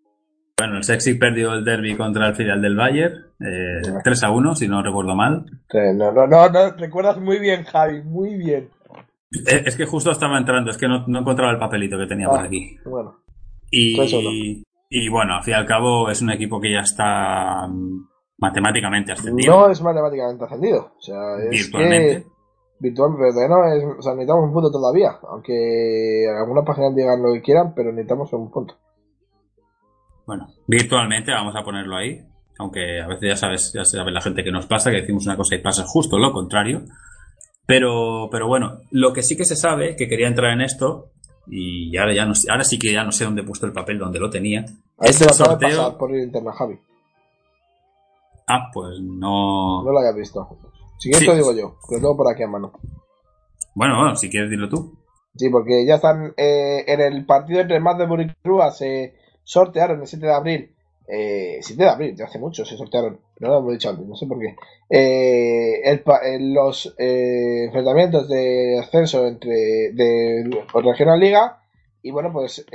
Bueno, 0.59 0.77
el 0.77 0.85
Sexy 0.85 1.15
perdió 1.15 1.55
el 1.55 1.65
derby 1.65 1.97
contra 1.97 2.29
el 2.29 2.37
filial 2.37 2.63
del 2.63 2.77
Bayern, 2.77 3.15
eh, 3.41 3.81
3 4.05 4.23
a 4.23 4.31
1, 4.31 4.55
si 4.55 4.69
no 4.69 4.81
recuerdo 4.81 5.17
mal. 5.17 5.45
No, 5.73 6.13
no, 6.13 6.27
no, 6.29 6.49
no, 6.49 6.71
recuerdas 6.77 7.19
muy 7.19 7.41
bien, 7.41 7.65
Javi, 7.65 8.03
muy 8.03 8.37
bien. 8.37 8.69
Eh, 9.49 9.63
Es 9.67 9.77
que 9.77 9.87
justo 9.87 10.13
estaba 10.13 10.39
entrando, 10.39 10.71
es 10.71 10.77
que 10.77 10.87
no, 10.87 11.05
no 11.09 11.21
encontraba 11.21 11.51
el 11.51 11.59
papelito 11.59 11.99
que 11.99 12.07
tenía 12.07 12.29
por 12.29 12.39
Ah, 12.41 12.45
aquí. 12.45 12.77
Bueno, 12.85 13.17
Y, 13.73 14.63
y 14.93 15.09
bueno, 15.09 15.37
al 15.37 15.43
fin 15.43 15.55
y 15.55 15.57
al 15.57 15.67
cabo 15.67 16.11
es 16.11 16.21
un 16.21 16.31
equipo 16.31 16.61
que 16.61 16.73
ya 16.73 16.81
está 16.81 17.67
matemáticamente 18.39 19.13
ascendido. 19.13 19.53
No 19.53 19.71
es 19.71 19.81
matemáticamente 19.81 20.45
ascendido. 20.45 20.93
O 20.99 21.01
sea, 21.01 21.37
es 21.39 21.51
Virtualmente. 21.51 22.25
que 22.25 22.33
virtualmente 22.81 23.35
pero 23.37 23.49
no 23.49 23.65
es, 23.73 23.85
o 23.99 24.03
sea, 24.03 24.13
necesitamos 24.13 24.45
un 24.49 24.53
punto 24.53 24.71
todavía, 24.71 25.13
aunque 25.31 26.27
algunas 26.37 26.65
páginas 26.67 26.95
digan 26.97 27.23
lo 27.23 27.33
que 27.33 27.41
quieran, 27.41 27.73
pero 27.75 27.91
necesitamos 27.93 28.33
un 28.33 28.51
punto. 28.51 28.75
Bueno, 30.27 30.49
virtualmente 30.67 31.33
vamos 31.33 31.55
a 31.57 31.63
ponerlo 31.65 31.97
ahí. 31.97 32.21
Aunque 32.59 33.01
a 33.01 33.09
veces 33.09 33.29
ya 33.31 33.37
sabes, 33.37 33.73
ya 33.73 33.85
sabe 33.85 34.13
la 34.13 34.21
gente 34.21 34.45
que 34.45 34.53
nos 34.53 34.67
pasa, 34.67 34.91
que 34.91 35.01
decimos 35.01 35.25
una 35.27 35.37
cosa 35.37 35.55
y 35.55 35.63
pasa 35.63 35.85
justo 35.87 36.19
lo 36.19 36.33
contrario. 36.33 36.83
Pero, 37.67 38.29
pero 38.31 38.47
bueno, 38.47 38.81
lo 38.91 39.13
que 39.13 39.23
sí 39.23 39.37
que 39.37 39.45
se 39.45 39.57
sabe, 39.57 39.97
que 39.97 40.09
quería 40.09 40.29
entrar 40.29 40.53
en 40.53 40.61
esto, 40.61 41.12
y 41.49 41.97
ahora 41.97 42.15
ya 42.15 42.25
no 42.27 42.35
sé- 42.35 42.51
ahora 42.51 42.65
sí 42.65 42.79
que 42.79 42.93
ya 42.93 43.05
no 43.05 43.13
sé 43.13 43.25
dónde 43.25 43.43
he 43.43 43.45
puesto 43.45 43.67
el 43.67 43.73
papel 43.73 43.99
donde 43.99 44.19
lo 44.21 44.31
tenía. 44.31 44.61
Ahí 44.99 45.11
Es 45.11 45.19
te 45.19 45.25
el 45.25 45.29
lo 45.31 45.35
acabo 45.35 45.51
de 45.51 45.57
pasar 45.67 45.77
sorteo. 45.77 45.99
por 45.99 46.15
el 46.15 46.23
internet, 46.23 46.55
Javi. 46.57 46.79
Ah, 48.47 48.71
pues 48.73 49.01
no. 49.01 49.83
No 49.85 49.93
lo 49.93 49.99
hayas 49.99 50.15
visto. 50.17 50.49
Si 50.99 51.09
quieres 51.11 51.21
Sí. 51.21 51.27
lo 51.27 51.35
digo 51.35 51.53
yo, 51.53 51.77
que 51.89 51.97
lo 51.97 52.01
tengo 52.01 52.17
por 52.17 52.33
aquí 52.33 52.43
a 52.43 52.49
mano. 52.49 52.73
Bueno, 53.75 53.97
bueno, 53.99 54.17
si 54.17 54.29
quieres 54.29 54.51
decirlo 54.51 54.69
tú. 54.69 54.99
Sí, 55.37 55.49
porque 55.49 55.87
ya 55.87 55.95
están 55.97 56.35
eh, 56.37 56.85
en 56.87 57.01
el 57.01 57.25
partido 57.25 57.61
entre 57.61 57.81
Magdeburg 57.81 58.23
y 58.23 58.35
Rúa 58.45 58.71
se 58.71 59.15
sortearon 59.45 60.01
el 60.03 60.07
7 60.07 60.27
de 60.27 60.33
abril. 60.35 60.75
Eh, 61.09 61.59
7 61.61 61.83
de 61.83 61.89
abril, 61.89 62.17
ya 62.17 62.27
hace 62.27 62.39
mucho 62.39 62.65
se 62.65 62.77
sortearon. 62.77 63.19
No 63.41 63.49
lo 63.49 63.59
hemos 63.59 63.73
dicho 63.73 63.91
antes, 63.91 64.07
no 64.07 64.17
sé 64.17 64.27
por 64.27 64.39
qué. 64.39 64.55
Eh, 64.89 65.83
eh, 65.85 66.39
los 66.41 66.95
eh, 66.99 67.65
enfrentamientos 67.65 68.29
de 68.29 68.79
ascenso 68.79 69.27
entre 69.27 69.93
de 69.93 70.65
Regional 70.75 71.19
Liga. 71.19 71.59
Y 72.03 72.11
bueno, 72.11 72.33
pues 72.33 72.67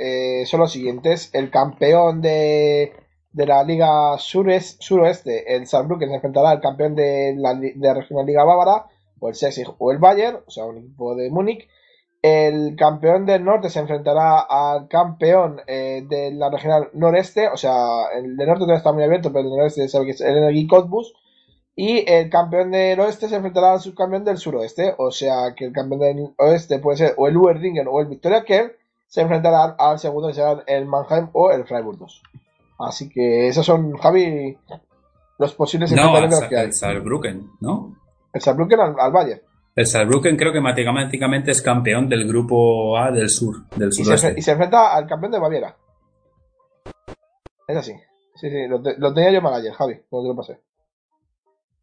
son 0.46 0.60
los 0.60 0.72
siguientes. 0.72 1.30
El 1.34 1.50
campeón 1.50 2.22
de, 2.22 2.92
de 3.32 3.46
la 3.46 3.62
Liga 3.62 4.16
Sures, 4.18 4.76
Suroeste, 4.80 5.54
el 5.54 5.66
Saarbrücken, 5.66 6.08
se 6.08 6.14
enfrentará 6.16 6.50
al 6.50 6.60
campeón 6.60 6.94
de 6.94 7.34
la 7.36 7.54
de 7.54 7.94
Regional 7.94 8.24
Liga 8.24 8.44
Bávara, 8.44 8.86
o 9.20 9.28
el 9.28 9.34
Sexig 9.34 9.68
o 9.78 9.92
el 9.92 9.98
Bayern, 9.98 10.40
o 10.46 10.50
sea, 10.50 10.64
un 10.64 10.78
equipo 10.78 11.14
de 11.14 11.30
Múnich. 11.30 11.68
El 12.30 12.76
campeón 12.76 13.24
del 13.26 13.44
norte 13.44 13.70
se 13.70 13.78
enfrentará 13.80 14.40
al 14.40 14.88
campeón 14.88 15.60
eh, 15.66 16.04
de 16.08 16.32
la 16.32 16.50
regional 16.50 16.90
noreste, 16.92 17.48
o 17.48 17.56
sea, 17.56 18.06
el 18.14 18.36
del 18.36 18.46
norte 18.46 18.60
todavía 18.60 18.78
está 18.78 18.92
muy 18.92 19.02
abierto, 19.04 19.30
pero 19.32 19.44
el 19.44 19.50
del 19.50 19.58
noreste 19.58 19.88
sabe 19.88 20.06
que 20.06 20.10
es 20.12 20.20
el 20.20 20.36
Energy 20.36 20.66
Cottbus. 20.66 21.12
Y 21.76 22.04
el 22.10 22.28
campeón 22.28 22.72
del 22.72 22.98
oeste 22.98 23.28
se 23.28 23.36
enfrentará 23.36 23.72
al 23.72 23.80
subcampeón 23.80 24.24
del 24.24 24.36
suroeste, 24.38 24.94
o 24.98 25.12
sea, 25.12 25.54
que 25.54 25.66
el 25.66 25.72
campeón 25.72 26.00
del 26.00 26.34
oeste 26.38 26.80
puede 26.80 26.96
ser 26.98 27.14
o 27.16 27.28
el 27.28 27.36
Uerdingen 27.36 27.86
o 27.88 28.00
el 28.00 28.06
Victoria 28.08 28.44
Kern, 28.44 28.72
se 29.06 29.20
enfrentarán 29.20 29.74
al 29.78 29.98
segundo 30.00 30.26
que 30.28 30.34
será 30.34 30.64
el 30.66 30.86
Mannheim 30.86 31.28
o 31.32 31.50
el 31.52 31.64
Freiburg 31.66 31.98
2. 31.98 32.22
Así 32.80 33.08
que 33.08 33.46
esos 33.48 33.64
son, 33.64 33.96
Javi, 33.96 34.58
los 35.38 35.54
posibles 35.54 35.92
No, 35.92 35.98
enfrentamientos 36.02 36.40
Sa- 36.40 36.48
que 36.48 36.56
hay. 36.56 36.64
el 36.66 36.72
Saarbrücken, 36.72 37.48
¿no? 37.60 37.96
El 38.32 38.40
Saarbrücken 38.40 38.80
al, 38.80 38.96
al 38.98 39.12
Bayern. 39.12 39.40
El 39.78 39.86
Saarbrücken 39.86 40.36
creo 40.36 40.52
que 40.52 40.60
matemáticamente 40.60 41.52
es 41.52 41.62
campeón 41.62 42.08
del 42.08 42.26
grupo 42.26 42.98
A 42.98 43.12
del 43.12 43.30
sur, 43.30 43.68
del 43.76 43.90
Y 43.90 44.04
se, 44.04 44.34
y 44.36 44.42
se 44.42 44.50
enfrenta 44.50 44.92
al 44.96 45.06
campeón 45.06 45.30
de 45.30 45.38
Baviera. 45.38 45.76
Es 47.68 47.76
así. 47.76 47.92
Sí, 48.34 48.50
sí, 48.50 48.66
lo, 48.66 48.82
te- 48.82 48.98
lo 48.98 49.14
tenía 49.14 49.30
yo 49.30 49.40
mal 49.40 49.54
ayer, 49.54 49.72
Javi, 49.72 50.00
cuando 50.10 50.28
te 50.28 50.34
lo 50.34 50.36
pasé. 50.36 50.60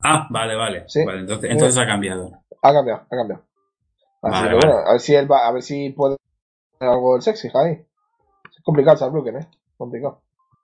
Ah, 0.03 0.27
vale, 0.29 0.55
vale. 0.55 0.83
Sí. 0.87 1.05
Vale, 1.05 1.21
entonces, 1.21 1.49
entonces 1.49 1.77
ha 1.81 1.85
cambiado. 1.85 2.31
Ha 2.61 2.73
cambiado, 2.73 3.01
ha 3.09 3.15
cambiado. 3.15 3.43
Así 4.21 4.33
Vale, 4.43 4.49
que 4.49 4.55
vale. 4.55 4.67
bueno, 4.73 4.89
a 4.89 4.91
ver 4.91 4.99
si 5.01 5.15
él 5.15 5.31
va, 5.31 5.47
a 5.47 5.51
ver 5.53 5.63
si 5.63 5.89
puede 5.91 6.17
hacer 6.75 6.89
algo 6.89 7.13
del 7.13 7.21
sexy, 7.21 7.49
Javi. 7.49 7.71
Es 7.71 8.63
complicado 8.63 8.93
el 8.95 8.99
Saarbrücken, 8.99 9.37
eh. 9.37 9.47
Complicado. 9.77 10.21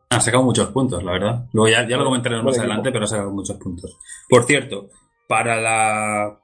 Ha 0.10 0.20
sacado 0.20 0.44
muchos 0.44 0.68
puntos, 0.72 1.02
la 1.02 1.14
verdad. 1.14 1.46
Luego 1.54 1.70
ya, 1.70 1.88
ya 1.88 1.96
lo 1.96 2.04
comentaremos 2.04 2.44
más 2.44 2.56
equipo. 2.56 2.66
adelante, 2.66 2.92
pero 2.92 3.06
ha 3.06 3.08
sacado 3.08 3.32
muchos 3.32 3.56
puntos. 3.58 3.98
Por 4.30 4.44
cierto, 4.44 4.90
para 5.30 5.56
la. 5.62 6.41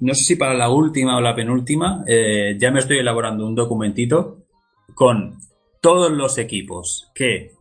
No 0.00 0.14
sé 0.14 0.24
si 0.24 0.36
para 0.36 0.54
la 0.54 0.70
última 0.70 1.16
o 1.16 1.20
la 1.20 1.34
penúltima, 1.34 2.04
eh, 2.06 2.56
ya 2.58 2.70
me 2.70 2.80
estoy 2.80 2.98
elaborando 2.98 3.46
un 3.46 3.54
documentito 3.54 4.38
con 4.94 5.38
todos 5.80 6.10
los 6.10 6.38
equipos 6.38 7.10
que 7.14 7.52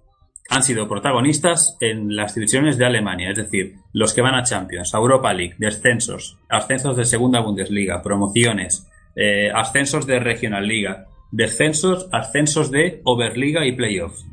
han 0.49 0.63
sido 0.63 0.87
protagonistas 0.87 1.77
en 1.79 2.15
las 2.15 2.35
divisiones 2.35 2.77
de 2.77 2.85
Alemania, 2.85 3.31
es 3.31 3.37
decir, 3.37 3.75
los 3.93 4.13
que 4.13 4.21
van 4.21 4.35
a 4.35 4.43
Champions, 4.43 4.93
a 4.93 4.97
Europa 4.97 5.33
League, 5.33 5.55
descensos, 5.57 6.37
ascensos 6.49 6.95
de 6.97 7.05
Segunda 7.05 7.39
Bundesliga, 7.39 8.01
promociones, 8.01 8.87
eh, 9.15 9.49
ascensos 9.53 10.05
de 10.05 10.19
Regional 10.19 10.67
Liga, 10.67 11.05
descensos, 11.31 12.07
ascensos 12.11 12.69
de 12.71 13.01
Oberliga 13.05 13.65
y 13.65 13.71
Playoffs. 13.71 14.25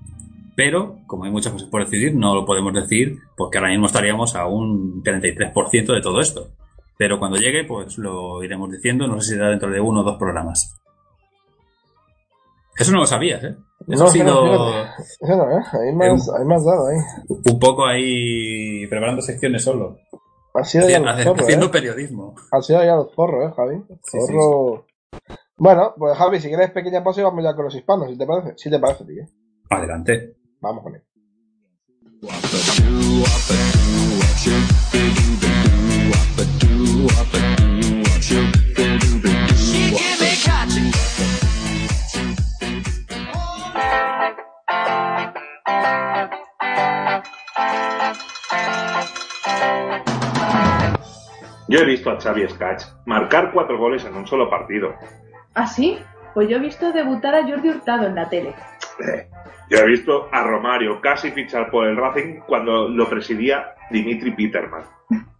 Pero, 0.55 0.99
como 1.07 1.25
hay 1.25 1.31
muchas 1.31 1.53
cosas 1.53 1.69
por 1.69 1.85
decidir, 1.85 2.15
no 2.15 2.35
lo 2.35 2.45
podemos 2.45 2.75
decir 2.75 3.19
porque 3.37 3.59
ahora 3.59 3.71
mismo 3.71 3.87
estaríamos 3.87 4.37
a 4.37 4.47
un 4.47 5.03
33% 5.03 5.95
de 5.95 6.01
todo 6.03 6.21
esto. 6.21 6.51
Pero 7.03 7.19
cuando 7.19 7.37
llegue, 7.37 7.65
pues 7.65 7.99
lo 7.99 8.45
iremos 8.45 8.71
diciendo, 8.71 9.09
no 9.09 9.21
sé 9.21 9.31
si 9.31 9.35
será 9.35 9.49
dentro 9.49 9.69
de 9.69 9.81
uno 9.81 10.03
o 10.03 10.05
dos 10.05 10.17
programas. 10.19 10.81
Eso 12.79 12.93
no 12.93 12.99
lo 12.99 13.07
sabías, 13.07 13.43
¿eh? 13.43 13.57
Eso 13.89 14.05
No, 14.05 14.09
ha 14.09 14.13
sido 14.13 14.45
fíjate. 14.45 15.03
Eso 15.21 15.37
no, 15.37 15.51
eh. 15.51 15.63
Hay 15.73 15.93
más, 15.97 16.31
hay 16.31 16.45
más 16.45 16.65
dado 16.65 16.87
ahí. 16.87 16.99
un 17.29 17.59
poco 17.59 17.85
ahí 17.85 18.87
preparando 18.87 19.21
secciones 19.21 19.65
solo. 19.65 19.99
Ha 20.55 20.63
sido 20.63 20.89
ya 20.89 20.99
Haciendo, 20.99 21.13
los 21.13 21.25
zorros, 21.25 21.43
haciendo 21.43 21.67
eh. 21.67 21.71
periodismo. 21.71 22.35
Han 22.53 22.63
sido 22.63 22.85
ya 22.85 22.95
los 22.95 23.13
zorros, 23.17 23.51
eh, 23.51 23.55
Javi. 23.57 23.83
Sí. 24.05 24.19
Bueno, 25.57 25.95
pues 25.99 26.17
Javi, 26.17 26.39
si 26.39 26.47
quieres 26.51 26.71
pequeña 26.71 27.03
pausa 27.03 27.25
vamos 27.25 27.43
ya 27.43 27.57
con 27.57 27.65
los 27.65 27.75
hispanos, 27.75 28.11
si 28.13 28.17
te 28.17 28.27
parece. 28.27 28.55
Si 28.59 28.71
te 28.71 28.79
parece, 28.79 29.05
tío. 29.07 29.25
Adelante. 29.71 30.37
Vamos 30.61 30.85
con 30.85 30.95
él. 30.95 31.03
Yo 51.69 51.79
he 51.79 51.85
visto 51.87 52.11
a 52.11 52.21
Xavi 52.21 52.47
Skach 52.49 52.83
marcar 53.07 53.51
cuatro 53.53 53.79
goles 53.79 54.05
en 54.05 54.15
un 54.15 54.27
solo 54.27 54.51
partido. 54.51 54.95
¿Ah, 55.55 55.67
sí? 55.67 55.99
Pues 56.35 56.49
yo 56.49 56.57
he 56.57 56.61
visto 56.61 56.93
debutar 56.93 57.35
a 57.35 57.43
Jordi 57.47 57.71
Hurtado 57.71 58.07
en 58.07 58.15
la 58.15 58.29
tele. 58.29 58.55
Eh, 59.01 59.27
Yo 59.71 59.79
he 59.79 59.87
visto 59.87 60.29
a 60.31 60.43
Romario 60.43 61.01
casi 61.01 61.31
fichar 61.31 61.71
por 61.71 61.87
el 61.87 61.97
Racing 61.97 62.41
cuando 62.47 62.89
lo 62.89 63.09
presidía 63.09 63.75
Dimitri 63.91 64.33
Peterman. 64.33 64.83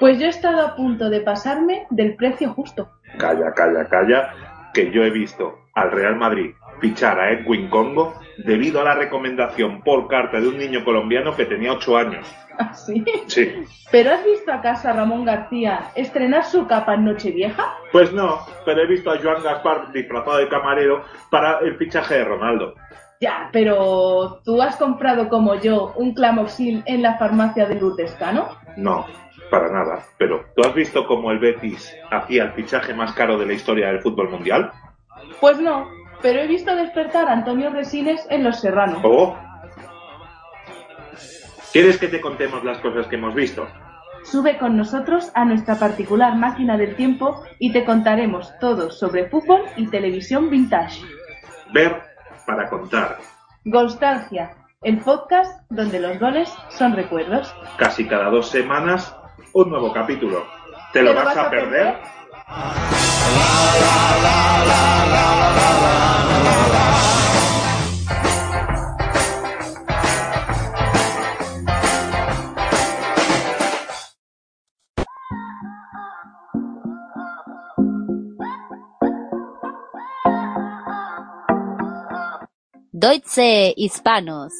Pues 0.00 0.18
yo 0.18 0.26
he 0.26 0.30
estado 0.30 0.66
a 0.66 0.74
punto 0.74 1.10
de 1.10 1.20
pasarme 1.20 1.86
del 1.90 2.16
precio 2.16 2.54
justo. 2.54 2.88
Calla, 3.18 3.52
calla, 3.54 3.86
calla, 3.86 4.32
que 4.72 4.90
yo 4.90 5.02
he 5.02 5.10
visto 5.10 5.58
al 5.74 5.92
Real 5.92 6.16
Madrid 6.16 6.54
fichar 6.80 7.20
a 7.20 7.32
Edwin 7.32 7.68
Congo 7.68 8.14
debido 8.38 8.80
a 8.80 8.84
la 8.84 8.94
recomendación 8.94 9.82
por 9.82 10.08
carta 10.08 10.40
de 10.40 10.48
un 10.48 10.56
niño 10.56 10.84
colombiano 10.84 11.36
que 11.36 11.44
tenía 11.44 11.72
8 11.72 11.96
años. 11.98 12.36
¿Ah, 12.58 12.72
sí? 12.72 13.04
Sí. 13.26 13.52
¿Pero 13.90 14.12
has 14.12 14.24
visto 14.24 14.50
acaso 14.50 14.88
a 14.88 14.94
Ramón 14.94 15.26
García 15.26 15.90
estrenar 15.94 16.44
su 16.44 16.66
capa 16.66 16.94
en 16.94 17.04
Nochevieja? 17.04 17.74
Pues 17.92 18.10
no, 18.12 18.38
pero 18.64 18.80
he 18.80 18.86
visto 18.86 19.10
a 19.10 19.18
Joan 19.18 19.42
Gaspar 19.42 19.92
disfrazado 19.92 20.38
de 20.38 20.48
camarero 20.48 21.04
para 21.30 21.58
el 21.58 21.76
fichaje 21.76 22.14
de 22.14 22.24
Ronaldo. 22.24 22.74
Ya, 23.20 23.50
pero 23.52 24.40
¿tú 24.46 24.62
has 24.62 24.76
comprado 24.76 25.28
como 25.28 25.54
yo 25.56 25.92
un 25.96 26.14
clamoxil 26.14 26.82
en 26.86 27.02
la 27.02 27.18
farmacia 27.18 27.66
de 27.66 27.74
Lourdescano? 27.74 28.48
No, 28.78 29.04
para 29.50 29.70
nada. 29.70 30.04
Pero, 30.16 30.44
¿tú 30.54 30.62
has 30.62 30.74
visto 30.74 31.06
cómo 31.06 31.30
el 31.30 31.38
Betis 31.38 31.94
hacía 32.10 32.44
el 32.44 32.52
fichaje 32.52 32.94
más 32.94 33.12
caro 33.12 33.36
de 33.36 33.46
la 33.46 33.52
historia 33.52 33.88
del 33.88 34.00
fútbol 34.00 34.30
mundial? 34.30 34.70
Pues 35.40 35.58
no, 35.60 35.88
pero 36.22 36.40
he 36.40 36.46
visto 36.46 36.74
despertar 36.74 37.28
a 37.28 37.32
Antonio 37.32 37.70
Resines 37.70 38.26
en 38.30 38.44
Los 38.44 38.60
Serranos. 38.60 39.00
¿O? 39.04 39.36
¿Quieres 41.72 41.98
que 41.98 42.08
te 42.08 42.20
contemos 42.20 42.64
las 42.64 42.78
cosas 42.78 43.06
que 43.06 43.16
hemos 43.16 43.34
visto? 43.34 43.66
Sube 44.24 44.58
con 44.58 44.76
nosotros 44.76 45.30
a 45.34 45.44
nuestra 45.44 45.76
particular 45.76 46.36
máquina 46.36 46.76
del 46.76 46.94
tiempo 46.94 47.42
y 47.58 47.72
te 47.72 47.84
contaremos 47.84 48.52
todo 48.60 48.90
sobre 48.90 49.28
fútbol 49.28 49.62
y 49.76 49.86
televisión 49.88 50.50
vintage. 50.50 51.00
Ver 51.72 52.02
para 52.46 52.68
contar. 52.68 53.18
Golstalgia, 53.64 54.56
el 54.82 54.98
podcast 54.98 55.62
donde 55.70 56.00
los 56.00 56.18
goles 56.18 56.52
son 56.70 56.94
recuerdos. 56.94 57.54
Casi 57.76 58.06
cada 58.06 58.30
dos 58.30 58.50
semanas, 58.50 59.16
un 59.52 59.70
nuevo 59.70 59.92
capítulo. 59.92 60.46
¿Te 60.92 61.02
lo, 61.02 61.14
vas, 61.14 61.36
a 61.36 61.50
perder? 61.50 61.94
perder? 61.94 62.20
Deutsche 82.92 83.72
Hispanos. 83.76 84.52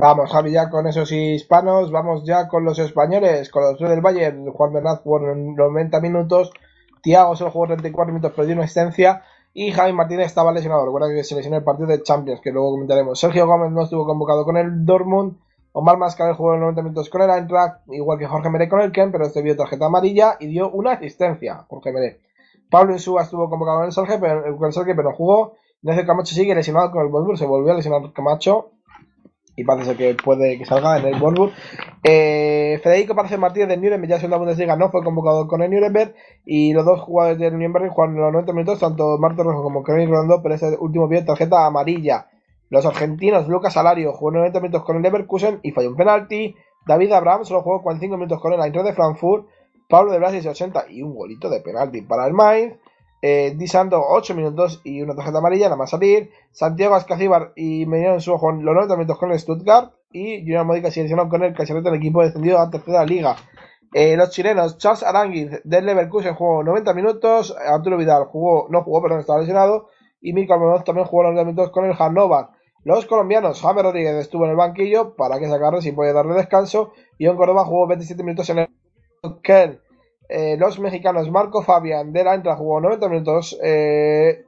Vamos, 0.00 0.30
Javi, 0.30 0.52
ya 0.52 0.70
con 0.70 0.86
esos 0.86 1.10
hispanos, 1.10 1.90
vamos 1.90 2.22
ya 2.22 2.46
con 2.46 2.64
los 2.64 2.78
españoles, 2.78 3.50
con 3.50 3.64
los 3.64 3.76
tres 3.76 3.90
del 3.90 4.00
Bayern. 4.00 4.48
Juan 4.52 4.72
Bernat 4.72 5.02
jugó 5.02 5.18
90 5.18 6.00
minutos, 6.00 6.52
Thiago 7.02 7.34
solo 7.34 7.50
jugó 7.50 7.66
34 7.66 8.12
minutos, 8.12 8.32
pero 8.36 8.46
dio 8.46 8.54
una 8.54 8.62
asistencia, 8.62 9.24
y 9.52 9.72
Javi 9.72 9.92
Martínez 9.92 10.26
estaba 10.26 10.52
lesionado. 10.52 10.84
Recuerda 10.84 11.12
que 11.12 11.24
se 11.24 11.34
lesionó 11.34 11.56
el 11.56 11.64
partido 11.64 11.88
de 11.88 12.00
Champions, 12.04 12.40
que 12.40 12.52
luego 12.52 12.70
comentaremos. 12.70 13.18
Sergio 13.18 13.44
Gómez 13.48 13.72
no 13.72 13.82
estuvo 13.82 14.06
convocado 14.06 14.44
con 14.44 14.56
el 14.56 14.86
Dortmund, 14.86 15.36
Omar 15.72 15.98
Mascarel 15.98 16.36
jugó 16.36 16.56
90 16.56 16.80
minutos 16.82 17.10
con 17.10 17.22
el 17.22 17.30
Eintracht, 17.30 17.80
igual 17.88 18.20
que 18.20 18.28
Jorge 18.28 18.50
Meré 18.50 18.68
con 18.68 18.80
el 18.80 18.92
Ken, 18.92 19.10
pero 19.10 19.26
este 19.26 19.42
vio 19.42 19.56
tarjeta 19.56 19.86
amarilla 19.86 20.36
y 20.38 20.46
dio 20.46 20.70
una 20.70 20.92
asistencia, 20.92 21.66
Jorge 21.68 21.90
Meré. 21.90 22.20
Pablo 22.70 22.92
Insúa 22.92 23.22
estuvo 23.22 23.50
convocado 23.50 23.78
con 23.78 23.86
el 23.86 23.92
Sergio, 23.92 24.20
pero, 24.20 24.46
el 24.46 24.72
Sergio, 24.72 24.94
pero 24.94 25.10
no 25.10 25.16
jugó. 25.16 25.54
Ignacio 25.82 26.06
Camacho 26.06 26.36
sigue 26.36 26.54
lesionado 26.54 26.92
con 26.92 27.02
el 27.04 27.08
Wolfsburg, 27.08 27.36
se 27.36 27.46
volvió 27.46 27.72
a 27.72 27.74
lesionar 27.74 28.12
Camacho 28.12 28.77
y 29.58 29.64
parece 29.64 29.96
que 29.96 30.14
puede 30.14 30.56
que 30.56 30.64
salga 30.64 30.98
en 30.98 31.06
el 31.06 31.20
Wolfsburg. 31.20 31.52
Eh, 32.04 32.78
Federico 32.80 33.16
Párez 33.16 33.36
Martínez 33.40 33.68
del 33.68 33.82
Nuremberg, 33.82 34.08
ya 34.08 34.24
en 34.24 34.30
la 34.30 34.36
Bundesliga, 34.36 34.76
no 34.76 34.88
fue 34.88 35.02
convocado 35.02 35.48
con 35.48 35.62
el 35.62 35.70
Nuremberg 35.72 36.14
y 36.46 36.72
los 36.72 36.84
dos 36.84 37.00
jugadores 37.00 37.40
del 37.40 37.54
Nuremberg 37.54 37.90
jugaron 37.90 38.14
los 38.14 38.32
90 38.32 38.52
minutos, 38.52 38.78
tanto 38.78 39.18
Marto 39.18 39.42
Rojo 39.42 39.64
como 39.64 39.82
Kevin 39.82 40.10
Rodando, 40.10 40.40
pero 40.42 40.54
ese 40.54 40.76
último 40.78 41.08
vio 41.08 41.24
tarjeta 41.24 41.66
amarilla. 41.66 42.28
Los 42.70 42.86
argentinos, 42.86 43.48
Lucas 43.48 43.72
Salario, 43.72 44.12
jugó 44.12 44.30
90 44.30 44.60
minutos 44.60 44.84
con 44.84 44.96
el 44.96 45.02
Leverkusen 45.02 45.58
y 45.64 45.72
falló 45.72 45.90
un 45.90 45.96
penalti. 45.96 46.54
David 46.86 47.12
Abraham 47.12 47.44
solo 47.44 47.62
jugó 47.62 47.82
45 47.82 48.16
minutos 48.16 48.40
con 48.40 48.52
el 48.52 48.60
Eintracht 48.60 48.86
de 48.86 48.94
Frankfurt. 48.94 49.48
Pablo 49.88 50.12
de 50.12 50.18
Brasil 50.18 50.46
80 50.46 50.84
y 50.90 51.02
un 51.02 51.16
golito 51.16 51.50
de 51.50 51.60
penalti 51.60 52.02
para 52.02 52.26
el 52.26 52.32
Mainz. 52.32 52.76
Eh, 53.20 53.54
Di 53.56 53.66
Santo 53.66 54.00
8 54.00 54.34
minutos 54.34 54.80
y 54.84 55.02
una 55.02 55.14
tarjeta 55.14 55.38
amarilla, 55.38 55.66
nada 55.66 55.76
más 55.76 55.90
salir. 55.90 56.30
Santiago 56.52 56.94
Ascacíbar 56.94 57.52
y 57.56 57.86
Medina 57.86 58.14
en 58.14 58.20
su 58.20 58.32
ojo 58.32 58.52
los 58.52 58.74
90 58.74 58.96
minutos 58.96 59.18
con 59.18 59.32
el 59.32 59.38
Stuttgart. 59.38 59.92
Y 60.12 60.40
Junior 60.40 60.64
Modica 60.64 60.90
se 60.90 61.06
con 61.28 61.42
el 61.42 61.54
Cacerrete, 61.54 61.88
el 61.88 61.96
equipo 61.96 62.22
descendido 62.22 62.58
a 62.58 62.70
tercera 62.70 63.04
liga. 63.04 63.36
Eh, 63.92 64.16
los 64.16 64.30
chilenos, 64.30 64.78
Charles 64.78 65.02
Aranguiz 65.02 65.50
del 65.64 65.86
Leverkusen 65.86 66.34
jugó 66.34 66.62
90 66.62 66.94
minutos. 66.94 67.54
Arturo 67.56 67.96
Vidal 67.96 68.24
jugó, 68.26 68.68
no 68.70 68.82
jugó, 68.82 69.02
pero 69.02 69.18
estaba 69.18 69.40
lesionado. 69.40 69.88
Y 70.20 70.32
Mirko 70.32 70.54
Almonoz 70.54 70.84
también 70.84 71.06
jugó 71.06 71.24
90 71.24 71.44
minutos 71.44 71.70
con 71.70 71.84
el 71.84 71.94
Hannover. 71.94 72.46
Los 72.84 73.06
colombianos, 73.06 73.60
James 73.60 73.82
Rodríguez 73.82 74.14
estuvo 74.14 74.44
en 74.44 74.52
el 74.52 74.56
banquillo 74.56 75.14
para 75.16 75.38
que 75.38 75.46
se 75.46 75.54
agarre 75.54 75.82
sin 75.82 75.94
poder 75.94 76.14
darle 76.14 76.34
descanso. 76.34 76.92
Y 77.18 77.26
en 77.26 77.36
Córdoba 77.36 77.64
jugó 77.64 77.86
27 77.86 78.22
minutos 78.22 78.48
en 78.50 78.58
el 78.58 78.68
Ken. 79.42 79.80
Eh, 80.28 80.56
los 80.58 80.78
mexicanos 80.78 81.30
Marco 81.30 81.62
Fabián 81.62 82.12
de 82.12 82.24
la 82.24 82.34
Entra 82.34 82.56
jugó 82.56 82.80
90 82.80 83.08
minutos, 83.08 83.58
eh, 83.62 84.44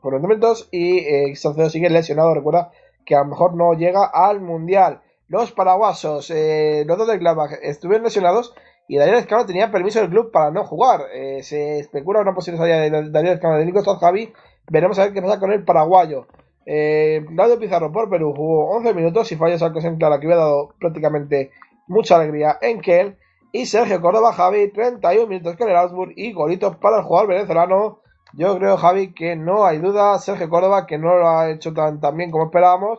por 0.00 0.12
90 0.12 0.28
minutos 0.28 0.68
y 0.70 0.98
eh, 0.98 1.34
sigue 1.70 1.90
lesionado. 1.90 2.34
Recuerda 2.34 2.70
que 3.04 3.14
a 3.14 3.20
lo 3.20 3.26
mejor 3.26 3.54
no 3.54 3.74
llega 3.74 4.04
al 4.04 4.40
mundial. 4.40 5.00
Los 5.28 5.52
paraguasos, 5.52 6.30
eh, 6.30 6.84
los 6.86 6.98
dos 6.98 7.08
del 7.08 7.18
Gladbach, 7.18 7.52
estuvieron 7.62 8.04
lesionados 8.04 8.54
y 8.86 8.98
Daniel 8.98 9.16
Escano 9.16 9.46
tenía 9.46 9.70
permiso 9.70 10.00
del 10.00 10.10
club 10.10 10.30
para 10.30 10.50
no 10.50 10.64
jugar. 10.64 11.02
Eh, 11.12 11.42
se 11.42 11.78
especula 11.78 12.20
una 12.20 12.34
posible 12.34 12.58
salida 12.58 12.80
de 12.80 12.90
Daniel 13.10 13.34
Escano 13.34 13.56
de 13.56 13.64
Nico 13.64 13.82
Javi. 13.82 14.32
Veremos 14.70 14.98
a 14.98 15.04
ver 15.04 15.12
qué 15.14 15.22
pasa 15.22 15.40
con 15.40 15.52
el 15.52 15.64
paraguayo. 15.64 16.26
Eh, 16.66 17.24
Claudio 17.34 17.58
Pizarro 17.58 17.92
por 17.92 18.08
Perú 18.08 18.34
jugó 18.34 18.70
11 18.76 18.94
minutos 18.94 19.30
y 19.32 19.36
falla 19.36 19.54
esa 19.54 19.72
cosa 19.72 19.88
en 19.88 19.96
clara 19.96 20.18
que 20.18 20.26
había 20.26 20.36
dado 20.36 20.74
prácticamente 20.78 21.50
mucha 21.86 22.16
alegría 22.16 22.58
en 22.60 22.80
Kel. 22.80 23.16
Y 23.54 23.66
Sergio 23.66 24.00
Córdoba, 24.00 24.32
Javi, 24.32 24.72
31 24.72 25.28
minutos 25.28 25.54
con 25.56 25.70
el 25.70 25.76
Augsburg 25.76 26.12
y 26.16 26.32
golitos 26.32 26.74
para 26.78 26.98
el 26.98 27.04
jugador 27.04 27.28
venezolano. 27.28 28.00
Yo 28.32 28.58
creo, 28.58 28.76
Javi, 28.76 29.14
que 29.14 29.36
no 29.36 29.64
hay 29.64 29.78
duda. 29.78 30.18
Sergio 30.18 30.50
Córdoba, 30.50 30.86
que 30.86 30.98
no 30.98 31.16
lo 31.16 31.28
ha 31.28 31.48
hecho 31.50 31.72
tan, 31.72 32.00
tan 32.00 32.16
bien 32.16 32.32
como 32.32 32.46
esperábamos, 32.46 32.98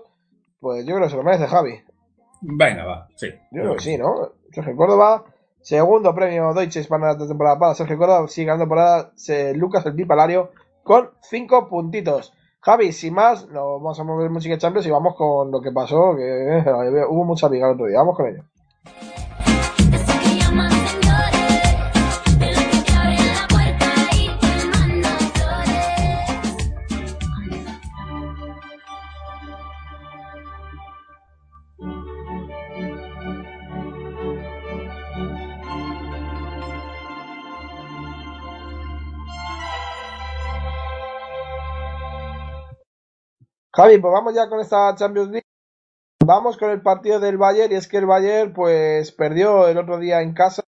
pues 0.61 0.85
yo 0.85 0.95
creo 0.95 1.07
que 1.07 1.11
se 1.11 1.17
lo 1.17 1.23
merece, 1.23 1.47
Javi. 1.47 1.81
Venga, 2.39 2.85
va, 2.85 3.09
sí. 3.17 3.27
Yo 3.51 3.63
creo 3.63 3.73
que 3.73 3.81
sí, 3.81 3.97
¿no? 3.97 4.31
Sergio 4.53 4.77
Córdoba, 4.77 5.25
segundo 5.59 6.15
premio 6.15 6.53
Deutsche 6.53 6.79
Hispana 6.79 7.13
de 7.13 7.19
la 7.19 7.27
temporada 7.27 7.59
para 7.59 7.75
Sergio 7.75 7.97
Córdoba, 7.97 8.25
sigue 8.29 8.47
ganando 8.47 8.63
temporada 8.63 9.11
Lucas 9.55 9.85
el 9.85 9.95
Pipalario 9.95 10.51
con 10.83 11.09
5 11.19 11.67
puntitos. 11.67 12.33
Javi, 12.61 12.93
sin 12.93 13.13
más, 13.13 13.45
nos 13.49 13.81
vamos 13.81 13.99
a 13.99 14.05
mover 14.05 14.29
música 14.29 14.57
Champions 14.57 14.87
y 14.87 14.89
vamos 14.89 15.17
con 15.17 15.51
lo 15.51 15.61
que 15.61 15.73
pasó, 15.73 16.15
que 16.15 16.59
eh, 16.59 17.05
hubo 17.09 17.25
mucha 17.25 17.49
liga 17.49 17.67
el 17.67 17.73
otro 17.73 17.87
día. 17.87 17.97
Vamos 17.97 18.15
con 18.15 18.27
ello. 18.27 18.43
Javi, 43.75 43.97
pues 43.97 44.11
vamos 44.13 44.33
ya 44.33 44.47
con 44.47 44.59
esta 44.61 44.95
Champions. 44.95 45.31
Vamos 46.27 46.57
con 46.57 46.71
el 46.71 46.81
partido 46.81 47.19
del 47.19 47.37
Bayern 47.37 47.71
y 47.71 47.75
es 47.75 47.87
que 47.87 47.97
el 47.97 48.07
Bayern 48.07 48.51
pues 48.51 49.11
perdió 49.11 49.67
el 49.67 49.77
otro 49.77 49.99
día 49.99 50.21
en 50.21 50.33
casa 50.33 50.63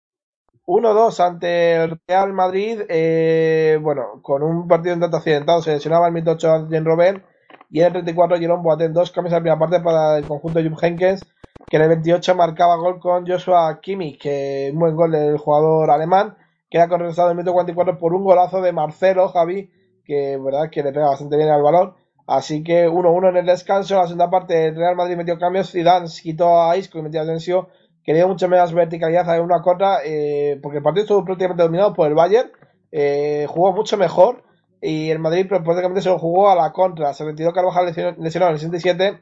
1-2 0.68 1.20
ante 1.20 1.76
el 1.76 2.00
Real 2.08 2.32
Madrid. 2.32 2.82
Eh, 2.90 3.80
bueno, 3.82 4.22
con 4.22 4.44
un 4.44 4.68
partido 4.68 4.94
en 4.94 5.00
tanto 5.00 5.18
accidentado 5.18 5.64
se 5.64 5.72
lesionaba 5.72 6.08
el 6.08 6.14
28 6.14 6.52
Arjen 6.52 6.86
Robben 6.86 7.24
y 7.72 7.82
el 7.82 7.92
34 7.92 8.38
Jerome 8.38 8.62
Boateng. 8.62 8.94
Dos 8.94 9.12
cambios 9.12 9.34
en 9.34 9.38
la 9.38 9.42
primera 9.42 9.60
parte 9.60 9.80
para 9.80 10.20
el 10.20 10.28
conjunto 10.28 10.62
de 10.62 10.70
Jupp 10.70 10.84
Heynckes 10.84 11.22
que 11.66 11.78
en 11.78 11.84
el 11.84 11.90
28 11.90 12.36
marcaba 12.36 12.76
gol 12.76 13.00
con 13.00 13.28
Joshua 13.28 13.80
Kimmich, 13.82 14.20
que 14.20 14.70
un 14.72 14.80
buen 14.80 14.96
gol 14.96 15.12
del 15.12 15.38
jugador 15.38 15.90
alemán, 15.90 16.38
que 16.70 16.78
era 16.78 16.88
correspondido 16.88 17.32
en 17.32 17.40
el 17.40 17.54
44 17.54 17.98
por 17.98 18.14
un 18.14 18.24
golazo 18.24 18.62
de 18.62 18.72
Marcelo 18.72 19.28
Javi, 19.30 19.70
que 20.06 20.38
verdad 20.38 20.70
que 20.72 20.84
le 20.84 20.94
pega 20.94 21.10
bastante 21.10 21.36
bien 21.36 21.50
al 21.50 21.62
balón. 21.62 21.96
Así 22.28 22.62
que 22.62 22.90
1-1 22.90 23.30
en 23.30 23.38
el 23.38 23.45
descanso. 23.45 23.95
En 23.95 24.02
la 24.02 24.08
segunda 24.08 24.30
parte, 24.30 24.68
el 24.68 24.76
Real 24.76 24.98
Madrid 24.98 25.16
metió 25.16 25.40
cambios. 25.40 25.72
Zidane 25.72 26.08
quitó 26.22 26.62
a 26.62 26.76
Isco 26.78 26.99
y 26.99 27.02
metió 27.02 27.22
a 27.22 27.24
Asensio, 27.24 27.70
que 28.04 28.12
le 28.12 28.20
dio 28.20 28.28
mucha 28.28 28.48
menos 28.49 28.74
verticalidad 28.74 29.30
a 29.34 29.41
una 29.41 29.62
contra, 29.62 29.99
eh, 30.06 30.60
porque 30.62 30.80
el 30.80 30.84
partido 30.84 31.04
estuvo 31.04 31.24
prácticamente 31.24 31.64
dominado 31.64 31.94
por 31.94 32.08
el 32.08 32.16
Bayern. 32.16 32.52
Eh, 32.91 33.45
jugó 33.48 33.72
mucho 33.74 33.98
mejor 33.98 34.44
y 34.82 35.10
el 35.10 35.20
Madrid 35.20 35.48
prácticamente 35.48 36.02
se 36.02 36.10
lo 36.10 36.20
jugó 36.20 36.49
a 36.49 36.56
la 36.56 36.74
contra. 36.74 37.14
Se 37.14 37.24
retiró 37.24 37.54
Carvajal 37.54 37.86
lesionado 38.20 38.52
en 38.52 38.56
el 38.56 38.60
67 38.60 39.22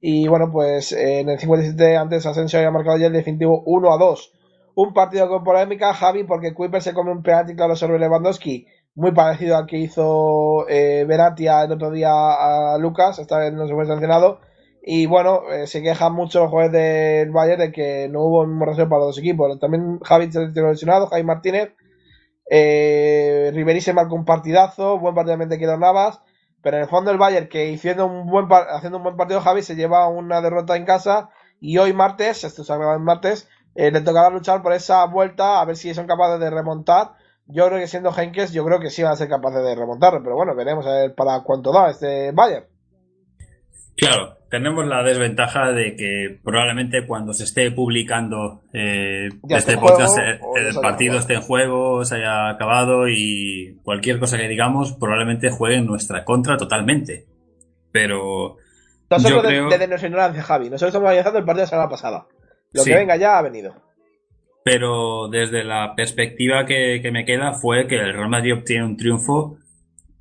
y 0.00 0.28
bueno, 0.28 0.50
pues 0.52 0.92
eh, 0.92 1.20
en 1.20 1.30
el 1.30 1.38
57 1.38 1.96
antes 1.96 2.26
Asensio 2.26 2.58
había 2.58 2.70
marcado 2.70 2.98
ya 2.98 3.06
el 3.06 3.12
definitivo 3.12 3.62
1 3.66 3.92
a 3.92 3.98
2. 3.98 4.32
Un 4.76 4.92
partido 4.92 5.28
con 5.28 5.42
polémica, 5.44 5.94
Javi, 5.94 6.24
porque 6.24 6.52
Kuiper 6.52 6.82
se 6.82 6.92
come 6.92 7.10
un 7.10 7.22
penalti 7.22 7.54
claro 7.54 7.74
sobre 7.74 7.98
Lewandowski, 7.98 8.66
muy 8.94 9.12
parecido 9.12 9.56
al 9.56 9.66
que 9.66 9.78
hizo 9.78 10.68
eh, 10.68 11.06
el 11.08 11.72
otro 11.72 11.90
día 11.90 12.12
a 12.12 12.78
Lucas, 12.78 13.18
esta 13.18 13.38
vez 13.38 13.52
no 13.52 13.66
se 13.66 13.74
fue 13.74 13.86
sancionado. 13.86 14.40
Y 14.86 15.06
bueno, 15.06 15.50
eh, 15.50 15.66
se 15.66 15.82
quejan 15.82 16.12
mucho 16.12 16.40
los 16.40 16.50
jugadores 16.50 16.72
del 16.72 17.30
Bayern 17.30 17.60
de 17.60 17.72
que 17.72 18.08
no 18.10 18.20
hubo 18.22 18.42
un 18.42 18.58
para 18.58 18.76
los 18.76 18.88
dos 18.88 19.18
equipos. 19.18 19.58
También 19.58 19.98
Javi 20.00 20.30
se 20.30 20.46
lesionado, 20.46 21.06
Javi 21.06 21.24
Martínez. 21.24 21.72
Eh, 22.50 23.50
Ribery 23.54 23.80
se 23.80 23.94
marcó 23.94 24.14
un 24.14 24.26
partidazo, 24.26 24.98
buen 24.98 25.14
partido 25.14 25.38
de 25.38 25.58
Keylor 25.58 25.78
Navas. 25.78 26.20
Pero 26.62 26.76
en 26.76 26.82
el 26.82 26.88
fondo 26.88 27.10
el 27.10 27.18
Bayern, 27.18 27.48
que 27.48 27.74
haciendo 27.74 28.06
un 28.06 28.26
buen, 28.26 28.46
haciendo 28.50 28.98
un 28.98 29.04
buen 29.04 29.16
partido, 29.16 29.40
Javi 29.40 29.62
se 29.62 29.74
lleva 29.74 30.08
una 30.08 30.42
derrota 30.42 30.76
en 30.76 30.84
casa. 30.84 31.30
Y 31.60 31.78
hoy 31.78 31.94
martes, 31.94 32.44
esto 32.44 32.62
se 32.62 32.72
ha 32.72 32.76
en 32.76 33.04
martes, 33.04 33.48
eh, 33.74 33.90
le 33.90 34.02
tocará 34.02 34.28
luchar 34.28 34.62
por 34.62 34.74
esa 34.74 35.04
vuelta, 35.06 35.60
a 35.60 35.64
ver 35.64 35.76
si 35.76 35.94
son 35.94 36.06
capaces 36.06 36.40
de 36.40 36.50
remontar. 36.50 37.12
Yo 37.46 37.66
creo 37.68 37.78
que 37.78 37.86
siendo 37.86 38.10
Henkes, 38.16 38.52
yo 38.52 38.64
creo 38.64 38.80
que 38.80 38.90
sí 38.90 39.02
van 39.02 39.12
a 39.12 39.16
ser 39.16 39.28
capaces 39.28 39.62
de 39.62 39.74
remontar, 39.74 40.20
pero 40.22 40.34
bueno, 40.34 40.54
veremos 40.54 40.86
a 40.86 40.92
ver 40.92 41.14
para 41.14 41.42
cuánto 41.42 41.72
da 41.72 41.90
este 41.90 42.32
Bayern. 42.32 42.66
Claro, 43.96 44.38
tenemos 44.50 44.86
la 44.86 45.02
desventaja 45.02 45.70
de 45.70 45.94
que 45.94 46.40
probablemente 46.42 47.06
cuando 47.06 47.32
se 47.32 47.44
esté 47.44 47.70
publicando 47.70 48.62
eh, 48.72 49.28
este 49.48 49.76
podcast 49.78 50.18
eh, 50.18 50.40
el 50.56 50.74
partido 50.80 51.18
esté 51.18 51.34
en 51.34 51.42
juego, 51.42 52.04
se 52.04 52.16
haya 52.16 52.48
acabado 52.48 53.08
y 53.08 53.78
cualquier 53.84 54.18
cosa 54.18 54.36
que 54.36 54.48
digamos 54.48 54.94
probablemente 54.94 55.50
juegue 55.50 55.76
en 55.76 55.86
nuestra 55.86 56.24
contra 56.24 56.56
totalmente. 56.56 57.26
Pero 57.92 58.56
nosotros 59.10 59.42
yo 59.42 59.48
creo... 59.48 59.68
desde 59.68 59.86
nuestra 59.86 60.08
ignorancia, 60.08 60.42
Javi, 60.42 60.64
nosotros 60.70 60.88
estamos 60.88 61.08
analizando 61.08 61.38
el 61.38 61.44
partido 61.44 61.60
de 61.60 61.66
la 61.66 61.70
semana 61.70 61.88
pasada. 61.88 62.26
Lo 62.72 62.82
que 62.82 62.94
venga 62.94 63.16
ya 63.16 63.38
ha 63.38 63.42
venido. 63.42 63.83
Pero 64.64 65.28
desde 65.28 65.62
la 65.62 65.94
perspectiva 65.94 66.66
que, 66.66 66.98
que 67.00 67.12
me 67.12 67.24
queda 67.24 67.52
fue 67.52 67.86
que 67.86 67.96
el 67.96 68.12
Real 68.12 68.28
Madrid 68.28 68.54
obtiene 68.54 68.84
un 68.84 68.96
triunfo 68.96 69.58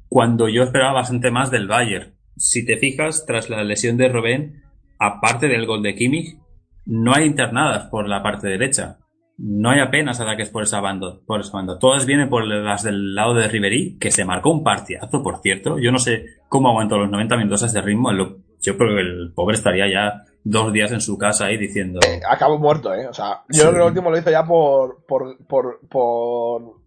cuando 0.08 0.48
yo 0.48 0.64
esperaba 0.64 0.94
bastante 0.94 1.32
más 1.32 1.50
del 1.50 1.68
Bayern 1.68 2.14
si 2.36 2.66
te 2.66 2.78
fijas, 2.78 3.26
tras 3.26 3.50
la 3.50 3.64
lesión 3.64 3.98
de 3.98 4.10
Robben, 4.10 4.64
aparte 5.00 5.48
del 5.48 5.66
gol 5.66 5.84
de 5.84 5.96
Kimmich, 5.96 6.38
no 6.86 7.14
hay 7.14 7.26
internadas 7.26 7.86
por 7.90 8.08
la 8.08 8.24
parte 8.24 8.48
derecha. 8.48 8.98
no 9.36 9.72
hay 9.72 9.80
apenas 9.80 10.20
ataques 10.20 10.50
por 10.50 10.62
esa 10.62 10.80
banda, 10.80 11.18
por 11.26 11.42
esa 11.42 11.54
banda. 11.54 11.80
Todas 11.80 12.06
vienen 12.06 12.30
por 12.30 12.46
las 12.46 12.84
del 12.84 13.16
lado 13.16 13.34
de 13.34 13.48
Ribery, 13.48 13.98
que 14.00 14.12
se 14.12 14.26
marcó 14.26 14.52
un 14.52 14.64
partidazo, 14.64 15.24
por 15.24 15.40
cierto. 15.42 15.80
Yo 15.80 15.92
no 15.92 15.98
sé 15.98 16.26
cómo 16.48 16.70
aguantó 16.70 17.00
los 17.00 17.10
90 17.10 17.38
minutos 17.38 17.64
a 17.64 17.66
ese 17.66 17.82
ritmo. 17.82 18.12
Yo 18.14 18.78
creo 18.78 18.96
que 18.96 19.02
el 19.02 19.34
pobre 19.34 19.56
estaría 19.56 19.88
ya 19.92 20.24
dos 20.44 20.74
días 20.74 20.92
en 20.92 21.02
su 21.02 21.18
casa 21.18 21.46
ahí 21.46 21.58
diciendo... 21.58 22.00
Acabó 22.30 22.58
muerto, 22.60 22.94
¿eh? 22.94 23.08
O 23.08 23.14
sea, 23.14 23.44
yo 23.50 23.54
Sí. 23.54 23.60
creo 23.62 23.72
que 23.72 23.78
el 23.80 23.88
último 23.88 24.12
lo 24.12 24.18
hizo 24.18 24.30
ya 24.32 24.46
por. 24.46 25.06
por. 25.06 25.38
por. 25.48 25.80
por. 25.90 26.84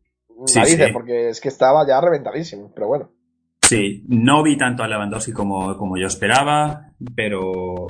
Sí, 0.47 0.59
narices, 0.59 0.87
sí. 0.89 0.93
porque 0.93 1.29
es 1.31 1.41
que 1.41 1.49
estaba 1.49 1.87
ya 1.87 2.01
reventadísimo, 2.01 2.71
pero 2.75 2.89
bueno. 2.89 3.11
Sí, 3.63 4.05
no 4.09 4.43
vi 4.43 4.57
tanto 4.59 4.83
a 4.83 4.89
Lewandowski 4.89 5.33
como, 5.33 5.77
como 5.77 5.97
yo 5.97 6.07
esperaba, 6.07 6.93
pero 7.15 7.87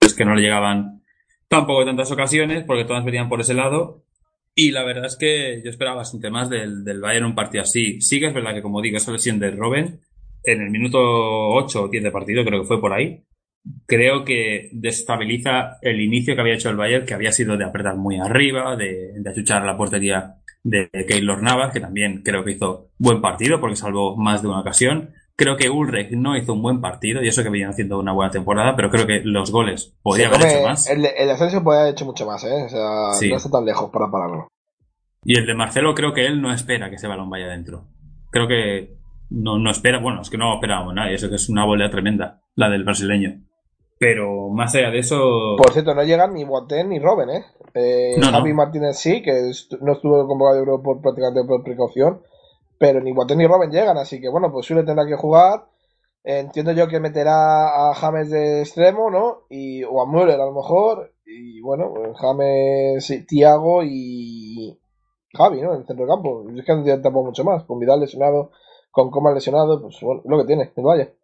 es 0.00 0.14
que 0.14 0.24
no 0.24 0.34
le 0.34 0.42
llegaban 0.42 1.02
tampoco 1.48 1.84
tantas 1.84 2.12
ocasiones 2.12 2.64
porque 2.64 2.84
todas 2.84 3.04
venían 3.04 3.28
por 3.28 3.40
ese 3.40 3.54
lado. 3.54 4.04
Y 4.54 4.70
la 4.70 4.84
verdad 4.84 5.06
es 5.06 5.16
que 5.16 5.62
yo 5.64 5.70
esperaba 5.70 5.96
bastante 5.96 6.30
más 6.30 6.50
del, 6.50 6.84
del 6.84 7.00
Bayern 7.00 7.24
un 7.24 7.34
partido 7.34 7.62
así. 7.62 8.00
Sí 8.02 8.20
que 8.20 8.26
es 8.26 8.34
verdad 8.34 8.52
que, 8.52 8.60
como 8.62 8.82
digo, 8.82 8.98
esa 8.98 9.10
lesión 9.10 9.38
de 9.38 9.50
Robben, 9.50 10.00
en 10.44 10.60
el 10.60 10.70
minuto 10.70 10.98
8 11.00 11.84
o 11.84 11.88
10 11.88 12.04
de 12.04 12.10
partido, 12.10 12.44
creo 12.44 12.60
que 12.60 12.66
fue 12.68 12.80
por 12.80 12.92
ahí, 12.92 13.24
creo 13.86 14.24
que 14.24 14.70
destabiliza 14.72 15.78
el 15.82 16.00
inicio 16.00 16.34
que 16.34 16.40
había 16.40 16.54
hecho 16.54 16.70
el 16.70 16.76
Bayern, 16.76 17.06
que 17.06 17.14
había 17.14 17.32
sido 17.32 17.56
de 17.56 17.64
apretar 17.64 17.96
muy 17.96 18.18
arriba, 18.18 18.76
de, 18.76 19.12
de 19.16 19.30
achuchar 19.30 19.64
la 19.64 19.76
portería 19.76 20.36
de 20.64 20.88
Keylor 21.08 21.42
Navas, 21.42 21.72
que 21.72 21.80
también 21.80 22.22
creo 22.24 22.44
que 22.44 22.52
hizo 22.52 22.90
buen 22.98 23.20
partido 23.20 23.60
porque 23.60 23.76
salvó 23.76 24.16
más 24.16 24.42
de 24.42 24.48
una 24.48 24.60
ocasión. 24.60 25.10
Creo 25.34 25.56
que 25.56 25.70
Ulrich 25.70 26.10
no 26.12 26.36
hizo 26.36 26.52
un 26.52 26.62
buen 26.62 26.80
partido 26.80 27.22
y 27.22 27.28
eso 27.28 27.42
que 27.42 27.48
venían 27.48 27.70
haciendo 27.70 27.98
una 27.98 28.12
buena 28.12 28.30
temporada, 28.30 28.76
pero 28.76 28.90
creo 28.90 29.06
que 29.06 29.22
los 29.24 29.50
goles 29.50 29.96
podría 30.02 30.28
haber 30.28 30.42
hecho 30.46 30.62
más. 30.68 30.88
El, 30.88 31.04
el 31.06 31.30
ascenso 31.30 31.64
puede 31.64 31.80
haber 31.80 31.92
hecho 31.94 32.04
mucho 32.04 32.26
más, 32.26 32.44
¿eh? 32.44 32.64
O 32.64 32.68
sea, 32.68 33.12
Sí. 33.14 33.30
no 33.30 33.36
está 33.36 33.50
tan 33.50 33.64
lejos 33.64 33.90
para 33.90 34.10
pararlo. 34.10 34.48
Y 35.24 35.38
el 35.38 35.46
de 35.46 35.54
Marcelo 35.54 35.94
creo 35.94 36.12
que 36.12 36.26
él 36.26 36.40
no 36.42 36.52
espera 36.52 36.90
que 36.90 36.96
ese 36.96 37.08
balón 37.08 37.30
vaya 37.30 37.46
adentro. 37.46 37.88
Creo 38.30 38.46
que 38.46 38.96
no, 39.30 39.58
no 39.58 39.70
espera, 39.70 39.98
bueno, 40.00 40.20
es 40.20 40.30
que 40.30 40.36
no 40.38 40.54
esperábamos 40.54 40.94
nadie, 40.94 41.14
eso 41.14 41.28
que 41.28 41.36
es 41.36 41.48
una 41.48 41.64
volea 41.64 41.90
tremenda, 41.90 42.42
la 42.54 42.68
del 42.68 42.84
brasileño. 42.84 43.40
Pero 44.02 44.48
más 44.48 44.74
allá 44.74 44.90
de 44.90 44.98
eso, 44.98 45.54
Por 45.56 45.72
cierto, 45.72 45.94
no 45.94 46.02
llegan 46.02 46.34
ni 46.34 46.42
Boateng 46.42 46.88
ni 46.88 46.98
Robben, 46.98 47.30
¿eh? 47.30 47.44
Eh, 47.72 48.16
No, 48.18 48.32
no. 48.32 48.38
Javi 48.38 48.52
Martínez 48.52 48.98
sí, 48.98 49.22
que 49.22 49.50
est- 49.50 49.74
no 49.80 49.92
estuvo 49.92 50.26
convocado 50.26 50.56
de 50.56 50.60
Euro 50.64 50.82
por 50.82 51.00
prácticamente 51.00 51.44
por 51.44 51.62
precaución, 51.62 52.20
pero 52.78 53.00
ni 53.00 53.12
Boateng 53.12 53.38
ni 53.38 53.46
Robben 53.46 53.70
llegan, 53.70 53.96
así 53.98 54.20
que 54.20 54.28
bueno, 54.28 54.50
pues 54.50 54.66
Sule 54.66 54.82
tendrá 54.82 55.06
que 55.06 55.14
jugar. 55.14 55.66
Entiendo 56.24 56.72
yo 56.72 56.88
que 56.88 56.98
meterá 56.98 57.90
a 57.90 57.94
James 57.94 58.28
de 58.30 58.62
extremo, 58.62 59.08
¿no? 59.08 59.42
Y, 59.50 59.84
o 59.84 60.00
a 60.02 60.06
Müller 60.06 60.40
a 60.40 60.46
lo 60.46 60.52
mejor. 60.52 61.12
Y 61.24 61.60
bueno, 61.60 61.92
pues 61.94 62.18
James, 62.18 63.26
Tiago 63.28 63.82
y 63.84 64.76
Javi, 65.32 65.60
¿no? 65.62 65.74
En 65.74 65.80
el 65.82 65.86
centro 65.86 66.04
del 66.06 66.14
campo. 66.14 66.44
Es 66.56 66.64
que 66.64 66.74
no 66.74 66.82
tiene 66.82 67.00
tampoco 67.02 67.26
mucho 67.26 67.44
más. 67.44 67.62
Con 67.64 67.78
Vidal 67.78 68.00
lesionado, 68.00 68.50
con 68.90 69.10
Coman 69.12 69.34
lesionado, 69.34 69.80
pues 69.80 69.96
bueno, 70.02 70.22
lo 70.24 70.38
que 70.38 70.44
tiene, 70.46 70.72
Valle. 70.76 71.14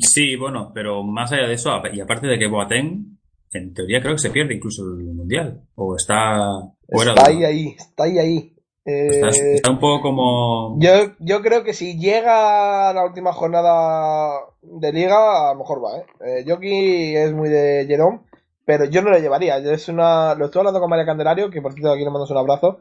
Sí, 0.00 0.36
bueno, 0.36 0.70
pero 0.74 1.02
más 1.02 1.32
allá 1.32 1.46
de 1.46 1.54
eso, 1.54 1.70
y 1.92 2.00
aparte 2.00 2.26
de 2.26 2.38
que 2.38 2.48
Boateng, 2.48 3.18
en 3.52 3.74
teoría 3.74 4.00
creo 4.00 4.14
que 4.14 4.20
se 4.20 4.30
pierde 4.30 4.54
incluso 4.54 4.82
el 4.84 5.04
Mundial, 5.14 5.62
o 5.74 5.96
está 5.96 6.48
fuera 6.88 7.12
Está 7.14 7.28
de- 7.30 7.36
ahí, 7.36 7.44
ahí, 7.44 7.74
está 7.76 8.04
ahí, 8.04 8.18
ahí. 8.18 8.54
Eh, 8.84 9.08
está, 9.10 9.28
está 9.28 9.70
un 9.70 9.80
poco 9.80 10.00
como... 10.02 10.78
Yo, 10.80 11.12
yo 11.18 11.42
creo 11.42 11.62
que 11.62 11.74
si 11.74 11.98
llega 11.98 12.88
a 12.88 12.94
la 12.94 13.04
última 13.04 13.32
jornada 13.32 14.40
de 14.62 14.92
liga, 14.92 15.50
a 15.50 15.52
lo 15.52 15.58
mejor 15.58 15.84
va, 15.84 15.98
¿eh? 15.98 16.06
eh 16.24 16.44
Yoki 16.46 17.14
es 17.14 17.34
muy 17.34 17.50
de 17.50 17.84
Jerome, 17.86 18.20
pero 18.64 18.86
yo 18.86 19.02
no 19.02 19.10
lo 19.10 19.18
llevaría. 19.18 19.58
Es 19.58 19.88
una, 19.88 20.34
lo 20.34 20.46
estoy 20.46 20.60
hablando 20.60 20.80
con 20.80 20.88
María 20.88 21.04
Candelario, 21.04 21.50
que 21.50 21.60
por 21.60 21.74
cierto 21.74 21.92
aquí 21.92 22.04
le 22.04 22.10
mando 22.10 22.26
un 22.30 22.36
abrazo. 22.38 22.80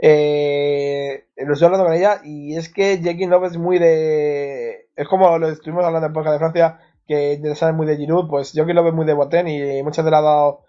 Eh, 0.00 1.24
lo 1.36 1.52
estoy 1.52 1.66
hablando 1.66 1.86
con 1.86 1.94
ella 1.94 2.20
y 2.24 2.56
es 2.56 2.72
que 2.72 2.98
Jekin 2.98 3.30
López 3.30 3.52
es 3.52 3.58
muy 3.58 3.78
de... 3.78 4.88
Es 4.96 5.08
como 5.08 5.38
lo 5.38 5.48
estuvimos 5.48 5.84
hablando 5.84 6.06
en 6.06 6.12
Podcast 6.12 6.34
de 6.34 6.38
Francia, 6.38 6.80
que 7.06 7.40
sabe 7.54 7.72
muy 7.72 7.86
de 7.86 7.96
Giroud, 7.96 8.28
pues 8.28 8.52
Joaquín 8.54 8.76
López 8.76 8.92
muy 8.92 9.06
de 9.06 9.14
Boten 9.14 9.48
y 9.48 9.82
muchas 9.82 10.04
veces 10.04 10.10
le 10.10 10.16
ha 10.16 10.22
dado 10.22 10.60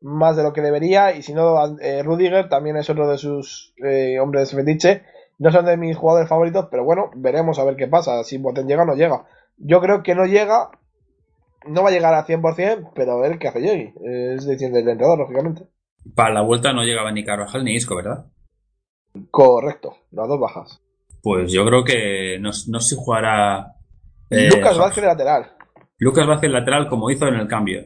más 0.00 0.36
de 0.36 0.42
lo 0.42 0.52
que 0.52 0.60
debería. 0.60 1.14
Y 1.14 1.22
si 1.22 1.32
no 1.32 1.78
eh, 1.80 2.02
Rudiger 2.02 2.48
también 2.48 2.76
es 2.76 2.88
otro 2.90 3.08
de 3.08 3.18
sus 3.18 3.74
eh, 3.84 4.18
hombres 4.20 4.52
fetiche. 4.52 5.02
No 5.38 5.50
son 5.50 5.66
de 5.66 5.76
mis 5.76 5.96
jugadores 5.96 6.28
favoritos 6.28 6.68
pero 6.70 6.84
bueno 6.84 7.10
veremos 7.14 7.58
a 7.58 7.64
ver 7.64 7.76
qué 7.76 7.86
pasa 7.86 8.24
si 8.24 8.38
Boten 8.38 8.66
llega 8.66 8.82
o 8.82 8.86
no 8.86 8.94
llega. 8.94 9.26
Yo 9.58 9.80
creo 9.80 10.02
que 10.02 10.14
no 10.14 10.26
llega 10.26 10.70
no 11.66 11.82
va 11.82 11.88
a 11.88 11.92
llegar 11.92 12.14
al 12.14 12.24
100% 12.24 12.92
pero 12.94 13.12
a 13.12 13.20
ver 13.20 13.38
qué 13.38 13.48
hace 13.48 13.60
Yogi 13.60 13.92
es 14.02 14.46
decisión 14.46 14.72
del 14.72 14.88
entrenador 14.88 15.18
lógicamente. 15.18 15.66
Para 16.14 16.32
la 16.32 16.42
vuelta 16.42 16.72
no 16.72 16.84
llegaba 16.84 17.12
ni 17.12 17.24
Carvajal 17.24 17.64
ni 17.64 17.74
Isco, 17.74 17.96
¿verdad? 17.96 18.26
Correcto 19.30 19.94
las 20.12 20.28
dos 20.28 20.38
bajas 20.40 20.80
Pues 21.22 21.52
yo 21.52 21.64
creo 21.66 21.84
que 21.84 22.38
no, 22.40 22.50
no 22.68 22.80
sé 22.80 22.94
si 22.94 22.96
jugará... 22.96 23.74
eh, 24.30 24.48
Lucas 24.54 24.78
Vázquez 24.78 25.02
de 25.02 25.08
lateral 25.08 25.52
Lucas 25.98 26.26
Vázquez 26.26 26.50
lateral 26.50 26.88
como 26.88 27.10
hizo 27.10 27.26
en 27.26 27.34
el 27.34 27.48
cambio. 27.48 27.82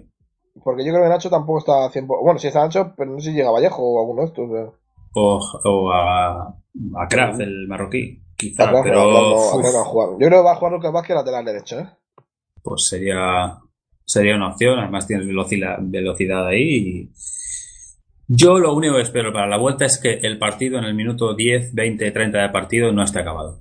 porque 0.65 0.85
yo 0.85 0.93
creo 0.93 1.05
que 1.05 1.09
Nacho 1.11 1.31
tampoco 1.31 1.59
está 1.61 1.85
a 1.87 1.91
100%. 1.91 2.07
Bueno, 2.23 2.39
sí 2.41 2.49
está 2.49 2.61
Nacho, 2.65 2.93
pero 2.97 3.13
no 3.13 3.21
sé 3.21 3.31
si 3.31 3.37
llega 3.37 3.51
Vallejo 3.53 3.83
o 3.83 4.01
alguno 4.01 4.23
de 4.23 4.27
estos. 4.29 4.75
O, 5.15 5.41
o 5.65 5.93
a, 5.93 6.49
a 6.49 7.09
Kraft, 7.09 7.41
el 7.41 7.67
marroquí. 7.69 8.21
Quizá, 8.37 8.65
Atrás, 8.65 8.83
pero 8.85 9.05
no- 9.05 9.13
no. 9.13 9.37
Yo 9.39 9.61
creo 9.61 10.41
que 10.41 10.45
va 10.45 10.53
a 10.53 10.57
jugar 10.57 10.73
Lucas 10.73 10.93
Vázquez 10.93 11.15
lateral 11.17 11.45
derecho, 11.45 11.79
¿eh? 11.79 11.89
pues 12.63 12.87
sería, 12.89 13.59
sería 14.05 14.35
una 14.37 14.49
opción. 14.49 14.79
Además 14.81 15.07
tienes 15.07 15.27
velocidad, 15.27 15.77
velocidad 15.81 16.47
ahí. 16.49 16.63
y- 16.63 17.11
Yo 18.33 18.59
lo 18.61 18.73
único 18.75 18.95
que 18.95 19.03
espero 19.03 19.33
para 19.33 19.49
la 19.49 19.57
vuelta 19.57 19.85
es 19.87 19.99
que 19.99 20.15
el 20.23 20.39
partido 20.39 20.79
en 20.79 20.85
el 20.85 20.95
minuto 20.95 21.35
10, 21.35 21.75
20, 21.75 22.11
30 22.13 22.39
de 22.43 22.49
partido 22.51 22.93
no 22.93 23.03
esté 23.03 23.19
acabado. 23.21 23.61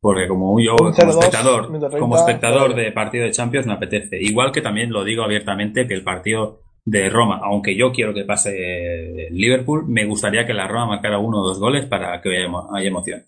Porque 0.00 0.26
como 0.26 0.58
yo, 0.60 0.74
como 0.76 0.90
0-2, 0.90 1.08
espectador, 1.10 1.62
minuto 1.68 1.86
30, 1.88 1.98
como 2.00 2.16
espectador 2.16 2.74
de 2.74 2.90
partido 2.92 3.24
de 3.24 3.30
Champions 3.30 3.66
me 3.66 3.74
apetece. 3.74 4.18
Igual 4.20 4.50
que 4.52 4.60
también 4.62 4.92
lo 4.92 5.04
digo 5.04 5.22
abiertamente 5.22 5.86
que 5.86 5.94
el 5.94 6.02
partido 6.02 6.60
de 6.84 7.08
Roma, 7.08 7.40
aunque 7.42 7.76
yo 7.76 7.92
quiero 7.92 8.12
que 8.12 8.24
pase 8.24 9.28
Liverpool, 9.30 9.84
me 9.88 10.04
gustaría 10.04 10.44
que 10.44 10.52
la 10.54 10.66
Roma 10.66 10.86
marcara 10.88 11.18
uno 11.18 11.40
o 11.40 11.46
dos 11.46 11.58
goles 11.60 11.86
para 11.86 12.20
que 12.20 12.30
haya, 12.36 12.46
emo- 12.48 12.68
haya 12.76 12.88
emoción. 12.88 13.22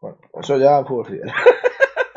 Bueno, 0.00 0.16
eso 0.40 0.56
ya 0.58 0.82
fútbol. 0.84 1.20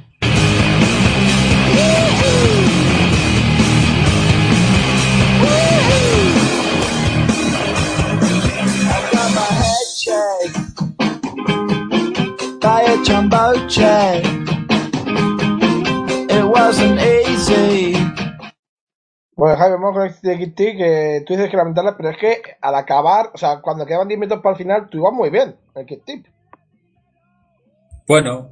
by 12.61 12.83
a 12.85 13.03
jumbo 13.03 13.67
check. 13.67 14.23
It 16.29 16.45
wasn't 16.45 17.01
easy. 17.01 17.97
Bueno, 19.35 19.57
Javi, 19.57 19.73
vamos 19.73 19.93
con 19.93 20.07
este 20.07 20.37
Kitty 20.37 20.77
que 20.77 21.23
tú 21.27 21.33
dices 21.33 21.49
que 21.49 21.57
lamentarla, 21.57 21.97
pero 21.97 22.11
es 22.11 22.17
que 22.17 22.41
al 22.61 22.75
acabar, 22.75 23.31
o 23.33 23.37
sea, 23.37 23.59
cuando 23.59 23.85
quedaban 23.85 24.07
10 24.07 24.17
minutos 24.17 24.41
para 24.41 24.53
el 24.53 24.57
final, 24.57 24.89
tú 24.89 24.99
ibas 24.99 25.11
muy 25.11 25.29
bien, 25.29 25.57
el 25.75 25.85
Kitty. 25.85 26.30
Bueno, 28.07 28.51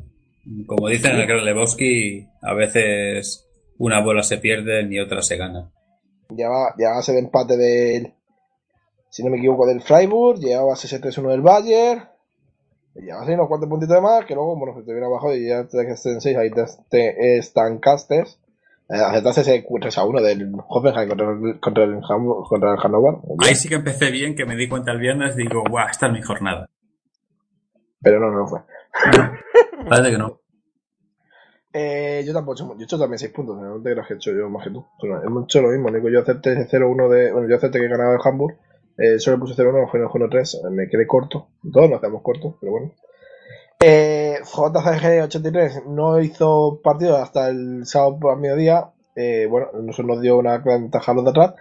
como 0.65 0.87
dicen 0.87 1.11
en 1.11 1.21
el 1.21 1.27
Gran 1.27 1.45
Lebowski, 1.45 2.27
a 2.41 2.53
veces 2.53 3.47
una 3.77 4.01
bola 4.03 4.23
se 4.23 4.37
pierde 4.37 4.87
y 4.89 4.99
otra 4.99 5.21
se 5.21 5.37
gana. 5.37 5.71
Llevaba, 6.29 6.75
llevaba 6.77 6.99
ese 6.99 7.17
empate 7.17 7.57
del, 7.57 8.13
si 9.09 9.23
no 9.23 9.31
me 9.31 9.37
equivoco, 9.37 9.65
del 9.65 9.81
Freiburg, 9.81 10.39
llevaba 10.39 10.73
ese 10.73 11.01
3-1 11.01 11.31
del 11.31 11.41
Bayern, 11.41 12.03
llevabas 12.95 13.27
ahí 13.27 13.33
unos 13.33 13.47
cuantos 13.47 13.69
puntitos 13.69 13.95
de 13.95 14.01
más, 14.01 14.25
que 14.25 14.35
luego, 14.35 14.55
bueno, 14.55 14.75
se 14.75 14.85
te 14.85 14.91
viene 14.91 15.07
abajo 15.07 15.33
y 15.33 15.47
ya 15.47 15.65
te 15.65 15.77
quedaste 15.83 16.11
en 16.11 16.21
6, 16.21 16.37
ahí 16.37 16.51
te, 16.51 16.65
te 16.89 17.37
estancaste. 17.37 18.25
Eh, 18.91 18.97
aceptaste 18.97 19.41
ese 19.41 19.67
3-1 19.67 20.21
del 20.21 20.51
Hoffenheim 20.67 21.09
contra 21.09 21.31
el, 21.31 21.59
contra 21.59 21.83
el, 21.83 22.01
contra 22.01 22.73
el 22.73 22.79
Hannover. 22.79 23.15
Ahí 23.39 23.53
sí 23.55 23.69
que 23.69 23.75
empecé 23.75 24.09
bien, 24.09 24.35
que 24.35 24.45
me 24.45 24.55
di 24.55 24.67
cuenta 24.67 24.91
el 24.91 24.99
viernes 24.99 25.35
y 25.35 25.43
digo, 25.43 25.63
guau, 25.69 25.87
esta 25.87 26.07
es 26.07 26.13
mi 26.13 26.21
jornada. 26.23 26.67
Pero 28.01 28.19
no, 28.19 28.31
no 28.31 28.47
fue. 28.47 28.61
Parece 29.89 30.11
que 30.11 30.17
no. 30.17 30.39
Eh, 31.71 32.23
yo 32.25 32.33
tampoco 32.33 32.53
he 32.53 32.55
hecho, 32.55 32.73
yo 32.75 32.81
he 32.81 32.83
hecho 32.83 32.99
también 32.99 33.19
6 33.19 33.31
puntos, 33.31 33.57
no 33.57 33.81
te 33.81 33.91
creas 33.91 34.07
que 34.07 34.13
he 34.13 34.17
hecho 34.17 34.31
yo 34.31 34.49
más 34.49 34.63
que 34.63 34.71
tú. 34.71 34.85
Bueno, 34.99 35.21
hemos 35.23 35.43
hecho 35.43 35.61
lo 35.61 35.69
mismo, 35.69 35.89
Nico. 35.89 36.09
Yo 36.09 36.21
acepté 36.21 36.53
ese 36.53 36.77
0-1 36.77 37.09
de. 37.09 37.31
Bueno, 37.31 37.47
yo 37.47 37.55
acepté 37.55 37.79
que 37.79 37.87
ganaba 37.87 38.13
el 38.13 38.19
Hamburg. 38.23 38.57
Eh, 38.97 39.19
solo 39.19 39.39
puse 39.39 39.55
0-1, 39.55 39.89
fue 39.89 39.99
en 39.99 40.05
el 40.05 40.11
1-3. 40.11 40.69
Me 40.71 40.89
quedé 40.89 41.07
corto. 41.07 41.47
Todos 41.71 41.89
nos 41.89 41.99
quedamos 41.99 42.21
cortos, 42.21 42.55
pero 42.59 42.71
bueno. 42.71 42.91
Eh, 43.81 44.39
JCG83 44.43 45.85
no 45.85 46.19
hizo 46.19 46.81
partido 46.83 47.15
hasta 47.15 47.49
el 47.49 47.85
sábado 47.85 48.19
por 48.19 48.33
el 48.33 48.39
mediodía. 48.39 48.89
Eh, 49.15 49.47
bueno, 49.49 49.67
eso 49.87 50.03
nos 50.03 50.19
dio 50.21 50.37
una 50.37 50.57
gran 50.57 50.81
ventaja 50.81 51.11
a 51.11 51.15
los 51.15 51.23
de 51.23 51.29
atrás. 51.29 51.53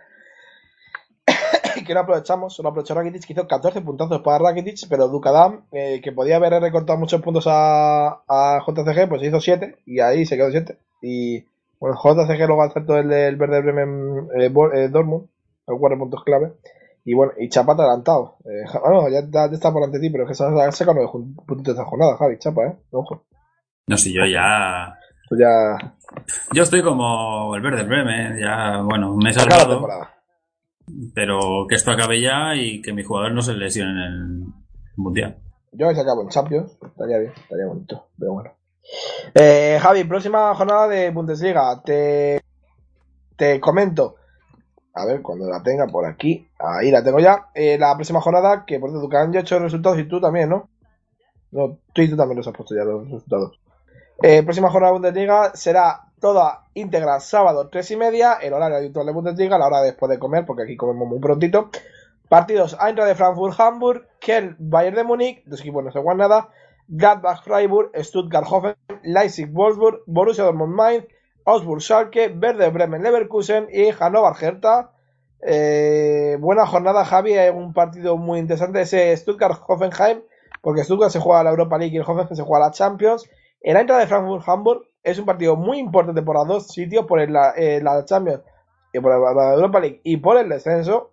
Que 1.89 1.94
no 1.94 2.01
aprovechamos, 2.01 2.55
solo 2.55 2.69
aprovechó 2.69 2.94
Rakitic, 2.94 3.27
que 3.27 3.32
hizo 3.32 3.48
14 3.48 3.81
puntazos 3.81 4.20
para 4.20 4.39
Rakitic, 4.39 4.89
pero 4.89 5.09
Dukadam, 5.09 5.65
eh, 5.73 6.01
que 6.01 6.12
podía 6.12 6.36
haber 6.36 6.52
recortado 6.62 6.98
muchos 6.98 7.20
puntos 7.20 7.47
a, 7.48 8.23
a 8.28 8.60
JCG, 8.65 9.09
pues 9.09 9.23
hizo 9.24 9.40
7 9.40 9.78
y 9.86 9.98
ahí 9.98 10.24
se 10.24 10.36
quedó 10.36 10.51
7. 10.51 10.78
Y 11.02 11.44
bueno, 11.81 11.97
JCG 11.97 12.47
luego 12.47 12.62
acertó 12.62 12.97
el 12.97 13.09
del 13.09 13.36
Verde 13.36 13.62
Bremen 13.62 14.28
eh, 14.39 14.52
eh, 14.74 14.89
Dortmund, 14.89 15.27
los 15.66 15.78
4 15.81 15.98
puntos 15.98 16.23
clave. 16.23 16.52
Y 17.05 17.15
bueno, 17.15 17.32
y 17.39 17.48
Chapa 17.48 17.73
adelantado. 17.73 18.36
Eh, 18.44 18.65
bueno, 18.81 19.09
ya, 19.09 19.23
ya 19.31 19.44
está 19.47 19.73
por 19.73 19.82
ante 19.82 19.98
ti, 19.98 20.10
pero 20.10 20.24
es 20.24 20.28
que 20.28 20.35
se 20.35 20.44
ha 20.44 20.70
sacado 20.70 20.97
9 20.97 21.35
puntos 21.47 21.65
de 21.65 21.73
esta 21.73 21.85
jornada, 21.85 22.16
Javi, 22.16 22.39
Chapa, 22.39 22.66
eh. 22.66 22.77
Ojo. 22.90 23.24
No 23.86 23.97
sé, 23.97 24.12
yo 24.12 24.27
ya. 24.27 24.94
Ya. 25.31 25.94
Yo 26.52 26.62
estoy 26.62 26.82
como 26.82 27.55
el 27.55 27.62
verde 27.62 27.85
Bremen, 27.85 28.39
ya, 28.39 28.82
bueno, 28.82 29.15
me 29.16 29.31
he 29.31 29.32
salvado. 29.32 29.86
Pero 31.15 31.66
que 31.69 31.74
esto 31.74 31.90
acabe 31.90 32.20
ya 32.20 32.55
y 32.55 32.81
que 32.82 32.93
mi 32.93 33.02
jugador 33.02 33.32
no 33.32 33.43
se 33.43 33.55
lesione 33.55 33.90
en 33.90 33.98
el 33.98 34.44
mundial. 34.97 35.39
Yo 35.73 35.93
se 35.93 36.01
acabo 36.01 36.23
en 36.23 36.28
Champions, 36.28 36.78
estaría 36.82 37.19
bien, 37.19 37.32
estaría 37.36 37.66
bonito, 37.66 38.09
pero 38.19 38.32
bueno. 38.32 38.51
Eh, 39.35 39.78
Javi, 39.81 40.05
próxima 40.05 40.55
jornada 40.55 40.89
de 40.89 41.10
Bundesliga. 41.10 41.82
Te, 41.82 42.40
te 43.36 43.60
comento. 43.60 44.16
A 44.94 45.05
ver, 45.05 45.23
cuando 45.23 45.48
la 45.48 45.62
tenga 45.62 45.86
por 45.86 46.06
aquí. 46.06 46.48
Ahí 46.59 46.90
la 46.90 47.05
tengo 47.05 47.20
ya. 47.20 47.51
Eh, 47.55 47.78
la 47.78 47.94
próxima 47.94 48.20
jornada, 48.20 48.65
que 48.66 48.81
por 48.81 48.90
cierto, 48.90 49.09
han 49.16 49.32
ya 49.32 49.40
hecho 49.40 49.59
resultados 49.59 49.98
y 49.98 50.09
tú 50.09 50.20
también, 50.20 50.48
¿no? 50.48 50.69
No, 51.51 51.78
tú 51.93 52.02
y 52.02 52.10
tú 52.10 52.16
también 52.16 52.39
los 52.39 52.48
has 52.48 52.55
puesto 52.55 52.74
ya 52.74 52.85
los 52.85 53.05
resultados. 53.05 53.60
Eh, 54.23 54.43
próxima 54.43 54.70
jornada 54.70 54.93
de 54.93 54.98
Bundesliga 54.98 55.52
será 55.55 56.07
toda 56.20 56.65
íntegra 56.74 57.20
sábado 57.20 57.69
3 57.69 57.90
y 57.90 57.97
media, 57.97 58.35
el 58.35 58.53
horario 58.53 58.78
habitual 58.78 59.07
de 59.07 59.12
Bundesliga, 59.12 59.59
la 59.59 59.66
hora 59.66 59.82
después 59.82 60.11
de 60.11 60.19
comer, 60.19 60.45
porque 60.47 60.62
aquí 60.62 60.77
comemos 60.77 61.09
muy 61.09 61.19
prontito. 61.19 61.70
Partidos 62.28 62.77
Eintracht 62.81 63.09
de 63.09 63.15
Frankfurt, 63.15 63.59
Hamburg, 63.59 64.07
Kiel, 64.20 64.57
Bayern 64.59 64.97
de 64.97 65.05
Múnich, 65.05 65.43
dos 65.47 65.61
equipos 65.61 65.82
no 65.82 65.90
se 65.90 65.99
juegan 65.99 66.19
nada, 66.19 66.51
Gladbach, 66.89 67.43
Freiburg, 67.43 67.90
Stuttgart, 68.03 68.47
Hoffen, 68.51 68.74
Leipzig, 69.03 69.51
Wolfsburg, 69.53 70.03
Borussia 70.07 70.45
Dortmund, 70.45 70.74
Mainz, 70.74 71.07
Augsburg, 71.45 71.81
Schalke, 71.81 72.28
Verde 72.28 72.69
Bremen, 72.70 73.03
Leverkusen 73.03 73.69
y 73.73 73.90
Hannover, 73.90 74.35
Hertha. 74.39 74.93
Eh, 75.40 76.36
buena 76.40 76.66
jornada, 76.66 77.05
Javi. 77.05 77.35
Hay 77.35 77.51
un 77.51 77.73
partido 77.73 78.16
muy 78.16 78.39
interesante. 78.39 78.81
Ese 78.81 79.16
Stuttgart-Hoffenheim, 79.16 80.23
porque 80.62 80.85
Stuttgart 80.85 81.12
se 81.12 81.20
juega 81.20 81.45
la 81.45 81.51
Europa 81.51 81.78
League 81.78 81.95
y 81.95 81.99
el 81.99 82.03
Hoffenheim 82.03 82.35
se 82.35 82.43
juega 82.43 82.66
la 82.66 82.73
Champions. 82.73 83.28
El 83.61 83.77
Eintracht 83.77 84.01
de 84.01 84.07
Frankfurt-Hamburg 84.07 84.82
es 85.10 85.18
un 85.18 85.24
partido 85.26 85.56
muy 85.56 85.78
importante 85.78 86.22
por 86.22 86.36
los 86.36 86.47
dos 86.48 86.66
sitios, 86.68 87.06
por 87.06 87.20
el- 87.20 87.32
la, 87.32 87.52
eh, 87.56 87.80
la 87.82 88.05
Champions 88.05 88.43
y 88.93 89.01
por 89.01 89.10
la, 89.12 89.55
Europa 89.55 89.80
League 89.80 90.01
y 90.05 90.16
por 90.18 90.36
el 90.39 90.48
descenso. 90.48 91.10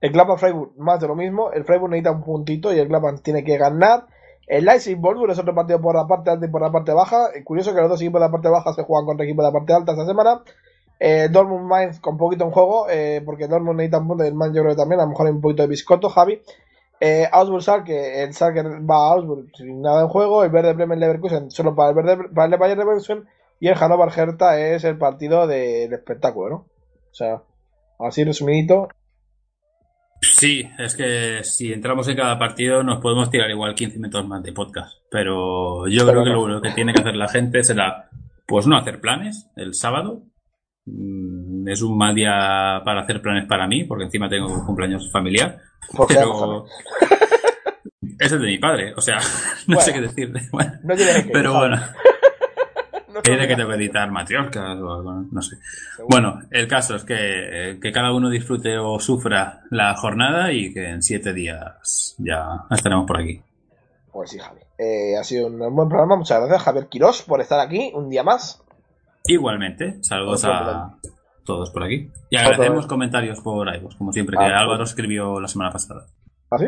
El 0.00 0.12
Gladbach 0.12 0.38
Freiburg, 0.38 0.72
más 0.76 1.00
de 1.00 1.08
lo 1.08 1.16
mismo. 1.16 1.50
El 1.52 1.64
Freiburg 1.64 1.90
necesita 1.90 2.10
un 2.12 2.22
puntito 2.22 2.72
y 2.72 2.78
el 2.78 2.88
Gladbach 2.88 3.20
tiene 3.22 3.42
que 3.44 3.56
ganar. 3.56 4.06
El 4.46 4.64
Leipzig 4.64 4.96
Wolfsburg 4.96 5.32
es 5.32 5.38
otro 5.38 5.54
partido 5.54 5.80
por 5.80 5.96
la 5.96 6.06
parte 6.06 6.30
alta 6.30 6.46
y 6.46 6.50
por 6.50 6.60
la 6.62 6.70
parte 6.70 6.92
baja. 6.92 7.30
Eh, 7.34 7.42
Curioso 7.42 7.74
que 7.74 7.80
los 7.80 7.88
dos 7.90 8.00
equipos 8.00 8.20
de 8.20 8.26
la 8.26 8.30
parte 8.30 8.48
baja 8.48 8.72
se 8.74 8.82
juegan 8.84 9.06
contra 9.06 9.24
equipos 9.24 9.44
de 9.44 9.48
la 9.50 9.58
parte 9.58 9.72
alta 9.72 9.92
esta 9.92 10.06
semana. 10.06 10.42
Eh, 11.00 11.28
Dortmund 11.30 11.66
Mainz 11.66 12.00
con 12.00 12.16
poquito 12.16 12.44
en 12.44 12.50
juego, 12.50 12.88
eh, 12.88 13.22
porque 13.24 13.48
Dortmund 13.48 13.76
necesita 13.78 13.98
un 13.98 14.08
punto 14.08 14.24
y 14.24 14.28
el 14.28 14.34
Mainz 14.34 14.54
yo 14.54 14.62
creo 14.62 14.74
que 14.74 14.80
también, 14.80 15.00
a 15.00 15.04
lo 15.04 15.10
mejor 15.10 15.26
hay 15.26 15.32
un 15.32 15.40
poquito 15.40 15.62
de 15.62 15.68
biscoto, 15.68 16.08
Javi. 16.08 16.40
Eh, 17.00 17.28
Augsburg 17.30 17.62
Schalke, 17.62 18.22
el 18.22 18.32
Schalke 18.32 18.62
va 18.62 18.96
a 18.96 19.12
Augsburg 19.12 19.50
sin 19.54 19.82
nada 19.82 20.02
en 20.02 20.08
juego, 20.08 20.42
el 20.44 20.50
Verde 20.50 20.72
Bremen 20.72 20.98
Leverkusen 20.98 21.50
solo 21.50 21.74
para 21.74 21.90
el 21.90 21.94
Verde 21.94 22.28
para 22.34 22.54
el 22.54 22.58
Bayern 22.58 22.80
Leverkusen 22.80 23.26
y 23.60 23.68
el 23.68 23.74
Hannover 23.74 24.12
Hertha 24.16 24.58
es 24.60 24.84
el 24.84 24.98
partido 24.98 25.46
del 25.46 25.92
espectáculo, 25.92 26.48
¿no? 26.48 26.56
O 26.56 27.14
sea, 27.14 27.42
así 27.98 28.24
resumidito. 28.24 28.88
Sí, 30.20 30.68
es 30.78 30.96
que 30.96 31.40
si 31.44 31.72
entramos 31.72 32.08
en 32.08 32.16
cada 32.16 32.38
partido 32.38 32.82
nos 32.82 33.00
podemos 33.00 33.30
tirar 33.30 33.50
igual 33.50 33.74
15 33.74 33.98
minutos 33.98 34.26
más 34.26 34.42
de 34.42 34.52
podcast. 34.52 34.98
Pero 35.10 35.86
yo 35.88 36.06
Pero 36.06 36.22
creo 36.22 36.24
que 36.24 36.30
lo, 36.30 36.48
lo 36.48 36.62
que 36.62 36.72
tiene 36.72 36.92
que 36.92 37.00
hacer 37.00 37.16
la 37.16 37.28
gente 37.28 37.62
será, 37.62 38.08
pues 38.46 38.66
no 38.66 38.76
hacer 38.76 39.00
planes 39.00 39.48
el 39.56 39.74
sábado. 39.74 40.22
Mm, 40.86 41.55
Es 41.66 41.82
un 41.82 41.96
mal 41.96 42.14
día 42.14 42.80
para 42.84 43.02
hacer 43.02 43.20
planes 43.20 43.46
para 43.46 43.66
mí, 43.66 43.84
porque 43.84 44.04
encima 44.04 44.28
tengo 44.28 44.46
un 44.48 44.64
cumpleaños 44.64 45.10
familiar. 45.10 45.58
Pero 46.08 46.66
es 48.18 48.32
el 48.32 48.40
de 48.40 48.46
mi 48.46 48.58
padre, 48.58 48.94
o 48.96 49.00
sea, 49.00 49.18
no 49.66 49.80
sé 49.80 49.92
qué 49.92 49.98
Bueno. 50.00 50.08
decirle. 50.08 50.48
Bueno, 50.52 50.72
No 50.82 50.94
que 50.96 51.30
pero 51.32 51.54
bueno. 51.54 51.80
Tiene 53.22 53.48
que 53.48 53.56
que 53.56 53.62
editar 53.62 54.10
matrioscas 54.10 54.78
o 54.78 54.92
algo, 54.92 55.24
no 55.30 55.42
sé. 55.42 55.56
Bueno, 56.08 56.40
el 56.50 56.68
caso 56.68 56.96
es 56.96 57.04
que, 57.04 57.14
eh, 57.70 57.80
que 57.80 57.92
cada 57.92 58.12
uno 58.12 58.28
disfrute 58.28 58.78
o 58.78 58.98
sufra 59.00 59.62
la 59.70 59.94
jornada 59.94 60.52
y 60.52 60.72
que 60.72 60.88
en 60.90 61.02
siete 61.02 61.32
días 61.32 62.14
ya 62.18 62.64
estaremos 62.70 63.06
por 63.06 63.20
aquí. 63.20 63.40
Pues 64.12 64.30
sí, 64.30 64.38
Javi. 64.38 64.60
Eh, 64.78 65.16
ha 65.18 65.24
sido 65.24 65.46
un 65.46 65.58
buen 65.74 65.88
programa. 65.88 66.16
Muchas 66.16 66.38
gracias, 66.40 66.62
Javier 66.62 66.88
Quirós, 66.88 67.22
por 67.22 67.40
estar 67.40 67.60
aquí 67.60 67.90
un 67.94 68.08
día 68.08 68.22
más. 68.22 68.62
Igualmente, 69.26 69.98
saludos 70.02 70.44
a 70.44 70.94
todos 71.46 71.70
por 71.70 71.84
aquí. 71.84 72.10
Y 72.28 72.36
agradecemos 72.36 72.86
comentarios 72.86 73.40
por 73.40 73.74
iVoox, 73.74 73.96
como 73.96 74.12
siempre, 74.12 74.36
que 74.36 74.44
Ah, 74.44 74.60
Álvaro 74.60 74.84
escribió 74.84 75.40
la 75.40 75.48
semana 75.48 75.70
pasada. 75.72 76.04
¿Ah, 76.50 76.58
sí? 76.58 76.66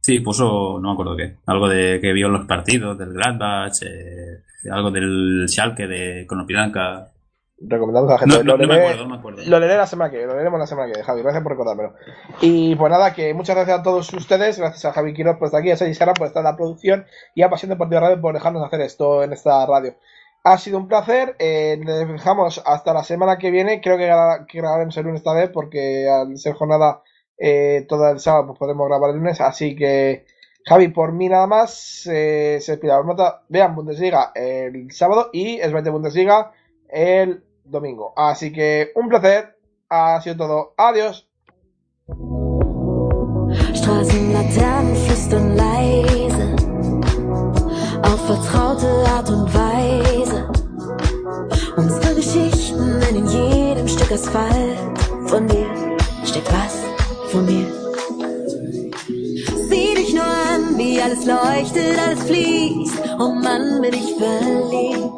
Sí, 0.00 0.18
puso, 0.20 0.78
no 0.80 0.88
me 0.88 0.92
acuerdo 0.94 1.16
qué, 1.16 1.36
algo 1.46 1.68
de 1.68 2.00
que 2.00 2.12
vio 2.12 2.28
los 2.28 2.46
partidos 2.46 2.96
del 2.98 3.12
Gladbach, 3.12 3.80
eh, 3.82 4.42
algo 4.72 4.90
del 4.90 5.44
Schalke 5.46 5.86
de 5.86 6.26
Konopilanka. 6.26 7.12
Recomendamos 7.62 8.08
a 8.08 8.14
la 8.14 8.18
gente. 8.20 8.38
No, 8.38 8.42
no, 8.42 8.56
lo, 8.56 8.58
no 8.58 8.66
me 8.68 8.74
leeré- 8.74 8.82
acuerdo, 8.86 9.02
no 9.04 9.10
me 9.10 9.16
acuerdo. 9.18 9.42
lo 9.46 9.58
leeré 9.60 9.76
la 9.76 9.86
semana 9.86 10.10
que 10.10 10.16
viene, 10.16 10.30
lo 10.32 10.36
leeremos 10.36 10.58
la 10.60 10.66
semana 10.66 10.86
que 10.86 10.92
viene, 10.92 11.04
Javi. 11.04 11.20
Gracias 11.20 11.42
por 11.42 11.52
recordármelo. 11.52 11.94
Y 12.40 12.74
pues 12.76 12.90
nada, 12.90 13.12
que 13.12 13.34
muchas 13.34 13.54
gracias 13.54 13.80
a 13.80 13.82
todos 13.82 14.10
ustedes, 14.14 14.58
gracias 14.58 14.82
a 14.86 14.92
Javi 14.94 15.12
Quiroz 15.12 15.36
por 15.36 15.46
estar 15.46 15.60
aquí, 15.60 15.70
a 15.70 15.76
Sergi 15.76 15.92
Serra 15.92 16.14
por 16.14 16.26
estar 16.28 16.40
en 16.40 16.44
la 16.50 16.56
producción 16.56 17.04
y 17.34 17.42
a 17.42 17.50
Pasión 17.50 17.68
Deportiva 17.68 18.00
Radio 18.00 18.18
por 18.22 18.32
dejarnos 18.32 18.64
hacer 18.64 18.80
esto 18.80 19.22
en 19.22 19.34
esta 19.34 19.66
radio. 19.66 19.94
Ha 20.42 20.56
sido 20.58 20.78
un 20.78 20.88
placer, 20.88 21.36
eh, 21.38 21.78
les 21.84 22.08
dejamos 22.08 22.62
hasta 22.64 22.94
la 22.94 23.04
semana 23.04 23.36
que 23.38 23.50
viene, 23.50 23.80
creo 23.80 23.98
que, 23.98 24.08
gra- 24.08 24.46
que 24.46 24.58
grabaremos 24.58 24.96
el 24.96 25.04
lunes 25.04 25.20
esta 25.20 25.34
vez 25.34 25.50
porque 25.50 26.08
al 26.08 26.36
ser 26.38 26.54
jornada 26.54 27.02
eh, 27.36 27.84
todo 27.88 28.08
el 28.08 28.20
sábado 28.20 28.46
pues 28.48 28.58
podemos 28.58 28.88
grabar 28.88 29.10
el 29.10 29.16
lunes, 29.16 29.40
así 29.40 29.76
que 29.76 30.24
Javi, 30.64 30.88
por 30.88 31.12
mí 31.12 31.28
nada 31.28 31.46
más, 31.46 32.06
eh, 32.10 32.58
se 32.60 32.78
marmota. 32.86 33.42
Vean 33.48 33.74
Bundesliga 33.74 34.32
el 34.34 34.90
sábado 34.92 35.30
y 35.32 35.58
20 35.72 35.90
Bundesliga 35.90 36.52
el 36.88 37.42
domingo. 37.64 38.12
Así 38.16 38.52
que 38.52 38.92
un 38.94 39.08
placer, 39.08 39.56
ha 39.88 40.20
sido 40.20 40.36
todo. 40.36 40.74
Adiós. 40.76 41.28
Asphalt. 54.20 54.98
Von 55.28 55.46
dir 55.48 55.66
steckt 56.24 56.52
was 56.52 56.76
von 57.30 57.46
mir. 57.46 57.66
Sieh 59.68 59.94
dich 59.94 60.12
nur 60.12 60.24
an, 60.24 60.76
wie 60.76 61.00
alles 61.00 61.24
leuchtet, 61.24 61.98
alles 61.98 62.22
fließt. 62.24 63.00
Oh 63.18 63.32
Mann, 63.32 63.80
bin 63.80 63.94
ich 63.94 64.14
verliebt. 64.16 65.10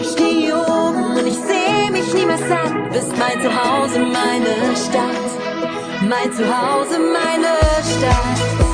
Ich 0.00 0.08
steh 0.08 0.40
hier 0.42 0.56
oben 0.56 1.18
und 1.18 1.26
ich 1.26 1.38
seh 1.50 1.90
mich 1.90 2.14
niemals 2.14 2.40
satt. 2.48 2.92
Bist 2.92 3.12
mein 3.18 3.42
Zuhause, 3.42 3.98
meine 3.98 4.76
Stadt. 4.76 5.28
Mein 6.08 6.32
Zuhause, 6.32 6.98
meine 6.98 7.52
Stadt. 7.82 8.67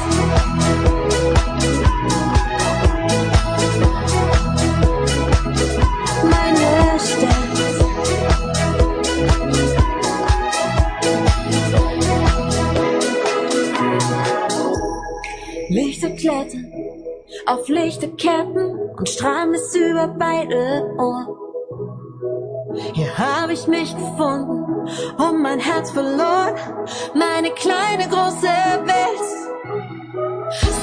Klettern 16.25 16.73
auf 17.47 17.69
Lichterketten 17.69 18.91
und 18.97 19.09
strahlen 19.09 19.55
es 19.55 19.75
über 19.75 20.09
beide 20.09 20.85
Ohren. 20.99 21.29
Hier 22.95 23.17
habe 23.19 23.53
ich 23.53 23.67
mich 23.67 23.95
gefunden 23.95 24.89
und 25.19 25.43
mein 25.43 25.59
Herz 25.59 25.91
verloren, 25.91 26.55
meine 27.15 27.51
kleine 27.51 28.09
große 28.09 28.47
Welt. 28.91 29.21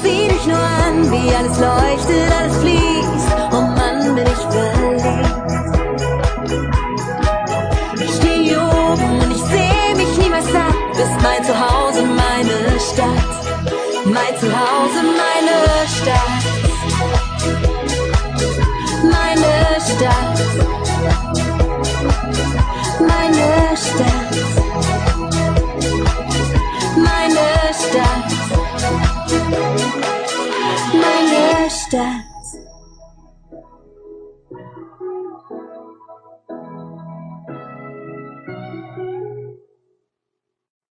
Sieh 0.02 0.28
dich 0.28 0.46
nur 0.46 0.56
an, 0.56 1.10
wie 1.10 1.34
alles 1.34 1.58
leuchtet, 1.58 2.32
alles 2.38 2.56
fließt. 2.58 3.36
Oh 3.52 3.62
Mann, 3.62 4.14
bin 4.14 4.26
ich 4.26 4.44
verliebt. 4.54 5.42
Ich 8.00 8.14
stehe 8.14 8.58
oben 8.58 9.20
und 9.20 9.30
ich 9.30 9.42
sehe 9.44 9.94
mich 9.96 10.18
niemals 10.18 10.46
satt. 10.52 10.92
Bist 10.94 11.22
mein 11.22 11.44
Zuhause. 11.44 11.71
Mein 14.04 14.36
Zuhause, 14.36 15.02
meine 15.02 15.86
Stadt. 15.86 16.42
Meine 19.04 19.80
Stadt. 19.80 20.38
Meine 23.00 23.76
Stadt. 23.76 24.61